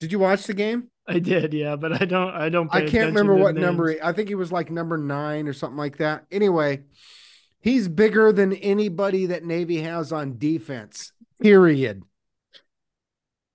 Did 0.00 0.12
you 0.12 0.18
watch 0.18 0.44
the 0.46 0.54
game? 0.54 0.90
I 1.06 1.18
did. 1.18 1.52
Yeah, 1.52 1.76
but 1.76 2.00
I 2.00 2.04
don't. 2.06 2.30
I 2.34 2.48
don't. 2.48 2.68
I 2.74 2.86
can't 2.86 3.08
remember 3.08 3.34
what 3.34 3.54
names. 3.54 3.64
number. 3.66 3.90
he- 3.90 4.00
I 4.02 4.12
think 4.12 4.28
he 4.28 4.34
was 4.34 4.50
like 4.50 4.70
number 4.70 4.96
nine 4.96 5.46
or 5.48 5.52
something 5.52 5.76
like 5.76 5.98
that. 5.98 6.24
Anyway, 6.32 6.84
he's 7.60 7.88
bigger 7.88 8.32
than 8.32 8.54
anybody 8.54 9.26
that 9.26 9.44
Navy 9.44 9.82
has 9.82 10.12
on 10.12 10.38
defense. 10.38 11.12
Period. 11.42 12.02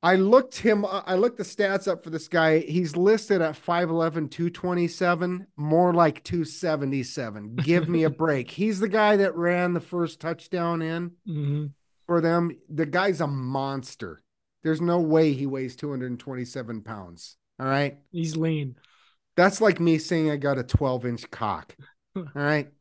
I 0.02 0.16
looked 0.16 0.60
him. 0.60 0.86
I 0.88 1.16
looked 1.16 1.38
the 1.38 1.44
stats 1.44 1.86
up 1.88 2.04
for 2.04 2.10
this 2.10 2.28
guy. 2.30 2.60
He's 2.60 2.96
listed 2.96 3.42
at 3.42 3.56
5'11", 3.56 4.30
227, 4.32 5.48
more 5.58 5.94
like 5.94 6.24
277. 6.24 7.56
Give 7.58 7.90
me 7.90 8.04
a 8.04 8.10
break. 8.24 8.52
He's 8.52 8.80
the 8.80 8.88
guy 8.88 9.18
that 9.18 9.36
ran 9.36 9.74
the 9.74 9.82
first 9.82 10.22
touchdown 10.22 10.82
in 10.82 11.12
Mhm. 11.28 11.72
for 12.06 12.22
them. 12.22 12.52
The 12.70 12.86
guy's 12.86 13.20
a 13.20 13.28
monster. 13.28 14.22
There's 14.64 14.80
no 14.82 15.00
way 15.02 15.34
he 15.34 15.46
weighs 15.46 15.76
227 15.76 16.82
pounds. 16.82 17.36
All 17.60 17.68
right. 17.68 17.98
He's 18.12 18.36
lean. 18.38 18.76
That's 19.36 19.62
like 19.62 19.80
me 19.80 19.98
saying 19.98 20.30
I 20.32 20.38
got 20.38 20.58
a 20.58 20.64
12 20.64 21.06
inch 21.06 21.30
cock. 21.32 21.76
All 22.16 22.26
right. 22.34 22.72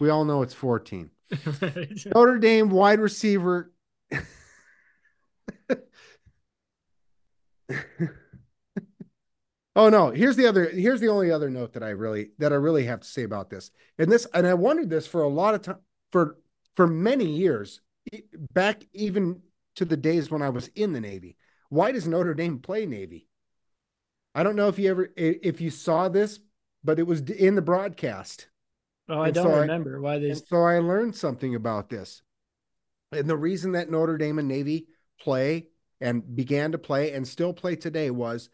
We 0.00 0.10
all 0.10 0.24
know 0.24 0.42
it's 0.42 0.54
14. 0.54 1.10
Right. 1.60 1.90
Notre 2.14 2.38
Dame 2.38 2.70
wide 2.70 3.00
receiver. 3.00 3.72
oh 9.76 9.90
no, 9.90 10.10
here's 10.10 10.36
the 10.36 10.46
other 10.46 10.70
here's 10.70 11.00
the 11.00 11.08
only 11.08 11.30
other 11.30 11.50
note 11.50 11.72
that 11.74 11.82
I 11.82 11.90
really 11.90 12.30
that 12.38 12.52
I 12.52 12.56
really 12.56 12.84
have 12.84 13.00
to 13.00 13.08
say 13.08 13.24
about 13.24 13.50
this. 13.50 13.70
And 13.98 14.10
this 14.10 14.26
and 14.32 14.46
I 14.46 14.54
wondered 14.54 14.88
this 14.88 15.06
for 15.06 15.22
a 15.22 15.28
lot 15.28 15.54
of 15.54 15.62
time 15.62 15.78
for 16.12 16.38
for 16.74 16.86
many 16.86 17.26
years 17.26 17.80
back 18.54 18.84
even 18.92 19.42
to 19.76 19.84
the 19.84 19.96
days 19.96 20.30
when 20.30 20.42
I 20.42 20.48
was 20.50 20.68
in 20.68 20.92
the 20.92 21.00
Navy. 21.00 21.36
Why 21.68 21.92
does 21.92 22.08
Notre 22.08 22.34
Dame 22.34 22.60
play 22.60 22.86
Navy? 22.86 23.27
I 24.38 24.44
don't 24.44 24.54
know 24.54 24.68
if 24.68 24.78
you 24.78 24.88
ever 24.88 25.08
if 25.16 25.60
you 25.60 25.68
saw 25.68 26.08
this, 26.08 26.38
but 26.84 27.00
it 27.00 27.08
was 27.08 27.22
in 27.22 27.56
the 27.56 27.60
broadcast. 27.62 28.46
Oh, 29.08 29.18
I 29.22 29.26
And 29.26 29.34
don't 29.34 29.46
so 29.46 29.52
I- 29.52 29.60
remember 29.62 30.00
why 30.00 30.20
they. 30.20 30.32
So 30.32 30.62
I 30.62 30.78
learned 30.78 31.16
something 31.16 31.56
about 31.56 31.88
this. 31.88 32.22
And 33.10 33.28
the 33.28 33.36
reason 33.36 33.72
that 33.72 33.90
Notre 33.90 34.16
Dame 34.16 34.38
and 34.38 34.46
Navy 34.46 34.86
play 35.20 35.70
and 36.00 36.36
began 36.36 36.70
to 36.70 36.78
play 36.78 37.10
and 37.14 37.26
still 37.26 37.52
play 37.52 37.74
today 37.74 38.12
was 38.12 38.48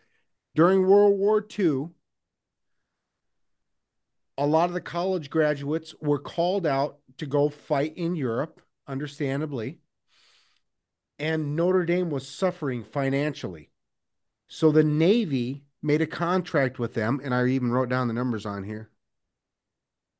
during 0.55 0.87
World 0.87 1.19
War 1.19 1.47
II, 1.59 1.89
a 4.39 4.47
lot 4.47 4.71
of 4.71 4.73
the 4.73 4.81
college 4.81 5.29
graduates 5.29 5.95
were 6.01 6.19
called 6.19 6.67
out 6.67 6.97
to 7.19 7.27
go 7.27 7.51
fight 7.51 7.95
in 7.99 8.17
Europe, 8.17 8.63
understandably. 8.89 9.81
And 11.19 11.57
Notre 11.57 11.85
Dame 11.85 12.09
was 12.09 12.27
suffering 12.27 12.85
financially. 12.85 13.71
So 14.47 14.73
the 14.73 14.85
Navy 14.85 15.64
made 15.85 16.01
a 16.01 16.07
contract 16.07 16.79
with 16.79 16.95
them, 16.95 17.21
and 17.23 17.35
I 17.35 17.47
even 17.47 17.71
wrote 17.71 17.91
down 17.91 18.09
the 18.09 18.15
numbers 18.15 18.47
on 18.47 18.65
here. 18.65 18.91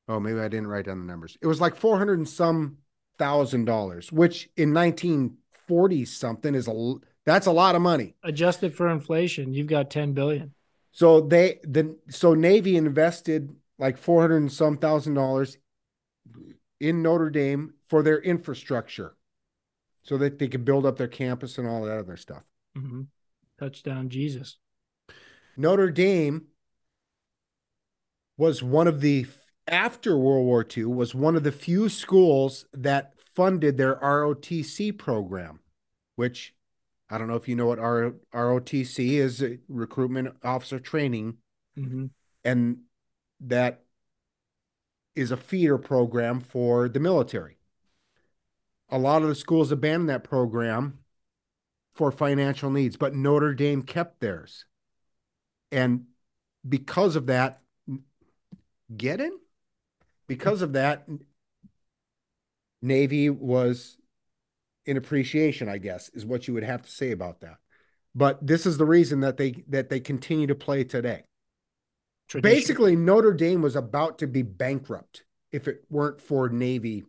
Oh, 0.07 0.21
maybe 0.21 0.39
I 0.39 0.49
didn't 0.49 0.67
write 0.67 0.85
down 0.85 1.01
the 1.01 1.11
numbers. 1.11 1.39
It 1.41 1.47
was 1.47 1.61
like 1.61 1.75
400 1.75 2.19
and 2.19 2.29
some 2.29 2.79
thousand 3.19 3.65
dollars, 3.65 4.13
which 4.13 4.51
in 4.57 4.75
1940 4.75 6.05
something 6.05 6.55
is 6.55 6.69
a 6.69 6.95
that's 7.25 7.47
a 7.47 7.53
lot 7.53 7.75
of 7.75 7.81
money. 7.81 8.15
Adjusted 8.23 8.77
for 8.77 8.89
inflation, 8.91 9.55
you've 9.55 9.67
got 9.67 9.91
10 9.91 10.13
billion. 10.13 10.53
So 10.93 11.23
they 11.23 11.61
the 11.65 11.97
so 12.11 12.35
Navy 12.35 12.77
invested 12.77 13.57
like 13.79 13.97
four 13.97 14.21
hundred 14.21 14.43
and 14.43 14.53
some 14.53 14.77
thousand 14.77 15.15
dollars 15.15 15.57
in 16.79 17.03
Notre 17.03 17.31
Dame 17.31 17.75
for 17.89 18.03
their 18.03 18.21
infrastructure, 18.21 19.17
so 20.03 20.19
that 20.19 20.39
they 20.39 20.49
could 20.49 20.65
build 20.65 20.85
up 20.85 20.97
their 20.97 21.09
campus 21.09 21.59
and 21.59 21.67
all 21.67 21.85
that 21.85 21.99
other 21.99 22.17
stuff. 22.17 22.45
Mm-hmm. 22.77 23.03
Touchdown, 23.59 24.09
Jesus. 24.09 24.59
Notre 25.57 25.91
Dame 25.91 26.47
was 28.37 28.63
one 28.63 28.87
of 28.87 29.01
the 29.01 29.27
after 29.67 30.17
World 30.19 30.45
War 30.45 30.67
II 30.77 30.87
was 30.87 31.15
one 31.15 31.37
of 31.37 31.43
the 31.43 31.53
few 31.53 31.89
schools 31.89 32.67
that 32.73 33.15
funded 33.35 33.77
their 33.77 33.97
ROTC 33.97 34.97
program, 34.99 35.61
which 36.17 36.55
I 37.09 37.19
don't 37.19 37.29
know 37.29 37.37
if 37.37 37.49
you 37.49 37.57
know 37.57 37.67
what 37.67 37.79
R- 37.79 38.15
ROTC 38.33 39.13
is 39.13 39.45
recruitment 39.69 40.37
officer 40.43 40.79
training. 40.79 41.39
Mm-hmm. 41.79 42.07
And 42.45 42.79
that 43.41 43.85
is 45.15 45.31
a 45.31 45.37
feeder 45.37 45.79
program 45.79 46.41
for 46.41 46.89
the 46.89 47.01
military. 47.01 47.59
A 48.91 48.99
lot 48.99 49.23
of 49.23 49.29
the 49.29 49.35
schools 49.35 49.73
abandoned 49.73 50.11
that 50.11 50.25
program 50.25 50.99
for 51.95 52.11
financial 52.11 52.71
needs, 52.71 52.97
but 52.97 53.15
Notre 53.15 53.55
Dame 53.55 53.83
kept 53.83 54.21
theirs. 54.21 54.67
And 55.75 56.05
because 56.67 57.17
of 57.17 57.27
that, 57.27 57.61
get 58.97 59.21
in? 59.21 59.37
Because 60.29 60.63
of 60.63 60.75
that, 60.75 61.09
Navy 62.81 63.29
was 63.29 63.97
in 64.87 64.97
appreciation, 64.97 65.69
I 65.69 65.79
guess, 65.79 66.11
is 66.11 66.25
what 66.25 66.47
you 66.47 66.55
would 66.55 66.63
have 66.63 66.83
to 66.83 66.91
say 66.91 67.11
about 67.11 67.41
that. 67.41 67.57
But 68.15 68.47
this 68.47 68.67
is 68.67 68.79
the 68.79 68.87
reason 68.87 69.21
that 69.21 69.37
they 69.37 69.65
that 69.69 69.89
they 69.89 69.99
continue 69.99 70.47
to 70.47 70.55
play 70.55 70.85
today. 70.85 71.25
Tradition. 72.29 72.57
Basically, 72.57 72.95
Notre 72.95 73.33
Dame 73.33 73.61
was 73.61 73.75
about 73.75 74.19
to 74.19 74.29
be 74.29 74.43
bankrupt 74.43 75.25
if 75.51 75.67
it 75.67 75.85
weren't 75.91 76.21
for 76.21 76.49
Navy. 76.49 77.05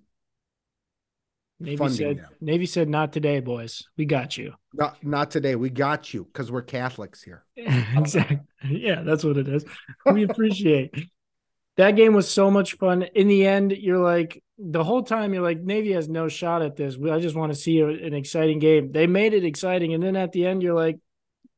Navy 1.59 1.89
said, 1.89 2.17
them. 2.17 2.29
Navy 2.41 2.65
said, 2.65 2.89
not 2.89 3.13
today, 3.13 3.39
boys. 3.39 3.87
We 3.97 4.05
got 4.05 4.37
you. 4.37 4.53
Not, 4.73 5.01
not 5.03 5.31
today. 5.31 5.55
We 5.55 5.69
got 5.69 6.13
you 6.13 6.25
because 6.25 6.51
we're 6.51 6.61
Catholics 6.61 7.23
here. 7.23 7.45
exactly. 7.55 8.39
Yeah, 8.69 9.03
that's 9.03 9.23
what 9.23 9.37
it 9.37 9.47
is. 9.47 9.63
We 10.11 10.23
appreciate. 10.23 10.93
that 11.77 11.91
game 11.91 12.13
was 12.13 12.29
so 12.29 12.51
much 12.51 12.73
fun. 12.73 13.03
In 13.15 13.27
the 13.27 13.45
end, 13.45 13.71
you're 13.71 13.99
like 13.99 14.41
the 14.57 14.83
whole 14.83 15.03
time 15.03 15.33
you're 15.33 15.43
like 15.43 15.59
Navy 15.61 15.91
has 15.93 16.07
no 16.07 16.27
shot 16.27 16.61
at 16.61 16.75
this. 16.75 16.97
I 17.09 17.19
just 17.19 17.35
want 17.35 17.53
to 17.53 17.59
see 17.59 17.79
an 17.81 18.13
exciting 18.13 18.59
game. 18.59 18.91
They 18.91 19.07
made 19.07 19.33
it 19.33 19.45
exciting, 19.45 19.93
and 19.93 20.03
then 20.03 20.15
at 20.15 20.31
the 20.31 20.45
end, 20.45 20.63
you're 20.63 20.75
like, 20.75 20.99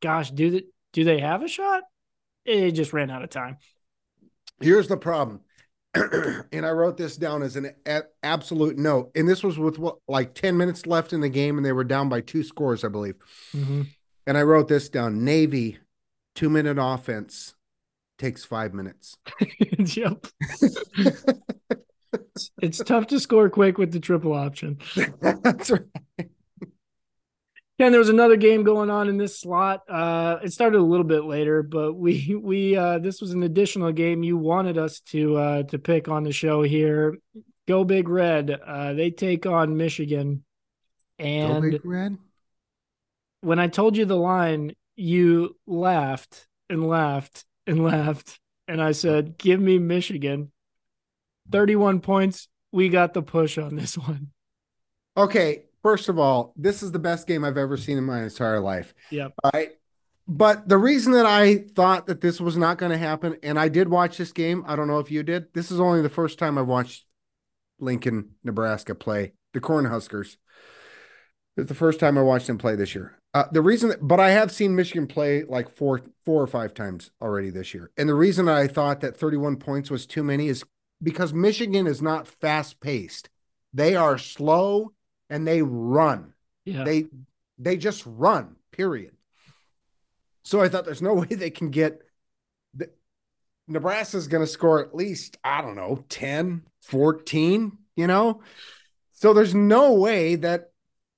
gosh, 0.02 0.32
do 0.32 0.52
they, 0.52 0.64
do 0.94 1.04
they 1.04 1.20
have 1.20 1.44
a 1.44 1.48
shot? 1.48 1.84
It 2.46 2.72
just 2.72 2.94
ran 2.94 3.12
out 3.12 3.24
of 3.24 3.30
time. 3.30 3.58
Here's 4.60 4.88
the 4.88 4.98
problem. 4.98 5.42
and 6.52 6.66
I 6.66 6.72
wrote 6.72 6.98
this 6.98 7.18
down 7.18 7.44
as 7.44 7.56
an 7.56 7.74
a- 7.86 8.04
absolute 8.24 8.78
no. 8.78 9.12
And 9.16 9.28
this 9.28 9.44
was 9.44 9.58
with 9.58 9.80
what, 9.80 9.98
like 10.08 10.34
10 10.34 10.58
minutes 10.58 10.86
left 10.86 11.14
in 11.14 11.22
the 11.22 11.30
game, 11.30 11.58
and 11.58 11.66
they 11.66 11.72
were 11.72 11.84
down 11.84 12.10
by 12.10 12.22
two 12.22 12.44
scores, 12.44 12.84
I 12.84 12.90
believe. 12.90 13.16
Mm-hmm. 13.56 13.84
And 14.26 14.38
I 14.38 14.44
wrote 14.44 14.68
this 14.68 14.90
down 14.90 15.24
Navy, 15.24 15.80
two 16.36 16.50
minute 16.50 16.78
offense 16.80 17.56
takes 18.18 18.44
five 18.44 18.74
minutes. 18.74 19.18
yep. 19.78 20.26
It's 22.62 22.80
tough 22.80 23.08
to 23.08 23.20
score 23.20 23.50
quick 23.50 23.78
with 23.78 23.92
the 23.92 24.00
triple 24.00 24.34
option. 24.34 24.80
That's 25.22 25.72
right. 25.72 26.30
Ken, 27.80 27.92
there 27.92 28.00
was 28.00 28.10
another 28.10 28.38
game 28.38 28.64
going 28.64 28.90
on 28.90 29.08
in 29.08 29.18
this 29.18 29.40
slot. 29.40 29.84
Uh, 29.88 30.38
it 30.44 30.52
started 30.52 30.80
a 30.80 30.84
little 30.84 31.04
bit 31.06 31.26
later, 31.26 31.62
but 31.62 31.94
we 31.94 32.36
we 32.42 32.76
uh, 32.76 32.98
this 33.00 33.22
was 33.22 33.32
an 33.32 33.44
additional 33.44 33.92
game 33.92 34.24
you 34.24 34.38
wanted 34.38 34.78
us 34.78 35.00
to 35.02 35.38
uh, 35.38 35.64
to 35.64 35.78
pick 35.78 36.08
on 36.08 36.24
the 36.24 36.32
show 36.32 36.64
here. 36.64 37.18
Go 37.68 37.84
Big 37.84 38.10
Red. 38.10 38.50
Uh, 38.50 38.94
they 38.94 39.12
take 39.12 39.46
on 39.46 39.78
Michigan, 39.78 40.44
Go 41.20 41.26
and 41.26 41.72
Big 41.72 41.86
Red. 41.86 42.18
when 43.42 43.60
I 43.60 43.68
told 43.68 43.96
you 43.98 44.06
the 44.06 44.16
line, 44.16 44.74
you 44.96 45.56
laughed 45.68 46.48
and 46.70 46.88
laughed 46.88 47.46
and 47.68 47.84
laughed, 47.84 48.40
and 48.68 48.82
I 48.82 48.94
said, 48.94 49.38
"Give 49.38 49.60
me 49.60 49.78
Michigan." 49.78 50.52
Thirty-one 51.52 52.00
points. 52.00 52.48
We 52.72 52.90
got 52.90 53.14
the 53.14 53.22
push 53.22 53.58
on 53.60 53.76
this 53.76 53.98
one. 53.98 54.32
Okay, 55.16 55.64
first 55.88 56.10
of 56.10 56.20
all, 56.20 56.52
this 56.58 56.84
is 56.84 56.92
the 56.92 57.00
best 57.00 57.26
game 57.28 57.46
I've 57.46 57.58
ever 57.58 57.78
seen 57.78 57.98
in 57.98 58.04
my 58.04 58.22
entire 58.24 58.60
life. 58.60 58.94
Yep. 59.10 59.36
Right. 59.54 59.70
But 60.28 60.68
the 60.68 60.78
reason 60.78 61.14
that 61.14 61.26
I 61.26 61.60
thought 61.60 62.08
that 62.08 62.20
this 62.20 62.42
was 62.42 62.58
not 62.58 62.78
going 62.78 62.92
to 62.92 62.98
happen, 62.98 63.38
and 63.42 63.58
I 63.58 63.70
did 63.70 63.88
watch 63.88 64.18
this 64.18 64.34
game, 64.34 64.66
I 64.68 64.76
don't 64.76 64.90
know 64.90 65.00
if 65.00 65.10
you 65.10 65.24
did. 65.24 65.54
This 65.54 65.72
is 65.72 65.80
only 65.80 66.02
the 66.02 66.10
first 66.10 66.40
time 66.40 66.58
I've 66.58 66.68
watched 66.68 67.06
Lincoln, 67.80 68.32
Nebraska 68.44 68.96
play 68.96 69.32
the 69.54 69.62
Cornhuskers. 69.62 70.36
It's 71.56 71.70
the 71.70 71.74
first 71.74 72.02
time 72.02 72.18
I 72.18 72.22
watched 72.22 72.48
them 72.48 72.58
play 72.58 72.76
this 72.76 72.94
year. 72.94 73.18
Uh, 73.34 73.46
the 73.54 73.62
reason, 73.62 73.88
that, 73.88 74.06
but 74.06 74.20
I 74.20 74.32
have 74.32 74.52
seen 74.52 74.76
Michigan 74.76 75.08
play 75.08 75.46
like 75.46 75.70
four, 75.70 76.02
four 76.26 76.44
or 76.44 76.48
five 76.48 76.74
times 76.74 77.12
already 77.22 77.50
this 77.50 77.74
year. 77.74 77.92
And 77.96 78.10
the 78.10 78.14
reason 78.14 78.50
I 78.50 78.68
thought 78.68 79.00
that 79.00 79.16
31 79.16 79.56
points 79.56 79.90
was 79.90 80.06
too 80.06 80.22
many 80.22 80.50
is 80.50 80.66
because 81.02 81.32
Michigan 81.32 81.88
is 81.88 82.02
not 82.02 82.28
fast 82.28 82.82
paced. 82.82 83.30
They 83.74 83.96
are 83.96 84.18
slow 84.18 84.92
and 85.30 85.48
they 85.48 85.62
run. 85.62 86.34
Yeah. 86.66 86.84
They 86.84 87.06
they 87.58 87.78
just 87.78 88.04
run, 88.06 88.56
period. 88.72 89.14
So 90.44 90.62
I 90.62 90.70
thought 90.70 90.86
there's 90.86 91.02
no 91.02 91.14
way 91.16 91.28
they 91.28 91.50
can 91.50 91.70
get 91.70 92.02
the, 92.74 92.90
Nebraska's 93.68 94.28
going 94.28 94.46
to 94.46 94.52
score 94.52 94.80
at 94.80 94.96
least, 94.96 95.38
I 95.44 95.62
don't 95.62 95.76
know, 95.76 96.06
10, 96.10 96.64
14, 96.82 97.78
you 97.96 98.08
know? 98.08 98.42
So 99.14 99.34
there's 99.34 99.56
no 99.56 99.94
way 99.94 100.36
that 100.36 100.72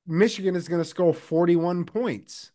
Michigan 0.08 0.56
is 0.56 0.68
going 0.68 0.82
to 0.82 0.90
score 0.90 1.14
41 1.14 1.86
points. 1.86 2.52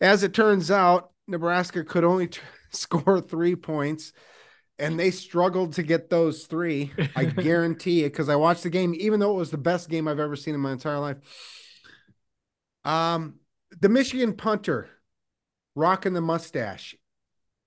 As 0.00 0.22
it 0.22 0.34
turns 0.34 0.70
out, 0.70 1.10
Nebraska 1.26 1.84
could 1.84 2.04
only 2.04 2.28
t- 2.28 2.40
score 2.70 3.20
3 3.20 3.56
poins 3.56 4.12
and 4.82 4.98
they 4.98 5.10
struggled 5.10 5.72
to 5.74 5.82
get 5.82 6.10
those 6.10 6.46
3. 6.46 6.92
I 7.16 7.24
guarantee 7.48 8.04
it 8.04 8.10
cuz 8.10 8.28
I 8.28 8.36
watched 8.36 8.64
the 8.64 8.70
game 8.70 8.94
even 8.94 9.20
though 9.20 9.32
it 9.32 9.38
was 9.38 9.50
the 9.50 9.58
best 9.58 9.88
game 9.88 10.06
I've 10.08 10.20
ever 10.20 10.36
seen 10.36 10.54
in 10.54 10.60
my 10.60 10.72
entire 10.72 10.98
life. 10.98 11.16
Um, 12.84 13.36
the 13.80 13.88
Michigan 13.88 14.34
punter 14.34 14.90
rocking 15.74 16.12
the 16.12 16.20
mustache. 16.20 16.96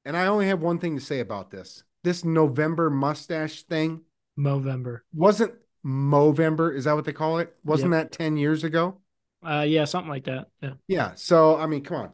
And 0.04 0.16
I 0.16 0.28
only 0.28 0.48
have 0.48 0.62
one 0.62 0.78
thing 0.78 0.96
to 0.96 1.02
say 1.02 1.20
about 1.20 1.50
this. 1.50 1.84
This 2.04 2.24
November 2.24 2.90
mustache 2.92 3.64
thing 3.64 4.02
Movember. 4.38 5.00
wasn't 5.14 5.54
Movember. 5.84 6.76
Is 6.76 6.84
that 6.84 6.94
what 6.94 7.06
they 7.06 7.14
call 7.14 7.40
it? 7.40 7.56
Wasn't 7.64 7.92
that 7.92 8.12
10 8.12 8.38
years 8.38 8.64
ago? 8.64 9.00
Uh, 9.44 9.66
yeah, 9.68 9.86
something 9.86 10.10
like 10.10 10.26
that. 10.26 10.48
Yeah. 10.62 10.74
Yeah. 10.88 11.12
So, 11.16 11.58
I 11.58 11.66
mean, 11.68 11.84
come 11.84 11.98
on. 11.98 12.14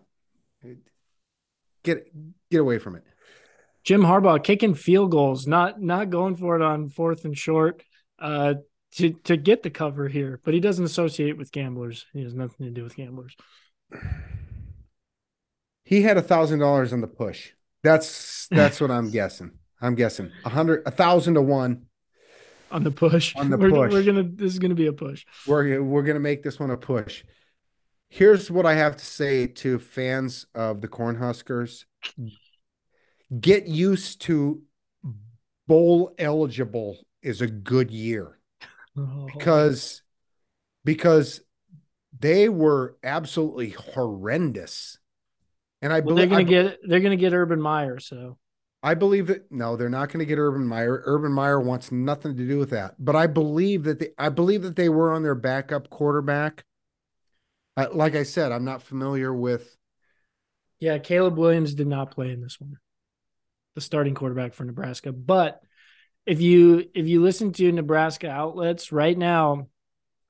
Get 1.84 2.12
get 2.52 2.62
away 2.62 2.78
from 2.78 2.96
it. 2.96 3.04
Jim 3.84 4.02
Harbaugh 4.02 4.44
kicking 4.44 4.76
field 4.76 5.12
goals, 5.12 5.48
not 5.48 5.82
not 5.82 6.10
going 6.10 6.36
for 6.36 6.56
it 6.56 6.62
on 6.62 6.90
fourth 6.90 7.26
and 7.26 7.38
short 7.38 7.84
uh, 8.20 8.56
to 8.94 9.14
to 9.24 9.38
get 9.38 9.64
the 9.64 9.70
cover 9.70 10.08
here, 10.08 10.40
but 10.44 10.54
he 10.54 10.60
doesn't 10.60 10.86
associate 10.86 11.38
with 11.38 11.52
gamblers. 11.52 12.06
He 12.14 12.24
has 12.24 12.34
nothing 12.34 12.68
to 12.68 12.72
do 12.72 12.84
with 12.84 12.96
gamblers. 12.96 13.36
He 15.84 16.04
had 16.04 16.18
a 16.18 16.22
thousand 16.22 16.60
dollars 16.60 16.94
on 16.94 17.02
the 17.02 17.08
push. 17.08 17.52
That's 17.84 18.48
that's 18.52 18.80
what 18.80 18.92
I'm 18.92 19.10
guessing. 19.10 19.52
I'm 19.82 19.96
guessing 19.96 20.32
a 20.46 20.50
hundred, 20.50 20.84
a 20.86 20.92
thousand 20.92 21.34
to 21.36 21.42
one. 21.42 21.88
On 22.72 22.84
the 22.84 22.92
push, 22.92 23.36
On 23.36 23.50
the 23.50 23.58
we're, 23.58 23.70
push. 23.70 23.92
we're 23.92 24.04
gonna. 24.04 24.24
This 24.24 24.54
is 24.54 24.60
gonna 24.60 24.76
be 24.76 24.88
a 24.88 24.94
push. 24.94 25.26
We're 25.46 25.84
we're 25.84 26.04
gonna 26.04 26.20
make 26.20 26.44
this 26.44 26.60
one 26.60 26.70
a 26.70 26.78
push. 26.78 27.24
Here's 28.08 28.52
what 28.52 28.66
I 28.66 28.76
have 28.76 28.96
to 28.98 29.06
say 29.06 29.48
to 29.48 29.80
fans 29.80 30.46
of 30.54 30.82
the 30.82 30.88
Cornhuskers: 30.88 31.86
Get 33.40 33.68
used 33.68 34.22
to 34.24 34.62
bowl 35.68 36.14
eligible 36.18 36.98
is 37.22 37.42
a 37.42 37.48
good 37.48 37.92
year 37.92 38.38
Oh, 38.98 39.26
because 39.26 40.02
because 40.84 41.42
they 42.18 42.50
were 42.50 42.98
absolutely 43.04 43.70
horrendous, 43.70 44.98
and 45.82 45.94
I 45.94 46.02
well, 46.02 46.16
they're 46.16 46.28
believe 46.28 46.30
gonna 46.30 46.42
I, 46.42 46.44
get. 46.44 46.80
They're 46.84 47.00
gonna 47.00 47.16
get 47.16 47.34
Urban 47.34 47.62
Meyer. 47.62 48.00
So 48.00 48.38
I 48.84 48.96
believe 48.96 49.28
that 49.28 49.52
no, 49.52 49.76
they're 49.76 49.90
not 49.90 50.10
going 50.10 50.20
to 50.20 50.26
get 50.26 50.40
Urban 50.40 50.66
Meyer. 50.68 51.04
Urban 51.06 51.32
Meyer 51.32 51.60
wants 51.60 51.92
nothing 51.92 52.36
to 52.36 52.48
do 52.48 52.58
with 52.58 52.72
that. 52.72 52.96
But 53.00 53.16
I 53.16 53.28
believe 53.28 53.84
that 53.84 54.00
they, 54.00 54.10
I 54.18 54.30
believe 54.30 54.64
that 54.64 54.76
they 54.76 54.90
were 54.90 55.12
on 55.14 55.24
their 55.24 55.36
backup 55.36 55.90
quarterback. 55.90 56.66
Uh, 57.78 57.88
like 57.94 58.16
I 58.16 58.24
said, 58.24 58.52
I'm 58.52 58.66
not 58.66 58.82
familiar 58.82 59.34
with. 59.34 59.78
yeah, 60.80 60.98
Caleb 60.98 61.38
Williams 61.38 61.76
did 61.76 61.88
not 61.88 62.12
play 62.12 62.32
in 62.32 62.42
this 62.42 62.60
one. 62.60 62.78
The 63.76 63.82
starting 63.82 64.16
quarterback 64.16 64.54
for 64.54 64.66
Nebraska, 64.66 65.12
but 65.12 65.62
if 66.26 66.42
you 66.42 66.86
if 66.94 67.08
you 67.08 67.22
listen 67.22 67.52
to 67.54 67.72
Nebraska 67.72 68.30
outlets 68.30 68.92
right 68.92 69.18
now, 69.18 69.68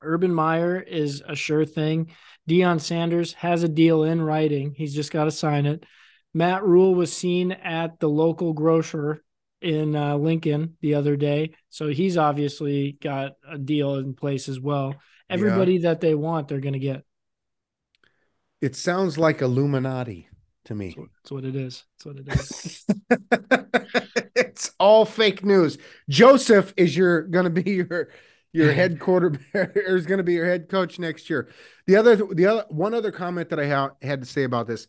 Urban 0.00 0.32
Meyer 0.34 0.80
is 0.80 1.22
a 1.26 1.36
sure 1.36 1.64
thing. 1.64 2.10
Deion 2.48 2.80
Sanders 2.80 3.32
has 3.34 3.62
a 3.62 3.68
deal 3.68 4.04
in 4.04 4.20
writing. 4.20 4.74
He's 4.76 4.94
just 4.94 5.12
got 5.12 5.24
to 5.24 5.30
sign 5.30 5.66
it. 5.66 5.84
Matt 6.34 6.64
Rhule 6.64 6.94
was 6.94 7.12
seen 7.12 7.52
at 7.52 8.00
the 8.00 8.08
local 8.08 8.52
grocer 8.52 9.22
in 9.60 9.94
uh, 9.94 10.16
Lincoln 10.16 10.76
the 10.80 10.94
other 10.94 11.16
day, 11.16 11.54
so 11.68 11.88
he's 11.88 12.16
obviously 12.16 12.96
got 13.00 13.32
a 13.48 13.58
deal 13.58 13.96
in 13.96 14.14
place 14.14 14.48
as 14.48 14.58
well. 14.58 14.96
Everybody 15.28 15.78
that 15.78 16.00
they 16.00 16.14
want, 16.14 16.48
they're 16.48 16.60
going 16.60 16.72
to 16.72 16.78
get. 16.78 17.04
It 18.60 18.76
sounds 18.76 19.18
like 19.18 19.40
Illuminati 19.40 20.28
to 20.66 20.74
me. 20.74 20.96
That's 20.96 21.30
what 21.32 21.44
it 21.44 21.56
is. 21.56 21.84
That's 21.98 22.06
what 22.06 22.16
it 22.18 22.28
is. 22.32 22.86
it's 24.36 24.70
all 24.78 25.04
fake 25.04 25.44
news. 25.44 25.78
Joseph 26.08 26.72
is 26.76 26.96
your 26.96 27.22
going 27.22 27.44
to 27.44 27.50
be 27.62 27.70
your 27.70 28.08
your 28.52 28.72
head 28.74 29.00
quarterback 29.00 29.72
is 29.76 30.06
going 30.06 30.18
to 30.18 30.24
be 30.24 30.34
your 30.34 30.46
head 30.46 30.68
coach 30.68 30.98
next 30.98 31.28
year. 31.30 31.48
The 31.86 31.96
other 31.96 32.16
the 32.16 32.46
other 32.46 32.64
one 32.68 32.94
other 32.94 33.10
comment 33.12 33.48
that 33.50 33.60
I 33.60 33.68
ha- 33.68 33.92
had 34.02 34.20
to 34.20 34.26
say 34.26 34.44
about 34.44 34.66
this, 34.66 34.86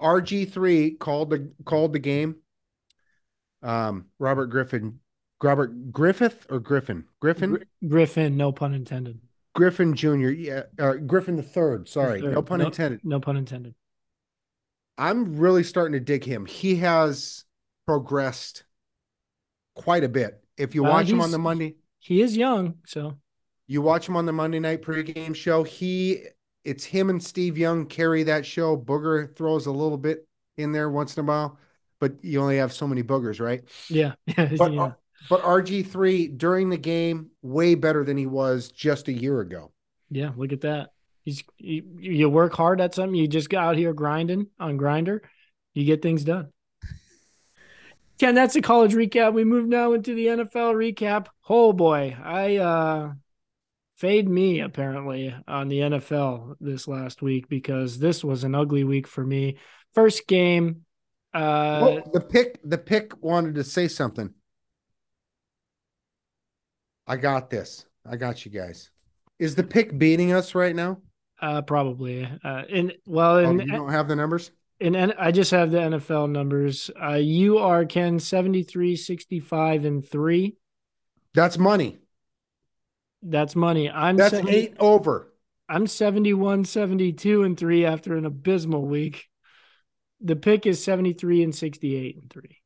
RG3 0.00 0.98
called 0.98 1.30
the 1.30 1.50
called 1.64 1.92
the 1.92 1.98
game. 1.98 2.36
Um, 3.62 4.06
Robert 4.18 4.46
Griffin, 4.46 5.00
Robert 5.42 5.90
Griffith 5.90 6.46
or 6.50 6.60
Griffin, 6.60 7.04
Griffin, 7.20 7.50
Gr- 7.52 7.88
Griffin, 7.88 8.36
no 8.36 8.52
pun 8.52 8.74
intended. 8.74 9.18
Griffin 9.54 9.94
Jr. 9.94 10.28
Yeah, 10.28 10.62
uh, 10.78 10.92
Griffin 10.94 11.36
the 11.36 11.42
third. 11.42 11.88
Sorry, 11.88 12.20
The 12.20 12.26
third. 12.26 12.34
no 12.34 12.42
pun 12.42 12.58
No- 12.60 12.66
intended. 12.66 13.00
No 13.02 13.18
pun 13.20 13.36
intended. 13.38 13.74
I'm 14.98 15.36
really 15.36 15.62
starting 15.62 15.92
to 15.92 16.00
dig 16.00 16.24
him. 16.24 16.46
He 16.46 16.76
has 16.76 17.44
progressed 17.86 18.64
quite 19.74 20.04
a 20.04 20.08
bit. 20.08 20.42
If 20.56 20.74
you 20.74 20.84
Uh, 20.84 20.90
watch 20.90 21.10
him 21.10 21.20
on 21.20 21.30
the 21.30 21.38
Monday, 21.38 21.76
He 21.98 22.22
is 22.22 22.36
young, 22.36 22.78
so 22.86 23.18
you 23.66 23.82
watch 23.82 24.08
him 24.08 24.16
on 24.16 24.26
the 24.26 24.32
Monday 24.32 24.60
night 24.60 24.82
pregame 24.82 25.34
show. 25.34 25.62
He, 25.62 26.24
it's 26.64 26.84
him 26.84 27.10
and 27.10 27.22
Steve 27.22 27.58
Young 27.58 27.86
carry 27.86 28.22
that 28.24 28.46
show. 28.46 28.76
Booger 28.76 29.34
throws 29.36 29.66
a 29.66 29.72
little 29.72 29.98
bit 29.98 30.26
in 30.56 30.72
there 30.72 30.88
once 30.90 31.16
in 31.16 31.24
a 31.24 31.26
while, 31.26 31.58
but 32.00 32.22
you 32.24 32.40
only 32.40 32.58
have 32.58 32.72
so 32.72 32.86
many 32.86 33.02
boogers, 33.02 33.40
right? 33.40 33.64
yeah, 33.88 34.14
yeah, 34.26 34.52
But 34.56 34.72
yeah. 34.72 34.92
but 35.28 35.42
RG3 35.42 36.28
during 36.28 36.70
the 36.70 36.76
game 36.78 37.30
way 37.42 37.74
better 37.74 38.04
than 38.04 38.16
he 38.16 38.26
was 38.26 38.70
just 38.70 39.08
a 39.08 39.12
year 39.12 39.40
ago. 39.40 39.72
Yeah, 40.10 40.32
look 40.36 40.52
at 40.52 40.60
that. 40.62 40.90
You, 41.26 41.82
you 41.98 42.30
work 42.30 42.54
hard 42.54 42.80
at 42.80 42.94
something. 42.94 43.16
You 43.16 43.26
just 43.26 43.50
got 43.50 43.64
out 43.64 43.76
here 43.76 43.92
grinding 43.92 44.46
on 44.60 44.78
Grindr. 44.78 45.20
You 45.74 45.84
get 45.84 46.00
things 46.00 46.24
done. 46.24 46.52
Ken, 48.18 48.34
that's 48.34 48.56
a 48.56 48.62
college 48.62 48.94
recap. 48.94 49.34
We 49.34 49.44
move 49.44 49.68
now 49.68 49.92
into 49.92 50.14
the 50.14 50.26
NFL 50.26 50.74
recap. 50.74 51.26
Oh 51.48 51.72
boy, 51.72 52.16
I 52.22 52.56
uh 52.56 53.12
fade 53.96 54.28
me 54.28 54.60
apparently 54.60 55.34
on 55.48 55.68
the 55.68 55.80
NFL 55.80 56.56
this 56.60 56.86
last 56.88 57.22
week 57.22 57.48
because 57.48 57.98
this 57.98 58.22
was 58.22 58.44
an 58.44 58.54
ugly 58.54 58.84
week 58.84 59.06
for 59.06 59.24
me. 59.24 59.58
First 59.94 60.26
game, 60.26 60.84
uh 61.34 62.00
the 62.12 62.20
pick 62.20 62.58
the 62.64 62.78
pick 62.78 63.22
wanted 63.22 63.56
to 63.56 63.64
say 63.64 63.88
something. 63.88 64.32
I 67.06 67.16
got 67.16 67.50
this. 67.50 67.84
I 68.08 68.16
got 68.16 68.44
you 68.44 68.50
guys. 68.50 68.90
Is 69.38 69.54
the 69.54 69.62
pick 69.62 69.98
beating 69.98 70.32
us 70.32 70.54
right 70.54 70.74
now? 70.74 71.02
Uh 71.40 71.62
probably. 71.62 72.28
Uh 72.44 72.62
in 72.68 72.92
well 73.06 73.36
Oh, 73.36 73.52
you 73.52 73.66
don't 73.66 73.90
have 73.90 74.08
the 74.08 74.16
numbers? 74.16 74.50
And 74.78 74.96
I 74.96 75.32
just 75.32 75.52
have 75.52 75.70
the 75.70 75.78
NFL 75.78 76.30
numbers. 76.30 76.90
Uh, 77.02 77.14
you 77.14 77.58
are 77.58 77.86
Ken 77.86 78.18
73, 78.18 78.94
65, 78.94 79.86
and 79.86 80.06
three. 80.06 80.56
That's 81.32 81.56
money. 81.56 81.98
That's 83.22 83.56
money. 83.56 83.90
I'm 83.90 84.16
That's 84.16 84.32
70 84.32 84.54
eight 84.54 84.76
over. 84.78 85.32
I'm 85.68 85.86
71, 85.86 86.64
72, 86.64 87.42
and 87.42 87.58
three 87.58 87.86
after 87.86 88.16
an 88.16 88.26
abysmal 88.26 88.84
week. 88.84 89.26
The 90.20 90.36
pick 90.36 90.66
is 90.66 90.82
73 90.84 91.42
and 91.42 91.54
68 91.54 92.16
and 92.16 92.30
three. 92.30 92.58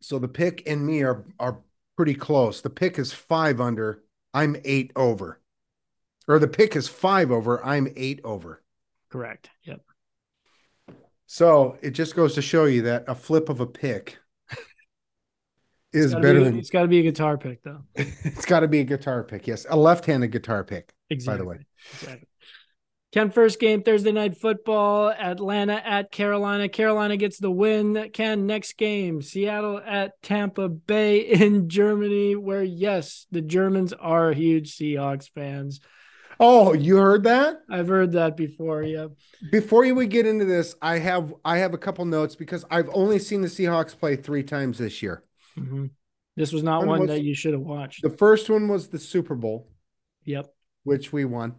So 0.00 0.18
the 0.18 0.28
pick 0.28 0.62
and 0.66 0.86
me 0.86 1.02
are 1.02 1.24
are 1.38 1.60
pretty 1.96 2.14
close. 2.14 2.60
The 2.60 2.70
pick 2.70 2.98
is 2.98 3.12
five 3.12 3.60
under. 3.60 4.02
I'm 4.32 4.56
eight 4.64 4.92
over. 4.96 5.40
Or 6.28 6.38
the 6.38 6.48
pick 6.48 6.74
is 6.76 6.88
five 6.88 7.30
over. 7.30 7.64
I'm 7.64 7.88
eight 7.96 8.20
over. 8.24 8.62
Correct. 9.10 9.50
Yep. 9.64 9.80
So 11.26 11.76
it 11.82 11.90
just 11.90 12.14
goes 12.14 12.34
to 12.34 12.42
show 12.42 12.64
you 12.64 12.82
that 12.82 13.04
a 13.08 13.14
flip 13.14 13.48
of 13.48 13.60
a 13.60 13.66
pick 13.66 14.18
is 15.92 16.14
better 16.14 16.38
be, 16.38 16.44
than 16.44 16.58
it's 16.58 16.70
got 16.70 16.82
to 16.82 16.88
be 16.88 17.00
a 17.00 17.02
guitar 17.02 17.38
pick 17.38 17.62
though. 17.62 17.82
it's 17.94 18.44
got 18.44 18.60
to 18.60 18.68
be 18.68 18.80
a 18.80 18.84
guitar 18.84 19.24
pick. 19.24 19.46
Yes, 19.46 19.66
a 19.68 19.76
left-handed 19.76 20.30
guitar 20.30 20.62
pick. 20.64 20.92
Exactly. 21.10 21.32
By 21.32 21.38
the 21.38 21.48
way. 21.48 21.66
Exactly. 21.94 22.28
Ken, 23.12 23.30
first 23.30 23.58
game 23.60 23.82
Thursday 23.82 24.12
night 24.12 24.36
football. 24.36 25.10
Atlanta 25.10 25.80
at 25.84 26.12
Carolina. 26.12 26.68
Carolina 26.68 27.16
gets 27.16 27.38
the 27.38 27.50
win. 27.50 28.10
Ken, 28.12 28.46
next 28.46 28.76
game 28.76 29.22
Seattle 29.22 29.80
at 29.84 30.20
Tampa 30.22 30.68
Bay 30.68 31.20
in 31.20 31.68
Germany, 31.68 32.36
where 32.36 32.62
yes, 32.62 33.26
the 33.30 33.40
Germans 33.40 33.92
are 33.94 34.32
huge 34.32 34.76
Seahawks 34.76 35.30
fans. 35.30 35.80
Oh, 36.38 36.74
you 36.74 36.96
heard 36.96 37.24
that? 37.24 37.62
I've 37.70 37.88
heard 37.88 38.12
that 38.12 38.36
before. 38.36 38.82
Yeah. 38.82 39.08
Before 39.50 39.84
you 39.84 39.94
would 39.94 40.10
get 40.10 40.26
into 40.26 40.44
this, 40.44 40.74
I 40.82 40.98
have 40.98 41.34
I 41.44 41.58
have 41.58 41.72
a 41.74 41.78
couple 41.78 42.04
notes 42.04 42.36
because 42.36 42.64
I've 42.70 42.90
only 42.92 43.18
seen 43.18 43.40
the 43.40 43.48
Seahawks 43.48 43.98
play 43.98 44.16
three 44.16 44.42
times 44.42 44.78
this 44.78 45.02
year. 45.02 45.22
Mhm. 45.56 45.90
This 46.36 46.52
was 46.52 46.62
not 46.62 46.80
When 46.80 46.88
one 46.88 47.00
was- 47.00 47.08
that 47.08 47.22
you 47.22 47.34
should 47.34 47.54
have 47.54 47.62
watched. 47.62 48.02
The 48.02 48.10
first 48.10 48.50
one 48.50 48.68
was 48.68 48.88
the 48.88 48.98
Super 48.98 49.34
Bowl, 49.34 49.70
Yep. 50.24 50.54
which 50.84 51.12
we 51.12 51.24
won. 51.24 51.54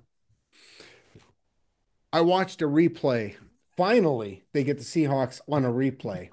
I 2.14 2.22
watched 2.22 2.62
a 2.62 2.68
replay. 2.68 3.36
Finally, 3.76 4.44
they 4.54 4.64
get 4.64 4.78
the 4.78 4.84
Seahawks 4.84 5.42
on 5.50 5.66
a 5.66 5.70
replay 5.72 6.30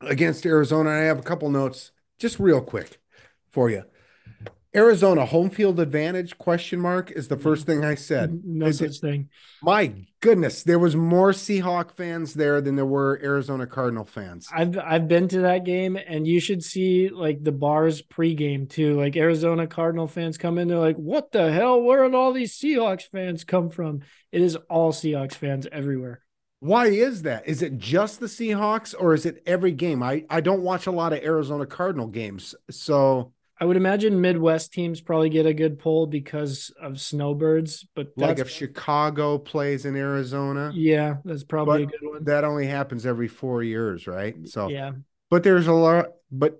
against 0.00 0.46
Arizona. 0.46 0.90
I 0.90 0.98
have 1.02 1.18
a 1.18 1.22
couple 1.22 1.50
notes 1.50 1.90
just 2.18 2.38
real 2.38 2.60
quick 2.60 3.00
for 3.48 3.68
you. 3.70 3.84
Arizona 4.74 5.26
home 5.26 5.50
field 5.50 5.80
advantage 5.80 6.38
question 6.38 6.78
mark 6.78 7.10
is 7.10 7.26
the 7.26 7.36
first 7.36 7.66
thing 7.66 7.84
I 7.84 7.96
said. 7.96 8.30
Mm-hmm. 8.30 8.58
No 8.58 8.66
Is 8.66 8.80
it- 8.80 8.92
such 8.92 9.00
thing. 9.00 9.28
My 9.62 9.92
goodness, 10.20 10.62
there 10.62 10.78
was 10.78 10.94
more 10.94 11.32
Seahawk 11.32 11.90
fans 11.90 12.34
there 12.34 12.60
than 12.60 12.76
there 12.76 12.86
were 12.86 13.20
Arizona 13.22 13.66
Cardinal 13.66 14.04
fans. 14.04 14.48
I've 14.54 14.78
I've 14.78 15.08
been 15.08 15.28
to 15.28 15.40
that 15.40 15.64
game, 15.64 15.96
and 15.96 16.26
you 16.26 16.40
should 16.40 16.62
see 16.62 17.08
like 17.08 17.42
the 17.42 17.52
bars 17.52 18.00
pregame 18.00 18.70
too. 18.70 18.96
Like 18.98 19.16
Arizona 19.16 19.66
Cardinal 19.66 20.06
fans 20.06 20.38
come 20.38 20.56
in, 20.58 20.68
they're 20.68 20.78
like, 20.78 20.96
"What 20.96 21.32
the 21.32 21.50
hell? 21.52 21.82
Where 21.82 22.04
did 22.04 22.14
all 22.14 22.32
these 22.32 22.56
Seahawks 22.56 23.10
fans 23.10 23.44
come 23.44 23.70
from?" 23.70 24.00
It 24.30 24.40
is 24.40 24.56
all 24.68 24.92
Seahawks 24.92 25.34
fans 25.34 25.66
everywhere. 25.72 26.22
Why 26.60 26.86
is 26.88 27.22
that? 27.22 27.48
Is 27.48 27.62
it 27.62 27.78
just 27.78 28.20
the 28.20 28.26
Seahawks 28.26 28.94
or 28.98 29.14
is 29.14 29.24
it 29.26 29.42
every 29.46 29.72
game? 29.72 30.02
I, 30.02 30.24
I 30.28 30.42
don't 30.42 30.60
watch 30.62 30.86
a 30.86 30.90
lot 30.90 31.14
of 31.14 31.20
Arizona 31.24 31.64
Cardinal 31.64 32.06
games. 32.06 32.54
So 32.70 33.32
I 33.60 33.66
would 33.66 33.76
imagine 33.76 34.20
Midwest 34.20 34.72
teams 34.72 35.02
probably 35.02 35.28
get 35.28 35.44
a 35.44 35.52
good 35.52 35.78
pull 35.78 36.06
because 36.06 36.72
of 36.80 36.98
snowbirds, 36.98 37.86
but 37.94 38.08
like 38.16 38.38
if 38.38 38.48
Chicago 38.48 39.36
plays 39.36 39.84
in 39.84 39.96
Arizona, 39.96 40.72
yeah, 40.74 41.16
that's 41.24 41.44
probably 41.44 41.82
a 41.82 41.86
good 41.86 42.00
one. 42.02 42.24
that 42.24 42.44
only 42.44 42.66
happens 42.66 43.04
every 43.04 43.28
four 43.28 43.62
years, 43.62 44.06
right? 44.06 44.48
So 44.48 44.68
yeah, 44.68 44.92
but 45.28 45.42
there's 45.42 45.66
a 45.66 45.72
lot 45.72 46.06
but 46.32 46.58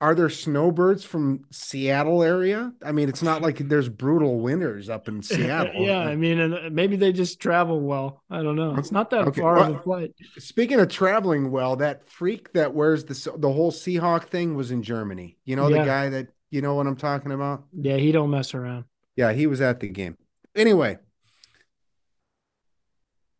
are 0.00 0.14
there 0.14 0.28
snowbirds 0.28 1.04
from 1.04 1.44
Seattle 1.50 2.22
area? 2.22 2.72
I 2.84 2.92
mean, 2.92 3.08
it's 3.08 3.22
not 3.22 3.40
like 3.40 3.56
there's 3.58 3.88
brutal 3.88 4.40
winters 4.40 4.90
up 4.90 5.08
in 5.08 5.22
Seattle. 5.22 5.82
yeah. 5.82 6.00
I 6.00 6.16
mean, 6.16 6.38
and 6.38 6.54
uh, 6.54 6.60
maybe 6.70 6.96
they 6.96 7.12
just 7.12 7.40
travel 7.40 7.80
well. 7.80 8.22
I 8.30 8.42
don't 8.42 8.56
know. 8.56 8.74
It's 8.76 8.92
not 8.92 9.08
that 9.10 9.26
Okay, 9.28 9.40
far 9.40 9.56
of 9.58 9.76
a 9.76 9.78
flight. 9.80 10.14
Speaking 10.38 10.80
of 10.80 10.88
traveling 10.88 11.50
well, 11.50 11.76
that 11.76 12.06
freak 12.06 12.52
that 12.52 12.74
wears 12.74 13.04
the 13.06 13.32
the 13.38 13.50
whole 13.52 13.72
Seahawk 13.72 14.24
thing 14.24 14.54
was 14.54 14.70
in 14.70 14.82
Germany. 14.82 15.38
You 15.44 15.56
know 15.56 15.68
Yeah. 15.68 15.78
the 15.80 15.84
guy 15.86 16.08
that 16.10 16.28
you 16.50 16.60
know 16.60 16.74
what 16.74 16.86
I'm 16.86 16.96
talking 16.96 17.32
about? 17.32 17.64
Yeah, 17.72 17.96
he 17.96 18.12
don't 18.12 18.30
mess 18.30 18.54
around. 18.54 18.84
Yeah, 19.16 19.32
he 19.32 19.46
was 19.46 19.60
at 19.62 19.80
the 19.80 19.88
game. 19.88 20.16
Anyway, 20.54 20.98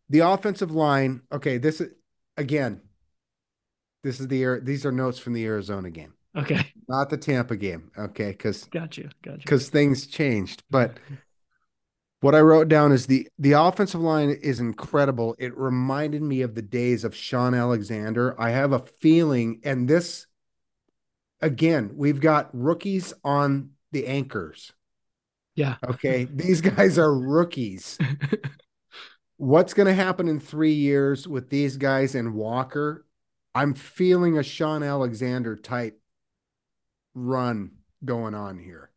the 0.08 0.20
offensive 0.20 0.70
line. 0.70 1.20
Okay, 1.30 1.58
this 1.58 1.80
is 1.80 1.92
again. 2.36 2.80
This 4.02 4.20
is 4.20 4.28
the 4.28 4.60
these 4.62 4.86
are 4.86 4.92
notes 4.92 5.18
from 5.18 5.32
the 5.34 5.44
Arizona 5.44 5.90
game, 5.90 6.14
Okay, 6.36 6.72
not 6.88 7.10
the 7.10 7.16
Tampa 7.16 7.56
game. 7.56 7.90
Okay, 7.96 8.30
because 8.30 8.64
got 8.64 8.98
you, 8.98 9.08
got 9.22 9.34
you. 9.34 9.38
because 9.38 9.68
things 9.68 10.06
changed. 10.06 10.62
But 10.70 10.98
what 12.20 12.34
I 12.34 12.40
wrote 12.40 12.68
down 12.68 12.92
is 12.92 13.06
the 13.06 13.28
the 13.38 13.52
offensive 13.52 14.00
line 14.00 14.30
is 14.30 14.60
incredible. 14.60 15.36
It 15.38 15.56
reminded 15.56 16.22
me 16.22 16.42
of 16.42 16.54
the 16.54 16.62
days 16.62 17.04
of 17.04 17.14
Shaun 17.14 17.54
Alexander. 17.54 18.34
I 18.40 18.50
have 18.50 18.72
a 18.72 18.80
feeling, 18.80 19.60
and 19.64 19.88
this 19.88 20.26
again, 21.40 21.92
we've 21.94 22.20
got 22.20 22.50
rookies 22.52 23.12
on 23.24 23.70
the 23.92 24.06
anchors. 24.06 24.72
Yeah. 25.54 25.76
Okay, 25.88 26.24
these 26.24 26.60
guys 26.60 26.98
are 26.98 27.14
rookies. 27.14 27.98
What's 29.38 29.74
going 29.74 29.86
to 29.86 29.94
happen 29.94 30.28
in 30.28 30.40
three 30.40 30.72
years 30.72 31.28
with 31.28 31.50
these 31.50 31.76
guys 31.76 32.14
and 32.14 32.34
Walker? 32.34 33.06
I'm 33.54 33.74
feeling 33.74 34.38
a 34.38 34.42
Shaun 34.42 34.82
Alexander 34.82 35.56
type 35.56 36.00
run 37.16 37.70
going 38.04 38.34
on 38.34 38.58
here. 38.58 38.90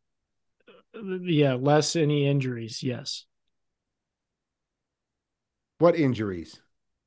yeah, 1.23 1.53
less 1.55 1.95
any 1.95 2.27
injuries. 2.27 2.83
Yes. 2.83 3.25
What 5.79 5.95
injuries? 5.95 6.61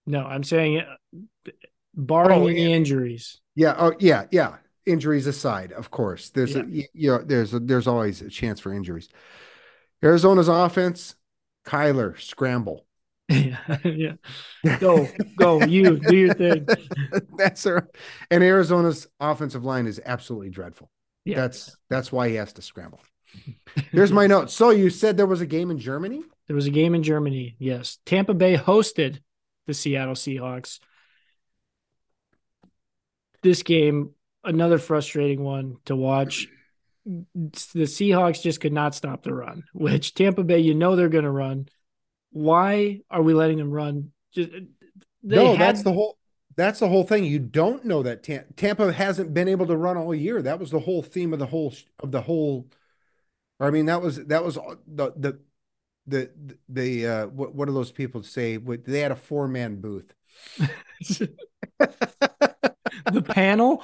No, 0.07 0.25
I'm 0.25 0.43
saying 0.43 0.81
uh, 0.81 1.51
barring 1.95 2.43
Oh, 2.43 2.47
any 2.47 2.69
yeah. 2.71 2.77
injuries. 2.77 3.41
Yeah. 3.55 3.75
Oh, 3.79 3.93
yeah. 4.01 4.25
Yeah. 4.31 4.57
Injuries 4.87 5.27
aside, 5.29 5.71
of 5.73 5.91
course, 5.93 6.31
there's 6.31 6.57
Yeah. 6.57 6.63
a 6.63 6.89
you 6.93 7.11
know 7.11 7.19
there's 7.25 7.55
a, 7.55 7.61
there's 7.61 7.87
always 7.87 8.21
a 8.21 8.29
chance 8.29 8.59
for 8.59 8.73
injuries. 8.73 9.09
Arizona's 10.03 10.49
offense, 10.49 11.15
Kyler 11.65 12.21
scramble. 12.21 12.85
yeah, 13.29 13.59
yeah. 13.85 14.15
Go, 14.81 15.07
go, 15.39 15.63
you 15.63 16.01
do 16.01 16.17
your 16.17 16.35
thing. 16.35 16.67
that's 17.39 17.65
our, 17.67 17.89
and 18.29 18.43
Arizona's 18.43 19.07
offensive 19.21 19.63
line 19.65 19.87
is 19.87 20.01
absolutely 20.05 20.51
dreadful. 20.51 20.91
Yeah. 21.25 21.37
That's 21.37 21.77
that's 21.89 22.11
why 22.11 22.29
he 22.29 22.35
has 22.37 22.53
to 22.55 22.63
scramble. 22.63 23.01
Here's 23.91 24.13
my 24.13 24.27
note. 24.27 24.51
So 24.51 24.71
you 24.71 24.91
said 24.91 25.17
there 25.17 25.27
was 25.27 25.41
a 25.41 25.47
game 25.47 25.71
in 25.71 25.79
Germany? 25.79 26.23
There 26.47 26.57
was 26.57 26.67
a 26.67 26.71
game 26.71 26.95
in 26.95 27.03
Germany. 27.03 27.57
Yes. 27.59 27.99
Tampa 28.05 28.35
Bay 28.35 28.57
hosted 28.57 29.21
the 29.67 29.75
Seattle 29.75 30.15
Seahawks. 30.15 30.81
This 33.43 33.63
game, 33.63 34.11
another 34.45 34.79
frustrating 34.79 35.43
one 35.43 35.77
to 35.87 35.97
watch. 35.97 36.49
The 37.05 37.85
Seahawks 37.85 38.43
just 38.43 38.61
could 38.61 38.73
not 38.73 38.95
stop 38.95 39.23
the 39.23 39.35
run, 39.35 39.65
which 39.73 40.15
Tampa 40.15 40.45
Bay, 40.45 40.61
you 40.61 40.75
know 40.75 40.95
they're 40.95 41.09
going 41.09 41.25
to 41.25 41.31
run. 41.31 41.69
Why 42.31 43.01
are 43.11 43.23
we 43.23 43.35
letting 43.35 43.59
them 43.59 43.71
run? 43.71 44.13
Just 44.33 44.51
they 45.23 45.37
no, 45.37 45.53
had- 45.53 45.61
that's 45.61 45.83
the 45.83 45.93
whole 45.93 46.17
that's 46.57 46.81
the 46.81 46.89
whole 46.89 47.05
thing. 47.05 47.25
You 47.25 47.39
don't 47.39 47.85
know 47.85 48.03
that 48.03 48.23
Tam- 48.23 48.45
Tampa 48.57 48.93
hasn't 48.93 49.35
been 49.35 49.49
able 49.49 49.67
to 49.67 49.77
run 49.77 49.97
all 49.97 50.15
year. 50.15 50.43
That 50.43 50.59
was 50.59 50.71
the 50.71 50.81
whole 50.81 51.03
theme 51.03 51.33
of 51.33 51.39
the 51.39 51.47
whole 51.47 51.73
of 52.01 52.13
the 52.13 52.23
whole. 52.23 52.69
Or 53.61 53.69
I 53.69 53.71
mean, 53.71 53.87
that 53.87 54.03
was 54.03 54.25
that 54.27 54.45
was 54.45 54.57
the 54.87 55.13
the 55.17 55.39
the 56.07 56.31
the 56.69 57.07
uh, 57.07 57.27
what 57.29 57.55
what 57.55 57.67
do 57.67 57.75
those 57.75 57.93
people 57.93 58.23
say? 58.23 58.59
What 58.59 58.85
they 58.85 59.01
had 59.01 59.13
a 59.13 59.17
four 59.17 59.49
man 59.49 59.81
booth. 59.81 60.13
the 60.99 61.29
panel. 63.27 63.83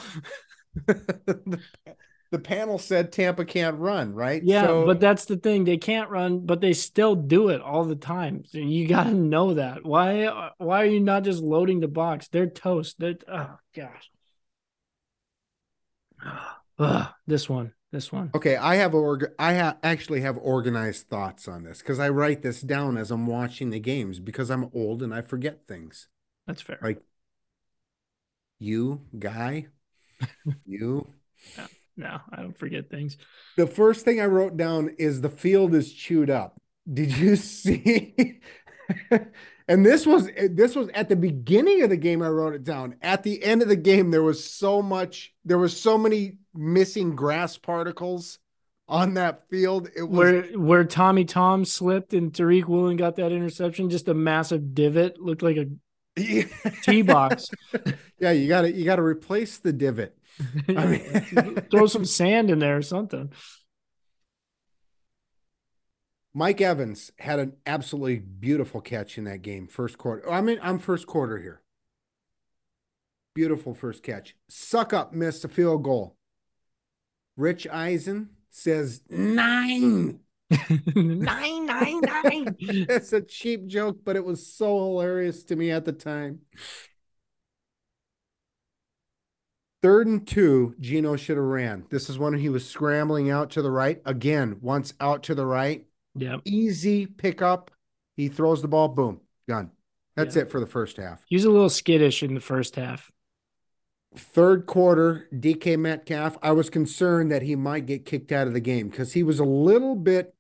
the, 0.87 1.61
the 2.31 2.39
panel 2.39 2.79
said 2.79 3.13
Tampa 3.13 3.45
can't 3.45 3.79
run, 3.79 4.15
right? 4.15 4.43
Yeah, 4.43 4.67
So- 4.67 4.87
but 4.87 5.01
that's 5.01 5.25
the 5.25 5.37
thing. 5.37 5.65
They 5.65 5.77
can't 5.79 6.11
run, 6.11 6.41
but 6.47 6.61
they 6.61 6.73
still 6.73 7.15
do 7.15 7.49
it 7.49 7.61
all 7.61 7.85
the 7.85 7.97
time. 7.97 8.45
So 8.45 8.59
you 8.59 8.87
got 8.87 9.05
to 9.05 9.15
know 9.15 9.55
that. 9.55 9.85
Why 9.85 10.51
why 10.59 10.83
are 10.83 10.87
you 10.87 11.01
not 11.01 11.25
just 11.25 11.43
loading 11.43 11.81
the 11.81 11.89
box? 11.89 12.29
They're 12.29 12.47
toast. 12.47 12.97
They're 12.99 13.17
oh 13.31 13.59
gosh. 13.75 14.11
Ugh, 16.79 17.09
this 17.27 17.49
one. 17.49 17.73
This 17.91 18.13
one. 18.13 18.31
Okay, 18.35 18.55
I 18.57 18.75
have 18.77 18.95
org 18.95 19.33
I 19.39 19.55
ha 19.55 19.77
actually 19.83 20.21
have 20.21 20.37
organized 20.37 21.07
thoughts 21.09 21.49
on 21.49 21.65
this 21.65 21.79
because 21.79 21.99
I 21.99 22.11
write 22.11 22.43
this 22.43 22.61
down 22.61 22.99
as 22.99 23.11
I'm 23.11 23.27
watching 23.27 23.71
the 23.71 23.81
games 23.81 24.21
because 24.21 24.51
I'm 24.51 24.69
old 24.75 25.03
and 25.03 25.15
I 25.15 25.23
forget 25.23 25.67
things. 25.67 26.09
That's 26.47 26.61
fair. 26.61 26.79
Like 26.83 27.01
you, 28.59 29.07
guy, 29.19 29.69
you. 30.67 31.15
No, 31.99 32.21
I 32.33 32.43
don't 32.43 32.57
forget 32.57 32.89
things. 32.89 33.17
The 33.57 33.67
first 33.67 34.05
thing 34.05 34.21
I 34.21 34.27
wrote 34.27 34.57
down 34.57 34.95
is 34.99 35.21
the 35.21 35.29
field 35.29 35.75
is 35.75 35.93
chewed 35.93 36.31
up. 36.31 36.61
Did 36.91 37.17
you 37.19 37.35
see? 37.37 38.41
and 39.67 39.85
this 39.85 40.07
was 40.07 40.31
this 40.51 40.77
was 40.77 40.89
at 40.95 41.09
the 41.09 41.17
beginning 41.17 41.83
of 41.83 41.91
the 41.91 41.97
game. 41.97 42.23
I 42.23 42.29
wrote 42.29 42.55
it 42.55 42.63
down. 42.63 42.95
At 43.03 43.25
the 43.25 43.43
end 43.43 43.63
of 43.63 43.69
the 43.69 43.77
game, 43.77 44.13
there 44.13 44.23
was 44.23 44.43
so 44.43 44.81
much. 44.81 45.35
There 45.45 45.59
was 45.59 45.79
so 45.79 45.99
many 45.99 46.37
missing 46.55 47.17
grass 47.17 47.59
particles 47.59 48.39
on 48.89 49.15
that 49.15 49.49
field. 49.51 49.89
It 49.97 50.05
was 50.05 50.19
Where 50.19 50.43
where 50.59 50.85
Tommy 50.85 51.25
Tom 51.25 51.65
slipped 51.65 52.15
and 52.15 52.33
Tariq 52.33 52.67
Woolen 52.67 52.97
got 52.97 53.17
that 53.17 53.33
interception, 53.33 53.91
just 53.91 54.09
a 54.09 54.15
massive 54.15 54.75
divot, 54.75 55.21
looked 55.21 55.43
like 55.43 55.57
a 55.57 55.67
tee 56.83 57.03
box. 57.03 57.47
yeah, 58.19 58.31
you 58.31 58.49
got 58.49 58.63
to 58.63 58.73
you 58.73 58.85
got 58.85 58.97
to 58.97 59.03
replace 59.03 59.59
the 59.59 59.73
divot. 59.73 60.18
I 60.69 60.87
mean, 60.87 61.55
Throw 61.71 61.87
some 61.87 62.05
sand 62.05 62.51
in 62.51 62.59
there 62.59 62.77
or 62.77 62.83
something. 62.83 63.33
Mike 66.35 66.61
Evans 66.61 67.11
had 67.19 67.39
an 67.39 67.55
absolutely 67.67 68.19
beautiful 68.19 68.81
catch 68.81 69.19
in 69.19 69.25
that 69.25 69.43
game, 69.43 69.67
first 69.67 69.99
quarter. 69.99 70.31
I 70.31 70.41
mean, 70.41 70.59
I'm 70.63 70.79
first 70.79 71.07
quarter 71.07 71.39
here. 71.39 71.63
Beautiful 73.35 73.75
first 73.75 74.03
catch. 74.03 74.37
Succop 74.51 75.13
missed 75.13 75.45
a 75.45 75.49
field 75.49 75.83
goal. 75.83 76.17
Rich 77.37 77.67
Eisen 77.69 78.31
says 78.51 79.03
nine. 79.09 80.21
nine, 80.95 81.67
nine, 81.67 82.01
nine. 82.01 82.57
It's 82.59 83.13
a 83.13 83.21
cheap 83.21 83.67
joke, 83.67 83.99
but 84.05 84.17
it 84.17 84.25
was 84.25 84.47
so 84.47 84.79
hilarious 84.79 85.45
to 85.45 85.57
me 85.57 85.71
at 85.71 85.85
the 85.85 85.93
time. 85.93 86.41
Third 89.81 90.07
and 90.09 90.27
two, 90.27 90.75
Gino 90.81 91.15
should 91.17 91.37
have 91.37 91.47
ran. 91.47 91.85
This 91.91 92.11
is 92.11 92.19
when 92.19 92.35
he 92.35 92.49
was 92.49 92.69
scrambling 92.69 93.31
out 93.31 93.51
to 93.51 93.63
the 93.63 93.71
right. 93.71 94.01
Again, 94.05 94.57
once 94.61 94.93
out 95.01 95.23
to 95.25 95.35
the 95.35 95.47
right, 95.47 95.87
Yeah. 96.17 96.39
easy 96.45 97.07
pickup. 97.07 97.71
He 98.17 98.29
throws 98.29 98.61
the 98.63 98.69
ball, 98.69 98.89
boom, 98.89 99.21
done. 99.47 99.71
That's 100.17 100.35
Yeah. 100.35 100.43
it 100.43 100.51
for 100.51 100.59
the 100.59 100.67
first 100.67 100.97
half. 100.97 101.25
He 101.29 101.37
was 101.37 101.45
a 101.45 101.51
little 101.51 101.71
skittish 101.71 102.25
in 102.25 102.35
the 102.35 102.41
first 102.41 102.75
half. 102.75 103.13
Third 104.17 104.67
quarter, 104.67 105.29
DK 105.39 105.77
Metcalf, 105.77 106.39
I 106.43 106.51
was 106.53 106.71
concerned 106.71 107.31
that 107.31 107.43
he 107.43 107.55
might 107.55 107.87
get 107.87 108.05
kicked 108.05 108.33
out 108.33 108.49
of 108.49 108.55
the 108.55 108.61
game 108.61 108.89
because 108.89 109.13
he 109.13 109.23
was 109.23 109.39
a 109.39 109.45
little 109.45 109.95
bit, 109.95 110.35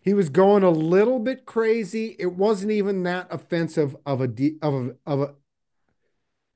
he 0.00 0.14
was 0.14 0.28
going 0.28 0.62
a 0.62 0.70
little 0.70 1.18
bit 1.18 1.46
crazy. 1.46 2.14
It 2.18 2.34
wasn't 2.34 2.70
even 2.70 3.02
that 3.04 3.26
offensive 3.32 3.96
of 4.06 4.20
a, 4.20 4.28
de- 4.28 4.58
of 4.62 4.74
a, 4.74 4.96
of 5.06 5.20
a, 5.22 5.34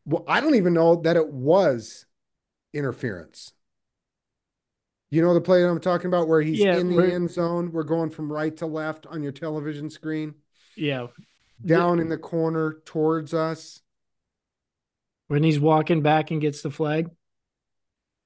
well, 0.09 0.25
I 0.27 0.41
don't 0.41 0.55
even 0.55 0.73
know 0.73 0.97
that 1.03 1.17
it 1.17 1.29
was 1.31 2.07
interference. 2.73 3.53
You 5.11 5.21
know 5.23 5.35
the 5.35 5.41
play 5.43 5.63
that 5.63 5.69
I'm 5.69 5.81
talking 5.81 6.07
about 6.07 6.29
where 6.29 6.41
he's 6.41 6.61
Yeah, 6.61 6.79
in 6.79 6.89
the 6.89 7.13
end 7.13 7.31
zone. 7.31 7.73
We're 7.73 7.83
going 7.83 8.09
from 8.11 8.33
right 8.33 8.55
to 8.57 8.67
left 8.67 9.07
on 9.07 9.23
your 9.23 9.33
television 9.33 9.91
screen, 9.91 10.35
Yeah. 10.77 11.09
down 11.65 12.01
in 12.01 12.09
the 12.09 12.17
corner 12.17 12.79
towards 12.87 13.35
us. 13.35 13.83
When 15.27 15.43
he's 15.43 15.61
walking 15.61 16.01
back 16.01 16.31
and 16.31 16.41
gets 16.41 16.63
the 16.63 16.71
flag. 16.71 17.11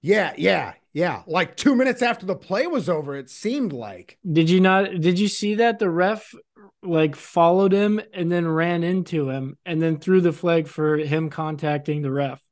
Yeah, 0.03 0.35
yeah, 0.37 0.75
yeah. 0.93 1.23
Like 1.27 1.57
two 1.57 1.75
minutes 1.75 2.03
after 2.03 2.27
the 2.27 2.37
play 2.37 2.67
was 2.67 2.89
over, 2.89 3.17
it 3.17 3.31
seemed 3.31 3.73
like. 3.73 4.19
Did 4.31 4.51
you 4.51 4.61
not 4.61 5.01
did 5.01 5.19
you 5.19 5.29
see 5.29 5.55
that 5.57 5.79
the 5.79 5.91
ref 5.91 6.35
like 6.83 7.17
followed 7.17 7.73
him 7.73 8.01
and 8.13 8.31
then 8.31 8.47
ran 8.47 8.83
into 8.83 9.31
him 9.31 9.57
and 9.65 9.81
then 9.81 9.99
threw 9.99 10.21
the 10.21 10.33
flag 10.33 10.69
for 10.69 10.97
him 10.99 11.31
contacting 11.31 12.03
the 12.03 12.11
ref? 12.11 12.43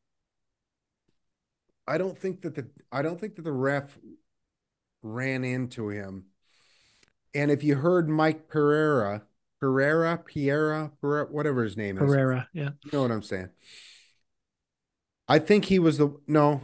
I 1.87 1.99
don't 1.99 2.17
think 2.17 2.43
that 2.43 2.55
the 2.55 2.69
I 2.91 3.03
don't 3.03 3.21
think 3.21 3.37
that 3.37 3.43
the 3.43 3.53
ref 3.53 3.99
ran 5.03 5.45
into 5.45 5.91
him. 5.91 6.27
And 7.35 7.51
if 7.51 7.63
you 7.63 7.77
heard 7.77 8.09
Mike 8.09 8.49
Pereira, 8.49 9.23
Pereira, 9.61 10.19
Piera, 10.19 10.93
Pereira, 11.01 11.27
whatever 11.31 11.63
his 11.63 11.77
name 11.77 11.97
is, 11.97 12.03
Pereira, 12.03 12.49
yeah. 12.53 12.71
you 12.85 12.91
know 12.93 13.03
what 13.03 13.11
I'm 13.11 13.23
saying. 13.23 13.51
I 15.29 15.39
think 15.39 15.67
he 15.67 15.79
was 15.79 15.99
the 15.99 16.17
no, 16.27 16.63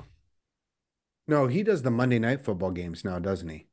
no, 1.29 1.47
he 1.47 1.63
does 1.63 1.83
the 1.83 1.91
Monday 1.91 2.19
night 2.19 2.41
football 2.41 2.71
games 2.71 3.05
now, 3.05 3.19
doesn't 3.19 3.49
he? 3.49 3.67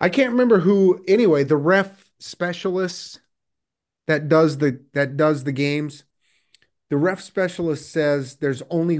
I 0.00 0.08
can't 0.08 0.32
remember 0.32 0.60
who. 0.60 1.04
Anyway, 1.06 1.44
the 1.44 1.56
ref 1.56 2.10
specialist 2.18 3.20
that 4.06 4.28
does 4.28 4.58
the 4.58 4.82
that 4.94 5.16
does 5.16 5.44
the 5.44 5.52
games. 5.52 6.04
The 6.88 6.96
ref 6.96 7.20
specialist 7.20 7.90
says 7.90 8.36
there's 8.36 8.62
only. 8.70 8.98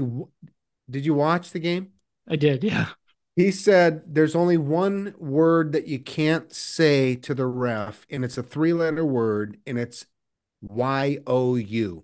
Did 0.89 1.05
you 1.05 1.13
watch 1.13 1.51
the 1.51 1.59
game? 1.59 1.91
I 2.27 2.35
did, 2.35 2.63
yeah. 2.63 2.89
He 3.35 3.51
said 3.51 4.03
there's 4.07 4.35
only 4.35 4.57
one 4.57 5.15
word 5.17 5.71
that 5.71 5.87
you 5.87 5.99
can't 5.99 6.53
say 6.53 7.15
to 7.15 7.33
the 7.33 7.47
ref, 7.47 8.05
and 8.09 8.23
it's 8.25 8.37
a 8.37 8.43
three 8.43 8.73
letter 8.73 9.05
word, 9.05 9.57
and 9.65 9.79
it's 9.79 10.05
Y 10.61 11.17
O 11.25 11.55
U. 11.55 12.03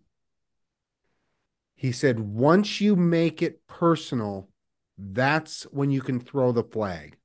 He 1.75 1.91
said 1.91 2.19
once 2.19 2.81
you 2.81 2.95
make 2.95 3.41
it 3.41 3.67
personal, 3.67 4.49
that's 4.97 5.63
when 5.65 5.91
you 5.91 6.01
can 6.01 6.19
throw 6.19 6.51
the 6.51 6.63
flag. 6.63 7.17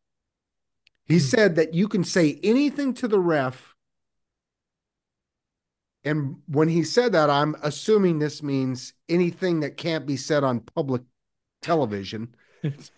He 1.06 1.18
Hmm. 1.18 1.20
said 1.20 1.54
that 1.56 1.74
you 1.74 1.86
can 1.86 2.02
say 2.02 2.40
anything 2.42 2.92
to 2.94 3.06
the 3.06 3.20
ref. 3.20 3.76
And 6.04 6.42
when 6.46 6.68
he 6.68 6.82
said 6.82 7.12
that, 7.12 7.30
I'm 7.30 7.54
assuming 7.62 8.18
this 8.18 8.42
means 8.42 8.92
anything 9.08 9.60
that 9.60 9.76
can't 9.76 10.06
be 10.06 10.16
said 10.16 10.42
on 10.42 10.60
public 10.60 11.02
television. 11.62 12.34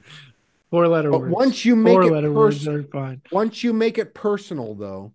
Four 0.71 0.89
letter 0.89 1.11
But 1.11 1.21
words. 1.21 1.41
once 1.41 1.65
you 1.65 1.77
make 1.77 2.05
Four 2.05 2.07
it 2.07 2.13
letter 2.13 2.33
words 2.33 2.67
personal, 2.67 2.69
are 2.69 2.83
fine. 2.85 3.23
once 3.31 3.65
you 3.65 3.73
make 3.73 3.99
it 3.99 4.15
personal, 4.15 4.75
though, 4.75 5.15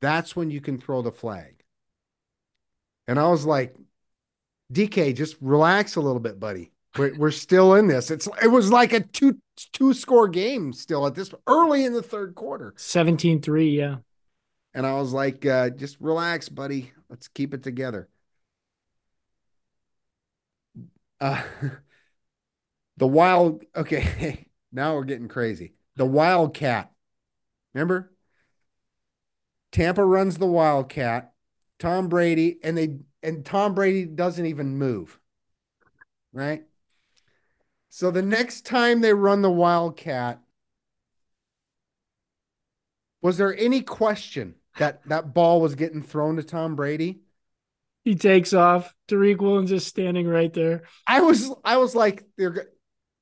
that's 0.00 0.36
when 0.36 0.50
you 0.50 0.60
can 0.60 0.80
throw 0.80 1.02
the 1.02 1.12
flag. 1.12 1.64
And 3.08 3.18
I 3.18 3.28
was 3.28 3.44
like, 3.44 3.74
DK, 4.72 5.12
just 5.12 5.36
relax 5.40 5.96
a 5.96 6.00
little 6.00 6.20
bit, 6.20 6.38
buddy. 6.40 6.72
We're, 6.96 7.16
we're 7.16 7.30
still 7.30 7.74
in 7.74 7.86
this. 7.86 8.10
It's 8.10 8.28
it 8.42 8.48
was 8.48 8.70
like 8.70 8.92
a 8.92 9.00
two 9.00 9.38
two 9.72 9.94
score 9.94 10.28
game 10.28 10.72
still 10.72 11.06
at 11.06 11.14
this 11.14 11.32
early 11.46 11.84
in 11.84 11.92
the 11.92 12.02
third 12.02 12.34
quarter. 12.34 12.74
17-3, 12.76 13.76
yeah. 13.76 13.96
And 14.74 14.86
I 14.86 14.94
was 14.94 15.12
like, 15.12 15.44
uh, 15.46 15.70
just 15.70 16.00
relax, 16.00 16.48
buddy. 16.48 16.92
Let's 17.08 17.28
keep 17.28 17.54
it 17.54 17.62
together. 17.62 18.08
Uh, 21.20 21.42
the 22.96 23.06
wild. 23.06 23.64
Okay, 23.76 24.46
now 24.72 24.94
we're 24.94 25.04
getting 25.04 25.28
crazy. 25.28 25.74
The 25.96 26.06
Wildcat. 26.06 26.90
Remember? 27.74 28.12
Tampa 29.72 30.04
runs 30.04 30.38
the 30.38 30.46
Wildcat. 30.46 31.32
Tom 31.78 32.08
Brady 32.08 32.58
and 32.62 32.76
they 32.76 32.98
and 33.22 33.44
Tom 33.44 33.74
Brady 33.74 34.04
doesn't 34.04 34.46
even 34.46 34.76
move. 34.76 35.18
Right? 36.32 36.64
So 37.90 38.12
the 38.12 38.22
next 38.22 38.64
time 38.64 39.00
they 39.00 39.12
run 39.12 39.42
the 39.42 39.50
Wildcat, 39.50 40.40
was 43.20 43.36
there 43.36 43.54
any 43.56 43.82
question 43.82 44.54
that 44.78 45.06
that 45.08 45.34
ball 45.34 45.60
was 45.60 45.74
getting 45.74 46.00
thrown 46.02 46.36
to 46.36 46.42
Tom 46.44 46.76
Brady? 46.76 47.20
He 48.04 48.14
takes 48.14 48.54
off. 48.54 48.94
Tariq 49.08 49.38
Woolen's 49.38 49.70
just 49.70 49.88
standing 49.88 50.26
right 50.26 50.52
there. 50.54 50.84
I 51.06 51.20
was 51.20 51.52
I 51.64 51.76
was 51.76 51.94
like 51.94 52.24
they're 52.38 52.68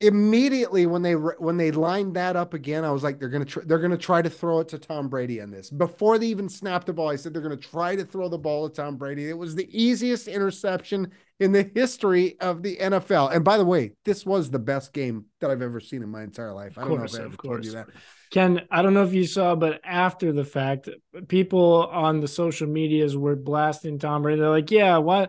immediately 0.01 0.87
when 0.87 1.03
they 1.03 1.15
when 1.15 1.57
they 1.57 1.73
lined 1.73 2.15
that 2.15 2.37
up 2.37 2.55
again, 2.55 2.85
I 2.85 2.91
was 2.91 3.03
like, 3.03 3.19
they're 3.19 3.29
gonna 3.29 3.45
tr- 3.45 3.63
they're 3.67 3.81
gonna 3.81 3.99
try 3.99 4.23
to 4.23 4.31
throw 4.31 4.61
it 4.61 4.69
to 4.69 4.79
Tom 4.79 5.09
Brady 5.09 5.41
on 5.41 5.51
this. 5.51 5.71
Before 5.71 6.19
they 6.19 6.27
even 6.27 6.49
snapped 6.49 6.87
the 6.87 6.93
ball, 6.93 7.09
I 7.09 7.17
said 7.17 7.33
they're 7.33 7.43
gonna 7.43 7.57
try 7.57 7.97
to 7.97 8.05
throw 8.05 8.29
the 8.29 8.39
ball 8.39 8.69
to 8.69 8.75
Tom 8.75 8.97
Brady. 8.97 9.29
It 9.29 9.37
was 9.37 9.55
the 9.55 9.69
easiest 9.71 10.29
interception 10.29 11.11
in 11.41 11.53
the 11.53 11.71
history 11.75 12.39
of 12.41 12.63
the 12.63 12.77
NFL. 12.77 13.35
And 13.35 13.45
by 13.45 13.59
the 13.59 13.65
way, 13.65 13.93
this 14.05 14.25
was 14.25 14.51
the 14.51 14.59
best 14.59 14.93
game 14.93 15.27
that 15.41 15.51
I've 15.51 15.63
ever 15.63 15.81
seen 15.81 16.03
in 16.03 16.09
my 16.09 16.23
entire 16.23 16.53
life. 16.53 16.79
I 16.79 16.83
don't 16.83 16.99
course, 16.99 17.15
know 17.15 17.19
if 17.19 17.23
I 17.23 17.27
of 17.27 17.33
ever 17.33 17.43
told 17.43 17.65
you 17.65 17.73
that. 17.73 17.89
Ken, 18.31 18.63
I 18.71 18.83
don't 18.83 18.95
know 18.95 19.05
if 19.05 19.15
you 19.15 19.27
saw, 19.27 19.55
but 19.55 19.81
after 19.85 20.33
the 20.33 20.45
fact, 20.45 20.89
people 21.29 21.87
on 21.87 22.21
the 22.21 22.29
social 22.29 22.69
medias 22.69 23.17
were 23.17 23.37
blasting 23.37 23.99
Tom 23.99 24.23
Brady. 24.23 24.41
They're 24.41 24.51
like, 24.51 24.71
"Yeah, 24.71 24.99
why? 24.99 25.29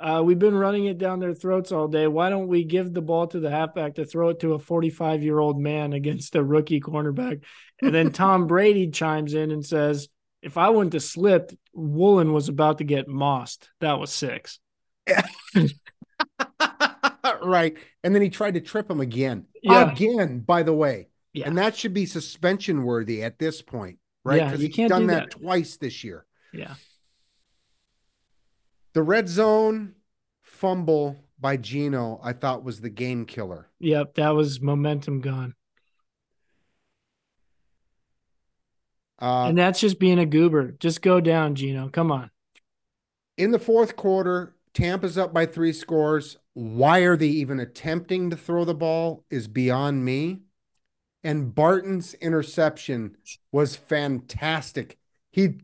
Uh, 0.00 0.22
we've 0.24 0.38
been 0.38 0.54
running 0.54 0.86
it 0.86 0.96
down 0.96 1.20
their 1.20 1.34
throats 1.34 1.72
all 1.72 1.86
day. 1.86 2.06
Why 2.06 2.30
don't 2.30 2.48
we 2.48 2.64
give 2.64 2.92
the 2.94 3.02
ball 3.02 3.26
to 3.28 3.40
the 3.40 3.50
halfback 3.50 3.96
to 3.96 4.06
throw 4.06 4.30
it 4.30 4.40
to 4.40 4.54
a 4.54 4.58
45 4.58 5.22
year 5.22 5.38
old 5.38 5.60
man 5.60 5.92
against 6.00 6.34
a 6.36 6.42
rookie 6.42 6.80
cornerback?" 6.80 7.42
And 7.82 7.94
then 7.94 8.10
Tom 8.12 8.46
Brady 8.46 8.90
chimes 8.90 9.34
in 9.34 9.50
and 9.50 9.64
says, 9.64 10.08
"If 10.42 10.56
I 10.56 10.70
wouldn't 10.70 10.94
have 10.94 11.02
slipped, 11.02 11.54
Woolen 11.72 12.32
was 12.32 12.48
about 12.48 12.78
to 12.78 12.84
get 12.84 13.08
mossed. 13.08 13.68
That 13.80 13.98
was 13.98 14.12
six. 14.12 14.58
right. 17.42 17.76
And 18.02 18.14
then 18.14 18.22
he 18.22 18.30
tried 18.30 18.54
to 18.54 18.60
trip 18.60 18.90
him 18.90 19.00
again. 19.00 19.46
Yeah. 19.62 19.90
Again, 19.92 20.40
by 20.40 20.62
the 20.62 20.72
way. 20.72 21.08
Yeah. 21.32 21.46
And 21.46 21.58
that 21.58 21.76
should 21.76 21.94
be 21.94 22.06
suspension 22.06 22.82
worthy 22.82 23.22
at 23.22 23.38
this 23.38 23.62
point, 23.62 23.98
right? 24.24 24.38
Yeah, 24.38 24.46
Because 24.46 24.60
you 24.62 24.66
he's 24.68 24.76
can't 24.76 24.90
done 24.90 25.02
do 25.02 25.06
that, 25.08 25.30
that. 25.30 25.40
twice 25.40 25.76
this 25.76 26.02
year. 26.02 26.26
Yeah. 26.52 26.74
The 28.92 29.02
red 29.02 29.28
zone 29.28 29.94
fumble 30.42 31.24
by 31.38 31.56
Gino, 31.56 32.20
I 32.22 32.32
thought 32.32 32.64
was 32.64 32.80
the 32.80 32.90
game 32.90 33.24
killer. 33.24 33.68
Yep. 33.80 34.14
That 34.14 34.30
was 34.30 34.60
momentum 34.60 35.20
gone. 35.20 35.54
Uh, 39.20 39.46
and 39.48 39.58
that's 39.58 39.80
just 39.80 39.98
being 39.98 40.18
a 40.18 40.26
goober. 40.26 40.72
Just 40.72 41.02
go 41.02 41.20
down, 41.20 41.54
Gino. 41.54 41.88
Come 41.90 42.10
on. 42.10 42.30
in 43.36 43.50
the 43.50 43.58
fourth 43.58 43.96
quarter, 43.96 44.56
Tampa's 44.74 45.18
up 45.18 45.32
by 45.34 45.46
three 45.46 45.72
scores. 45.72 46.38
Why 46.54 47.00
are 47.00 47.16
they 47.16 47.26
even 47.28 47.60
attempting 47.60 48.30
to 48.30 48.36
throw 48.36 48.64
the 48.64 48.74
ball 48.74 49.24
is 49.30 49.48
beyond 49.48 50.04
me. 50.04 50.40
And 51.22 51.54
Barton's 51.54 52.14
interception 52.14 53.16
was 53.52 53.76
fantastic. 53.76 54.98
He 55.30 55.58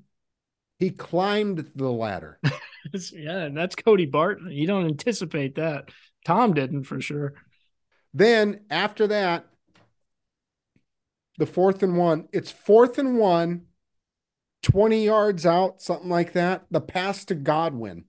he 0.78 0.90
climbed 0.90 1.70
the 1.74 1.90
ladder. 1.90 2.38
yeah, 3.12 3.38
and 3.38 3.56
that's 3.56 3.74
Cody 3.74 4.06
Barton. 4.06 4.50
You 4.50 4.66
don't 4.66 4.86
anticipate 4.86 5.56
that. 5.56 5.90
Tom 6.24 6.54
didn't 6.54 6.84
for 6.84 7.00
sure. 7.00 7.34
Then 8.12 8.60
after 8.70 9.06
that, 9.08 9.46
the 11.38 11.46
fourth 11.46 11.82
and 11.82 11.96
one, 11.96 12.28
it's 12.32 12.50
fourth 12.50 12.98
and 12.98 13.18
one, 13.18 13.66
20 14.62 15.04
yards 15.04 15.44
out, 15.44 15.82
something 15.82 16.08
like 16.08 16.32
that. 16.32 16.64
The 16.70 16.80
pass 16.80 17.24
to 17.26 17.34
Godwin. 17.34 18.04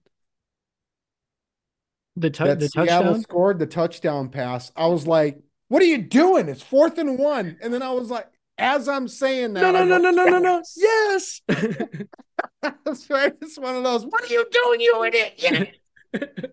The, 2.16 2.30
that 2.30 2.60
the 2.60 2.70
Seattle 2.70 3.04
touchdown. 3.04 3.22
scored 3.22 3.60
the 3.60 3.68
touchdown 3.68 4.30
pass. 4.30 4.72
I 4.76 4.88
was 4.88 5.06
like, 5.06 5.40
"What 5.68 5.84
are 5.84 5.86
you 5.86 6.00
doing? 6.00 6.50
It's 6.50 6.64
fourth 6.64 6.98
and 6.98 7.20
one." 7.20 7.58
And 7.62 7.72
then 7.72 7.84
I 7.84 7.92
was 7.92 8.10
like, 8.10 8.28
as 8.58 8.88
I'm 8.88 9.08
saying 9.08 9.54
that, 9.54 9.62
No, 9.62 9.72
no, 9.72 9.84
no, 9.86 9.98
no, 9.98 10.12
no, 10.12 10.26
no, 10.26 10.40
no. 10.40 10.64
"Yes." 10.76 11.42
That's 11.48 13.10
right. 13.10 13.34
It's 13.42 13.58
one 13.58 13.76
of 13.76 13.84
those. 13.84 14.06
What 14.06 14.24
are 14.24 14.34
you 14.34 14.46
doing, 14.52 14.82
you 14.82 15.04
idiot? 15.04 15.78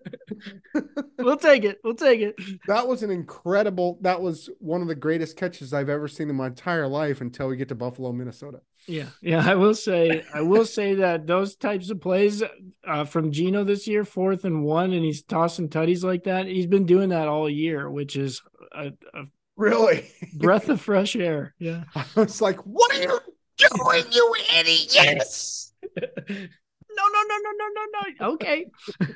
We'll 1.17 1.37
take 1.37 1.63
it. 1.63 1.79
We'll 1.83 1.95
take 1.95 2.19
it. 2.19 2.35
That 2.67 2.87
was 2.87 3.01
an 3.01 3.09
incredible. 3.09 3.97
That 4.01 4.21
was 4.21 4.49
one 4.59 4.81
of 4.81 4.87
the 4.87 4.95
greatest 4.95 5.37
catches 5.37 5.73
I've 5.73 5.89
ever 5.89 6.07
seen 6.07 6.29
in 6.29 6.35
my 6.35 6.47
entire 6.47 6.87
life 6.87 7.21
until 7.21 7.47
we 7.47 7.55
get 7.55 7.69
to 7.69 7.75
Buffalo, 7.75 8.11
Minnesota. 8.11 8.61
Yeah, 8.87 9.07
yeah. 9.21 9.43
I 9.49 9.55
will 9.55 9.73
say, 9.73 10.23
I 10.33 10.41
will 10.41 10.65
say 10.65 10.95
that 10.95 11.25
those 11.25 11.55
types 11.55 11.89
of 11.89 12.01
plays 12.01 12.43
uh, 12.85 13.05
from 13.05 13.31
Gino 13.31 13.63
this 13.63 13.87
year, 13.87 14.03
fourth 14.03 14.45
and 14.45 14.63
one, 14.63 14.93
and 14.93 15.03
he's 15.03 15.23
tossing 15.23 15.69
tutties 15.69 16.03
like 16.03 16.25
that. 16.25 16.45
He's 16.45 16.67
been 16.67 16.85
doing 16.85 17.09
that 17.09 17.27
all 17.27 17.49
year, 17.49 17.89
which 17.89 18.15
is 18.15 18.43
a, 18.73 18.87
a 19.13 19.23
Really? 19.57 20.09
breath 20.33 20.69
of 20.69 20.81
fresh 20.81 21.15
air. 21.15 21.53
Yeah. 21.59 21.83
I 21.95 22.05
was 22.15 22.41
like, 22.41 22.57
"What 22.65 22.93
are 22.95 23.01
you 23.01 23.19
doing, 23.57 24.03
you 24.11 24.35
idiot?" 24.57 24.91
Yes. 24.93 25.73
no, 25.97 26.03
no, 26.05 27.21
no, 27.27 27.37
no, 27.43 27.51
no, 27.57 27.67
no, 27.75 27.85
no. 28.19 28.33
Okay. 28.33 28.65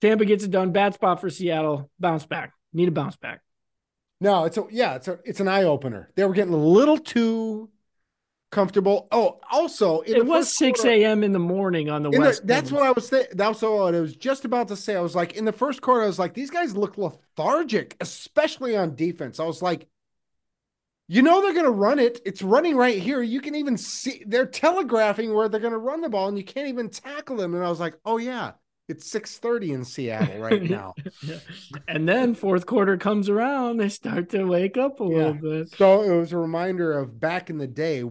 Tampa 0.00 0.24
gets 0.24 0.44
it 0.44 0.50
done. 0.50 0.70
Bad 0.70 0.94
spot 0.94 1.20
for 1.20 1.28
Seattle. 1.28 1.90
Bounce 1.98 2.24
back. 2.26 2.52
Need 2.72 2.88
a 2.88 2.92
bounce 2.92 3.16
back. 3.16 3.40
No, 4.20 4.44
it's 4.44 4.56
a 4.56 4.64
yeah, 4.70 4.94
it's 4.94 5.08
a 5.08 5.18
it's 5.24 5.40
an 5.40 5.48
eye 5.48 5.64
opener. 5.64 6.10
They 6.16 6.24
were 6.24 6.34
getting 6.34 6.54
a 6.54 6.56
little 6.56 6.98
too 6.98 7.70
comfortable. 8.50 9.08
Oh, 9.12 9.40
also 9.50 10.00
in 10.00 10.16
It 10.16 10.26
was 10.26 10.52
6 10.54 10.84
a.m. 10.84 11.22
in 11.22 11.32
the 11.32 11.38
morning 11.38 11.90
on 11.90 12.02
the 12.02 12.08
in 12.10 12.20
the- 12.20 12.28
West. 12.28 12.46
that's 12.46 12.72
what 12.72 12.82
I 12.82 12.90
was 12.92 13.08
saying. 13.08 13.26
That's 13.32 13.62
what 13.62 13.94
I 13.94 14.00
was 14.00 14.16
just 14.16 14.44
about 14.44 14.68
to 14.68 14.76
say. 14.76 14.96
I 14.96 15.00
was 15.00 15.14
like, 15.14 15.34
in 15.36 15.44
the 15.44 15.52
first 15.52 15.82
quarter, 15.82 16.02
I 16.04 16.06
was 16.06 16.18
like, 16.18 16.34
these 16.34 16.50
guys 16.50 16.76
look 16.76 16.96
lethargic, 16.98 17.96
especially 18.00 18.76
on 18.76 18.94
defense. 18.94 19.38
I 19.38 19.44
was 19.44 19.60
like, 19.62 19.86
you 21.10 21.22
know, 21.22 21.40
they're 21.40 21.54
going 21.54 21.64
to 21.64 21.70
run 21.70 21.98
it. 21.98 22.20
It's 22.26 22.42
running 22.42 22.76
right 22.76 22.98
here. 22.98 23.22
You 23.22 23.40
can 23.40 23.54
even 23.54 23.78
see 23.78 24.22
they're 24.26 24.44
telegraphing 24.46 25.32
where 25.32 25.48
they're 25.48 25.60
going 25.60 25.72
to 25.72 25.78
run 25.78 26.02
the 26.02 26.10
ball, 26.10 26.28
and 26.28 26.36
you 26.36 26.44
can't 26.44 26.68
even 26.68 26.90
tackle 26.90 27.36
them. 27.36 27.54
And 27.54 27.64
I 27.64 27.68
was 27.70 27.80
like, 27.80 27.94
oh 28.04 28.18
yeah, 28.18 28.52
it's 28.88 29.10
six 29.10 29.38
thirty 29.38 29.72
in 29.72 29.84
Seattle 29.84 30.38
right 30.40 30.62
now. 30.62 30.94
Yeah. 31.22 31.38
And 31.86 32.08
then 32.08 32.34
fourth 32.34 32.66
quarter 32.66 32.96
comes 32.96 33.28
around, 33.28 33.76
they 33.76 33.88
start 33.88 34.30
to 34.30 34.44
wake 34.44 34.76
up 34.76 35.00
a 35.00 35.04
little 35.04 35.34
bit. 35.34 35.70
So 35.70 36.02
it 36.02 36.16
was 36.16 36.32
a 36.32 36.38
reminder 36.38 36.98
of 36.98 37.20
back 37.20 37.50
in 37.50 37.58
the 37.58 37.66
day, 37.66 38.02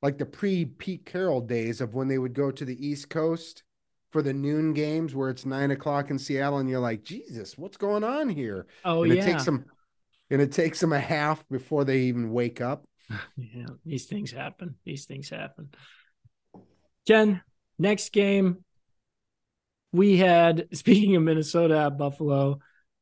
like 0.00 0.18
the 0.18 0.26
pre 0.26 0.64
Pete 0.64 1.04
Carroll 1.04 1.40
days 1.40 1.80
of 1.80 1.94
when 1.94 2.08
they 2.08 2.18
would 2.18 2.34
go 2.34 2.50
to 2.50 2.64
the 2.64 2.86
East 2.86 3.10
Coast 3.10 3.64
for 4.10 4.22
the 4.22 4.32
noon 4.32 4.72
games 4.72 5.14
where 5.14 5.30
it's 5.30 5.46
nine 5.46 5.70
o'clock 5.70 6.10
in 6.10 6.18
Seattle, 6.18 6.58
and 6.58 6.68
you're 6.68 6.80
like, 6.80 7.04
Jesus, 7.04 7.58
what's 7.58 7.76
going 7.76 8.04
on 8.04 8.28
here? 8.28 8.66
Oh 8.84 9.02
and 9.02 9.14
yeah. 9.14 9.22
it 9.22 9.24
takes 9.24 9.44
them 9.44 9.66
and 10.30 10.40
it 10.40 10.52
takes 10.52 10.80
them 10.80 10.92
a 10.92 11.00
half 11.00 11.46
before 11.48 11.84
they 11.84 12.00
even 12.02 12.30
wake 12.30 12.60
up. 12.60 12.84
yeah, 13.36 13.66
these 13.84 14.06
things 14.06 14.30
happen. 14.30 14.76
These 14.84 15.06
things 15.06 15.28
happen. 15.28 15.70
Jen, 17.06 17.42
next 17.78 18.12
game 18.12 18.64
we 19.92 20.16
had 20.16 20.68
speaking 20.76 21.16
of 21.16 21.22
Minnesota 21.22 21.78
at 21.78 21.98
Buffalo, 21.98 22.60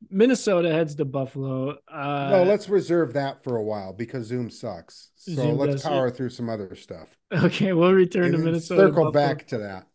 Minnesota 0.09 0.71
heads 0.71 0.95
to 0.95 1.05
Buffalo. 1.05 1.77
Uh 1.91 2.29
no, 2.31 2.43
let's 2.43 2.69
reserve 2.69 3.13
that 3.13 3.43
for 3.43 3.57
a 3.57 3.63
while 3.63 3.93
because 3.93 4.27
Zoom 4.27 4.49
sucks. 4.49 5.11
So 5.15 5.33
Zoom 5.35 5.57
let's 5.57 5.83
power 5.83 6.09
through 6.09 6.29
some 6.29 6.49
other 6.49 6.73
stuff. 6.75 7.17
okay, 7.33 7.73
we'll 7.73 7.93
return 7.93 8.25
And 8.25 8.33
to 8.33 8.39
Minnesota. 8.39 8.81
circle 8.87 9.05
Buffalo. 9.05 9.11
back 9.27 9.47
to 9.47 9.57
that. 9.59 9.87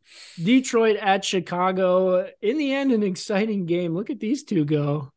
Detroit 0.42 0.96
at 0.96 1.24
Chicago. 1.24 2.28
In 2.42 2.58
the 2.58 2.72
end, 2.74 2.92
an 2.92 3.02
exciting 3.02 3.64
game. 3.66 3.94
Look 3.94 4.10
at 4.10 4.20
these 4.20 4.44
two 4.44 4.64
go. 4.64 5.10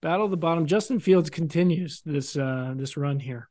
Battle 0.00 0.24
of 0.24 0.32
the 0.32 0.36
bottom. 0.36 0.66
Justin 0.66 0.98
Fields 0.98 1.30
continues 1.30 2.02
this 2.04 2.36
uh 2.36 2.74
this 2.76 2.96
run 2.96 3.20
here. 3.20 3.48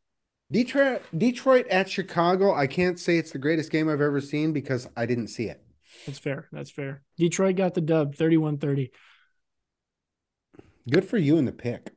Detroit, 0.51 1.01
Detroit 1.17 1.65
at 1.69 1.89
Chicago. 1.89 2.53
I 2.53 2.67
can't 2.67 2.99
say 2.99 3.17
it's 3.17 3.31
the 3.31 3.37
greatest 3.39 3.71
game 3.71 3.87
I've 3.87 4.01
ever 4.01 4.19
seen 4.19 4.51
because 4.51 4.85
I 4.97 5.05
didn't 5.05 5.29
see 5.29 5.45
it. 5.45 5.63
That's 6.05 6.19
fair. 6.19 6.47
That's 6.51 6.71
fair. 6.71 7.03
Detroit 7.17 7.55
got 7.55 7.73
the 7.73 7.81
dub 7.81 8.15
31-30. 8.15 8.89
Good 10.89 11.05
for 11.05 11.17
you 11.17 11.37
in 11.37 11.45
the 11.45 11.51
pick. 11.51 11.91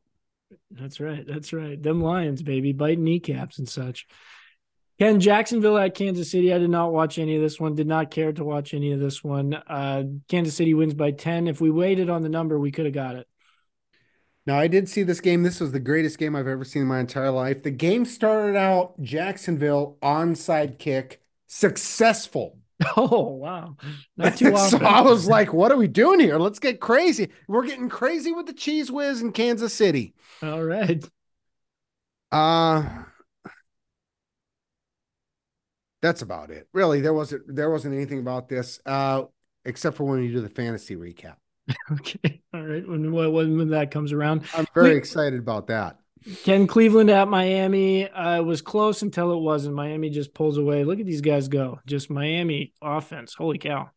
That's 0.70 1.01
right. 1.01 1.24
That's 1.26 1.53
right. 1.53 1.80
Them 1.80 2.03
Lions, 2.03 2.42
baby, 2.42 2.72
biting 2.72 3.05
kneecaps 3.05 3.59
and 3.59 3.68
such. 3.68 4.07
Ken 4.99 5.18
Jacksonville 5.18 5.78
at 5.78 5.95
Kansas 5.95 6.30
City. 6.30 6.53
I 6.53 6.59
did 6.59 6.70
not 6.70 6.92
watch 6.92 7.18
any 7.18 7.34
of 7.34 7.42
this 7.42 7.59
one. 7.59 7.74
Did 7.74 7.88
not 7.88 8.11
care 8.11 8.32
to 8.32 8.45
watch 8.45 8.74
any 8.74 8.92
of 8.92 9.01
this 9.01 9.24
one. 9.24 9.55
Uh, 9.55 10.05
Kansas 10.28 10.55
City 10.55 10.72
wins 10.74 10.95
by 10.95 11.11
10. 11.11 11.49
If 11.49 11.61
we 11.61 11.70
waited 11.70 12.09
on 12.09 12.22
the 12.22 12.28
number, 12.28 12.59
we 12.59 12.70
could 12.70 12.84
have 12.84 12.95
got 12.95 13.16
it. 13.16 13.26
Now, 14.47 14.59
I 14.59 14.68
did 14.68 14.88
see 14.88 15.03
this 15.03 15.20
game. 15.20 15.42
This 15.42 15.59
was 15.59 15.72
the 15.72 15.80
greatest 15.80 16.18
game 16.18 16.36
I've 16.36 16.47
ever 16.47 16.64
seen 16.64 16.82
in 16.82 16.88
my 16.88 17.01
entire 17.01 17.30
life. 17.30 17.62
The 17.62 17.70
game 17.70 18.05
started 18.05 18.57
out 18.57 19.01
Jacksonville 19.01 19.97
onside 20.03 20.78
kick, 20.78 21.22
successful. 21.47 22.59
Oh 22.97 23.22
wow, 23.35 23.77
not 24.16 24.37
too 24.37 24.57
so. 24.68 24.79
I 24.79 25.01
was 25.01 25.27
like, 25.29 25.53
what 25.53 25.70
are 25.72 25.77
we 25.77 25.89
doing 25.89 26.20
here? 26.20 26.39
Let's 26.39 26.59
get 26.59 26.81
crazy. 26.81 27.29
We're 27.49 27.66
getting 27.66 27.89
crazy 27.89 28.33
with 28.33 28.47
the 28.47 28.53
Cheez 28.53 28.91
Whiz 28.91 29.20
in 29.22 29.33
Kansas 29.33 29.72
City. 29.72 30.14
All 30.43 30.62
right. 30.62 31.05
Uh 32.33 33.05
that's 36.03 36.20
about 36.22 36.51
it. 36.51 36.68
Really, 36.72 37.01
there 37.01 37.14
wasn't 37.14 37.55
there 37.55 37.70
wasn't 37.70 37.95
anything 37.95 38.18
about 38.18 38.49
this, 38.49 38.79
uh, 38.85 39.22
except 39.64 39.97
for 39.97 40.05
when 40.05 40.22
you 40.22 40.33
do 40.33 40.41
the 40.41 40.49
fantasy 40.49 40.97
recap. 40.97 41.37
Okay. 41.93 42.43
All 42.53 42.62
right. 42.62 42.87
When 42.87 43.11
when, 43.12 43.33
when 43.57 43.70
that 43.70 43.91
comes 43.91 44.12
around, 44.12 44.45
I'm 44.55 44.66
very 44.75 44.91
We- 44.91 44.97
excited 44.97 45.39
about 45.39 45.68
that. 45.68 45.99
Ken 46.43 46.66
Cleveland 46.66 47.11
at 47.11 47.29
Miami 47.29 48.09
uh, 48.09 48.43
was 48.43 48.62
close 48.62 49.03
until 49.03 49.33
it 49.33 49.41
wasn't. 49.41 49.75
Miami 49.75 50.11
just 50.11 50.33
pulls 50.33 50.57
away. 50.57 50.85
Look 50.85 51.01
at 51.01 51.07
these 51.07 51.20
guys 51.20 51.49
go. 51.49 51.81
Just 51.87 52.11
Miami 52.11 52.72
offense. 52.81 53.35
Holy 53.35 53.59
cow. 53.59 53.91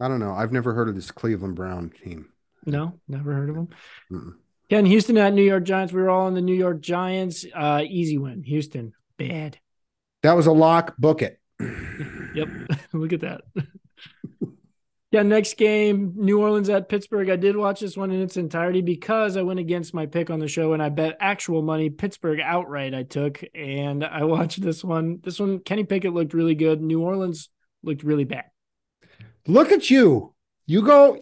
I 0.00 0.08
don't 0.08 0.20
know. 0.20 0.32
I've 0.32 0.52
never 0.52 0.74
heard 0.74 0.88
of 0.88 0.94
this 0.94 1.10
Cleveland 1.10 1.56
Brown 1.56 1.90
team. 1.90 2.30
No, 2.64 3.00
never 3.08 3.32
heard 3.32 3.50
of 3.50 3.56
them. 3.56 3.68
Mm-mm. 4.10 4.34
Ken 4.70 4.86
Houston 4.86 5.18
at 5.18 5.34
New 5.34 5.42
York 5.42 5.64
Giants. 5.64 5.92
We 5.92 6.00
were 6.00 6.10
all 6.10 6.26
on 6.26 6.34
the 6.34 6.40
New 6.40 6.54
York 6.54 6.80
Giants. 6.80 7.44
Uh, 7.54 7.82
easy 7.84 8.16
win. 8.18 8.42
Houston. 8.44 8.94
Bad. 9.18 9.58
That 10.22 10.36
was 10.36 10.46
a 10.46 10.52
lock. 10.52 10.96
Book 10.96 11.22
it. 11.22 11.38
Yep. 12.34 12.48
Look 12.94 13.12
at 13.12 13.20
that. 13.20 13.42
yeah, 15.12 15.22
next 15.22 15.58
game, 15.58 16.14
New 16.16 16.40
Orleans 16.40 16.70
at 16.70 16.88
Pittsburgh. 16.88 17.28
I 17.28 17.36
did 17.36 17.54
watch 17.54 17.80
this 17.80 17.98
one 17.98 18.10
in 18.10 18.22
its 18.22 18.38
entirety 18.38 18.80
because 18.80 19.36
I 19.36 19.42
went 19.42 19.60
against 19.60 19.92
my 19.92 20.06
pick 20.06 20.30
on 20.30 20.38
the 20.38 20.48
show 20.48 20.72
and 20.72 20.82
I 20.82 20.88
bet 20.88 21.18
actual 21.20 21.60
money 21.60 21.90
Pittsburgh 21.90 22.40
outright 22.40 22.94
I 22.94 23.02
took. 23.02 23.44
And 23.54 24.02
I 24.02 24.24
watched 24.24 24.62
this 24.62 24.82
one. 24.82 25.20
This 25.22 25.38
one, 25.38 25.58
Kenny 25.58 25.84
Pickett 25.84 26.14
looked 26.14 26.32
really 26.32 26.54
good. 26.54 26.80
New 26.80 27.02
Orleans 27.02 27.50
looked 27.82 28.02
really 28.02 28.24
bad. 28.24 28.46
Look 29.46 29.70
at 29.70 29.90
you. 29.90 30.34
You 30.66 30.80
go. 30.80 31.18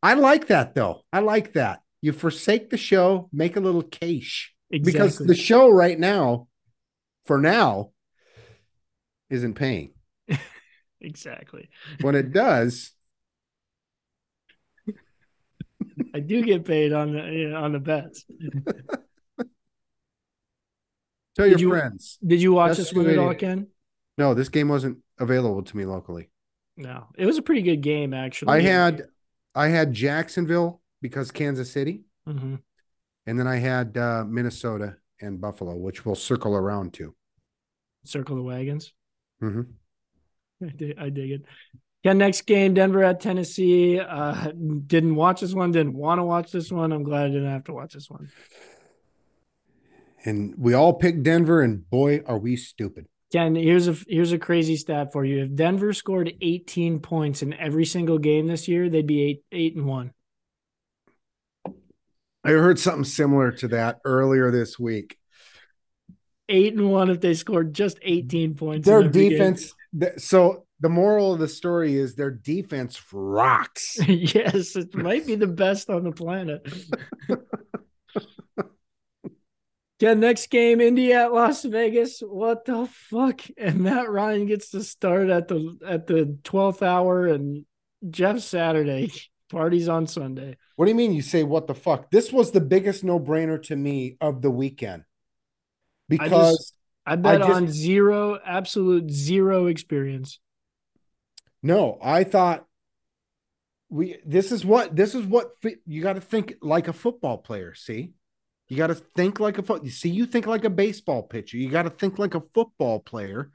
I 0.00 0.14
like 0.14 0.46
that 0.46 0.76
though. 0.76 1.02
I 1.12 1.18
like 1.18 1.54
that. 1.54 1.80
You 2.02 2.12
forsake 2.12 2.70
the 2.70 2.76
show, 2.76 3.28
make 3.32 3.56
a 3.56 3.60
little 3.60 3.82
cash 3.82 4.54
Exactly. 4.70 4.92
because 4.92 5.18
the 5.18 5.34
show 5.34 5.70
right 5.70 5.98
now, 5.98 6.46
for 7.24 7.38
now, 7.38 7.90
isn't 9.30 9.54
paying. 9.54 9.90
exactly. 11.00 11.68
When 12.00 12.14
it 12.14 12.32
does, 12.32 12.92
I 16.14 16.20
do 16.20 16.42
get 16.44 16.64
paid 16.64 16.92
on 16.92 17.12
the 17.12 17.22
you 17.24 17.48
know, 17.50 17.56
on 17.62 17.72
the 17.72 17.80
bets. 17.80 18.24
tell 21.36 21.48
Did 21.48 21.60
your 21.60 21.60
you- 21.60 21.70
friends. 21.70 22.18
Did 22.24 22.40
you 22.40 22.52
watch 22.52 22.76
That's 22.76 22.90
this 22.90 22.92
one 22.92 23.08
at 23.10 23.18
all, 23.18 23.34
Ken? 23.34 23.66
No, 24.16 24.32
this 24.34 24.48
game 24.48 24.68
wasn't 24.68 24.98
available 25.18 25.62
to 25.62 25.76
me 25.76 25.84
locally. 25.84 26.30
No. 26.76 27.08
It 27.16 27.26
was 27.26 27.36
a 27.38 27.42
pretty 27.42 27.62
good 27.62 27.80
game, 27.82 28.14
actually. 28.14 28.52
I 28.52 28.60
had 28.60 29.02
I 29.54 29.68
had 29.68 29.92
Jacksonville 29.92 30.80
because 31.02 31.30
Kansas 31.30 31.70
City, 31.70 32.02
Mhm. 32.28 32.60
and 33.26 33.38
then 33.38 33.46
I 33.46 33.56
had 33.56 33.96
uh, 33.96 34.24
Minnesota 34.26 34.96
and 35.20 35.40
Buffalo, 35.40 35.76
which 35.76 36.04
we'll 36.04 36.14
circle 36.16 36.54
around 36.54 36.92
to. 36.94 37.14
Circle 38.04 38.36
the 38.36 38.42
Wagons. 38.42 38.92
Mm-hmm. 39.42 39.62
I 40.64 40.68
dig, 40.70 40.98
I 40.98 41.08
dig 41.10 41.30
it. 41.32 41.44
Yeah, 42.04 42.12
next 42.12 42.42
game, 42.42 42.74
Denver 42.74 43.02
at 43.02 43.20
Tennessee. 43.20 43.98
Uh, 43.98 44.52
didn't 44.86 45.14
watch 45.14 45.40
this 45.40 45.54
one, 45.54 45.72
didn't 45.72 45.94
want 45.94 46.18
to 46.18 46.22
watch 46.22 46.52
this 46.52 46.70
one. 46.70 46.92
I'm 46.92 47.02
glad 47.02 47.24
I 47.24 47.28
didn't 47.28 47.50
have 47.50 47.64
to 47.64 47.72
watch 47.72 47.94
this 47.94 48.10
one. 48.10 48.28
And 50.26 50.54
we 50.58 50.74
all 50.74 50.92
picked 50.92 51.22
Denver, 51.22 51.62
and 51.62 51.88
boy, 51.88 52.20
are 52.26 52.38
we 52.38 52.56
stupid. 52.56 53.06
Ken, 53.32 53.54
here's 53.54 53.88
a 53.88 53.96
here's 54.06 54.32
a 54.32 54.38
crazy 54.38 54.76
stat 54.76 55.12
for 55.12 55.24
you. 55.24 55.42
If 55.44 55.54
Denver 55.54 55.92
scored 55.94 56.32
18 56.40 57.00
points 57.00 57.42
in 57.42 57.54
every 57.54 57.84
single 57.86 58.18
game 58.18 58.46
this 58.46 58.68
year, 58.68 58.88
they'd 58.90 59.06
be 59.06 59.22
eight 59.22 59.44
eight 59.50 59.74
and 59.74 59.86
one. 59.86 60.12
I 62.44 62.50
heard 62.50 62.78
something 62.78 63.04
similar 63.04 63.50
to 63.52 63.68
that 63.68 64.00
earlier 64.04 64.50
this 64.50 64.78
week. 64.78 65.16
Eight 66.50 66.74
and 66.74 66.92
one 66.92 67.08
if 67.08 67.20
they 67.22 67.32
scored 67.32 67.72
just 67.72 67.98
18 68.02 68.54
points. 68.54 68.86
in 68.86 68.92
Their 68.92 69.08
defense. 69.08 69.74
th- 69.98 70.18
So 70.18 70.63
the 70.84 70.90
moral 70.90 71.32
of 71.32 71.38
the 71.38 71.48
story 71.48 71.96
is 71.96 72.14
their 72.14 72.30
defense 72.30 73.00
rocks. 73.10 73.96
yes, 74.06 74.76
it 74.76 74.94
might 74.94 75.26
be 75.26 75.34
the 75.34 75.46
best 75.46 75.88
on 75.88 76.04
the 76.04 76.12
planet. 76.12 76.60
Yeah, 80.00 80.12
next 80.12 80.50
game, 80.50 80.82
Indy 80.82 81.14
at 81.14 81.32
Las 81.32 81.64
Vegas. 81.64 82.18
What 82.20 82.66
the 82.66 82.86
fuck? 82.86 83.40
And 83.56 83.80
Matt 83.80 84.10
Ryan 84.10 84.44
gets 84.44 84.70
to 84.72 84.82
start 84.82 85.30
at 85.30 85.48
the 85.48 85.78
at 85.86 86.06
the 86.06 86.36
twelfth 86.44 86.82
hour, 86.82 87.26
and 87.26 87.64
Jeff 88.10 88.40
Saturday 88.40 89.10
parties 89.50 89.88
on 89.88 90.06
Sunday. 90.06 90.58
What 90.76 90.84
do 90.84 90.90
you 90.90 90.96
mean? 90.96 91.14
You 91.14 91.22
say 91.22 91.42
what 91.42 91.68
the 91.68 91.74
fuck? 91.74 92.10
This 92.10 92.32
was 92.32 92.50
the 92.50 92.60
biggest 92.60 93.02
no 93.02 93.18
brainer 93.18 93.62
to 93.62 93.76
me 93.76 94.18
of 94.20 94.42
the 94.42 94.50
weekend 94.50 95.04
because 96.08 96.74
I 97.06 97.16
bet 97.16 97.38
just- 97.38 97.50
on 97.52 97.68
zero, 97.68 98.38
absolute 98.44 99.10
zero 99.10 99.66
experience. 99.66 100.38
No, 101.64 101.98
I 102.02 102.24
thought 102.24 102.66
we. 103.88 104.18
This 104.24 104.52
is 104.52 104.64
what 104.64 104.94
this 104.94 105.14
is 105.14 105.24
what 105.24 105.52
you 105.86 106.02
got 106.02 106.12
to 106.12 106.20
think 106.20 106.54
like 106.60 106.88
a 106.88 106.92
football 106.92 107.38
player. 107.38 107.74
See, 107.74 108.12
you 108.68 108.76
got 108.76 108.88
to 108.88 108.94
think 108.94 109.40
like 109.40 109.56
a 109.58 109.62
foot. 109.62 109.82
You 109.82 109.90
see, 109.90 110.10
you 110.10 110.26
think 110.26 110.46
like 110.46 110.64
a 110.64 110.70
baseball 110.70 111.22
pitcher. 111.22 111.56
You 111.56 111.70
got 111.70 111.84
to 111.84 111.90
think 111.90 112.18
like 112.18 112.34
a 112.34 112.40
football 112.40 113.00
player. 113.00 113.50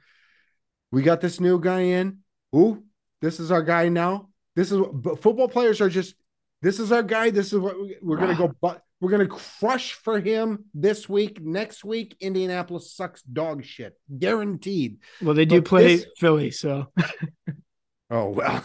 We 0.90 1.02
got 1.02 1.20
this 1.20 1.38
new 1.38 1.60
guy 1.60 1.80
in. 1.82 2.18
Ooh, 2.54 2.82
this 3.22 3.38
is 3.38 3.52
our 3.52 3.62
guy 3.62 3.88
now. 3.88 4.28
This 4.56 4.72
is 4.72 4.80
but 4.92 5.22
football 5.22 5.48
players 5.48 5.80
are 5.80 5.88
just. 5.88 6.14
This 6.62 6.78
is 6.80 6.90
our 6.92 7.02
guy. 7.04 7.30
This 7.30 7.52
is 7.52 7.58
what 7.58 7.80
we, 7.80 7.96
we're 8.02 8.18
gonna 8.18 8.34
go. 8.34 8.52
But 8.60 8.82
we're 9.00 9.10
gonna 9.12 9.28
crush 9.28 9.92
for 9.94 10.20
him 10.20 10.64
this 10.74 11.08
week. 11.08 11.40
Next 11.40 11.84
week, 11.84 12.16
Indianapolis 12.20 12.92
sucks 12.92 13.22
dog 13.22 13.64
shit, 13.64 13.98
guaranteed. 14.18 14.98
Well, 15.22 15.34
they 15.34 15.46
do 15.46 15.62
But 15.62 15.68
play 15.68 15.96
this- 15.96 16.06
Philly, 16.18 16.50
so 16.50 16.88
Oh 18.10 18.30
well, 18.30 18.64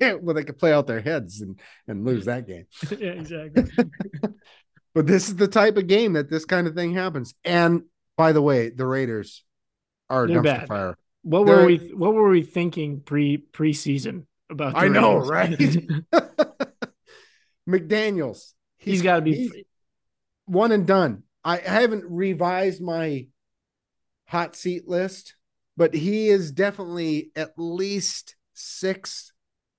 well 0.20 0.34
they 0.34 0.44
could 0.44 0.58
play 0.58 0.72
out 0.72 0.86
their 0.86 1.00
heads 1.00 1.40
and 1.40 1.58
and 1.88 2.04
lose 2.04 2.26
that 2.26 2.46
game. 2.46 2.66
yeah, 2.98 3.10
exactly. 3.12 3.64
But 4.94 5.06
this 5.06 5.28
is 5.28 5.36
the 5.36 5.48
type 5.48 5.78
of 5.78 5.86
game 5.86 6.12
that 6.12 6.28
this 6.28 6.44
kind 6.44 6.66
of 6.66 6.74
thing 6.74 6.92
happens. 6.92 7.32
And 7.44 7.84
by 8.18 8.32
the 8.32 8.42
way, 8.42 8.68
the 8.68 8.84
Raiders 8.84 9.42
are 10.10 10.26
They're 10.26 10.42
dumpster 10.42 10.44
bad. 10.44 10.68
fire. 10.68 10.98
What 11.22 11.46
They're- 11.46 11.56
were 11.56 11.64
we? 11.64 11.78
What 11.94 12.12
were 12.12 12.28
we 12.28 12.42
thinking 12.42 13.00
pre 13.00 13.38
preseason 13.38 14.26
about? 14.50 14.74
the 14.74 14.80
I 14.80 14.88
know, 14.88 15.16
right? 15.16 15.58
McDaniels, 17.68 18.52
he's 18.78 19.02
got 19.02 19.16
to 19.16 19.22
be. 19.22 19.34
he's 19.34 19.52
one 20.46 20.72
and 20.72 20.86
done. 20.86 21.22
I 21.44 21.56
haven't 21.58 22.04
revised 22.06 22.82
my 22.82 23.28
hot 24.26 24.56
seat 24.56 24.86
list, 24.88 25.36
but 25.76 25.94
he 25.94 26.28
is 26.28 26.52
definitely 26.52 27.30
at 27.36 27.52
least 27.56 28.36
six, 28.62 29.32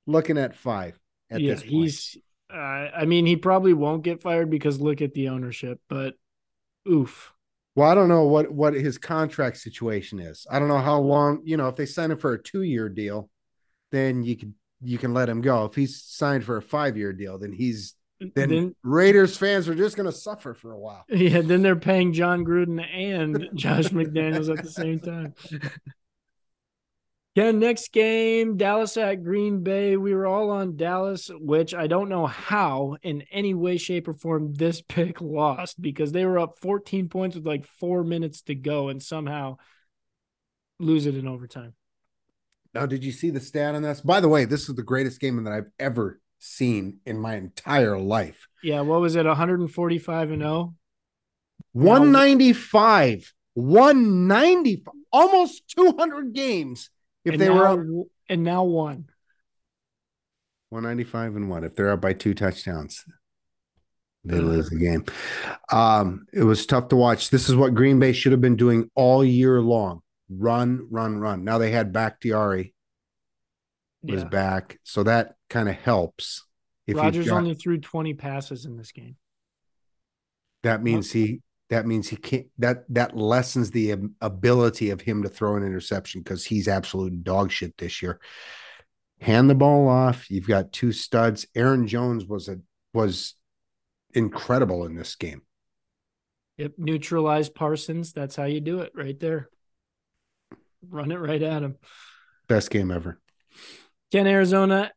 looking 0.05 0.37
at 0.37 0.55
five 0.55 0.99
at 1.31 1.41
yeah, 1.41 1.53
this 1.53 1.61
point. 1.61 1.71
he's. 1.71 2.17
Uh, 2.53 2.57
I 2.95 3.05
mean, 3.05 3.25
he 3.25 3.35
probably 3.35 3.73
won't 3.73 4.03
get 4.03 4.21
fired 4.21 4.49
because 4.49 4.79
look 4.79 5.01
at 5.01 5.13
the 5.13 5.29
ownership. 5.29 5.79
But 5.89 6.13
oof, 6.87 7.33
Well, 7.75 7.89
I 7.89 7.95
don't 7.95 8.09
know 8.09 8.25
what 8.25 8.51
what 8.51 8.73
his 8.73 8.97
contract 8.97 9.57
situation 9.57 10.19
is. 10.19 10.45
I 10.51 10.59
don't 10.59 10.67
know 10.67 10.79
how 10.79 10.99
long, 10.99 11.41
you 11.43 11.57
know, 11.57 11.67
if 11.67 11.75
they 11.75 11.87
sign 11.87 12.11
him 12.11 12.19
for 12.19 12.33
a 12.33 12.41
2-year 12.41 12.89
deal, 12.89 13.29
then 13.91 14.23
you 14.23 14.35
can 14.35 14.53
you 14.81 14.97
can 14.97 15.13
let 15.13 15.29
him 15.29 15.41
go. 15.41 15.65
If 15.65 15.75
he's 15.75 16.03
signed 16.03 16.43
for 16.43 16.57
a 16.57 16.61
5-year 16.61 17.13
deal, 17.13 17.39
then 17.39 17.53
he's 17.53 17.95
then, 18.35 18.49
then 18.49 18.75
Raiders 18.83 19.35
fans 19.35 19.67
are 19.67 19.75
just 19.75 19.97
going 19.97 20.05
to 20.05 20.15
suffer 20.15 20.53
for 20.53 20.73
a 20.73 20.79
while. 20.79 21.05
yeah, 21.09 21.41
then 21.41 21.61
they're 21.61 21.75
paying 21.75 22.13
Jon 22.13 22.45
Gruden 22.45 22.85
and 22.93 23.49
Josh 23.55 23.85
McDaniels 23.89 24.55
at 24.55 24.63
the 24.63 24.71
same 24.71 24.99
time. 24.99 25.33
Yeah, 27.35 27.49
next 27.49 27.91
game, 27.91 28.57
Dallas 28.57 28.95
at 28.95 29.23
Green 29.23 29.63
Bay. 29.63 29.97
We 29.97 30.13
were 30.13 30.27
all 30.27 30.51
on 30.51 30.75
Dallas, 30.75 31.31
which 31.33 31.73
I 31.73 31.87
don't 31.87 32.07
know 32.07 32.27
how, 32.27 32.97
in 33.01 33.23
any 33.31 33.55
way, 33.55 33.77
shape, 33.77 34.07
or 34.07 34.13
form, 34.13 34.53
this 34.53 34.81
pick 34.87 35.19
lost 35.19 35.81
because 35.81 36.11
they 36.11 36.25
were 36.25 36.37
up 36.37 36.59
14 36.59 37.09
points 37.09 37.35
with 37.35 37.47
like 37.47 37.65
four 37.65 38.03
minutes 38.03 38.43
to 38.43 38.55
go 38.55 38.89
and 38.89 39.01
somehow 39.01 39.57
lose 40.79 41.07
it 41.07 41.15
in 41.15 41.27
overtime. 41.27 41.73
Now, 42.75 42.85
did 42.85 43.03
you 43.03 43.11
see 43.11 43.31
the 43.31 43.39
stat 43.39 43.73
on 43.73 43.81
this? 43.81 44.01
By 44.01 44.19
the 44.19 44.29
way, 44.29 44.45
this 44.45 44.69
is 44.69 44.75
the 44.75 44.83
greatest 44.83 45.19
game 45.19 45.43
that 45.43 45.53
I've 45.53 45.71
ever 45.79 46.19
seen 46.37 46.99
in 47.03 47.17
my 47.17 47.35
entire 47.35 47.97
life. 47.97 48.47
Yeah, 48.61 48.81
what 48.81 49.01
was 49.01 49.15
it? 49.15 49.25
145 49.25 50.31
and 50.31 50.43
oh? 50.43 50.73
0. 51.75 51.85
195. 51.85 53.33
195. 53.55 54.93
almost 55.11 55.63
200 55.75 56.33
games 56.33 56.89
if 57.25 57.33
and 57.33 57.41
they 57.41 57.47
now, 57.49 57.55
were 57.55 57.67
up 57.67 58.07
and 58.29 58.43
now 58.43 58.63
one. 58.63 59.09
195 60.69 61.35
and 61.35 61.49
one. 61.49 61.63
If 61.63 61.75
they're 61.75 61.91
up 61.91 62.01
by 62.01 62.13
two 62.13 62.33
touchdowns, 62.33 63.05
they 64.23 64.37
Uh. 64.39 64.41
lose 64.41 64.69
the 64.69 64.77
game. 64.79 65.05
Um, 65.71 66.25
it 66.33 66.43
was 66.43 66.65
tough 66.65 66.87
to 66.89 66.95
watch. 66.95 67.29
This 67.29 67.49
is 67.49 67.55
what 67.55 67.75
Green 67.75 67.99
Bay 67.99 68.11
should 68.13 68.31
have 68.31 68.41
been 68.41 68.55
doing 68.55 68.89
all 68.95 69.23
year 69.23 69.61
long. 69.61 70.01
Run, 70.29 70.87
run, 70.89 71.17
run. 71.17 71.43
Now 71.43 71.57
they 71.57 71.71
had 71.71 71.91
Bakhtiari 71.93 72.73
was 74.01 74.21
Yeah. 74.23 74.27
back, 74.29 74.79
so 74.83 75.03
that 75.03 75.35
kind 75.49 75.69
of 75.69 75.75
helps. 75.75 76.45
If 76.87 76.97
Rodgers 76.97 77.27
got- 77.27 77.37
only 77.37 77.53
threw 77.55 77.79
20 77.79 78.13
passes 78.13 78.65
in 78.65 78.77
this 78.77 78.91
game. 78.91 79.17
that 80.63 80.81
means 80.81 81.11
he 81.11 81.41
that 81.69 81.85
means 81.85 82.09
he 82.09 82.15
can't 82.15 82.47
that 82.59 82.83
that 82.89 83.15
lessens 83.15 83.71
the 83.71 83.95
ability 84.21 84.89
of 84.89 85.01
him 85.01 85.23
to 85.23 85.29
throw 85.29 85.55
an 85.55 85.63
interception 85.63 86.21
because 86.21 86.45
he's 86.45 86.67
absolute 86.67 87.23
dog 87.23 87.51
shit 87.51 87.77
this 87.77 88.01
year. 88.01 88.19
Hand 89.21 89.49
the 89.49 89.55
ball 89.55 89.87
off. 89.87 90.29
You've 90.29 90.47
got 90.47 90.71
two 90.71 90.91
studs. 90.91 91.47
Aaron 91.55 91.87
Jones 91.87 92.25
was 92.25 92.49
a 92.49 92.57
was 92.93 93.35
incredible 94.13 94.85
in 94.85 94.95
this 94.95 95.15
game. 95.15 95.41
Yep, 96.57 96.73
neutralize 96.77 97.49
Parsons. 97.49 98.13
That's 98.13 98.35
how 98.35 98.43
you 98.43 98.61
do 98.61 98.81
it 98.81 98.91
right 98.95 99.19
there. 99.19 99.49
Run 100.87 101.11
it 101.11 101.19
right 101.19 101.41
at 101.41 101.63
him. 101.63 101.77
Best 102.47 102.69
game 102.69 102.91
ever. 102.91 103.19
Can 104.11 104.27
Arizona, 104.27 104.91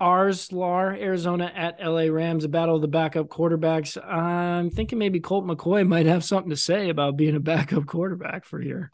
ours, 0.00 0.52
Lar, 0.52 0.92
Arizona 0.92 1.52
at 1.54 1.84
LA 1.84 2.04
Rams, 2.04 2.44
a 2.44 2.48
battle 2.48 2.76
of 2.76 2.82
the 2.82 2.88
backup 2.88 3.28
quarterbacks. 3.28 4.02
I'm 4.04 4.70
thinking 4.70 4.98
maybe 4.98 5.20
Colt 5.20 5.46
McCoy 5.46 5.86
might 5.86 6.06
have 6.06 6.24
something 6.24 6.50
to 6.50 6.56
say 6.56 6.88
about 6.88 7.16
being 7.16 7.36
a 7.36 7.40
backup 7.40 7.86
quarterback 7.86 8.44
for 8.44 8.60
here. 8.60 8.90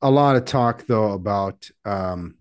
A 0.00 0.10
lot 0.10 0.36
of 0.36 0.44
talk 0.44 0.86
though 0.86 1.12
about 1.12 1.68
um 1.84 2.36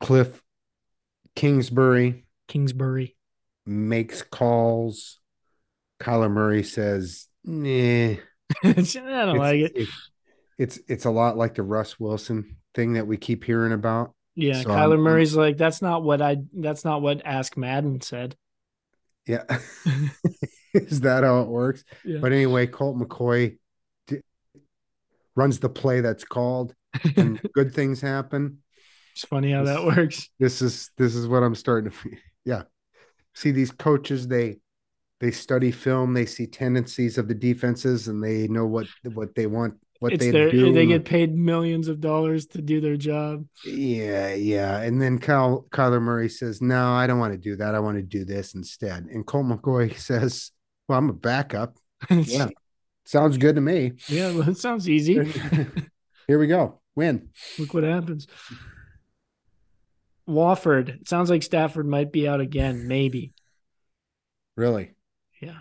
Cliff 0.00 0.42
Kingsbury 1.34 2.26
Kingsbury. 2.48 3.16
makes 3.64 4.22
calls. 4.22 5.18
Kyler 6.00 6.30
Murray 6.30 6.64
says, 6.64 7.28
nah. 7.44 8.16
I 8.64 8.72
don't 8.72 9.38
like 9.38 9.60
it. 9.60 9.72
It's, 9.76 10.10
it's 10.58 10.80
it's 10.88 11.04
a 11.04 11.10
lot 11.10 11.36
like 11.36 11.54
the 11.54 11.62
Russ 11.62 11.98
Wilson 11.98 12.56
thing 12.74 12.94
that 12.94 13.06
we 13.06 13.16
keep 13.16 13.44
hearing 13.44 13.72
about. 13.72 14.12
Yeah, 14.34 14.62
so 14.62 14.70
Kyler 14.70 14.92
I'm- 14.92 15.00
Murray's 15.00 15.36
like, 15.36 15.56
that's 15.56 15.82
not 15.82 16.02
what 16.02 16.22
I. 16.22 16.38
That's 16.52 16.84
not 16.84 17.02
what 17.02 17.22
Ask 17.24 17.56
Madden 17.56 18.00
said. 18.00 18.36
Yeah. 19.26 19.44
Is 20.74 21.02
that 21.02 21.22
how 21.22 21.42
it 21.42 21.48
works? 21.48 21.84
Yeah. 22.04 22.18
But 22.20 22.32
anyway, 22.32 22.66
Colt 22.66 22.96
McCoy 22.96 23.58
d- 24.06 24.20
runs 25.36 25.58
the 25.60 25.68
play 25.68 26.00
that's 26.00 26.24
called 26.24 26.74
and 27.16 27.40
good 27.54 27.74
things 27.74 28.00
happen. 28.00 28.58
It's 29.14 29.24
funny 29.26 29.52
how 29.52 29.64
that 29.64 29.84
works. 29.84 30.28
This 30.40 30.62
is 30.62 30.90
this 30.96 31.14
is 31.14 31.28
what 31.28 31.42
I'm 31.42 31.54
starting 31.54 31.90
to 31.90 31.96
feel. 31.96 32.18
Yeah. 32.44 32.62
See 33.34 33.50
these 33.50 33.70
coaches 33.70 34.26
they 34.26 34.58
they 35.20 35.30
study 35.30 35.70
film, 35.70 36.14
they 36.14 36.26
see 36.26 36.46
tendencies 36.46 37.16
of 37.18 37.28
the 37.28 37.34
defenses 37.34 38.08
and 38.08 38.24
they 38.24 38.48
know 38.48 38.66
what 38.66 38.86
what 39.04 39.34
they 39.34 39.46
want 39.46 39.74
what 40.02 40.12
It's 40.12 40.24
they 40.24 40.32
their, 40.32 40.50
do. 40.50 40.72
they 40.72 40.84
get 40.86 41.04
paid 41.04 41.32
millions 41.32 41.86
of 41.86 42.00
dollars 42.00 42.46
to 42.48 42.60
do 42.60 42.80
their 42.80 42.96
job. 42.96 43.46
Yeah, 43.64 44.34
yeah. 44.34 44.80
And 44.82 45.00
then 45.00 45.20
Kyle 45.20 45.64
Kyler 45.70 46.02
Murray 46.02 46.28
says, 46.28 46.60
No, 46.60 46.92
I 46.92 47.06
don't 47.06 47.20
want 47.20 47.34
to 47.34 47.38
do 47.38 47.54
that. 47.56 47.76
I 47.76 47.78
want 47.78 47.98
to 47.98 48.02
do 48.02 48.24
this 48.24 48.52
instead. 48.54 49.04
And 49.04 49.24
Colt 49.24 49.46
McCoy 49.46 49.96
says, 49.98 50.50
Well, 50.88 50.98
I'm 50.98 51.08
a 51.08 51.12
backup. 51.14 51.76
Yeah. 52.10 52.48
Sounds 53.04 53.36
good 53.38 53.54
to 53.54 53.60
me. 53.60 53.92
yeah, 54.08 54.32
well, 54.32 54.48
it 54.48 54.58
sounds 54.58 54.88
easy. 54.88 55.14
Here 56.26 56.38
we 56.38 56.46
go. 56.48 56.80
Win. 56.96 57.28
Look 57.58 57.74
what 57.74 57.84
happens. 57.84 58.26
Wofford. 60.28 60.88
It 61.00 61.08
sounds 61.08 61.30
like 61.30 61.42
Stafford 61.42 61.86
might 61.86 62.12
be 62.12 62.26
out 62.28 62.40
again. 62.40 62.86
Maybe. 62.88 63.34
Really. 64.56 64.94
Yeah. 65.40 65.58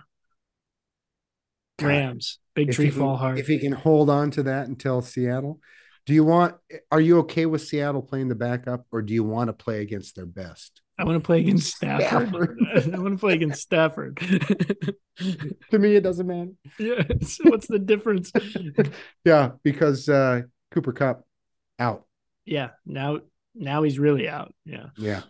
God, 1.82 1.88
Rams. 1.88 2.40
Big 2.56 2.70
If 2.70 2.76
tree 2.76 2.90
can- 2.90 3.00
fall 3.00 3.18
hard. 3.18 3.40
If 3.40 3.48
he 3.48 3.60
can 3.60 3.72
hold 3.74 4.10
on 4.10 4.32
to 4.32 4.44
that 4.44 4.68
until 4.68 5.02
Seattle, 5.02 5.60
do 6.06 6.14
you 6.14 6.24
want 6.24 6.56
are 6.92 7.00
you 7.02 7.20
okay 7.20 7.46
with 7.46 7.62
Seattle 7.62 8.02
playing 8.02 8.28
the 8.30 8.36
backup 8.36 8.86
or 8.92 9.02
do 9.02 9.14
you 9.14 9.24
want 9.24 9.48
to 9.50 9.54
play 9.54 9.82
against 9.82 10.16
their 10.16 10.26
best? 10.26 10.82
I 10.98 11.04
want 11.04 11.16
to 11.16 11.26
play 11.26 11.40
against 11.40 11.76
Stafford. 11.76 12.30
Stafford. 12.30 12.60
I 12.94 13.00
want 13.00 13.16
to 13.16 13.20
play 13.20 13.34
against 13.34 13.62
Stafford. 13.62 14.20
To 15.70 15.78
me, 15.78 15.96
it 15.96 16.02
doesn't 16.02 16.26
matter. 16.26 16.52
yeah. 16.80 17.04
so 17.22 17.44
what's 17.50 17.68
the 17.68 17.78
difference? 17.78 18.32
Yeah, 19.26 19.52
because 19.64 20.10
uh 20.10 20.42
Cooper 20.72 20.94
Kupp 20.94 21.24
out. 21.78 22.06
yeah. 22.46 22.70
Now, 22.86 23.20
now 23.54 23.84
he's 23.84 24.00
really 24.00 24.28
out. 24.28 24.54
Yeah. 24.66 24.88
Yeah. 24.98 25.22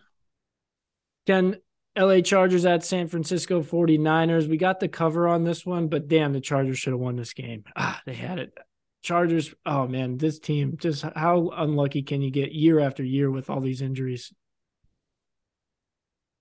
Can 1.28 1.58
LA 1.98 2.22
Chargers 2.22 2.66
at 2.66 2.84
San 2.84 3.08
Francisco 3.08 3.62
49ers. 3.62 4.48
We 4.48 4.58
got 4.58 4.80
the 4.80 4.88
cover 4.88 5.28
on 5.28 5.44
this 5.44 5.66
one, 5.66 5.88
but 5.88 6.08
damn, 6.08 6.34
the 6.34 6.39
Chargers 6.39 6.80
should 6.80 6.94
have 6.94 7.00
won 7.00 7.18
this 7.18 7.34
game. 7.34 7.64
Ah, 7.76 8.02
they 8.06 8.14
had 8.14 8.39
it. 8.39 8.58
Chargers, 9.04 9.54
oh 9.66 9.88
man, 9.88 10.18
this 10.18 10.39
team, 10.39 10.78
just 10.78 11.04
how 11.16 11.50
unlucky 11.56 12.04
can 12.04 12.22
you 12.22 12.30
get 12.30 12.54
year 12.54 12.80
after 12.80 13.04
year 13.04 13.32
with 13.32 13.50
all 13.50 13.60
these 13.60 13.82
injuries? 13.82 14.32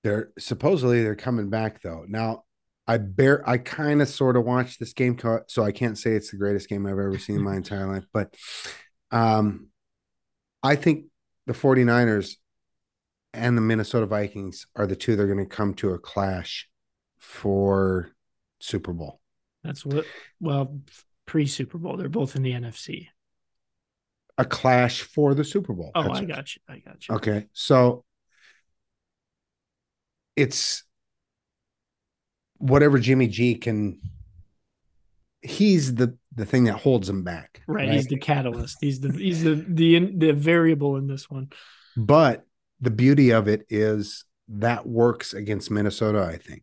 They're 0.05 0.31
supposedly 0.39 1.03
they're 1.03 1.17
coming 1.17 1.51
back 1.51 1.83
though. 1.83 2.05
Now, 2.07 2.45
I 2.87 2.99
bear 2.99 3.49
I 3.49 3.59
kind 3.59 4.03
of 4.03 4.09
sort 4.09 4.37
of 4.37 4.45
watched 4.45 4.79
this 4.79 4.93
game, 4.93 5.19
so 5.49 5.63
I 5.63 5.73
can't 5.73 5.99
say 5.99 6.13
it's 6.13 6.31
the 6.31 6.37
greatest 6.37 6.69
game 6.69 6.87
I've 6.87 6.93
ever 6.93 7.19
seen 7.19 7.37
in 7.37 7.43
my 7.43 7.57
entire 7.57 7.87
life, 7.87 8.05
but 8.13 8.35
um, 9.11 9.69
I 10.63 10.77
think 10.77 11.07
the 11.47 11.53
49ers 11.55 12.37
and 13.33 13.57
the 13.57 13.63
Minnesota 13.63 14.07
Vikings 14.07 14.67
are 14.77 14.87
the 14.87 14.97
two 14.97 15.17
that 15.17 15.23
are 15.23 15.33
going 15.33 15.39
to 15.39 15.47
come 15.47 15.75
to 15.75 15.91
a 15.91 15.99
clash 15.99 16.69
for 17.19 18.11
Super 18.61 18.93
Bowl. 18.93 19.21
That's 19.63 19.85
what, 19.85 20.05
well, 20.41 20.81
pre 21.27 21.47
Super 21.47 21.79
Bowl, 21.79 21.97
they're 21.97 22.09
both 22.09 22.37
in 22.37 22.43
the 22.43 22.53
NFC. 22.53 23.09
A 24.39 24.45
clash 24.45 25.03
for 25.03 25.35
the 25.35 25.45
Super 25.45 25.75
Bowl. 25.75 25.93
Oh, 25.95 26.03
That's- 26.03 26.21
I 26.21 26.25
got 26.25 26.57
you. 26.57 26.63
I 26.69 26.79
got 26.79 27.09
you. 27.09 27.15
Okay. 27.17 27.47
So 27.53 28.05
it's 30.35 30.85
whatever 32.57 32.99
Jimmy 32.99 33.29
G 33.29 33.55
can 33.55 34.01
he's 35.43 35.95
the 35.95 36.17
the 36.35 36.47
thing 36.47 36.65
that 36.65 36.75
holds 36.75 37.09
him 37.09 37.25
back. 37.25 37.63
Right, 37.67 37.91
he's 37.91 38.07
the 38.07 38.19
catalyst. 38.19 38.79
He's 38.81 39.01
the 39.01 39.13
he's 39.13 39.43
the 39.43 39.55
the 39.55 40.13
the 40.17 40.33
variable 40.33 40.97
in 40.97 41.07
this 41.07 41.29
one. 41.29 41.51
but 41.97 42.45
the 42.81 42.91
beauty 42.91 43.31
of 43.31 43.49
it 43.49 43.67
is 43.69 44.25
that 44.49 44.87
works 44.87 45.33
against 45.35 45.71
Minnesota, 45.71 46.23
I 46.23 46.37
think. 46.37 46.63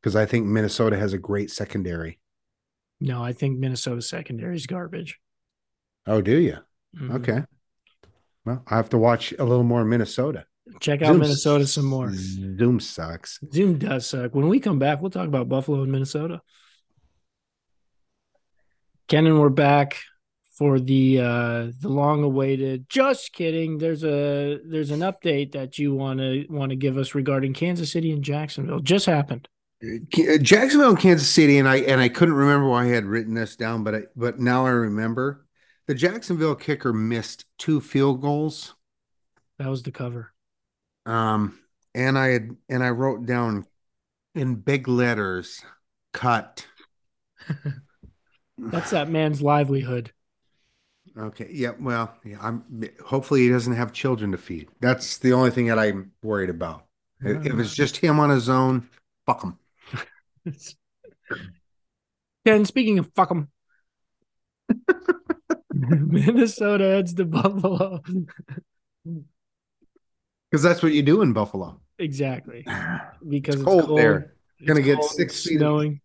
Because 0.00 0.16
I 0.16 0.26
think 0.26 0.46
Minnesota 0.46 0.96
has 0.96 1.12
a 1.12 1.18
great 1.18 1.50
secondary. 1.50 2.18
No, 3.00 3.22
I 3.22 3.32
think 3.32 3.58
Minnesota 3.58 4.02
secondary 4.02 4.56
is 4.56 4.66
garbage. 4.66 5.18
Oh, 6.06 6.20
do 6.20 6.36
you? 6.38 6.56
Mhm. 6.96 7.14
Okay. 7.16 7.44
Well, 8.44 8.62
I 8.66 8.76
have 8.76 8.88
to 8.90 8.98
watch 8.98 9.32
a 9.38 9.44
little 9.44 9.64
more 9.64 9.84
Minnesota. 9.84 10.46
Check 10.80 11.02
out 11.02 11.08
Zoom 11.08 11.18
Minnesota 11.20 11.66
some 11.66 11.84
more. 11.86 12.10
Zoom 12.12 12.80
sucks. 12.80 13.38
Zoom 13.52 13.78
does 13.78 14.06
suck. 14.06 14.34
When 14.34 14.48
we 14.48 14.58
come 14.60 14.78
back, 14.78 15.00
we'll 15.00 15.10
talk 15.10 15.28
about 15.28 15.48
Buffalo 15.48 15.82
and 15.82 15.92
Minnesota. 15.92 16.40
Ken 19.08 19.26
and 19.26 19.38
we're 19.40 19.48
back 19.50 19.98
for 20.58 20.78
the 20.80 21.18
uh 21.20 21.72
the 21.80 21.88
long 21.88 22.22
awaited 22.22 22.88
just 22.88 23.32
kidding. 23.32 23.78
There's 23.78 24.04
a 24.04 24.60
there's 24.64 24.90
an 24.90 25.00
update 25.00 25.52
that 25.52 25.78
you 25.78 25.94
wanna 25.94 26.44
wanna 26.48 26.76
give 26.76 26.96
us 26.98 27.14
regarding 27.14 27.54
Kansas 27.54 27.92
City 27.92 28.12
and 28.12 28.22
Jacksonville. 28.22 28.80
Just 28.80 29.06
happened. 29.06 29.48
Jacksonville 30.40 30.90
and 30.90 30.98
Kansas 30.98 31.28
City, 31.28 31.58
and 31.58 31.68
I 31.68 31.76
and 31.78 32.00
I 32.00 32.08
couldn't 32.08 32.34
remember 32.34 32.68
why 32.68 32.84
I 32.84 32.88
had 32.88 33.04
written 33.04 33.34
this 33.34 33.56
down, 33.56 33.82
but 33.82 33.94
I, 33.94 34.00
but 34.14 34.38
now 34.38 34.66
I 34.66 34.70
remember. 34.70 35.46
The 35.88 35.94
Jacksonville 35.94 36.54
kicker 36.54 36.92
missed 36.92 37.44
two 37.58 37.80
field 37.80 38.20
goals, 38.22 38.74
That 39.58 39.68
was 39.68 39.82
the 39.82 39.90
cover. 39.90 40.32
um, 41.06 41.58
and 41.94 42.16
I 42.16 42.28
had 42.28 42.50
and 42.68 42.84
I 42.84 42.90
wrote 42.90 43.26
down 43.26 43.66
in 44.36 44.54
big 44.54 44.86
letters, 44.86 45.62
"cut." 46.12 46.66
That's 48.58 48.90
that 48.90 49.08
man's 49.10 49.42
livelihood. 49.42 50.12
Okay. 51.18 51.48
Yeah. 51.50 51.72
Well, 51.78 52.14
yeah. 52.24 52.38
I'm. 52.40 52.64
Hopefully, 53.04 53.42
he 53.42 53.48
doesn't 53.48 53.74
have 53.74 53.92
children 53.92 54.32
to 54.32 54.38
feed. 54.38 54.68
That's 54.80 55.18
the 55.18 55.32
only 55.32 55.50
thing 55.50 55.66
that 55.66 55.78
I'm 55.78 56.12
worried 56.22 56.50
about. 56.50 56.86
If 57.20 57.46
if 57.46 57.58
it's 57.58 57.74
just 57.74 57.98
him 57.98 58.18
on 58.18 58.30
his 58.30 58.48
own, 58.48 58.88
fuck 59.26 59.42
him. 59.42 59.58
Ken, 62.46 62.64
speaking 62.64 62.98
of 62.98 63.10
fuck 63.14 63.30
'em. 63.30 63.48
Minnesota 65.72 66.84
heads 66.84 67.14
to 67.14 67.24
Buffalo. 67.24 68.02
Because 70.50 70.62
that's 70.62 70.82
what 70.82 70.92
you 70.92 71.02
do 71.02 71.22
in 71.22 71.32
Buffalo. 71.32 71.80
exactly. 71.98 72.66
Because 73.28 73.54
it's, 73.56 73.64
cold 73.64 73.86
cold, 73.86 73.98
there. 73.98 74.34
It's 74.58 74.66
Gonna 74.66 74.82
get 74.82 74.98
cold, 74.98 75.10
six 75.10 75.44
feet 75.44 75.58
snowing. 75.58 76.00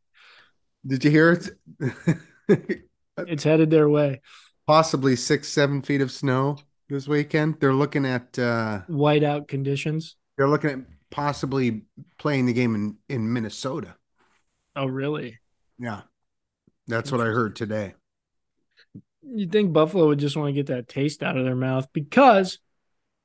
Did 0.86 1.04
you 1.04 1.12
hear 1.12 1.32
it? 1.32 1.50
It's 3.20 3.44
headed 3.44 3.72
their 3.72 3.90
way. 3.90 4.22
Possibly 4.68 5.16
six, 5.16 5.48
seven 5.48 5.82
feet 5.82 6.02
of 6.02 6.12
snow 6.12 6.58
this 6.90 7.08
weekend. 7.08 7.60
They're 7.60 7.74
looking 7.74 8.06
at. 8.06 8.38
uh 8.38 8.82
Whiteout 8.90 9.48
conditions. 9.48 10.18
They're 10.38 10.50
looking 10.50 10.70
at 10.70 10.80
possibly 11.10 11.84
playing 12.20 12.46
the 12.46 12.54
game 12.54 12.76
in 12.76 12.98
in 13.08 13.32
Minnesota. 13.32 13.96
Oh, 14.76 14.86
really? 14.86 15.40
Yeah, 15.80 16.02
that's 16.86 17.12
what 17.12 17.22
I 17.22 17.26
heard 17.26 17.56
today. 17.56 17.96
You 19.24 19.48
think 19.48 19.74
Buffalo 19.74 20.08
would 20.08 20.20
just 20.20 20.38
want 20.38 20.50
to 20.50 20.54
get 20.54 20.68
that 20.68 20.88
taste 20.88 21.24
out 21.24 21.38
of 21.38 21.46
their 21.46 21.56
mouth 21.56 21.88
because 21.94 22.60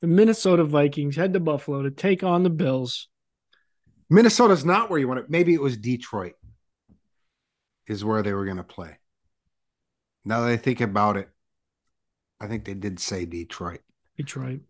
The 0.01 0.06
Minnesota 0.06 0.64
Vikings 0.64 1.16
head 1.16 1.32
to 1.32 1.40
Buffalo 1.40 1.82
to 1.82 1.90
take 1.90 2.24
on 2.24 2.43
the 2.43 2.51
Bills. 2.51 3.09
Minnesota's 4.10 4.64
not 4.64 4.90
where 4.90 4.98
you 4.98 5.09
want 5.09 5.20
it. 5.20 5.31
Maybe 5.31 5.55
it 5.55 5.60
was 5.60 5.77
Detroit, 5.77 6.35
is 7.86 8.05
where 8.05 8.23
they 8.23 8.32
were 8.32 8.44
going 8.44 8.56
to 8.59 8.62
play. 8.64 8.98
Now 10.24 10.40
that 10.40 10.51
I 10.51 10.56
think 10.56 10.81
about 10.81 11.16
it, 11.16 11.28
I 12.43 12.48
think 12.48 12.64
they 12.64 12.74
did 12.74 12.98
say 12.98 13.24
Detroit. 13.24 13.81
Detroit. 14.16 14.60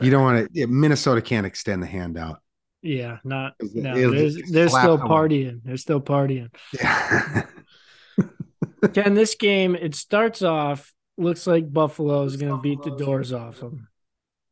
You 0.00 0.10
don't 0.10 0.22
want 0.22 0.54
to. 0.54 0.66
Minnesota 0.66 1.22
can't 1.22 1.46
extend 1.46 1.82
the 1.82 1.86
handout. 1.86 2.40
Yeah, 2.82 3.18
not. 3.24 3.54
No, 3.74 3.96
it'll 3.96 4.12
there's, 4.12 4.36
they're 4.50 4.68
slap 4.68 4.84
still 4.84 4.98
them. 4.98 5.08
partying. 5.08 5.60
They're 5.64 5.76
still 5.76 6.00
partying. 6.00 6.50
Yeah. 6.72 7.46
Ken, 8.94 9.14
this 9.14 9.34
game 9.34 9.74
it 9.74 9.94
starts 9.94 10.42
off 10.42 10.92
looks 11.18 11.46
like 11.46 11.72
Buffalo 11.72 12.24
is 12.24 12.36
going 12.36 12.52
to 12.52 12.60
beat 12.60 12.82
the 12.82 12.96
doors 12.96 13.32
off 13.32 13.60
them 13.60 13.88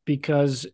because 0.05 0.67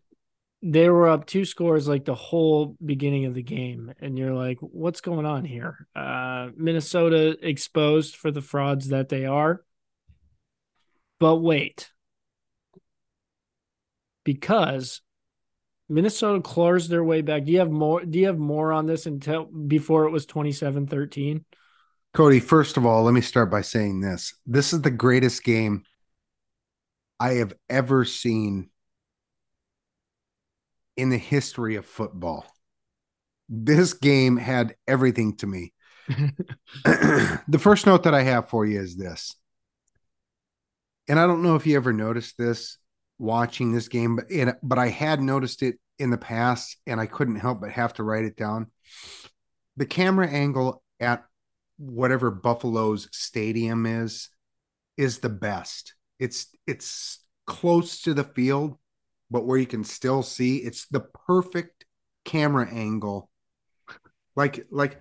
they 0.61 0.89
were 0.89 1.07
up 1.07 1.25
two 1.25 1.45
scores 1.45 1.87
like 1.87 2.05
the 2.05 2.15
whole 2.15 2.75
beginning 2.83 3.25
of 3.25 3.33
the 3.33 3.43
game, 3.43 3.93
and 4.01 4.17
you're 4.17 4.33
like, 4.33 4.57
what's 4.59 5.01
going 5.01 5.25
on 5.25 5.45
here? 5.45 5.87
Uh, 5.95 6.49
Minnesota 6.57 7.37
exposed 7.41 8.15
for 8.15 8.31
the 8.31 8.41
frauds 8.41 8.89
that 8.89 9.09
they 9.09 9.25
are, 9.25 9.63
but 11.19 11.37
wait, 11.37 11.91
because 14.23 15.01
Minnesota 15.87 16.41
claws 16.41 16.87
their 16.87 17.03
way 17.03 17.21
back. 17.21 17.45
Do 17.45 17.51
you 17.51 17.59
have 17.59 17.71
more? 17.71 18.03
Do 18.03 18.19
you 18.19 18.27
have 18.27 18.39
more 18.39 18.71
on 18.71 18.87
this 18.87 19.05
until 19.05 19.45
before 19.45 20.05
it 20.05 20.11
was 20.11 20.25
27-13? 20.25 21.43
Cody, 22.13 22.39
first 22.39 22.77
of 22.77 22.85
all, 22.85 23.03
let 23.03 23.13
me 23.13 23.21
start 23.21 23.51
by 23.51 23.61
saying 23.61 24.01
this. 24.01 24.33
This 24.45 24.73
is 24.73 24.81
the 24.81 24.91
greatest 24.91 25.43
game 25.43 25.83
I 27.19 27.33
have 27.33 27.53
ever 27.69 28.05
seen 28.05 28.69
in 30.97 31.09
the 31.09 31.17
history 31.17 31.75
of 31.75 31.85
football. 31.85 32.45
This 33.49 33.93
game 33.93 34.37
had 34.37 34.75
everything 34.87 35.35
to 35.37 35.47
me. 35.47 35.73
the 36.85 37.59
first 37.59 37.85
note 37.85 38.03
that 38.03 38.13
I 38.13 38.23
have 38.23 38.49
for 38.49 38.65
you 38.65 38.79
is 38.79 38.95
this. 38.95 39.35
And 41.07 41.19
I 41.19 41.27
don't 41.27 41.43
know 41.43 41.55
if 41.55 41.67
you 41.67 41.75
ever 41.75 41.93
noticed 41.93 42.37
this 42.37 42.77
watching 43.19 43.71
this 43.71 43.87
game, 43.87 44.15
but 44.15 44.31
in, 44.31 44.53
but 44.63 44.79
I 44.79 44.87
had 44.89 45.21
noticed 45.21 45.61
it 45.63 45.79
in 45.99 46.09
the 46.09 46.17
past 46.17 46.77
and 46.85 46.99
I 46.99 47.05
couldn't 47.05 47.37
help 47.37 47.61
but 47.61 47.71
have 47.71 47.93
to 47.95 48.03
write 48.03 48.25
it 48.25 48.35
down. 48.35 48.71
The 49.77 49.85
camera 49.85 50.27
angle 50.27 50.83
at 50.99 51.23
whatever 51.77 52.31
Buffalo's 52.31 53.07
stadium 53.11 53.85
is 53.85 54.29
is 54.97 55.19
the 55.19 55.29
best. 55.29 55.93
It's 56.19 56.47
it's 56.65 57.19
close 57.45 58.01
to 58.01 58.13
the 58.13 58.23
field, 58.23 58.77
but 59.29 59.45
where 59.45 59.57
you 59.57 59.65
can 59.67 59.83
still 59.83 60.23
see 60.23 60.57
it's 60.57 60.87
the 60.87 61.01
perfect 61.27 61.85
camera 62.23 62.67
angle. 62.71 63.29
Like 64.35 64.65
like 64.71 64.99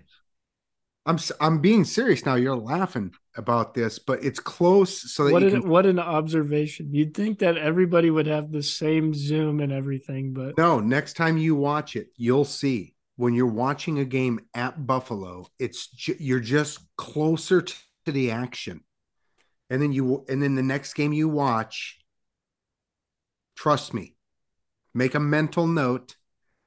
I'm 1.07 1.19
I'm 1.41 1.61
being 1.61 1.85
serious 1.85 2.25
now. 2.25 2.35
You're 2.35 2.57
laughing 2.57 3.13
about 3.37 3.75
this, 3.75 3.99
but 3.99 4.23
it's 4.25 4.41
close 4.41 5.13
so 5.13 5.31
what 5.31 5.43
an, 5.43 5.51
can 5.51 5.69
what 5.69 5.87
an 5.87 5.99
observation. 5.99 6.95
You'd 6.95 7.15
think 7.15 7.41
that 7.41 7.57
everybody 7.57 8.11
would 8.11 8.27
have 8.27 8.53
the 8.53 8.63
same 8.63 9.13
zoom 9.13 9.61
and 9.61 9.73
everything, 9.73 10.33
but 10.33 10.57
No, 10.57 10.81
next 10.81 11.15
time 11.15 11.37
you 11.37 11.55
watch 11.55 11.97
it, 11.97 12.09
you'll 12.17 12.45
see 12.45 12.95
when 13.17 13.35
you're 13.35 13.47
watching 13.47 13.99
a 13.99 14.05
game 14.05 14.41
at 14.55 14.87
Buffalo, 14.87 15.47
it's 15.59 15.87
ju- 15.89 16.17
you're 16.19 16.41
just 16.41 16.81
closer 16.97 17.63
to, 17.63 17.75
to 18.07 18.13
the 18.13 18.31
action. 18.31 18.83
And 19.71 19.81
then 19.81 19.93
you 19.93 20.25
and 20.29 20.43
then 20.43 20.55
the 20.55 20.63
next 20.63 20.95
game 20.95 21.13
you 21.13 21.29
watch, 21.29 21.99
trust 23.57 23.95
me, 23.95 24.17
make 24.95 25.15
a 25.15 25.21
mental 25.21 25.67
note 25.67 26.17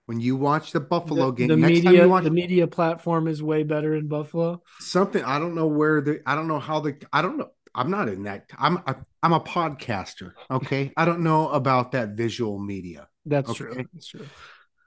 when 0.07 0.19
you 0.19 0.35
watch 0.35 0.71
the 0.73 0.79
Buffalo 0.79 1.31
the, 1.31 1.31
game. 1.31 1.47
the 1.47 1.57
next 1.57 1.83
time 1.83 1.93
media 1.93 2.01
you 2.01 2.09
watch 2.09 2.25
the 2.25 2.31
media 2.31 2.67
platform 2.67 3.27
is 3.27 3.41
way 3.43 3.63
better 3.63 3.95
in 3.95 4.07
Buffalo. 4.07 4.61
something, 4.79 5.23
I 5.23 5.39
don't 5.39 5.55
know 5.55 5.67
where 5.67 6.01
the 6.01 6.21
I 6.25 6.35
don't 6.35 6.47
know 6.47 6.59
how 6.59 6.79
the 6.79 6.97
I 7.11 7.21
don't 7.21 7.37
know. 7.37 7.49
I'm 7.75 7.91
not 7.91 8.09
in 8.09 8.23
that. 8.23 8.49
I'm 8.57 8.77
I, 8.87 8.95
I'm 9.21 9.33
a 9.33 9.39
podcaster. 9.39 10.33
Okay, 10.49 10.91
I 10.97 11.05
don't 11.05 11.21
know 11.21 11.49
about 11.49 11.91
that 11.91 12.09
visual 12.09 12.59
media. 12.59 13.07
That's 13.25 13.49
Okay. 13.49 13.57
true. 13.57 13.87
That's 13.93 14.07
true. 14.07 14.29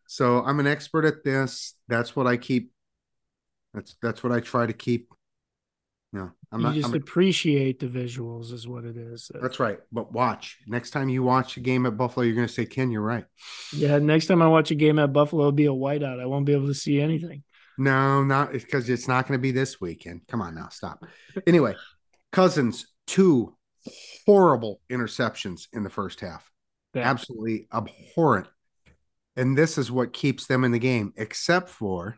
So 0.06 0.42
I'm 0.42 0.58
an 0.60 0.66
expert 0.66 1.04
at 1.04 1.24
this. 1.24 1.74
That's 1.88 2.16
what 2.16 2.26
I 2.26 2.36
keep. 2.36 2.72
That's 3.74 3.94
that's 4.02 4.22
what 4.24 4.32
I 4.32 4.40
try 4.40 4.66
to 4.66 4.72
keep. 4.72 5.12
No, 6.12 6.30
I'm 6.50 6.60
you 6.60 6.66
not. 6.66 6.74
just 6.74 6.88
I'm- 6.88 6.96
appreciate 6.96 7.78
the 7.78 7.86
visuals, 7.86 8.52
is 8.52 8.66
what 8.66 8.84
it 8.84 8.96
is. 8.96 9.30
that's 9.40 9.60
right. 9.60 9.78
But 9.92 10.12
watch 10.12 10.58
next 10.66 10.90
time 10.90 11.08
you 11.08 11.22
watch 11.22 11.56
a 11.56 11.60
game 11.60 11.86
at 11.86 11.96
Buffalo, 11.96 12.24
you're 12.26 12.34
going 12.34 12.48
to 12.48 12.52
say, 12.52 12.66
"Ken, 12.66 12.90
you're 12.90 13.00
right." 13.00 13.24
yeah. 13.72 13.98
Next 13.98 14.26
time 14.26 14.42
I 14.42 14.48
watch 14.48 14.70
a 14.70 14.74
game 14.74 14.98
at 14.98 15.12
Buffalo, 15.12 15.42
it'll 15.42 15.52
be 15.52 15.66
a 15.66 15.70
whiteout. 15.70 16.20
I 16.20 16.26
won't 16.26 16.46
be 16.46 16.52
able 16.52 16.66
to 16.66 16.74
see 16.74 17.00
anything. 17.00 17.44
No, 17.78 18.24
not 18.24 18.52
because 18.52 18.90
it's 18.90 19.06
not 19.08 19.26
going 19.28 19.38
to 19.38 19.42
be 19.42 19.52
this 19.52 19.80
weekend. 19.80 20.22
Come 20.28 20.42
on 20.42 20.54
now, 20.54 20.68
stop. 20.70 21.04
Anyway, 21.46 21.76
Cousins 22.32 22.86
two 23.06 23.56
horrible 24.26 24.80
interceptions 24.90 25.68
in 25.72 25.82
the 25.84 25.90
first 25.90 26.20
half. 26.20 26.50
Absolutely 26.94 27.68
abhorrent. 27.72 28.48
And 29.36 29.56
this 29.56 29.78
is 29.78 29.90
what 29.90 30.12
keeps 30.12 30.46
them 30.46 30.64
in 30.64 30.72
the 30.72 30.78
game, 30.78 31.12
except 31.16 31.68
for 31.70 32.16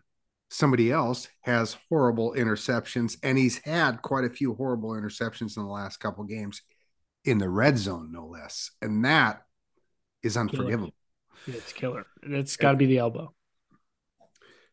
somebody 0.52 0.92
else 0.92 1.28
has 1.40 1.78
horrible 1.88 2.34
interceptions, 2.36 3.16
and 3.22 3.38
he's 3.38 3.58
had 3.64 4.02
quite 4.02 4.24
a 4.24 4.30
few 4.30 4.54
horrible 4.54 4.90
interceptions 4.90 5.56
in 5.56 5.64
the 5.64 5.70
last 5.70 5.98
couple 5.98 6.24
games 6.24 6.62
in 7.24 7.38
the 7.38 7.48
red 7.48 7.78
zone, 7.78 8.10
no 8.12 8.26
less. 8.26 8.70
And 8.82 9.04
that 9.04 9.42
is 10.22 10.36
unforgivable. 10.36 10.92
It's 11.46 11.72
killer. 11.72 12.06
It's 12.22 12.56
got 12.56 12.72
to 12.72 12.76
be 12.76 12.86
the 12.86 12.98
elbow. 12.98 13.34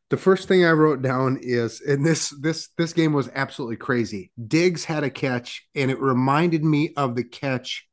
The 0.10 0.18
first 0.18 0.48
thing 0.48 0.66
I 0.66 0.72
wrote 0.72 1.02
down 1.02 1.40
is, 1.42 1.82
and 1.82 2.06
this 2.06 2.30
this 2.42 2.70
this 2.78 2.94
game 2.94 3.14
was 3.14 3.30
absolutely 3.34 3.78
crazy. 3.78 4.32
Diggs 4.48 4.84
had 4.84 5.04
a 5.04 5.10
catch, 5.10 5.68
and 5.76 5.90
it 5.90 6.00
reminded 6.00 6.64
me 6.64 6.94
of 6.98 7.16
the 7.16 7.24
catch 7.24 7.88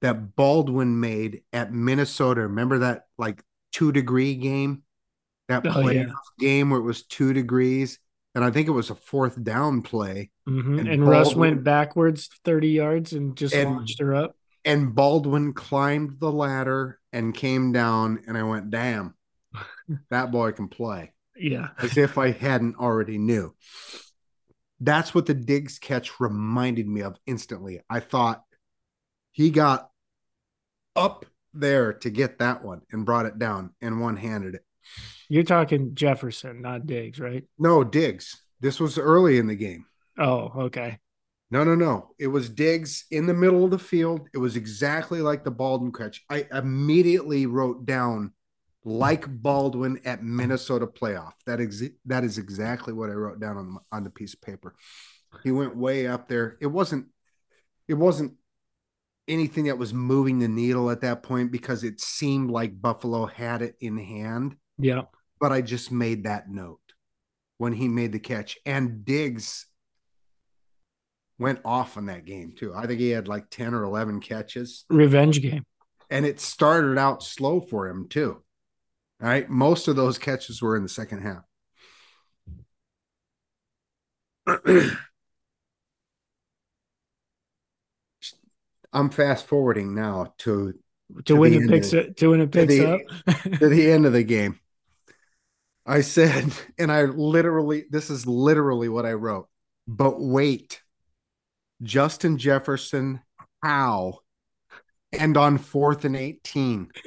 that 0.00 0.34
Baldwin 0.36 0.98
made 0.98 1.42
at 1.52 1.72
Minnesota. 1.72 2.42
Remember 2.42 2.78
that 2.78 3.04
like 3.18 3.42
two 3.72 3.92
degree 3.92 4.34
game, 4.34 4.82
that 5.50 5.66
Oh, 5.66 5.70
playoff 5.70 6.06
yeah. 6.08 6.12
game 6.38 6.70
where 6.70 6.80
it 6.80 6.84
was 6.84 7.02
two 7.04 7.32
degrees, 7.32 7.98
and 8.34 8.44
I 8.44 8.50
think 8.50 8.68
it 8.68 8.72
was 8.72 8.90
a 8.90 8.94
fourth 8.94 9.42
down 9.42 9.82
play, 9.82 10.30
Mhm. 10.48 10.78
And 10.80 10.88
And, 10.88 11.06
Russ 11.08 11.34
went 11.34 11.62
backwards 11.64 12.28
30 12.44 12.68
yards 12.70 13.12
and 13.12 13.36
just 13.36 13.54
And- 13.54 13.70
launched 13.70 14.00
her 14.00 14.14
up. 14.14 14.36
and 14.64 14.94
Baldwin 14.94 15.52
climbed 15.52 16.18
the 16.20 16.30
ladder 16.32 16.98
and 17.12 17.34
came 17.34 17.72
down, 17.72 18.22
and 18.26 18.36
I 18.38 18.42
went, 18.42 18.70
"Damn, 18.70 19.14
that 20.10 20.30
boy 20.30 20.52
can 20.52 20.68
play." 20.68 21.12
Yeah. 21.36 21.70
as 21.78 21.96
if 21.96 22.18
I 22.18 22.32
hadn't 22.32 22.76
already 22.76 23.16
knew. 23.16 23.54
That's 24.78 25.14
what 25.14 25.24
the 25.26 25.32
Diggs 25.34 25.78
catch 25.78 26.20
reminded 26.20 26.86
me 26.86 27.00
of 27.00 27.18
instantly. 27.26 27.80
I 27.88 28.00
thought 28.00 28.44
he 29.30 29.50
got 29.50 29.90
up 30.94 31.24
there 31.54 31.92
to 31.94 32.10
get 32.10 32.38
that 32.40 32.62
one 32.62 32.82
and 32.92 33.06
brought 33.06 33.24
it 33.26 33.38
down 33.38 33.74
and 33.80 34.00
one 34.00 34.16
handed 34.18 34.54
it. 34.56 34.64
You're 35.30 35.44
talking 35.44 35.94
Jefferson, 35.94 36.60
not 36.60 36.88
Diggs, 36.88 37.20
right? 37.20 37.44
No, 37.56 37.84
Diggs. 37.84 38.42
This 38.58 38.80
was 38.80 38.98
early 38.98 39.38
in 39.38 39.46
the 39.46 39.54
game. 39.54 39.86
Oh, 40.18 40.52
okay. 40.64 40.98
No, 41.52 41.62
no, 41.62 41.76
no. 41.76 42.10
It 42.18 42.26
was 42.26 42.48
Diggs 42.48 43.04
in 43.12 43.26
the 43.26 43.32
middle 43.32 43.64
of 43.64 43.70
the 43.70 43.78
field. 43.78 44.28
It 44.34 44.38
was 44.38 44.56
exactly 44.56 45.22
like 45.22 45.44
the 45.44 45.52
Baldwin 45.52 45.92
catch. 45.92 46.24
I 46.28 46.46
immediately 46.52 47.46
wrote 47.46 47.86
down 47.86 48.32
like 48.84 49.28
Baldwin 49.28 50.00
at 50.04 50.24
Minnesota 50.24 50.88
playoff. 50.88 51.34
That 51.46 51.60
ex- 51.60 51.82
that 52.06 52.24
is 52.24 52.36
exactly 52.36 52.92
what 52.92 53.08
I 53.08 53.12
wrote 53.14 53.38
down 53.38 53.56
on 53.56 53.78
on 53.92 54.02
the 54.02 54.10
piece 54.10 54.34
of 54.34 54.40
paper. 54.40 54.74
He 55.44 55.52
went 55.52 55.76
way 55.76 56.08
up 56.08 56.28
there. 56.28 56.56
It 56.60 56.66
wasn't 56.66 57.06
it 57.86 57.94
wasn't 57.94 58.34
anything 59.28 59.66
that 59.66 59.78
was 59.78 59.94
moving 59.94 60.40
the 60.40 60.48
needle 60.48 60.90
at 60.90 61.02
that 61.02 61.22
point 61.22 61.52
because 61.52 61.84
it 61.84 62.00
seemed 62.00 62.50
like 62.50 62.82
Buffalo 62.82 63.26
had 63.26 63.62
it 63.62 63.76
in 63.80 63.96
hand 63.96 64.56
Yeah. 64.76 65.02
But 65.40 65.50
I 65.52 65.62
just 65.62 65.90
made 65.90 66.24
that 66.24 66.50
note 66.50 66.78
when 67.58 67.72
he 67.72 67.88
made 67.88 68.12
the 68.12 68.18
catch. 68.20 68.58
And 68.66 69.04
Diggs 69.04 69.66
went 71.38 71.60
off 71.64 71.96
on 71.96 72.06
that 72.06 72.24
game 72.26 72.52
too. 72.56 72.74
I 72.74 72.86
think 72.86 73.00
he 73.00 73.10
had 73.10 73.26
like 73.28 73.48
10 73.50 73.72
or 73.74 73.82
11 73.84 74.20
catches, 74.20 74.84
Revenge 74.90 75.40
game. 75.40 75.64
and 76.10 76.26
it 76.26 76.38
started 76.40 76.98
out 76.98 77.22
slow 77.22 77.60
for 77.60 77.88
him 77.88 78.08
too. 78.08 78.42
All 79.22 79.28
right. 79.28 79.48
Most 79.48 79.88
of 79.88 79.96
those 79.96 80.18
catches 80.18 80.60
were 80.62 80.76
in 80.76 80.82
the 80.82 80.88
second 80.88 81.22
half. 81.22 81.42
I'm 88.92 89.10
fast 89.10 89.46
forwarding 89.46 89.94
now 89.94 90.34
to 90.38 90.74
To, 91.16 91.22
To 91.22 91.36
win 91.36 91.52
the 91.52 91.58
it 91.64 91.68
picks 91.68 91.92
of- 91.92 91.98
it 92.06 92.16
to 92.18 92.28
win 92.30 92.40
it 92.40 92.50
picks 92.52 92.74
the- 92.74 92.92
up. 92.92 93.00
to 93.60 93.68
the 93.68 93.90
end 93.90 94.06
of 94.06 94.12
the 94.12 94.22
game. 94.24 94.58
I 95.86 96.02
said, 96.02 96.52
and 96.78 96.90
I 96.92 97.02
literally, 97.04 97.84
this 97.90 98.10
is 98.10 98.26
literally 98.26 98.88
what 98.88 99.06
I 99.06 99.12
wrote. 99.12 99.48
But 99.86 100.20
wait, 100.20 100.82
Justin 101.82 102.38
Jefferson, 102.38 103.20
how? 103.62 104.20
and 105.12 105.36
on 105.36 105.58
fourth 105.58 106.04
and 106.04 106.16
18. 106.16 106.90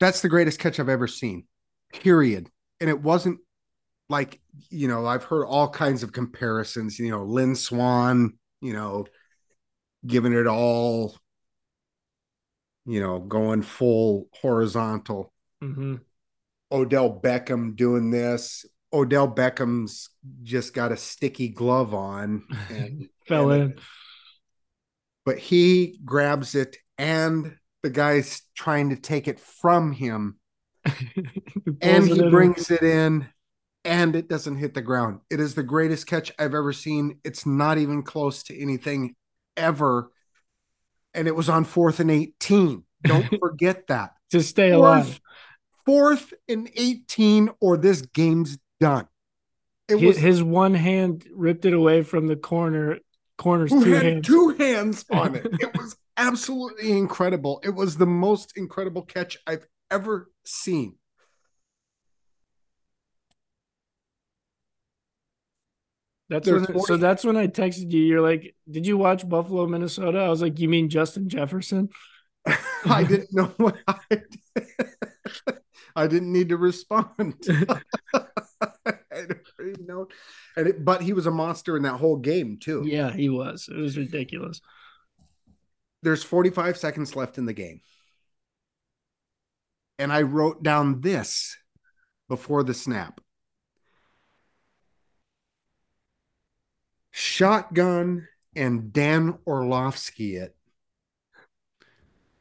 That's 0.00 0.20
the 0.20 0.28
greatest 0.28 0.58
catch 0.58 0.80
I've 0.80 0.88
ever 0.88 1.06
seen, 1.06 1.44
period. 1.92 2.48
And 2.80 2.90
it 2.90 3.00
wasn't 3.00 3.38
like, 4.08 4.40
you 4.68 4.88
know, 4.88 5.06
I've 5.06 5.22
heard 5.24 5.44
all 5.44 5.68
kinds 5.68 6.02
of 6.02 6.12
comparisons, 6.12 6.98
you 6.98 7.10
know, 7.10 7.22
Lynn 7.24 7.54
Swann, 7.54 8.32
you 8.60 8.72
know, 8.72 9.06
giving 10.04 10.32
it 10.32 10.48
all, 10.48 11.16
you 12.86 13.00
know, 13.00 13.18
going 13.20 13.62
full 13.62 14.28
horizontal. 14.40 15.32
Mm-hmm. 15.62 15.96
Odell 16.70 17.20
Beckham 17.20 17.76
doing 17.76 18.10
this. 18.10 18.64
Odell 18.92 19.28
Beckham's 19.28 20.10
just 20.42 20.74
got 20.74 20.92
a 20.92 20.96
sticky 20.96 21.48
glove 21.48 21.94
on 21.94 22.44
and 22.70 23.08
Fell 23.26 23.50
and- 23.50 23.62
in. 23.72 23.78
but 25.24 25.38
he 25.38 25.98
grabs 26.04 26.54
it 26.54 26.76
and 26.98 27.56
the 27.82 27.90
guy's 27.90 28.42
trying 28.54 28.90
to 28.90 28.96
take 28.96 29.28
it 29.28 29.40
from 29.40 29.92
him 29.92 30.38
and 30.84 30.94
Pulls 31.80 32.08
it 32.10 32.14
he 32.16 32.22
in. 32.22 32.30
brings 32.30 32.70
it 32.70 32.82
in 32.82 33.26
and 33.84 34.14
it 34.14 34.28
doesn't 34.28 34.56
hit 34.58 34.74
the 34.74 34.82
ground. 34.82 35.20
It 35.30 35.40
is 35.40 35.54
the 35.54 35.62
greatest 35.62 36.06
catch 36.06 36.30
I've 36.38 36.54
ever 36.54 36.72
seen. 36.72 37.18
It's 37.24 37.44
not 37.46 37.78
even 37.78 38.02
close 38.02 38.44
to 38.44 38.60
anything 38.60 39.14
ever. 39.56 40.10
And 41.14 41.28
it 41.28 41.36
was 41.36 41.48
on 41.48 41.64
fourth 41.64 42.00
and 42.00 42.10
18. 42.10 42.84
Don't 43.02 43.26
forget 43.40 43.86
that. 43.88 44.12
to 44.30 44.42
stay 44.42 44.70
alive. 44.70 45.20
Fourth, 45.84 46.28
fourth 46.30 46.34
and 46.48 46.70
18, 46.74 47.50
or 47.60 47.76
this 47.76 48.02
game's 48.02 48.58
done. 48.80 49.08
It 49.88 49.98
His, 49.98 50.06
was 50.06 50.16
his 50.18 50.42
one 50.42 50.74
hand 50.74 51.26
ripped 51.34 51.64
it 51.64 51.72
away 51.74 52.02
from 52.02 52.26
the 52.28 52.36
corner. 52.36 52.98
Corner's 53.38 53.70
two 53.70 53.92
had 53.92 54.02
hands. 54.04 54.26
two 54.26 54.50
hands 54.58 55.04
on 55.10 55.34
it. 55.34 55.46
It 55.60 55.76
was 55.76 55.96
absolutely 56.16 56.92
incredible. 56.92 57.60
It 57.64 57.70
was 57.74 57.96
the 57.96 58.06
most 58.06 58.52
incredible 58.56 59.02
catch 59.02 59.36
I've 59.46 59.66
ever 59.90 60.30
seen. 60.44 60.94
That's 66.32 66.50
when, 66.50 66.80
so 66.84 66.96
that's 66.96 67.24
when 67.24 67.36
I 67.36 67.46
texted 67.46 67.92
you. 67.92 68.00
You're 68.00 68.22
like, 68.22 68.54
"Did 68.70 68.86
you 68.86 68.96
watch 68.96 69.28
Buffalo, 69.28 69.66
Minnesota?" 69.66 70.18
I 70.18 70.28
was 70.30 70.40
like, 70.40 70.58
"You 70.58 70.66
mean 70.66 70.88
Justin 70.88 71.28
Jefferson?" 71.28 71.90
I 72.86 73.04
didn't 73.04 73.34
know 73.34 73.52
what 73.58 73.76
I 73.86 73.98
did. 74.08 74.38
I 75.94 76.06
didn't 76.06 76.32
need 76.32 76.48
to 76.48 76.56
respond. 76.56 77.34
I 78.14 78.24
don't 79.10 79.40
even 79.60 79.86
know. 79.86 80.08
And 80.56 80.68
it, 80.68 80.82
but 80.82 81.02
he 81.02 81.12
was 81.12 81.26
a 81.26 81.30
monster 81.30 81.76
in 81.76 81.82
that 81.82 81.98
whole 81.98 82.16
game 82.16 82.56
too. 82.58 82.82
Yeah, 82.86 83.12
he 83.12 83.28
was. 83.28 83.68
It 83.70 83.76
was 83.76 83.98
ridiculous. 83.98 84.62
There's 86.02 86.24
45 86.24 86.78
seconds 86.78 87.14
left 87.14 87.36
in 87.36 87.44
the 87.44 87.52
game. 87.52 87.82
And 89.98 90.10
I 90.10 90.22
wrote 90.22 90.62
down 90.62 91.02
this 91.02 91.58
before 92.30 92.64
the 92.64 92.72
snap. 92.72 93.20
Shotgun 97.12 98.26
and 98.56 98.92
Dan 98.92 99.38
Orlovsky 99.46 100.36
it. 100.36 100.56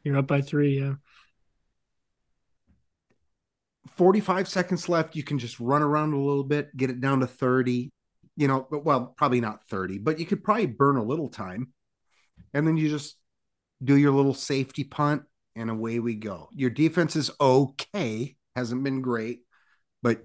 You're 0.04 0.18
up 0.18 0.28
by 0.28 0.42
three. 0.42 0.80
Yeah. 0.80 0.96
45 3.90 4.48
seconds 4.48 4.90
left. 4.90 5.16
You 5.16 5.24
can 5.24 5.38
just 5.38 5.60
run 5.60 5.84
around 5.84 6.14
a 6.14 6.20
little 6.20 6.44
bit, 6.44 6.76
get 6.76 6.90
it 6.90 7.02
down 7.02 7.20
to 7.20 7.28
30. 7.28 7.92
You 8.38 8.48
know, 8.48 8.66
but 8.72 8.84
well, 8.84 9.14
probably 9.18 9.42
not 9.42 9.68
30, 9.68 10.00
but 10.00 10.18
you 10.18 10.26
could 10.26 10.44
probably 10.44 10.66
burn 10.66 10.96
a 10.96 11.04
little 11.04 11.30
time. 11.30 11.74
And 12.54 12.66
then 12.66 12.78
you 12.78 12.90
just 12.90 13.18
do 13.84 13.96
your 13.96 14.12
little 14.12 14.34
safety 14.34 14.84
punt, 14.84 15.24
and 15.56 15.70
away 15.70 16.00
we 16.00 16.16
go. 16.16 16.50
Your 16.54 16.70
defense 16.70 17.16
is 17.16 17.30
okay, 17.40 18.36
hasn't 18.56 18.84
been 18.84 19.02
great, 19.02 19.42
but 20.02 20.24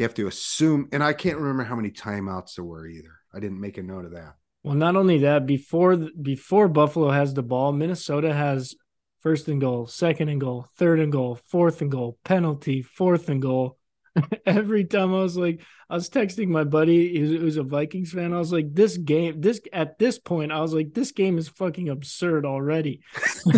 you 0.00 0.04
have 0.04 0.14
to 0.14 0.26
assume. 0.26 0.88
And 0.92 1.04
I 1.04 1.12
can't 1.12 1.36
remember 1.36 1.62
how 1.62 1.76
many 1.76 1.90
timeouts 1.90 2.54
there 2.54 2.64
were 2.64 2.86
either. 2.86 3.12
I 3.34 3.38
didn't 3.38 3.60
make 3.60 3.76
a 3.76 3.82
note 3.82 4.06
of 4.06 4.12
that. 4.12 4.34
Well, 4.62 4.74
not 4.74 4.96
only 4.96 5.18
that, 5.18 5.44
before 5.46 5.96
before 5.96 6.68
Buffalo 6.68 7.10
has 7.10 7.34
the 7.34 7.42
ball, 7.42 7.72
Minnesota 7.72 8.32
has 8.32 8.74
first 9.20 9.48
and 9.48 9.60
goal, 9.60 9.86
second 9.86 10.30
and 10.30 10.40
goal, 10.40 10.66
third 10.76 11.00
and 11.00 11.12
goal, 11.12 11.38
fourth 11.48 11.82
and 11.82 11.90
goal, 11.90 12.18
penalty, 12.24 12.80
fourth 12.80 13.28
and 13.28 13.42
goal. 13.42 13.76
Every 14.46 14.84
time 14.84 15.14
I 15.14 15.18
was 15.18 15.36
like, 15.36 15.60
I 15.90 15.94
was 15.94 16.08
texting 16.08 16.48
my 16.48 16.64
buddy 16.64 17.18
who's, 17.18 17.38
who's 17.38 17.56
a 17.58 17.62
Vikings 17.62 18.12
fan. 18.12 18.32
I 18.32 18.38
was 18.38 18.52
like, 18.52 18.74
this 18.74 18.96
game, 18.96 19.40
this 19.40 19.60
at 19.72 19.98
this 19.98 20.18
point, 20.18 20.50
I 20.50 20.60
was 20.60 20.72
like, 20.72 20.94
this 20.94 21.12
game 21.12 21.36
is 21.36 21.48
fucking 21.48 21.90
absurd 21.90 22.46
already. 22.46 23.02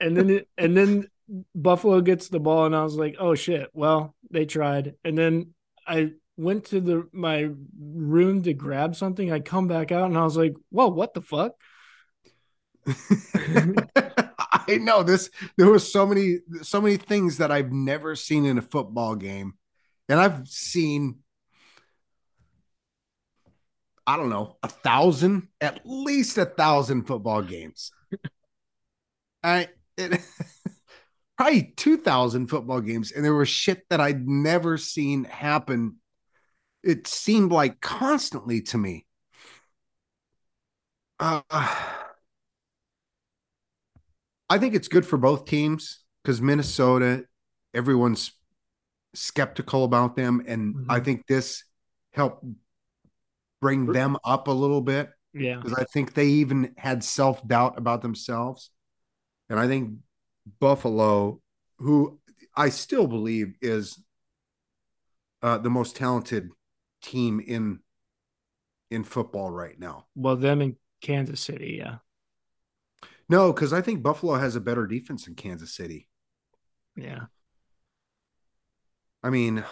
and 0.00 0.16
then 0.16 0.40
and 0.56 0.76
then 0.76 1.08
Buffalo 1.54 2.00
gets 2.00 2.28
the 2.28 2.40
ball, 2.40 2.66
and 2.66 2.76
I 2.76 2.82
was 2.82 2.96
like, 2.96 3.16
oh 3.18 3.34
shit. 3.34 3.70
Well, 3.72 4.14
they 4.30 4.46
tried, 4.46 4.94
and 5.04 5.16
then 5.16 5.54
I 5.86 6.12
went 6.36 6.66
to 6.66 6.80
the 6.80 7.08
my 7.12 7.50
room 7.78 8.42
to 8.42 8.52
grab 8.52 8.94
something. 8.96 9.32
I 9.32 9.40
come 9.40 9.68
back 9.68 9.92
out, 9.92 10.06
and 10.06 10.18
I 10.18 10.24
was 10.24 10.36
like, 10.36 10.54
whoa, 10.70 10.88
what 10.88 11.14
the 11.14 11.22
fuck? 11.22 11.52
I 13.96 14.76
know 14.76 15.02
this. 15.02 15.30
There 15.56 15.70
was 15.70 15.90
so 15.90 16.06
many, 16.06 16.38
so 16.62 16.80
many 16.80 16.96
things 16.96 17.38
that 17.38 17.50
I've 17.50 17.72
never 17.72 18.14
seen 18.16 18.44
in 18.44 18.58
a 18.58 18.62
football 18.62 19.14
game, 19.14 19.54
and 20.08 20.20
I've 20.20 20.48
seen, 20.48 21.20
I 24.06 24.16
don't 24.16 24.30
know, 24.30 24.56
a 24.62 24.68
thousand, 24.68 25.48
at 25.60 25.80
least 25.84 26.36
a 26.38 26.44
thousand 26.44 27.06
football 27.06 27.42
games. 27.42 27.90
I 29.42 29.68
it, 29.96 30.20
probably 31.36 31.72
two 31.76 31.96
thousand 31.96 32.48
football 32.48 32.80
games, 32.80 33.12
and 33.12 33.24
there 33.24 33.34
was 33.34 33.48
shit 33.48 33.84
that 33.90 34.00
I'd 34.00 34.26
never 34.26 34.78
seen 34.78 35.24
happen. 35.24 35.96
It 36.82 37.06
seemed 37.06 37.52
like 37.52 37.80
constantly 37.80 38.62
to 38.62 38.78
me. 38.78 39.06
Uh, 41.18 41.40
I 44.50 44.58
think 44.58 44.74
it's 44.74 44.88
good 44.88 45.06
for 45.06 45.16
both 45.16 45.46
teams 45.46 46.00
because 46.22 46.40
Minnesota, 46.40 47.24
everyone's 47.72 48.32
skeptical 49.14 49.84
about 49.84 50.16
them, 50.16 50.42
and 50.46 50.74
Mhm. 50.74 50.86
I 50.90 51.00
think 51.00 51.26
this 51.26 51.64
helped 52.12 52.44
bring 53.60 53.86
them 53.86 54.16
up 54.24 54.48
a 54.48 54.52
little 54.52 54.80
bit 54.80 55.10
Yeah, 55.32 55.56
because 55.56 55.74
I 55.78 55.84
think 55.84 56.14
they 56.14 56.26
even 56.26 56.74
had 56.76 57.02
self 57.02 57.46
doubt 57.46 57.78
about 57.78 58.02
themselves, 58.02 58.70
and 59.48 59.58
I 59.58 59.66
think 59.68 59.98
Buffalo, 60.60 61.40
who 61.78 62.18
I 62.54 62.68
still 62.68 63.06
believe 63.06 63.54
is 63.60 63.98
uh, 65.42 65.58
the 65.58 65.70
most 65.70 65.96
talented 65.96 66.50
team 67.02 67.40
in 67.40 67.80
in 68.90 69.04
football 69.04 69.50
right 69.50 69.78
now. 69.78 70.06
well, 70.14 70.36
them 70.36 70.60
in 70.62 70.76
Kansas 71.00 71.40
City, 71.40 71.76
yeah, 71.78 71.96
No, 73.28 73.52
because 73.52 73.72
I 73.72 73.80
think 73.80 74.02
Buffalo 74.02 74.34
has 74.34 74.56
a 74.56 74.60
better 74.60 74.86
defense 74.86 75.24
than 75.24 75.34
Kansas 75.34 75.74
City. 75.74 76.08
yeah. 76.96 77.26
I 79.22 79.30
mean, 79.30 79.64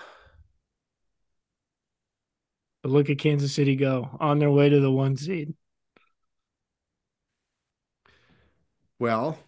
But 2.83 2.91
look 2.93 3.11
at 3.11 3.19
Kansas 3.19 3.55
City 3.55 3.77
go 3.77 4.17
on 4.21 4.39
their 4.39 4.51
way 4.51 4.69
to 4.69 4.81
the 4.81 4.91
one 4.91 5.17
seed. 5.17 5.55
well, 8.99 9.39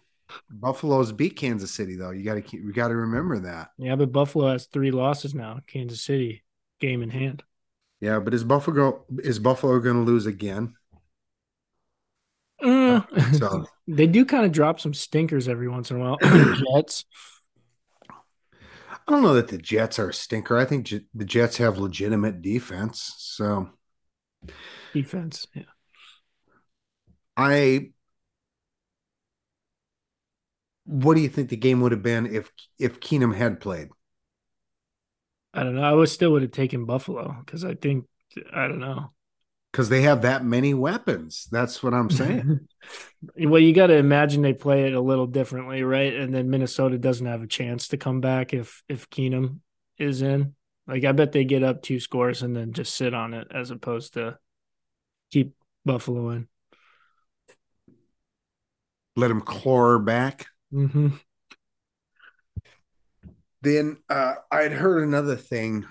Buffalo's 0.49 1.11
beat 1.11 1.35
Kansas 1.35 1.71
City 1.71 1.95
though. 1.95 2.11
You 2.11 2.23
got 2.23 2.35
to 2.35 2.41
keep, 2.41 2.61
you 2.61 2.73
got 2.73 2.89
to 2.89 2.95
remember 2.95 3.39
that. 3.39 3.69
Yeah, 3.77 3.95
but 3.95 4.11
Buffalo 4.11 4.51
has 4.51 4.65
three 4.67 4.91
losses 4.91 5.33
now. 5.33 5.59
Kansas 5.67 6.01
City 6.01 6.43
game 6.79 7.01
in 7.01 7.09
hand. 7.09 7.43
Yeah, 8.01 8.19
but 8.19 8.33
is 8.33 8.43
Buffalo 8.43 9.05
is 9.19 9.39
Buffalo 9.39 9.79
going 9.79 9.95
to 9.95 10.01
lose 10.01 10.25
again? 10.25 10.75
Uh, 12.61 13.01
So 13.33 13.65
they 13.87 14.07
do 14.07 14.25
kind 14.25 14.45
of 14.45 14.51
drop 14.51 14.79
some 14.79 14.93
stinkers 14.93 15.47
every 15.47 15.67
once 15.67 15.91
in 15.91 15.97
a 15.97 15.99
while. 15.99 16.17
Jets. 16.21 17.05
I 19.07 19.11
don't 19.11 19.21
know 19.21 19.33
that 19.35 19.49
the 19.49 19.57
Jets 19.57 19.99
are 19.99 20.09
a 20.09 20.13
stinker. 20.13 20.57
I 20.57 20.65
think 20.65 20.87
J- 20.87 21.05
the 21.13 21.25
Jets 21.25 21.57
have 21.57 21.77
legitimate 21.77 22.41
defense. 22.41 23.13
So 23.17 23.69
defense. 24.93 25.47
Yeah. 25.53 25.63
I 27.37 27.91
what 30.85 31.15
do 31.15 31.21
you 31.21 31.29
think 31.29 31.49
the 31.49 31.57
game 31.57 31.81
would 31.81 31.91
have 31.91 32.03
been 32.03 32.25
if 32.27 32.51
if 32.79 32.99
Keenum 32.99 33.35
had 33.35 33.59
played? 33.59 33.89
I 35.53 35.63
don't 35.63 35.75
know. 35.75 35.83
I 35.83 35.93
would 35.93 36.09
still 36.09 36.31
would 36.33 36.41
have 36.41 36.51
taken 36.51 36.85
Buffalo 36.85 37.35
because 37.45 37.63
I 37.63 37.75
think 37.75 38.05
I 38.53 38.67
don't 38.67 38.79
know. 38.79 39.11
Because 39.71 39.89
they 39.89 40.03
have 40.03 40.21
that 40.21 40.45
many 40.45 40.73
weapons. 40.73 41.47
That's 41.51 41.83
what 41.83 41.93
I'm 41.93 42.09
saying. 42.09 42.61
well, 43.37 43.59
you 43.59 43.73
got 43.73 43.87
to 43.87 43.95
imagine 43.95 44.41
they 44.41 44.53
play 44.53 44.87
it 44.87 44.93
a 44.93 45.01
little 45.01 45.27
differently, 45.27 45.83
right? 45.83 46.13
And 46.13 46.33
then 46.33 46.49
Minnesota 46.49 46.97
doesn't 46.97 47.25
have 47.25 47.41
a 47.41 47.47
chance 47.47 47.89
to 47.89 47.97
come 47.97 48.21
back 48.21 48.53
if 48.53 48.83
if 48.87 49.09
Keenum 49.09 49.59
is 49.97 50.21
in. 50.21 50.55
Like 50.87 51.03
I 51.03 51.13
bet 51.13 51.31
they 51.31 51.45
get 51.45 51.63
up 51.63 51.81
two 51.81 51.99
scores 51.99 52.41
and 52.43 52.55
then 52.55 52.73
just 52.73 52.95
sit 52.95 53.13
on 53.13 53.33
it 53.33 53.47
as 53.53 53.71
opposed 53.71 54.13
to 54.13 54.37
keep 55.31 55.55
Buffalo 55.83 56.29
in. 56.29 56.47
Let 59.15 59.31
him 59.31 59.41
claw 59.41 59.97
back. 59.99 60.47
Mm-hmm. 60.73 61.09
Then 63.61 63.97
uh, 64.09 64.35
I 64.51 64.61
had 64.61 64.73
heard 64.73 65.03
another 65.03 65.35
thing 65.35 65.85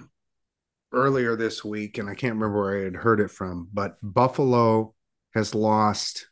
earlier 0.92 1.36
this 1.36 1.64
week, 1.64 1.98
and 1.98 2.09
I 2.09 2.14
can't 2.14 2.34
remember 2.34 2.62
where 2.62 2.80
I 2.80 2.84
had 2.84 2.96
heard 2.96 3.20
it 3.20 3.30
from, 3.30 3.68
but 3.72 3.96
Buffalo 4.02 4.94
has 5.34 5.55
lost 5.55 6.28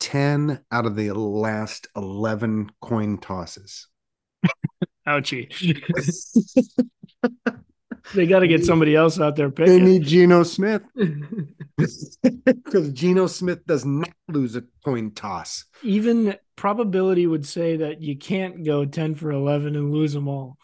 10 0.00 0.64
out 0.72 0.86
of 0.86 0.96
the 0.96 1.12
last 1.12 1.86
11 1.94 2.70
coin 2.80 3.18
tosses. 3.18 3.86
Ouchie. 5.06 5.48
they 8.14 8.26
got 8.26 8.40
to 8.40 8.48
get 8.48 8.64
somebody 8.64 8.96
else 8.96 9.20
out 9.20 9.36
there 9.36 9.48
They 9.50 9.80
need 9.80 10.04
Geno 10.04 10.42
Smith 10.42 10.82
because 11.76 12.92
Geno 12.92 13.28
Smith 13.28 13.64
does 13.66 13.84
not 13.84 14.10
lose 14.28 14.56
a 14.56 14.64
coin 14.84 15.12
toss. 15.12 15.64
Even 15.84 16.36
probability 16.62 17.26
would 17.26 17.44
say 17.44 17.78
that 17.78 18.00
you 18.00 18.16
can't 18.16 18.64
go 18.64 18.84
10 18.84 19.16
for 19.16 19.32
11 19.32 19.74
and 19.74 19.92
lose 19.92 20.12
them 20.12 20.28
all. 20.28 20.56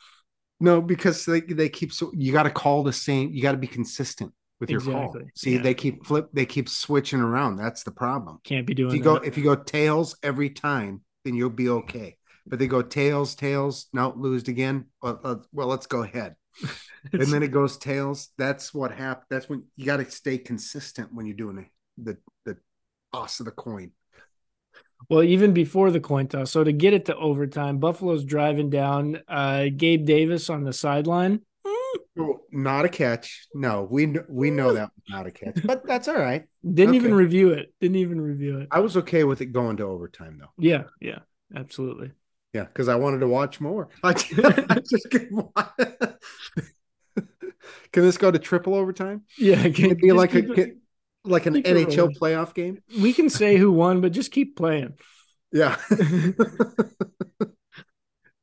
No, 0.61 0.81
because 0.81 1.25
they, 1.25 1.41
they 1.41 1.69
keep 1.69 1.93
so 1.93 2.13
you 2.15 2.33
got 2.33 2.45
to 2.45 2.51
call 2.51 2.85
the 2.85 2.93
same, 2.93 3.33
you 3.33 3.43
got 3.43 3.51
to 3.51 3.59
be 3.59 3.67
consistent 3.67 4.33
with 4.61 4.71
your 4.71 4.81
call. 4.81 5.13
See, 5.35 5.57
yeah. 5.57 5.63
they 5.63 5.75
keep 5.75 6.07
flip, 6.07 6.29
they 6.33 6.47
keep 6.47 6.69
switching 6.69 7.19
around. 7.19 7.57
That's 7.57 7.83
the 7.83 7.91
problem. 7.91 8.39
Can't 8.45 8.65
be 8.65 8.75
doing 8.75 8.91
If 8.91 8.97
you 8.97 9.03
go 9.03 9.17
if 9.17 9.37
you 9.37 9.43
go 9.43 9.57
tails 9.57 10.17
every 10.23 10.51
time, 10.51 11.01
then 11.25 11.35
you'll 11.35 11.51
be 11.51 11.69
okay. 11.69 12.17
But 12.47 12.61
they 12.61 12.69
go 12.69 12.81
tails, 12.81 13.35
tails, 13.35 13.89
now 13.93 14.15
lose 14.17 14.47
again. 14.47 14.85
Well, 15.03 15.21
uh, 15.25 15.37
well, 15.53 15.67
let's 15.67 15.87
go 15.87 16.05
ahead. 16.05 16.37
and 17.13 17.23
then 17.23 17.43
it 17.43 17.51
goes 17.51 17.77
tails. 17.77 18.29
That's 18.39 18.73
what 18.73 18.93
happened. 18.93 19.27
That's 19.31 19.49
when 19.49 19.65
you 19.75 19.85
got 19.85 19.97
to 19.97 20.09
stay 20.09 20.39
consistent 20.39 21.13
when 21.13 21.27
you're 21.27 21.35
doing 21.35 21.57
the 21.57 21.67
the 22.13 22.19
the 22.45 22.57
toss 23.13 23.41
of 23.41 23.47
the 23.47 23.53
coin. 23.53 23.91
Well, 25.09 25.23
even 25.23 25.53
before 25.53 25.91
the 25.91 26.01
coin 26.01 26.29
toss. 26.29 26.51
So 26.51 26.65
to 26.65 26.73
get 26.73 26.93
it 26.93 27.07
to 27.07 27.17
overtime, 27.17 27.79
Buffalo's 27.79 28.25
driving 28.25 28.69
down. 28.71 29.21
Uh, 29.27 29.67
Gabe 29.75 30.05
Davis 30.05 30.51
on 30.51 30.65
the 30.65 30.73
sideline. 30.73 31.41
Not 32.51 32.85
a 32.85 32.89
catch. 32.89 33.47
No, 33.55 33.87
we 33.89 34.13
we 34.29 34.51
know 34.51 34.75
that 34.75 34.91
was 34.95 35.05
not 35.09 35.27
a 35.27 35.31
catch, 35.31 35.61
but 35.65 35.87
that's 35.87 36.09
all 36.09 36.19
right. 36.19 36.45
Didn't 36.69 36.97
even 36.97 37.15
review 37.15 37.51
it. 37.51 37.73
Didn't 37.81 37.97
even 37.97 38.21
review 38.21 38.59
it. 38.59 38.69
I 38.71 38.81
was 38.81 38.97
okay 38.97 39.23
with 39.25 39.41
it 39.41 39.47
going 39.47 39.77
to 39.77 39.85
overtime 39.85 40.39
though. 40.41 40.51
Yeah, 40.59 40.85
yeah, 41.01 41.21
absolutely. 41.55 42.11
Yeah, 42.53 42.65
because 42.65 42.89
I 42.89 42.97
wanted 42.97 43.21
to 43.21 43.29
watch 43.29 43.61
more. 43.61 43.89
I, 44.03 44.11
I 44.71 44.81
just 44.81 45.11
can 45.11 45.31
Can 47.93 48.03
this 48.03 48.19
go 48.19 48.31
to 48.31 48.39
triple 48.39 48.75
overtime? 48.75 49.23
Yeah, 49.39 49.63
Can 49.63 49.73
can 49.73 49.91
it 49.93 49.99
be 50.01 50.13
like 50.13 50.35
a 50.35 50.43
can- 50.43 50.81
like 51.25 51.47
an 51.47 51.55
NHL 51.55 52.17
playoff 52.17 52.55
game? 52.55 52.79
we 53.01 53.13
can 53.13 53.29
say 53.31 53.57
who 53.57 53.73
won, 53.73 54.01
but 54.01 54.13
just 54.13 54.31
keep 54.33 54.57
playing. 54.57 54.95
Yeah. 55.53 55.77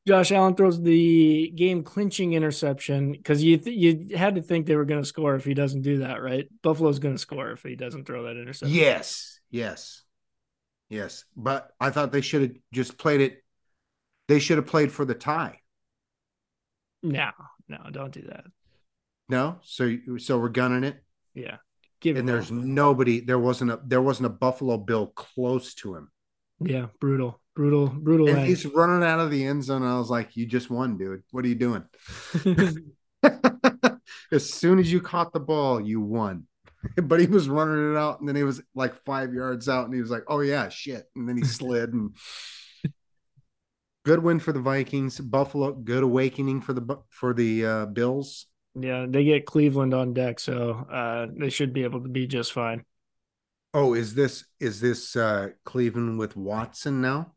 Josh 0.08 0.32
Allen 0.32 0.54
throws 0.54 0.80
the 0.80 1.52
game 1.56 1.84
clinching 1.84 2.34
interception 2.34 3.12
because 3.12 3.44
you 3.44 3.58
th- 3.58 3.76
you 3.76 4.16
had 4.16 4.36
to 4.36 4.42
think 4.42 4.68
they 4.68 4.76
were 4.76 4.86
going 4.86 5.02
to 5.02 5.08
score 5.08 5.34
if 5.36 5.44
he 5.46 5.56
doesn't 5.56 5.82
do 5.82 6.00
that, 6.00 6.22
right? 6.22 6.48
Buffalo's 6.62 7.00
going 7.00 7.16
to 7.16 7.20
score 7.20 7.52
if 7.52 7.64
he 7.64 7.76
doesn't 7.76 8.06
throw 8.06 8.24
that 8.24 8.38
interception. 8.40 8.76
yes. 8.76 9.40
Yes. 9.50 10.04
Yes. 10.90 11.26
But 11.36 11.72
I 11.80 11.90
thought 11.90 12.12
they 12.12 12.22
should 12.22 12.42
have 12.44 12.52
just 12.72 13.00
played 13.00 13.22
it. 13.22 13.44
They 14.28 14.40
should 14.40 14.58
have 14.58 14.68
played 14.68 14.92
for 14.92 15.06
the 15.06 15.16
tie. 15.16 15.60
No, 17.02 17.32
no, 17.68 17.78
don't 17.92 18.12
do 18.12 18.24
that. 18.24 18.46
No. 19.30 19.58
So 19.64 19.96
so 20.18 20.38
we're 20.38 20.50
gunning 20.50 20.84
it. 20.84 21.04
Yeah, 21.34 21.58
give 22.06 22.18
And 22.18 22.28
there's 22.28 22.52
all. 22.52 22.58
nobody. 22.58 23.20
There 23.22 23.40
wasn't 23.40 23.72
a 23.72 23.80
there 23.86 24.02
wasn't 24.02 24.28
a 24.28 24.30
Buffalo 24.30 24.78
Bill 24.78 25.08
close 25.08 25.74
to 25.76 25.96
him. 25.96 26.12
yeah, 26.60 26.88
brutal, 27.00 27.42
brutal, 27.56 27.88
brutal. 27.88 28.30
And 28.30 28.46
he's 28.46 28.66
running 28.66 29.04
out 29.08 29.20
of 29.20 29.32
the 29.32 29.46
end 29.46 29.64
zone. 29.64 29.84
I 29.84 29.98
was 29.98 30.10
like, 30.10 30.36
"You 30.38 30.46
just 30.46 30.70
won, 30.70 30.98
dude. 30.98 31.24
What 31.32 31.46
are 31.46 31.48
you 31.48 31.56
doing?" 31.56 31.84
as 34.32 34.50
soon 34.54 34.80
as 34.80 34.92
you 34.92 35.02
caught 35.02 35.34
the 35.34 35.40
ball, 35.40 35.82
you 35.82 36.02
won. 36.02 36.48
But 37.02 37.20
he 37.20 37.26
was 37.26 37.50
running 37.50 37.94
it 37.94 37.98
out, 37.98 38.20
and 38.20 38.30
then 38.30 38.36
he 38.36 38.44
was 38.44 38.62
like 38.76 38.94
five 39.06 39.34
yards 39.34 39.68
out, 39.68 39.86
and 39.86 39.94
he 39.96 40.02
was 40.02 40.12
like, 40.12 40.24
"Oh 40.28 40.42
yeah, 40.42 40.70
shit!" 40.70 41.06
And 41.16 41.28
then 41.28 41.36
he 41.38 41.44
slid. 41.44 41.94
And 41.94 42.16
good 44.06 44.22
win 44.22 44.40
for 44.40 44.54
the 44.54 44.60
Vikings. 44.62 45.20
Buffalo, 45.20 45.74
good 45.74 46.04
awakening 46.04 46.62
for 46.62 46.74
the 46.74 46.98
for 47.10 47.34
the 47.34 47.66
uh, 47.66 47.86
Bills. 47.88 48.46
Yeah, 48.76 49.06
they 49.08 49.24
get 49.24 49.46
Cleveland 49.46 49.94
on 49.94 50.14
deck, 50.14 50.40
so 50.40 50.72
uh, 50.92 51.28
they 51.34 51.50
should 51.50 51.74
be 51.74 51.84
able 51.84 52.02
to 52.02 52.10
be 52.10 52.28
just 52.28 52.54
fine. 52.54 52.86
Oh, 53.74 53.94
is 53.94 54.16
this 54.16 54.46
is 54.60 54.80
this 54.80 55.16
uh, 55.16 55.50
Cleveland 55.66 56.18
with 56.18 56.36
Watson 56.36 57.02
now? 57.02 57.34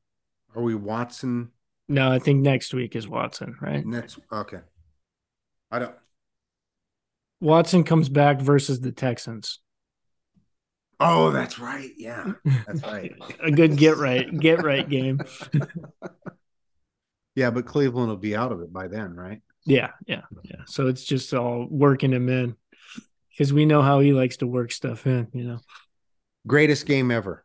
Are 0.55 0.63
we 0.63 0.75
Watson 0.75 1.53
No, 1.89 2.11
I 2.11 2.19
think 2.19 2.43
next 2.43 2.75
week 2.75 2.95
is 2.97 3.09
Watson, 3.09 3.57
right? 3.61 3.85
next? 3.85 4.19
Okay, 4.33 4.61
I 5.71 5.79
don't. 5.79 5.95
Watson 7.41 7.85
comes 7.85 8.09
back 8.09 8.41
versus 8.41 8.81
the 8.81 8.93
Texans. 8.93 9.61
Oh, 11.01 11.31
that's 11.31 11.59
right. 11.61 11.91
Yeah, 11.97 12.33
that's 12.67 12.83
right. 12.83 13.13
A 13.41 13.51
good 13.51 13.77
get 13.77 13.97
right, 13.97 14.29
get 14.39 14.63
right 14.63 14.89
game. 14.89 15.21
Yeah, 17.35 17.51
but 17.51 17.67
Cleveland 17.67 18.09
will 18.09 18.17
be 18.17 18.35
out 18.35 18.51
of 18.53 18.61
it 18.63 18.73
by 18.73 18.89
then, 18.89 19.15
right? 19.15 19.41
Yeah, 19.69 19.91
yeah, 20.07 20.23
yeah. 20.45 20.63
So 20.67 20.87
it's 20.89 21.05
just 21.05 21.33
all 21.35 21.67
working 21.71 22.13
him 22.13 22.29
in 22.29 22.57
because 23.31 23.53
we 23.53 23.67
know 23.67 23.83
how 23.83 24.01
he 24.01 24.13
likes 24.13 24.39
to 24.39 24.47
work 24.47 24.73
stuff 24.73 25.07
in. 25.07 25.29
You 25.35 25.45
know. 25.45 25.59
Greatest 26.47 26.87
game 26.87 27.11
ever. 27.11 27.45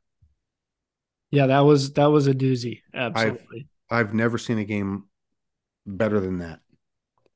Yeah, 1.31 1.47
that 1.47 1.59
was 1.61 1.93
that 1.93 2.05
was 2.07 2.27
a 2.27 2.33
doozy. 2.33 2.81
Absolutely. 2.93 3.67
I've 3.89 4.13
never 4.13 4.37
seen 4.37 4.57
a 4.57 4.63
game 4.65 5.03
better 5.85 6.19
than 6.19 6.39
that. 6.39 6.59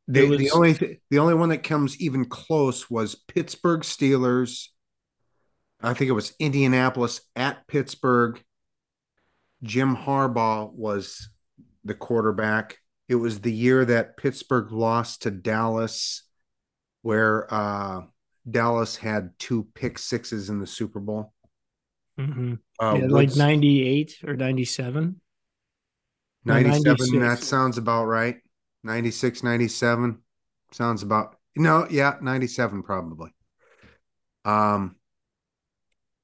There 0.07 0.23
The, 0.23 0.30
was- 0.30 0.39
the 0.39 0.51
only 0.51 0.73
th- 0.73 0.99
the 1.09 1.19
only 1.19 1.34
one 1.34 1.49
that 1.49 1.64
comes 1.64 1.99
even 1.99 2.23
close 2.26 2.89
was 2.89 3.15
Pittsburgh 3.15 3.81
Steelers. 3.81 4.68
I 5.81 5.93
think 5.93 6.09
it 6.09 6.14
was 6.14 6.34
Indianapolis 6.39 7.22
at 7.35 7.68
Pittsburgh. 7.68 8.41
Jim 9.64 9.95
Harbaugh 9.97 10.72
was 10.72 11.30
the 11.84 11.93
quarterback. 11.93 12.77
It 13.07 13.15
was 13.15 13.39
the 13.39 13.53
year 13.53 13.85
that 13.85 14.17
Pittsburgh 14.17 14.71
lost 14.71 15.23
to 15.23 15.31
Dallas, 15.31 16.23
where 17.01 17.51
uh, 17.53 18.01
Dallas 18.49 18.97
had 18.97 19.31
two 19.39 19.67
pick 19.73 19.97
sixes 19.97 20.49
in 20.49 20.59
the 20.59 20.67
Super 20.67 20.99
Bowl. 20.99 21.34
Mhm. 22.19 22.59
Uh, 22.79 22.97
yeah, 22.99 23.07
like 23.07 23.35
ninety 23.35 23.85
eight 23.85 24.17
or 24.25 24.35
ninety 24.35 24.65
seven. 24.65 25.21
97 26.45 26.84
96. 26.85 27.11
that 27.19 27.45
sounds 27.45 27.77
about 27.77 28.05
right 28.05 28.38
96 28.84 29.43
97 29.43 30.19
sounds 30.71 31.03
about 31.03 31.35
no 31.57 31.85
yeah 31.89 32.15
97 32.21 32.84
probably 32.84 33.31
um 34.45 34.95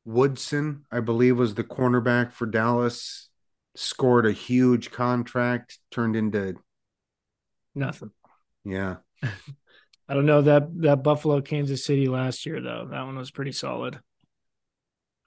woodson 0.06 0.86
i 0.92 1.02
believe 1.02 1.38
was 1.38 1.56
the 1.56 1.64
cornerback 1.64 2.32
for 2.32 2.46
dallas 2.46 3.30
scored 3.76 4.26
a 4.26 4.32
huge 4.32 4.92
contract 4.92 5.80
turned 5.92 6.16
into 6.16 6.56
Nothing. 7.76 8.12
yeah 8.64 8.98
I 10.10 10.14
don't 10.14 10.26
know 10.26 10.42
that 10.42 10.68
that 10.82 11.02
Buffalo 11.04 11.42
Kansas 11.42 11.86
City 11.86 12.08
last 12.08 12.46
year 12.46 12.62
though. 12.62 12.88
That 12.92 13.04
one 13.04 13.18
was 13.18 13.32
pretty 13.32 13.54
solid. 13.54 14.00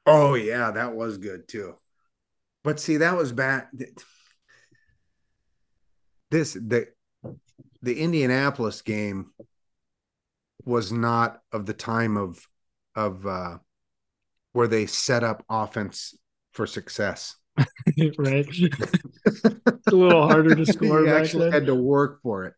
oh 0.06 0.34
yeah 0.34 0.70
that 0.70 0.94
was 0.94 1.18
good 1.18 1.48
too 1.48 1.74
but 2.62 2.80
see 2.80 2.96
that 2.98 3.16
was 3.16 3.32
bad. 3.32 3.68
this 6.30 6.54
the 6.54 6.88
the 7.82 8.00
indianapolis 8.00 8.82
game 8.82 9.30
was 10.64 10.90
not 10.92 11.40
of 11.52 11.66
the 11.66 11.72
time 11.74 12.16
of 12.16 12.46
of 12.94 13.26
uh 13.26 13.58
where 14.52 14.66
they 14.68 14.86
set 14.86 15.22
up 15.22 15.44
offense 15.48 16.14
for 16.52 16.66
success 16.66 17.36
right. 18.18 18.46
it's 19.26 19.86
a 19.88 19.96
little 19.96 20.28
harder 20.28 20.54
to 20.54 20.64
score 20.72 21.02
you 21.02 21.08
actually 21.08 21.44
then. 21.44 21.52
had 21.52 21.66
to 21.66 21.74
work 21.74 22.20
for 22.22 22.44
it 22.44 22.54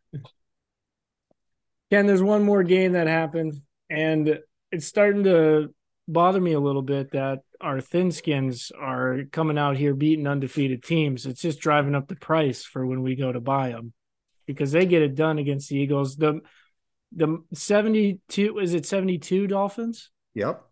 Ken, 1.91 2.07
there's 2.07 2.23
one 2.23 2.45
more 2.45 2.63
game 2.65 2.93
that 2.93 3.07
happened, 3.07 3.55
and 3.89 4.39
it's 4.71 4.87
starting 4.87 5.25
to 5.25 5.75
bother 6.07 6.41
me 6.41 6.53
a 6.53 6.61
little 6.61 6.83
bit 6.83 7.13
that 7.13 7.41
our 7.61 7.81
thin 7.81 8.13
skins 8.13 8.71
are 8.79 9.23
coming 9.33 9.57
out 9.59 9.77
here 9.77 9.95
beating 9.95 10.27
undefeated 10.27 10.83
teams. 10.83 11.25
It's 11.25 11.41
just 11.41 11.61
driving 11.61 11.95
up 11.95 12.09
the 12.09 12.17
price 12.17 12.63
for 12.63 12.85
when 12.87 13.03
we 13.03 13.15
go 13.15 13.33
to 13.33 13.41
buy 13.41 13.71
them 13.71 13.93
because 14.47 14.73
they 14.73 14.85
get 14.85 15.03
it 15.03 15.15
done 15.15 15.39
against 15.39 15.71
the 15.71 15.77
Eagles. 15.77 16.17
The 16.17 16.41
the 17.13 17.43
72 17.55 18.59
is 18.59 18.75
it 18.75 18.85
72 18.85 19.47
Dolphins? 19.47 20.11
yep 20.35 20.63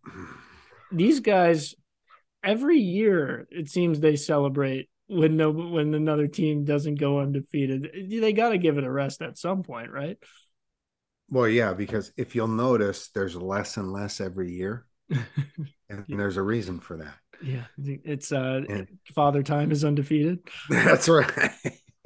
These 0.92 1.20
guys 1.20 1.74
every 2.44 2.78
year 2.78 3.48
it 3.50 3.70
seems 3.70 4.00
they 4.00 4.16
celebrate 4.16 4.90
when 5.08 5.36
no 5.36 5.50
when 5.50 5.94
another 5.94 6.26
team 6.28 6.64
doesn't 6.64 6.96
go 6.96 7.20
undefeated. 7.20 7.88
They 8.10 8.32
got 8.32 8.50
to 8.50 8.58
give 8.58 8.78
it 8.78 8.84
a 8.84 8.90
rest 8.90 9.22
at 9.22 9.38
some 9.38 9.62
point, 9.62 9.90
right? 9.90 10.16
Well, 11.28 11.48
yeah, 11.48 11.74
because 11.74 12.12
if 12.16 12.34
you'll 12.34 12.48
notice, 12.48 13.08
there's 13.08 13.34
less 13.34 13.76
and 13.76 13.92
less 13.92 14.20
every 14.20 14.52
year, 14.52 14.86
and 15.10 16.04
there's 16.08 16.36
a 16.36 16.42
reason 16.42 16.78
for 16.80 16.98
that. 16.98 17.14
Yeah, 17.42 17.64
it's 17.76 18.32
uh, 18.32 18.62
And- 18.68 18.88
Father 19.14 19.42
Time 19.42 19.72
is 19.72 19.84
undefeated. 19.84 20.40
That's 20.70 21.08
right. 21.08 21.30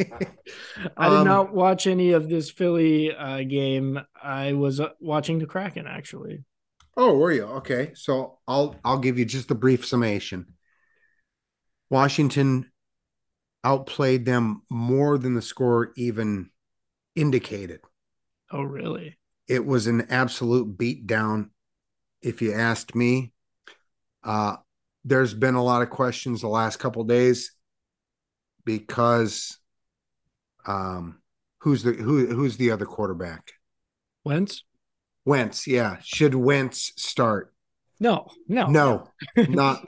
I 0.00 0.06
did 0.06 1.18
Um, 1.18 1.24
not 1.26 1.52
watch 1.54 1.86
any 1.86 2.12
of 2.12 2.28
this 2.30 2.50
Philly 2.50 3.14
uh, 3.14 3.42
game. 3.42 4.00
I 4.22 4.54
was 4.54 4.80
uh, 4.80 4.88
watching 4.98 5.38
the 5.38 5.46
Kraken 5.46 5.86
actually. 5.86 6.42
Oh, 6.96 7.16
were 7.18 7.32
you? 7.32 7.44
Okay. 7.44 7.92
So 7.94 8.38
I'll 8.48 8.76
I'll 8.84 8.98
give 8.98 9.18
you 9.18 9.24
just 9.26 9.50
a 9.50 9.54
brief 9.54 9.86
summation. 9.86 10.54
Washington 11.90 12.69
outplayed 13.64 14.24
them 14.24 14.62
more 14.70 15.18
than 15.18 15.34
the 15.34 15.42
score 15.42 15.92
even 15.96 16.50
indicated. 17.14 17.80
Oh, 18.50 18.62
really? 18.62 19.18
It 19.48 19.64
was 19.64 19.86
an 19.86 20.06
absolute 20.10 20.78
beatdown, 20.78 21.50
if 22.22 22.40
you 22.40 22.52
asked 22.52 22.94
me. 22.94 23.32
Uh, 24.22 24.56
there's 25.04 25.34
been 25.34 25.54
a 25.54 25.62
lot 25.62 25.82
of 25.82 25.90
questions 25.90 26.40
the 26.40 26.48
last 26.48 26.78
couple 26.78 27.04
days 27.04 27.52
because 28.64 29.58
um, 30.66 31.20
who's 31.58 31.82
the 31.82 31.92
who 31.92 32.26
who's 32.26 32.56
the 32.56 32.70
other 32.70 32.86
quarterback? 32.86 33.52
Wentz? 34.24 34.64
Wentz, 35.24 35.66
yeah. 35.66 35.96
Should 36.02 36.34
Wentz 36.34 36.92
start? 36.96 37.52
No, 37.98 38.28
no, 38.48 38.66
No, 38.66 39.10
not. 39.36 39.86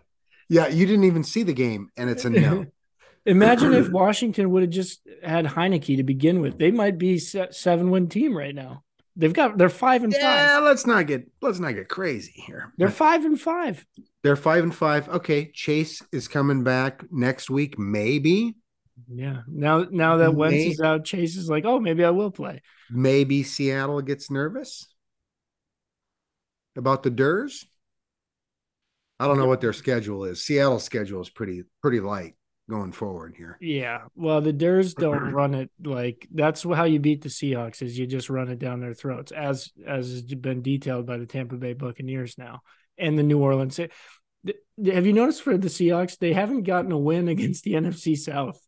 Yeah, 0.49 0.69
you 0.69 0.87
didn't 0.87 1.05
even 1.05 1.25
see 1.25 1.43
the 1.43 1.55
game, 1.55 1.91
and 1.97 2.11
it's 2.11 2.25
a 2.25 2.31
no. 2.31 2.67
Imagine 3.27 3.73
if 3.75 3.89
Washington 3.91 4.51
would 4.51 4.63
have 4.63 4.71
just 4.71 5.01
had 5.23 5.47
Heinicke 5.47 5.97
to 5.97 6.03
begin 6.03 6.41
with. 6.41 6.59
They 6.59 6.71
might 6.71 6.99
be 6.99 7.19
seven 7.19 7.91
win 7.91 8.09
team 8.09 8.37
right 8.37 8.55
now. 8.55 8.83
They've 9.15 9.33
got 9.33 9.59
they're 9.59 9.69
five 9.69 10.05
and 10.05 10.13
five. 10.13 10.23
yeah, 10.23 10.59
let's 10.59 10.87
not 10.87 11.07
get 11.07 11.31
let's 11.43 11.59
not 11.59 11.73
get 11.73 11.89
crazy 11.89 12.33
here. 12.35 12.73
They're 12.79 12.91
five 12.91 13.25
and 13.25 13.39
five. 13.39 13.85
They're 14.23 14.37
five 14.37 14.63
and 14.63 14.75
five. 14.75 15.09
Okay, 15.09 15.51
Chase 15.53 16.03
is 16.13 16.29
coming 16.29 16.65
back 16.65 17.05
next 17.11 17.51
week, 17.51 17.79
maybe. 17.79 18.55
Yeah. 19.09 19.43
Now 19.47 19.87
now 19.91 20.17
that 20.19 20.35
Wentz 20.35 20.65
is 20.65 20.81
out, 20.81 21.05
Chase 21.05 21.37
is 21.37 21.51
like, 21.51 21.67
oh, 21.67 21.79
maybe 21.79 22.05
I 22.05 22.11
will 22.11 22.31
play. 22.31 22.63
Maybe 22.91 23.43
Seattle 23.43 24.01
gets 24.01 24.31
nervous 24.31 24.87
about 26.77 27.03
the 27.03 27.11
Durs. 27.11 27.67
I 29.21 29.27
don't 29.27 29.39
know 29.39 29.47
what 29.47 29.61
their 29.61 29.75
schedule 29.75 30.25
is. 30.25 30.45
Seattle's 30.45 30.85
schedule 30.85 31.21
is 31.21 31.29
pretty 31.29 31.65
pretty 31.83 32.01
light 32.01 32.35
going 32.73 32.91
forward 32.91 33.35
here. 33.37 33.59
Yeah. 33.61 34.05
Well, 34.17 34.41
the 34.41 34.53
Durs 34.53 34.95
don't 34.99 35.33
run 35.33 35.55
it 35.55 35.71
like 35.85 36.27
that's 36.33 36.63
how 36.63 36.85
you 36.85 36.99
beat 36.99 37.23
the 37.23 37.29
Seahawks 37.29 37.83
is 37.83 37.99
you 37.99 38.07
just 38.07 38.31
run 38.31 38.49
it 38.49 38.59
down 38.59 38.81
their 38.81 38.95
throats 38.95 39.31
as 39.31 39.71
as 39.87 40.11
has 40.11 40.23
been 40.23 40.63
detailed 40.63 41.07
by 41.07 41.19
the 41.19 41.27
Tampa 41.27 41.57
Bay 41.57 41.75
Buccaneers 41.75 42.37
now 42.39 42.63
and 42.97 43.19
the 43.19 43.23
New 43.23 43.39
Orleans. 43.39 43.77
Have 43.77 45.07
you 45.07 45.13
noticed 45.13 45.43
for 45.43 45.59
the 45.59 45.69
Seahawks 45.69 46.19
they 46.19 46.33
haven't 46.33 46.63
gotten 46.63 46.93
a 46.93 46.99
win 46.99 47.29
against 47.35 47.65
the 47.65 47.75
NFC 47.75 48.17
South? 48.17 48.59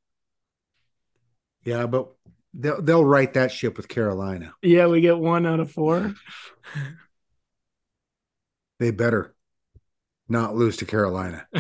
Yeah, 1.65 1.87
but 1.87 2.09
they'll 2.53 2.83
they'll 2.83 3.05
right 3.05 3.33
that 3.33 3.53
ship 3.53 3.79
with 3.79 3.89
Carolina. 3.89 4.53
Yeah, 4.63 4.87
we 4.87 5.01
get 5.01 5.19
one 5.19 5.47
out 5.47 5.61
of 5.61 5.73
four. 5.73 6.13
They 8.79 8.91
better 8.91 9.35
not 10.29 10.55
lose 10.55 10.77
to 10.79 10.87
Carolina, 10.87 11.47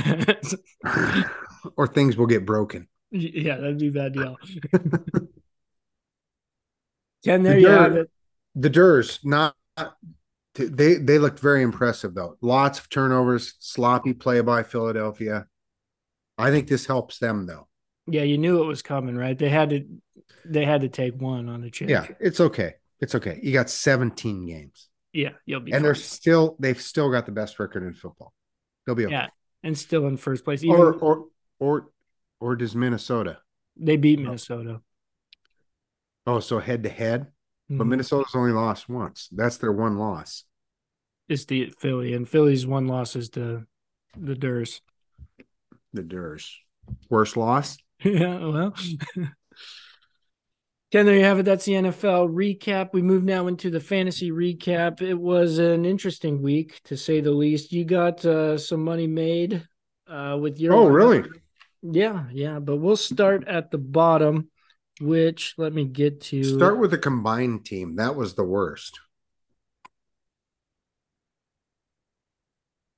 or 1.77 1.87
things 1.87 2.17
will 2.17 2.27
get 2.27 2.45
broken. 2.47 2.89
yeah, 3.11 3.57
that'd 3.57 3.79
be 3.79 3.89
a 3.89 3.93
bad 3.93 4.13
deal. 4.13 4.37
Ken, 7.25 7.43
there 7.43 7.55
The 7.55 7.61
you 7.61 7.69
have 7.69 7.93
Durs- 7.93 7.97
it. 8.03 8.11
The 8.57 8.71
Durs 8.71 9.25
not 9.25 9.57
they 10.55 10.95
they 10.95 11.19
looked 11.19 11.41
very 11.41 11.63
impressive 11.63 12.15
though. 12.15 12.37
Lots 12.41 12.79
of 12.79 12.89
turnovers, 12.89 13.55
sloppy 13.59 14.13
play 14.13 14.41
by 14.41 14.63
Philadelphia. 14.63 15.47
I 16.39 16.51
think 16.51 16.69
this 16.69 16.87
helps 16.87 17.19
them 17.19 17.47
though. 17.47 17.67
Yeah, 18.07 18.23
you 18.23 18.39
knew 18.39 18.63
it 18.63 18.67
was 18.67 18.83
coming, 18.83 19.17
right? 19.17 19.37
They 19.37 19.49
had 19.49 19.71
to 19.71 19.85
they 20.45 20.65
had 20.65 20.83
to 20.83 20.89
take 20.89 21.15
one 21.21 21.49
on 21.49 21.63
the 21.63 21.71
chin. 21.71 21.89
Yeah, 21.89 22.07
it's 22.21 22.39
okay. 22.41 22.75
It's 23.01 23.15
okay. 23.15 23.41
You 23.43 23.53
got 23.53 23.69
17 23.71 24.47
games. 24.47 24.89
Yeah, 25.13 25.31
you'll 25.47 25.61
be 25.61 25.73
and 25.73 25.77
fine. 25.79 25.83
they're 25.83 25.95
still 25.95 26.57
they've 26.61 26.81
still 26.81 27.11
got 27.11 27.27
the 27.27 27.33
best 27.33 27.59
record 27.59 27.83
in 27.83 27.95
football. 27.95 28.33
They'll 28.87 28.95
be 28.95 29.07
okay. 29.07 29.15
Yeah, 29.15 29.29
and 29.63 29.77
still 29.77 30.07
in 30.07 30.17
first 30.19 30.45
place. 30.45 30.63
Even 30.63 30.77
Or 30.77 30.93
or 30.95 31.25
or 31.59 31.91
or 32.41 32.57
does 32.57 32.75
Minnesota? 32.75 33.39
they 33.77 33.97
beat 33.97 34.21
Minnesota. 34.21 34.81
Oh, 36.27 36.41
so 36.41 36.59
head 36.61 36.83
to 36.85 36.89
head. 36.89 37.27
But 37.69 37.85
Mhm. 37.85 37.89
Minnesota's 37.89 38.35
only 38.35 38.53
lost 38.53 38.89
once. 38.89 39.29
That's 39.33 39.57
their 39.59 39.73
one 39.73 39.97
loss. 39.99 40.45
It's 41.29 41.45
the 41.47 41.73
Philly, 41.79 42.13
and 42.15 42.29
Philly's 42.29 42.67
one 42.67 42.87
loss 42.87 43.17
is 43.17 43.31
the 43.31 43.67
the 44.17 44.35
Durs. 44.35 44.81
The 45.93 46.03
Durs. 46.03 46.51
Worst 47.09 47.37
loss. 47.37 47.79
yeah, 48.05 48.39
well. 48.47 48.75
Ken, 50.93 51.07
there 51.07 51.17
you 51.17 51.25
have 51.25 51.41
it. 51.41 51.45
That's 51.45 51.65
the 51.65 51.73
NFL 51.73 52.29
recap. 52.29 52.91
We 52.93 53.03
move 53.03 53.25
now 53.25 53.49
into 53.49 53.69
the 53.71 53.81
fantasy 53.81 54.31
recap. 54.31 55.03
It 55.03 55.15
was 55.15 55.59
an 55.59 55.85
interesting 55.85 56.41
week, 56.43 56.81
to 56.85 56.97
say 56.97 57.21
the 57.21 57.33
least. 57.33 57.73
You 57.73 57.85
got 57.85 58.25
uh, 58.25 58.57
some 58.59 58.85
money 58.85 59.09
made 59.09 59.67
uh, 60.07 60.39
with 60.41 60.61
your. 60.61 60.75
Oh, 60.75 60.87
really? 60.87 61.25
Yeah, 61.85 62.25
yeah. 62.33 62.59
But 62.61 62.77
we'll 62.77 62.97
start 62.97 63.47
at 63.47 63.71
the 63.71 63.79
bottom, 63.79 64.49
which 65.01 65.55
let 65.59 65.75
me 65.75 65.85
get 65.85 66.23
to. 66.23 66.43
Start 66.43 66.79
with 66.79 66.91
the 66.91 66.99
combined 66.99 67.67
team. 67.67 67.97
That 67.97 68.17
was 68.17 68.35
the 68.35 68.45
worst. 68.45 68.99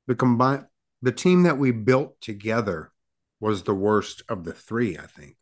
The 0.07 0.15
combined 0.15 0.67
the 1.03 1.13
team 1.13 1.43
that 1.43 1.59
we 1.59 1.73
built 1.73 2.21
together 2.21 2.93
was 3.41 3.65
the 3.65 3.75
worst 3.75 4.23
of 4.29 4.45
the 4.45 4.53
three, 4.53 4.97
I 4.97 5.07
think. 5.07 5.37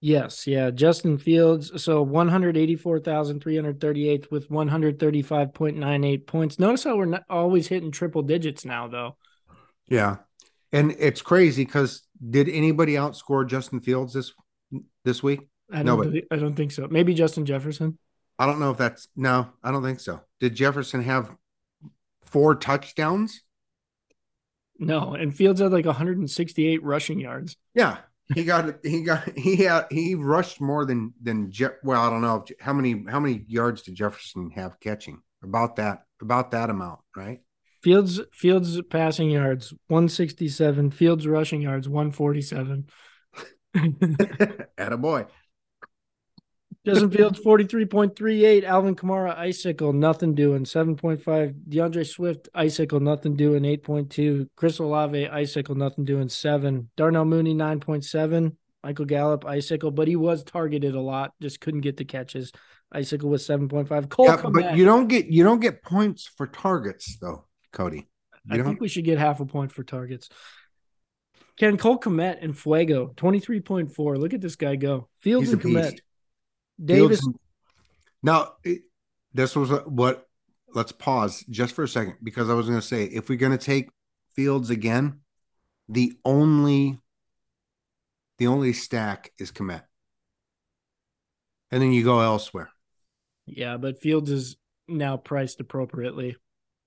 Yes, 0.00 0.46
yeah. 0.48 0.70
Justin 0.70 1.16
Fields, 1.16 1.80
so 1.80 2.02
184,338 2.02 4.32
with 4.32 4.48
135.98 4.48 6.26
points. 6.26 6.58
Notice 6.58 6.82
how 6.82 6.96
we're 6.96 7.04
not 7.04 7.22
always 7.30 7.68
hitting 7.68 7.92
triple 7.92 8.22
digits 8.22 8.64
now, 8.64 8.88
though. 8.88 9.16
Yeah. 9.86 10.16
And 10.72 10.94
it's 10.98 11.22
crazy 11.22 11.64
because 11.64 12.02
did 12.30 12.48
anybody 12.48 12.94
outscore 12.94 13.46
Justin 13.46 13.80
Fields 13.80 14.14
this 14.14 14.32
this 15.04 15.22
week? 15.22 15.40
I 15.72 15.82
don't, 15.82 16.12
thi- 16.12 16.26
I 16.30 16.36
don't 16.36 16.54
think 16.54 16.72
so. 16.72 16.86
Maybe 16.90 17.14
Justin 17.14 17.46
Jefferson. 17.46 17.98
I 18.38 18.46
don't 18.46 18.60
know 18.60 18.70
if 18.70 18.78
that's 18.78 19.08
no, 19.16 19.48
I 19.62 19.70
don't 19.70 19.82
think 19.82 20.00
so. 20.00 20.20
Did 20.40 20.54
Jefferson 20.54 21.02
have 21.02 21.30
four 22.22 22.54
touchdowns? 22.54 23.42
No, 24.78 25.14
and 25.14 25.34
Fields 25.34 25.60
had 25.60 25.72
like 25.72 25.84
168 25.86 26.82
rushing 26.82 27.20
yards. 27.20 27.56
Yeah. 27.74 27.98
He 28.34 28.44
got 28.44 28.76
he 28.84 29.02
got 29.02 29.36
he 29.36 29.56
had 29.56 29.86
he 29.90 30.14
rushed 30.14 30.60
more 30.60 30.84
than 30.84 31.12
than 31.20 31.50
Je- 31.50 31.66
well, 31.82 32.00
I 32.00 32.08
don't 32.08 32.22
know 32.22 32.44
if, 32.48 32.56
how 32.60 32.72
many 32.72 33.04
how 33.08 33.20
many 33.20 33.44
yards 33.46 33.82
did 33.82 33.94
Jefferson 33.94 34.50
have 34.52 34.80
catching? 34.80 35.20
About 35.42 35.76
that 35.76 36.04
about 36.20 36.52
that 36.52 36.70
amount, 36.70 37.00
right? 37.16 37.40
Fields 37.82 38.20
Fields 38.32 38.80
passing 38.90 39.30
yards 39.30 39.74
167, 39.88 40.90
Fields 40.90 41.26
rushing 41.26 41.62
yards 41.62 41.88
147. 41.88 42.86
At 44.78 44.92
a 44.92 44.96
boy. 44.96 45.26
Justin 46.84 47.10
Fields 47.12 47.38
43.38, 47.38 48.64
Alvin 48.64 48.96
Kamara 48.96 49.36
icicle 49.38 49.92
nothing 49.92 50.34
doing. 50.34 50.64
7.5, 50.64 51.54
D'Andre 51.68 52.02
Swift 52.02 52.48
icicle 52.54 52.98
nothing 52.98 53.36
doing. 53.36 53.62
8.2, 53.62 54.48
Chris 54.56 54.80
Olave 54.80 55.28
icicle 55.28 55.76
nothing 55.76 56.04
doing. 56.04 56.28
7, 56.28 56.90
Darnell 56.96 57.24
Mooney 57.24 57.54
9.7, 57.54 58.56
Michael 58.82 59.04
Gallup 59.04 59.44
icicle, 59.46 59.92
but 59.92 60.08
he 60.08 60.16
was 60.16 60.42
targeted 60.42 60.96
a 60.96 61.00
lot, 61.00 61.34
just 61.40 61.60
couldn't 61.60 61.82
get 61.82 61.96
the 61.96 62.04
catches. 62.04 62.50
Icicle 62.90 63.30
was 63.30 63.46
7.5. 63.46 64.08
Cole 64.08 64.26
Yeah, 64.26 64.42
but 64.52 64.76
you 64.76 64.84
don't 64.84 65.06
get 65.06 65.26
you 65.26 65.44
don't 65.44 65.60
get 65.60 65.82
points 65.82 66.26
for 66.36 66.46
targets 66.46 67.16
though, 67.20 67.46
Cody. 67.72 68.08
I 68.50 68.60
think 68.62 68.80
we 68.80 68.88
should 68.88 69.04
get 69.04 69.18
half 69.18 69.40
a 69.40 69.46
point 69.46 69.72
for 69.72 69.84
targets. 69.84 70.28
Ken 71.58 71.76
Cole 71.76 71.98
Kmet 71.98 72.38
and 72.42 72.56
Fuego 72.56 73.12
23.4. 73.16 74.16
Look 74.18 74.34
at 74.34 74.40
this 74.40 74.56
guy 74.56 74.76
go. 74.76 75.08
Fields 75.20 75.46
he's 75.46 75.52
and 75.52 75.62
Kmet. 75.62 75.98
Davis 76.82 77.20
Fields- 77.20 77.38
Now, 78.22 78.54
it, 78.64 78.82
this 79.32 79.54
was 79.56 79.70
what. 79.86 80.26
Let's 80.74 80.92
pause 80.92 81.44
just 81.50 81.74
for 81.74 81.84
a 81.84 81.88
second 81.88 82.16
because 82.22 82.48
I 82.48 82.54
was 82.54 82.66
going 82.66 82.80
to 82.80 82.86
say 82.86 83.04
if 83.04 83.28
we're 83.28 83.36
going 83.36 83.52
to 83.52 83.58
take 83.62 83.90
Fields 84.34 84.70
again, 84.70 85.20
the 85.86 86.14
only, 86.24 86.98
the 88.38 88.46
only 88.46 88.72
stack 88.72 89.32
is 89.38 89.52
Kmet, 89.52 89.82
and 91.70 91.82
then 91.82 91.92
you 91.92 92.02
go 92.02 92.20
elsewhere. 92.20 92.70
Yeah, 93.44 93.76
but 93.76 94.00
Fields 94.00 94.30
is 94.30 94.56
now 94.88 95.18
priced 95.18 95.60
appropriately. 95.60 96.36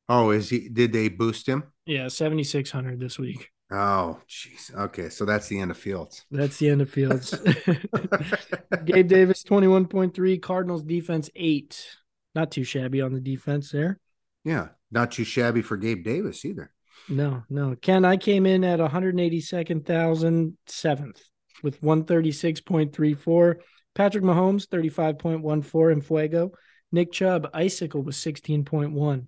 Oh, 0.07 0.29
is 0.31 0.49
he? 0.49 0.69
Did 0.69 0.93
they 0.93 1.09
boost 1.09 1.47
him? 1.47 1.63
Yeah, 1.85 2.07
7,600 2.07 2.99
this 2.99 3.17
week. 3.17 3.49
Oh, 3.71 4.19
jeez. 4.29 4.73
Okay, 4.75 5.09
so 5.09 5.25
that's 5.25 5.47
the 5.47 5.59
end 5.59 5.71
of 5.71 5.77
Fields. 5.77 6.23
That's 6.29 6.57
the 6.57 6.69
end 6.69 6.81
of 6.81 6.89
Fields. 6.89 7.31
Gabe 8.85 9.07
Davis, 9.07 9.43
21.3. 9.43 10.41
Cardinals 10.41 10.83
defense, 10.83 11.29
eight. 11.35 11.87
Not 12.35 12.51
too 12.51 12.63
shabby 12.63 13.01
on 13.01 13.13
the 13.13 13.19
defense 13.19 13.71
there. 13.71 13.99
Yeah, 14.43 14.69
not 14.91 15.11
too 15.11 15.23
shabby 15.23 15.61
for 15.61 15.77
Gabe 15.77 16.03
Davis 16.03 16.45
either. 16.45 16.71
No, 17.09 17.43
no. 17.49 17.75
Ken, 17.75 18.05
I 18.05 18.17
came 18.17 18.45
in 18.45 18.63
at 18.63 18.79
one 18.79 18.91
hundred 18.91 19.19
eighty 19.19 19.41
second 19.41 19.85
thousand 19.85 20.57
seventh 20.67 21.21
with 21.63 21.81
136.34. 21.81 23.55
Patrick 23.93 24.23
Mahomes, 24.23 24.67
35.14 24.67 25.91
in 25.91 26.01
Fuego. 26.01 26.51
Nick 26.91 27.11
Chubb, 27.11 27.49
Icicle 27.53 28.03
was 28.03 28.17
16.1. 28.17 29.27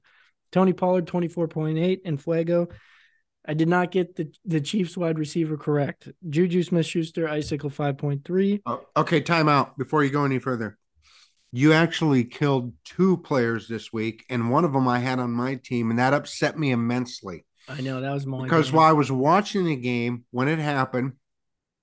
Tony 0.51 0.73
Pollard, 0.73 1.05
24.8 1.05 2.01
and 2.05 2.21
Fuego. 2.21 2.67
I 3.47 3.53
did 3.53 3.69
not 3.69 3.91
get 3.91 4.15
the, 4.15 4.31
the 4.43 4.59
Chiefs 4.59 4.97
wide 4.97 5.17
receiver 5.17 5.55
correct. 5.55 6.09
Juju 6.29 6.63
Smith 6.63 6.85
Schuster, 6.85 7.29
Icicle 7.29 7.69
5.3. 7.69 8.61
Oh, 8.65 8.81
okay, 8.97 9.21
timeout 9.21 9.77
before 9.77 10.03
you 10.03 10.09
go 10.09 10.25
any 10.25 10.39
further. 10.39 10.77
You 11.53 11.71
actually 11.71 12.25
killed 12.25 12.73
two 12.83 13.17
players 13.17 13.69
this 13.69 13.93
week, 13.93 14.25
and 14.29 14.51
one 14.51 14.65
of 14.65 14.73
them 14.73 14.87
I 14.87 14.99
had 14.99 15.19
on 15.19 15.31
my 15.31 15.55
team, 15.55 15.89
and 15.89 15.97
that 15.97 16.13
upset 16.13 16.59
me 16.59 16.71
immensely. 16.71 17.45
I 17.69 17.79
know 17.79 18.01
that 18.01 18.13
was 18.13 18.25
my 18.25 18.43
because 18.43 18.67
game. 18.67 18.77
while 18.77 18.89
I 18.89 18.93
was 18.93 19.11
watching 19.11 19.65
the 19.65 19.75
game 19.77 20.25
when 20.31 20.49
it 20.49 20.59
happened, 20.59 21.13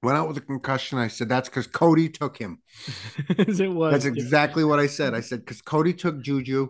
went 0.03 0.19
out 0.19 0.29
with 0.29 0.37
a 0.37 0.43
concussion. 0.43 0.99
I 0.99 1.09
said 1.09 1.29
that's 1.29 1.49
because 1.49 1.67
Cody 1.67 2.11
took 2.11 2.37
him. 2.37 2.59
As 3.39 3.61
it 3.61 3.73
was. 3.73 3.93
That's 3.93 4.05
exactly 4.05 4.65
what 4.65 4.79
I 4.79 4.87
said. 4.87 5.15
I 5.15 5.21
said 5.21 5.41
because 5.41 5.63
Cody 5.63 5.95
took 5.95 6.23
Juju. 6.23 6.69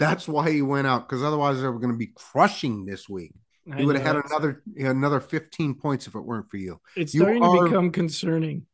That's 0.00 0.26
why 0.26 0.50
he 0.50 0.62
went 0.62 0.88
out. 0.88 1.08
Because 1.08 1.22
otherwise, 1.22 1.60
they 1.60 1.68
were 1.68 1.78
going 1.78 1.92
to 1.92 1.96
be 1.98 2.10
crushing 2.16 2.86
this 2.86 3.08
week. 3.08 3.32
He 3.76 3.84
would 3.84 3.94
have 3.96 4.04
had 4.04 4.16
another 4.16 4.62
another 4.76 5.20
15 5.20 5.74
points 5.74 6.08
if 6.08 6.16
it 6.16 6.20
weren't 6.20 6.50
for 6.50 6.56
you. 6.56 6.80
It's 6.96 7.14
you 7.14 7.20
starting 7.20 7.42
are- 7.44 7.56
to 7.58 7.64
become 7.68 7.90
concerning. 7.92 8.66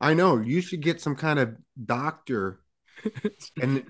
I 0.00 0.14
know 0.14 0.36
you 0.38 0.60
should 0.60 0.82
get 0.82 1.00
some 1.00 1.16
kind 1.16 1.40
of 1.40 1.56
doctor 1.84 2.60
and 3.60 3.82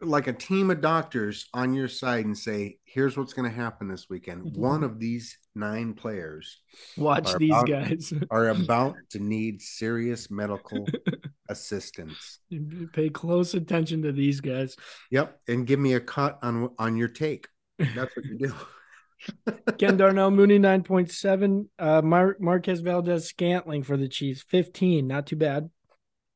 like 0.00 0.26
a 0.26 0.32
team 0.32 0.70
of 0.70 0.80
doctors 0.80 1.46
on 1.54 1.74
your 1.74 1.86
side 1.86 2.24
and 2.24 2.36
say, 2.36 2.78
here's 2.84 3.16
what's 3.16 3.34
going 3.34 3.48
to 3.48 3.54
happen 3.54 3.86
this 3.86 4.08
weekend. 4.08 4.46
Mm-hmm. 4.46 4.60
One 4.60 4.82
of 4.82 4.98
these 4.98 5.38
nine 5.54 5.92
players 5.92 6.58
Watch 6.96 7.34
these 7.36 7.50
about- 7.50 7.68
guys. 7.68 8.12
are 8.30 8.48
about 8.62 8.96
to 9.10 9.18
need 9.20 9.60
serious 9.62 10.30
medical 10.30 10.86
assistance. 11.50 12.38
Pay 12.92 13.10
close 13.10 13.54
attention 13.54 14.02
to 14.02 14.12
these 14.12 14.40
guys. 14.40 14.76
Yep, 15.10 15.38
and 15.48 15.66
give 15.66 15.78
me 15.78 15.94
a 15.94 16.00
cut 16.00 16.38
on 16.42 16.70
on 16.78 16.96
your 16.96 17.08
take. 17.08 17.48
That's 17.78 18.16
what 18.16 18.24
you 18.24 18.38
do. 18.38 18.54
Ken 19.78 19.96
Darnell 19.96 20.30
Mooney 20.30 20.58
9.7. 20.58 21.66
Uh, 21.78 22.00
Mar- 22.02 22.36
Marquez 22.40 22.80
Valdes-Scantling 22.80 23.82
for 23.82 23.96
the 23.98 24.08
Chiefs 24.08 24.42
15. 24.48 25.06
Not 25.06 25.26
too 25.26 25.36
bad. 25.36 25.68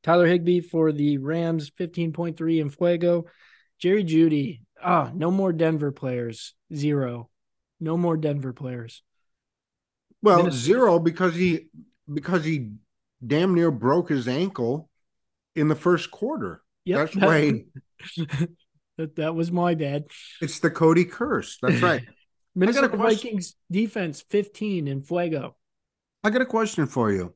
Tyler 0.03 0.27
Higbee 0.27 0.61
for 0.61 0.91
the 0.91 1.17
Rams 1.17 1.71
15.3 1.71 2.61
in 2.61 2.69
Fuego. 2.69 3.25
Jerry 3.79 4.03
Jeudy. 4.03 4.61
Ah, 4.83 5.09
no 5.15 5.31
more 5.31 5.51
Denver 5.51 5.91
players. 5.91 6.53
Zero. 6.73 7.29
No 7.79 7.97
more 7.97 8.17
Denver 8.17 8.53
players. 8.53 9.01
Well, 10.21 10.37
Minnesota- 10.37 10.63
zero 10.63 10.99
because 10.99 11.35
he 11.35 11.67
because 12.11 12.45
he 12.45 12.71
damn 13.25 13.55
near 13.55 13.71
broke 13.71 14.09
his 14.09 14.27
ankle 14.27 14.89
in 15.55 15.67
the 15.67 15.75
first 15.75 16.11
quarter. 16.11 16.61
Yep. 16.85 16.97
That's 16.97 17.15
right. 17.15 17.65
that, 18.97 19.15
that 19.15 19.35
was 19.35 19.51
my 19.51 19.75
bad. 19.75 20.05
It's 20.41 20.59
the 20.59 20.69
Cody 20.69 21.05
curse. 21.05 21.57
That's 21.61 21.81
right. 21.81 22.03
Minnesota. 22.55 22.95
Vikings 22.95 23.55
defense 23.69 24.23
15 24.29 24.87
in 24.87 25.01
Fuego. 25.01 25.55
I 26.23 26.29
got 26.29 26.41
a 26.41 26.45
question 26.45 26.87
for 26.87 27.11
you. 27.11 27.35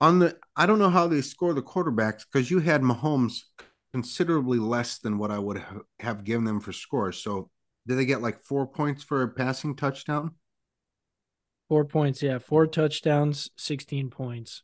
On 0.00 0.18
the, 0.18 0.36
I 0.56 0.66
don't 0.66 0.78
know 0.78 0.90
how 0.90 1.06
they 1.06 1.22
score 1.22 1.54
the 1.54 1.62
quarterbacks 1.62 2.24
because 2.30 2.50
you 2.50 2.58
had 2.58 2.82
Mahomes 2.82 3.42
considerably 3.92 4.58
less 4.58 4.98
than 4.98 5.16
what 5.16 5.30
I 5.30 5.38
would 5.38 5.58
ha- 5.58 5.80
have 6.00 6.24
given 6.24 6.44
them 6.44 6.60
for 6.60 6.72
scores. 6.72 7.18
So, 7.18 7.50
did 7.86 7.96
they 7.96 8.04
get 8.04 8.20
like 8.20 8.42
four 8.42 8.66
points 8.66 9.04
for 9.04 9.22
a 9.22 9.28
passing 9.28 9.76
touchdown? 9.76 10.32
Four 11.68 11.84
points. 11.84 12.22
Yeah. 12.22 12.38
Four 12.38 12.66
touchdowns, 12.66 13.50
16 13.56 14.10
points. 14.10 14.62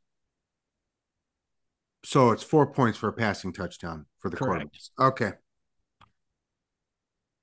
So 2.05 2.31
it's 2.33 2.43
four 2.43 2.67
points 2.67 2.99
for 2.99 3.09
a 3.09 3.13
passing 3.13 3.53
touchdown 3.53 4.07
for 4.19 4.29
the 4.31 4.37
Correct. 4.37 4.73
quarterbacks. 4.75 4.91
Okay. 5.09 5.33
That 6.01 6.09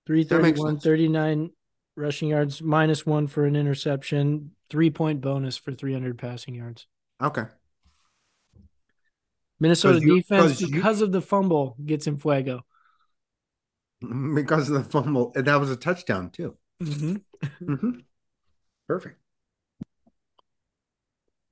331, 0.08 0.80
39 0.80 1.52
rushing 1.96 2.30
yards, 2.30 2.62
minus 2.62 3.06
one 3.06 3.28
for 3.28 3.46
an 3.46 3.56
interception, 3.56 4.52
three 4.70 4.90
point 4.90 5.22
bonus 5.22 5.56
for 5.58 5.72
300 5.72 6.18
passing 6.18 6.56
yards. 6.56 6.88
Okay. 7.22 7.46
Minnesota 9.60 10.00
you- 10.02 10.16
defense, 10.16 10.44
'cause 10.54 10.62
you- 10.62 10.72
because 10.72 11.02
of 11.02 11.12
the 11.12 11.22
fumble, 11.22 11.76
gets 11.86 12.08
in 12.08 12.18
fuego. 12.18 12.66
Because 14.36 14.70
of 14.70 14.76
the 14.76 14.90
fumble. 14.90 15.34
And 15.36 15.46
that 15.48 15.60
was 15.60 15.70
a 15.70 15.76
touchdown 15.76 16.30
too. 16.32 16.58
Mhm. 16.82 17.22
Perfect. 18.88 19.19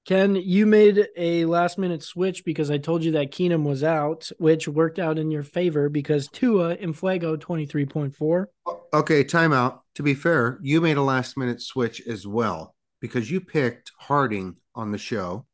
Ken, 0.08 0.36
you 0.38 0.66
made 0.66 1.10
a 1.18 1.44
last 1.44 1.78
minute 1.78 2.02
switch 2.02 2.46
because 2.46 2.72
I 2.72 2.78
told 2.78 3.04
you 3.04 3.12
that 3.12 3.30
Keenum 3.30 3.64
was 3.64 3.84
out, 3.84 4.32
which 4.40 4.66
worked 4.66 5.00
out 5.00 5.20
in 5.20 5.32
your 5.32 5.44
favor 5.44 5.90
because 5.90 6.30
Tua 6.30 6.76
in 6.76 6.94
Fuego 6.94 7.36
23.4. 7.36 8.46
Okay, 8.94 9.24
timeout. 9.26 9.82
To 9.96 10.04
be 10.04 10.14
fair, 10.14 10.60
you 10.62 10.80
made 10.80 10.96
a 10.96 11.02
last 11.02 11.36
minute 11.36 11.62
switch 11.62 12.02
as 12.08 12.26
well 12.26 12.74
because 13.02 13.30
you 13.30 13.42
picked 13.42 13.92
Harding 14.00 14.56
on 14.74 14.94
the 14.94 14.98
show 14.98 15.46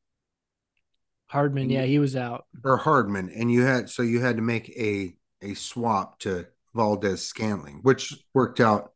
Hardman, 1.33 1.71
yeah, 1.71 1.81
he 1.81 1.97
was 1.97 2.15
out. 2.15 2.45
or 2.63 2.77
Hardman, 2.77 3.31
and 3.35 3.51
you 3.51 3.63
had 3.63 3.89
so 3.89 4.03
you 4.03 4.21
had 4.21 4.35
to 4.35 4.43
make 4.43 4.69
a 4.77 5.15
a 5.41 5.55
swap 5.55 6.19
to 6.19 6.45
Valdes-Scantling, 6.75 7.79
which 7.81 8.13
worked 8.35 8.59
out 8.59 8.91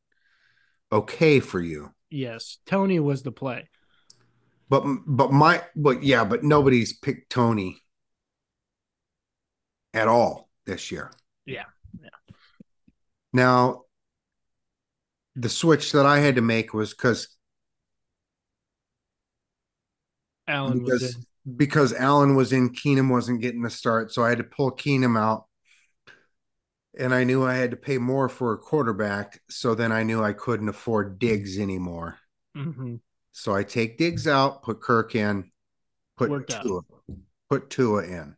okay 0.92 1.40
for 1.40 1.60
you. 1.60 1.92
Yes, 2.12 2.60
Tony 2.68 3.00
was 3.00 3.24
the 3.24 3.32
play. 3.32 3.68
But 4.70 4.84
but 5.06 5.32
my 5.32 5.64
but 5.76 6.04
yeah, 6.04 6.24
but 6.26 6.44
nobody's 6.44 6.94
picked 6.94 7.32
Tony 7.32 7.82
at 9.94 10.08
all 10.08 10.50
this 10.66 10.92
year. 10.92 11.12
Yeah, 11.46 11.64
yeah. 12.02 12.10
Now 13.34 13.84
the 15.36 15.50
switch 15.50 15.92
that 15.92 16.06
I 16.06 16.20
had 16.20 16.36
to 16.36 16.42
make 16.42 16.74
was 16.74 16.92
because 16.92 17.30
Allen 20.48 20.84
was 20.84 21.04
because 21.04 21.16
in. 21.16 21.26
because 21.56 21.94
Allen 21.94 22.36
was 22.36 22.52
in, 22.52 22.72
Keenum 22.74 23.10
wasn't 23.10 23.42
getting 23.42 23.62
the 23.62 23.70
start, 23.70 24.14
so 24.14 24.24
I 24.24 24.30
had 24.30 24.40
to 24.40 24.44
pull 24.44 24.72
Keenum 24.72 25.18
out. 25.18 25.46
And 27.00 27.14
I 27.14 27.24
knew 27.24 27.46
I 27.46 27.54
had 27.54 27.72
to 27.72 27.78
pay 27.78 28.00
more 28.00 28.28
for 28.28 28.54
a 28.54 28.58
quarterback, 28.58 29.42
so 29.50 29.76
then 29.76 29.92
I 29.92 30.04
knew 30.04 30.24
I 30.24 30.34
couldn't 30.34 30.70
afford 30.70 31.20
Diggs 31.20 31.60
anymore. 31.60 32.18
Mhm. 32.56 33.02
So 33.38 33.54
I 33.54 33.62
take 33.62 34.00
Diggs 34.00 34.28
out, 34.28 34.64
put 34.64 34.82
Kirk 34.82 35.14
in, 35.14 35.52
put 36.18 36.32
Worked 36.32 36.56
out. 36.56 36.64
Tua, 36.64 36.82
put 37.52 37.70
Tua 37.70 38.04
in. 38.04 38.36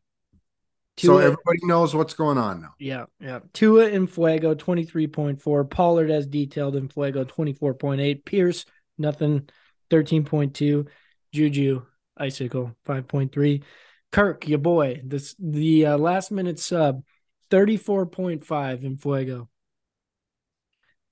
so 0.98 1.20
everybody 1.20 1.60
knows 1.64 1.96
what's 1.96 2.14
going 2.14 2.38
on 2.38 2.62
now. 2.62 2.74
Yeah, 2.80 3.06
yeah. 3.22 3.40
Tua 3.54 3.88
in 3.88 4.08
Fuego, 4.08 4.56
23.4. 4.56 5.70
Pollard, 5.70 6.12
as 6.12 6.28
detailed 6.28 6.76
in 6.76 6.90
Fuego, 6.90 7.24
24.8. 7.24 8.26
Pierce, 8.26 8.66
nothing, 8.98 9.48
13.2. 9.90 10.88
Juju, 11.32 11.86
Icicle, 12.18 12.76
5.3. 12.86 13.64
Kirk, 14.12 14.50
your 14.50 14.60
boy, 14.60 15.02
this 15.06 15.34
the 15.40 15.86
uh, 15.86 15.98
last 15.98 16.30
minute 16.30 16.60
sub, 16.60 17.04
34.5 17.52 18.84
in 18.84 18.98
Fuego. 18.98 19.49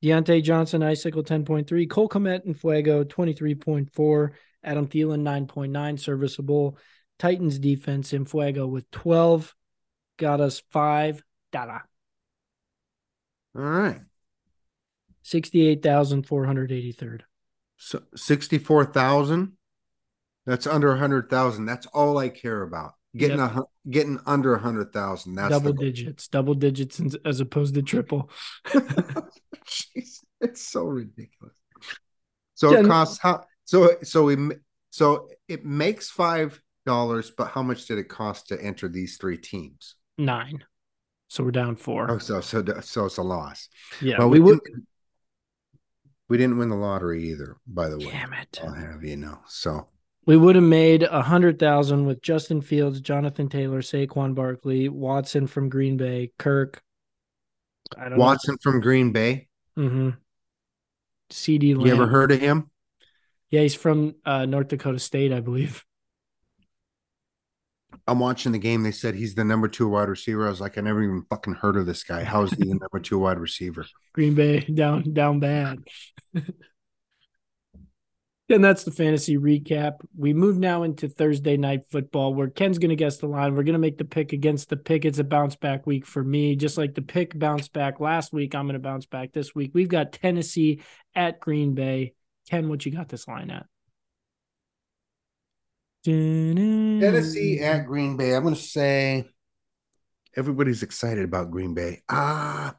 Diontae 0.07 0.41
Johnson, 0.41 0.83
Icicle, 0.83 1.23
10.3. 1.23 1.89
Cole 1.89 2.07
Kmet 2.09 2.45
in 2.45 2.53
Fuego, 2.53 3.03
23.4. 3.03 4.31
Adam 4.63 4.87
Thielen, 4.87 5.21
9.9. 5.21 5.99
Serviceable. 5.99 6.77
Titans 7.19 7.59
defense 7.59 8.13
in 8.13 8.25
Fuego 8.25 8.67
with 8.67 8.89
12 8.91 9.53
got 10.17 10.39
us 10.39 10.61
five 10.71 11.21
dollar 11.51 11.81
All 13.55 13.61
right. 13.61 13.99
sixty 15.23 15.67
eight 15.67 15.81
thousand 15.81 16.27
four 16.27 16.45
hundred 16.45 16.71
eighty 16.71 16.91
third. 16.91 17.23
So 17.77 18.01
64,000. 18.15 19.53
That's 20.45 20.65
under 20.65 20.89
100,000. 20.89 21.65
That's 21.65 21.85
all 21.87 22.17
I 22.17 22.29
care 22.29 22.61
about. 22.61 22.93
Getting 23.17 23.39
Yep. 23.39 23.55
a 23.57 23.89
getting 23.89 24.19
under 24.25 24.51
a 24.53 24.57
100,000. 24.57 25.35
That's 25.35 25.49
Double 25.49 25.73
digits, 25.73 26.27
double 26.27 26.53
digits 26.53 27.01
as 27.25 27.39
opposed 27.39 27.73
to 27.75 27.81
triple. 27.81 28.29
Jeez, 28.67 30.23
it's 30.41 30.61
so 30.61 30.85
ridiculous. 30.85 31.55
So 32.55 32.71
Yeah, 32.71 32.79
it 32.79 32.87
costs 32.87 33.19
how 33.19 33.45
so 33.65 33.97
so 34.03 34.23
we 34.25 34.35
so 34.89 35.29
it 35.47 35.65
makes 35.65 36.09
five 36.09 36.61
dollars, 36.85 37.31
but 37.31 37.49
how 37.49 37.61
much 37.63 37.85
did 37.85 37.97
it 37.97 38.09
cost 38.09 38.47
to 38.49 38.61
enter 38.61 38.87
these 38.87 39.17
three 39.17 39.37
teams? 39.37 39.95
Nine. 40.17 40.63
So 41.27 41.43
we're 41.43 41.51
down 41.51 41.75
four. 41.75 42.09
Oh, 42.09 42.17
so 42.17 42.39
so 42.41 42.63
so 42.81 43.05
it's 43.05 43.17
a 43.17 43.23
loss. 43.23 43.67
yeah, 44.01 44.17
well, 44.17 44.29
we, 44.29 44.39
we, 44.39 44.51
would. 44.51 44.63
didn't, 44.63 44.87
we 46.29 46.37
didn't 46.37 46.57
win 46.57 46.69
the 46.69 46.75
lottery 46.77 47.29
either, 47.29 47.57
by 47.67 47.89
the 47.89 47.97
way. 47.97 48.05
Damn 48.05 48.33
it. 48.33 48.59
I'll 48.63 48.73
have 48.73 49.03
you 49.03 49.17
know. 49.17 49.39
So 49.47 49.87
We 50.27 50.35
would 50.35 50.55
have 50.55 50.63
made 50.63 51.03
a 51.03 51.21
hundred 51.21 51.57
thousand 51.57 52.05
with 52.05 52.21
Justin 52.21 52.59
Fields, 52.59 52.99
Jonathan 52.99 53.47
Taylor, 53.47 53.81
Saquon 53.81 54.35
Barkley, 54.35 54.89
Watson 54.89 55.47
from 55.47 55.69
Green 55.69 55.95
Bay, 55.95 56.31
Kirk. 56.37 56.83
I 57.97 58.09
don't 58.09 58.19
Watson 58.19 58.55
know. 58.55 58.57
from 58.61 58.81
Green 58.81 59.13
Bay. 59.13 59.47
Mm-hmm. 59.77 60.09
CD 61.29 61.67
You 61.67 61.87
ever 61.87 62.07
heard 62.07 62.33
of 62.33 62.41
him? 62.41 62.69
Yeah, 63.49 63.61
he's 63.61 63.73
from 63.75 64.15
uh, 64.25 64.45
North 64.45 64.67
Dakota 64.67 64.99
State, 64.99 65.31
I 65.31 65.39
believe. 65.39 65.85
I'm 68.05 68.19
watching 68.19 68.51
the 68.51 68.59
game. 68.59 68.83
They 68.83 68.91
said 68.91 69.15
he's 69.15 69.33
the 69.35 69.45
number 69.45 69.69
two 69.69 69.87
wide 69.87 70.09
receiver. 70.09 70.45
I 70.45 70.49
was 70.49 70.59
like, 70.59 70.77
I 70.77 70.81
never 70.81 71.01
even 71.03 71.23
fucking 71.29 71.55
heard 71.55 71.77
of 71.77 71.85
this 71.85 72.03
guy. 72.03 72.25
How 72.25 72.43
is 72.43 72.51
he 72.51 72.65
the 72.65 72.75
number 72.75 72.99
two 72.99 73.19
wide 73.19 73.39
receiver? 73.39 73.85
Green 74.13 74.35
Bay 74.35 74.59
down 74.59 75.13
down 75.13 75.39
bad. 75.39 75.79
and 78.49 78.63
that's 78.63 78.83
the 78.83 78.91
fantasy 78.91 79.37
recap. 79.37 79.99
We 80.17 80.33
move 80.33 80.57
now 80.57 80.83
into 80.83 81.09
Thursday 81.09 81.57
night 81.57 81.85
football 81.89 82.33
where 82.33 82.49
Ken's 82.49 82.77
going 82.77 82.89
to 82.89 82.95
guess 82.95 83.17
the 83.17 83.27
line. 83.27 83.55
We're 83.55 83.63
going 83.63 83.73
to 83.73 83.79
make 83.79 83.97
the 83.97 84.05
pick 84.05 84.31
against 84.31 84.69
the 84.69 84.77
pick. 84.77 85.03
It's 85.03 85.19
a 85.19 85.23
bounce 85.23 85.55
back 85.55 85.85
week 85.85 86.05
for 86.05 86.23
me. 86.23 86.55
Just 86.55 86.77
like 86.77 86.95
the 86.95 87.01
pick 87.01 87.37
bounced 87.37 87.73
back 87.73 87.99
last 87.99 88.31
week, 88.31 88.55
I'm 88.55 88.65
going 88.65 88.73
to 88.73 88.79
bounce 88.79 89.05
back 89.05 89.33
this 89.33 89.53
week. 89.53 89.71
We've 89.73 89.89
got 89.89 90.13
Tennessee 90.13 90.81
at 91.13 91.39
Green 91.41 91.73
Bay. 91.73 92.13
Ken, 92.49 92.69
what 92.69 92.85
you 92.85 92.91
got 92.93 93.09
this 93.09 93.27
line 93.27 93.51
at? 93.51 93.65
Tennessee 96.05 97.59
at 97.59 97.85
Green 97.85 98.15
Bay. 98.15 98.33
I'm 98.33 98.43
going 98.43 98.55
to 98.55 98.61
say 98.61 99.25
everybody's 100.37 100.83
excited 100.83 101.25
about 101.25 101.51
Green 101.51 101.73
Bay. 101.73 102.01
Ah, 102.07 102.75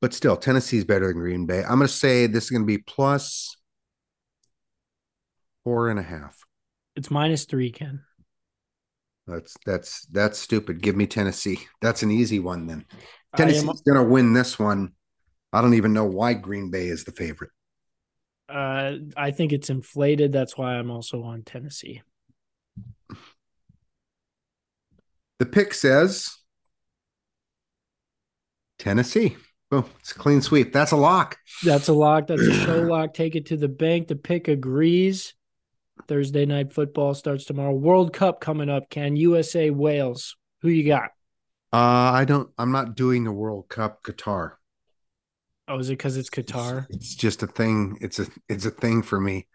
but 0.00 0.14
still, 0.14 0.36
Tennessee's 0.38 0.86
better 0.86 1.08
than 1.08 1.18
Green 1.18 1.44
Bay. 1.44 1.62
I'm 1.62 1.76
going 1.76 1.88
to 1.88 1.88
say 1.88 2.26
this 2.26 2.44
is 2.44 2.50
going 2.50 2.62
to 2.62 2.66
be 2.66 2.78
plus 2.78 3.54
four 5.64 5.88
and 5.88 5.98
a 5.98 6.02
half. 6.02 6.44
It's 6.96 7.10
minus 7.10 7.44
three, 7.44 7.70
Ken. 7.70 8.02
That's 9.26 9.56
that's 9.64 10.06
that's 10.06 10.38
stupid. 10.38 10.82
Give 10.82 10.96
me 10.96 11.06
Tennessee. 11.06 11.60
That's 11.80 12.02
an 12.02 12.10
easy 12.10 12.40
one 12.40 12.66
then. 12.66 12.84
Tennessee's 13.36 13.82
am... 13.88 13.94
to 13.94 14.02
win 14.02 14.32
this 14.32 14.58
one. 14.58 14.92
I 15.52 15.60
don't 15.60 15.74
even 15.74 15.92
know 15.92 16.04
why 16.04 16.34
Green 16.34 16.70
Bay 16.70 16.86
is 16.86 17.04
the 17.04 17.12
favorite. 17.12 17.50
Uh, 18.48 18.96
I 19.16 19.30
think 19.30 19.52
it's 19.52 19.70
inflated. 19.70 20.32
That's 20.32 20.58
why 20.58 20.74
I'm 20.74 20.90
also 20.90 21.22
on 21.22 21.42
Tennessee. 21.42 22.02
The 25.38 25.46
pick 25.46 25.72
says 25.74 26.36
Tennessee. 28.78 29.36
Boom. 29.70 29.86
It's 30.00 30.12
a 30.12 30.14
clean 30.16 30.42
sweep. 30.42 30.72
That's 30.72 30.92
a 30.92 30.96
lock. 30.96 31.38
That's 31.64 31.88
a 31.88 31.94
lock. 31.94 32.26
That's 32.26 32.42
a 32.42 32.52
show 32.52 32.82
lock. 32.82 33.14
Take 33.14 33.36
it 33.36 33.46
to 33.46 33.56
the 33.56 33.68
bank. 33.68 34.08
The 34.08 34.16
pick 34.16 34.48
agrees. 34.48 35.34
Thursday 36.12 36.44
night 36.44 36.74
football 36.74 37.14
starts 37.14 37.46
tomorrow. 37.46 37.72
World 37.72 38.12
Cup 38.12 38.38
coming 38.38 38.68
up, 38.68 38.90
Can 38.90 39.16
USA 39.16 39.70
Wales. 39.70 40.36
Who 40.60 40.68
you 40.68 40.86
got? 40.86 41.04
Uh, 41.72 42.12
I 42.12 42.26
don't 42.26 42.50
I'm 42.58 42.70
not 42.70 42.96
doing 42.96 43.24
the 43.24 43.32
World 43.32 43.70
Cup 43.70 44.02
Qatar. 44.02 44.56
Oh, 45.66 45.78
is 45.78 45.88
it 45.88 45.94
because 45.94 46.18
it's 46.18 46.28
Qatar? 46.28 46.84
It's, 46.90 46.96
it's 46.96 47.14
just 47.14 47.42
a 47.42 47.46
thing. 47.46 47.96
It's 48.02 48.18
a 48.18 48.26
it's 48.46 48.66
a 48.66 48.70
thing 48.70 49.00
for 49.02 49.18
me. 49.18 49.46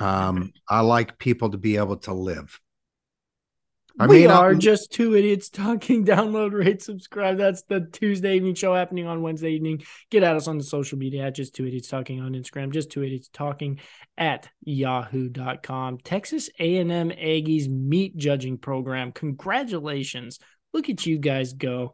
Um, 0.00 0.52
I 0.68 0.80
like 0.80 1.20
people 1.20 1.50
to 1.50 1.56
be 1.56 1.76
able 1.76 1.98
to 1.98 2.12
live. 2.12 2.58
I 3.98 4.06
we 4.06 4.26
are 4.26 4.54
just 4.54 4.92
two 4.92 5.14
idiots 5.14 5.48
talking. 5.48 6.04
Download, 6.06 6.52
rate, 6.52 6.82
subscribe. 6.82 7.36
That's 7.36 7.62
the 7.62 7.88
Tuesday 7.92 8.36
evening 8.36 8.54
show 8.54 8.74
happening 8.74 9.06
on 9.06 9.22
Wednesday 9.22 9.52
evening. 9.52 9.82
Get 10.10 10.22
at 10.22 10.36
us 10.36 10.48
on 10.48 10.58
the 10.58 10.64
social 10.64 10.98
media 10.98 11.24
at 11.26 11.34
just 11.34 11.54
two 11.54 11.66
idiots 11.66 11.88
talking 11.88 12.20
on 12.20 12.32
Instagram, 12.32 12.72
just 12.72 12.90
two 12.90 13.02
idiots 13.02 13.28
talking 13.28 13.80
at 14.16 14.48
yahoo.com. 14.64 15.98
Texas 15.98 16.48
A&M 16.58 17.10
Aggies 17.10 17.68
meat 17.68 18.16
judging 18.16 18.58
program. 18.58 19.12
Congratulations. 19.12 20.38
Look 20.72 20.88
at 20.88 21.04
you 21.04 21.18
guys 21.18 21.52
go. 21.52 21.92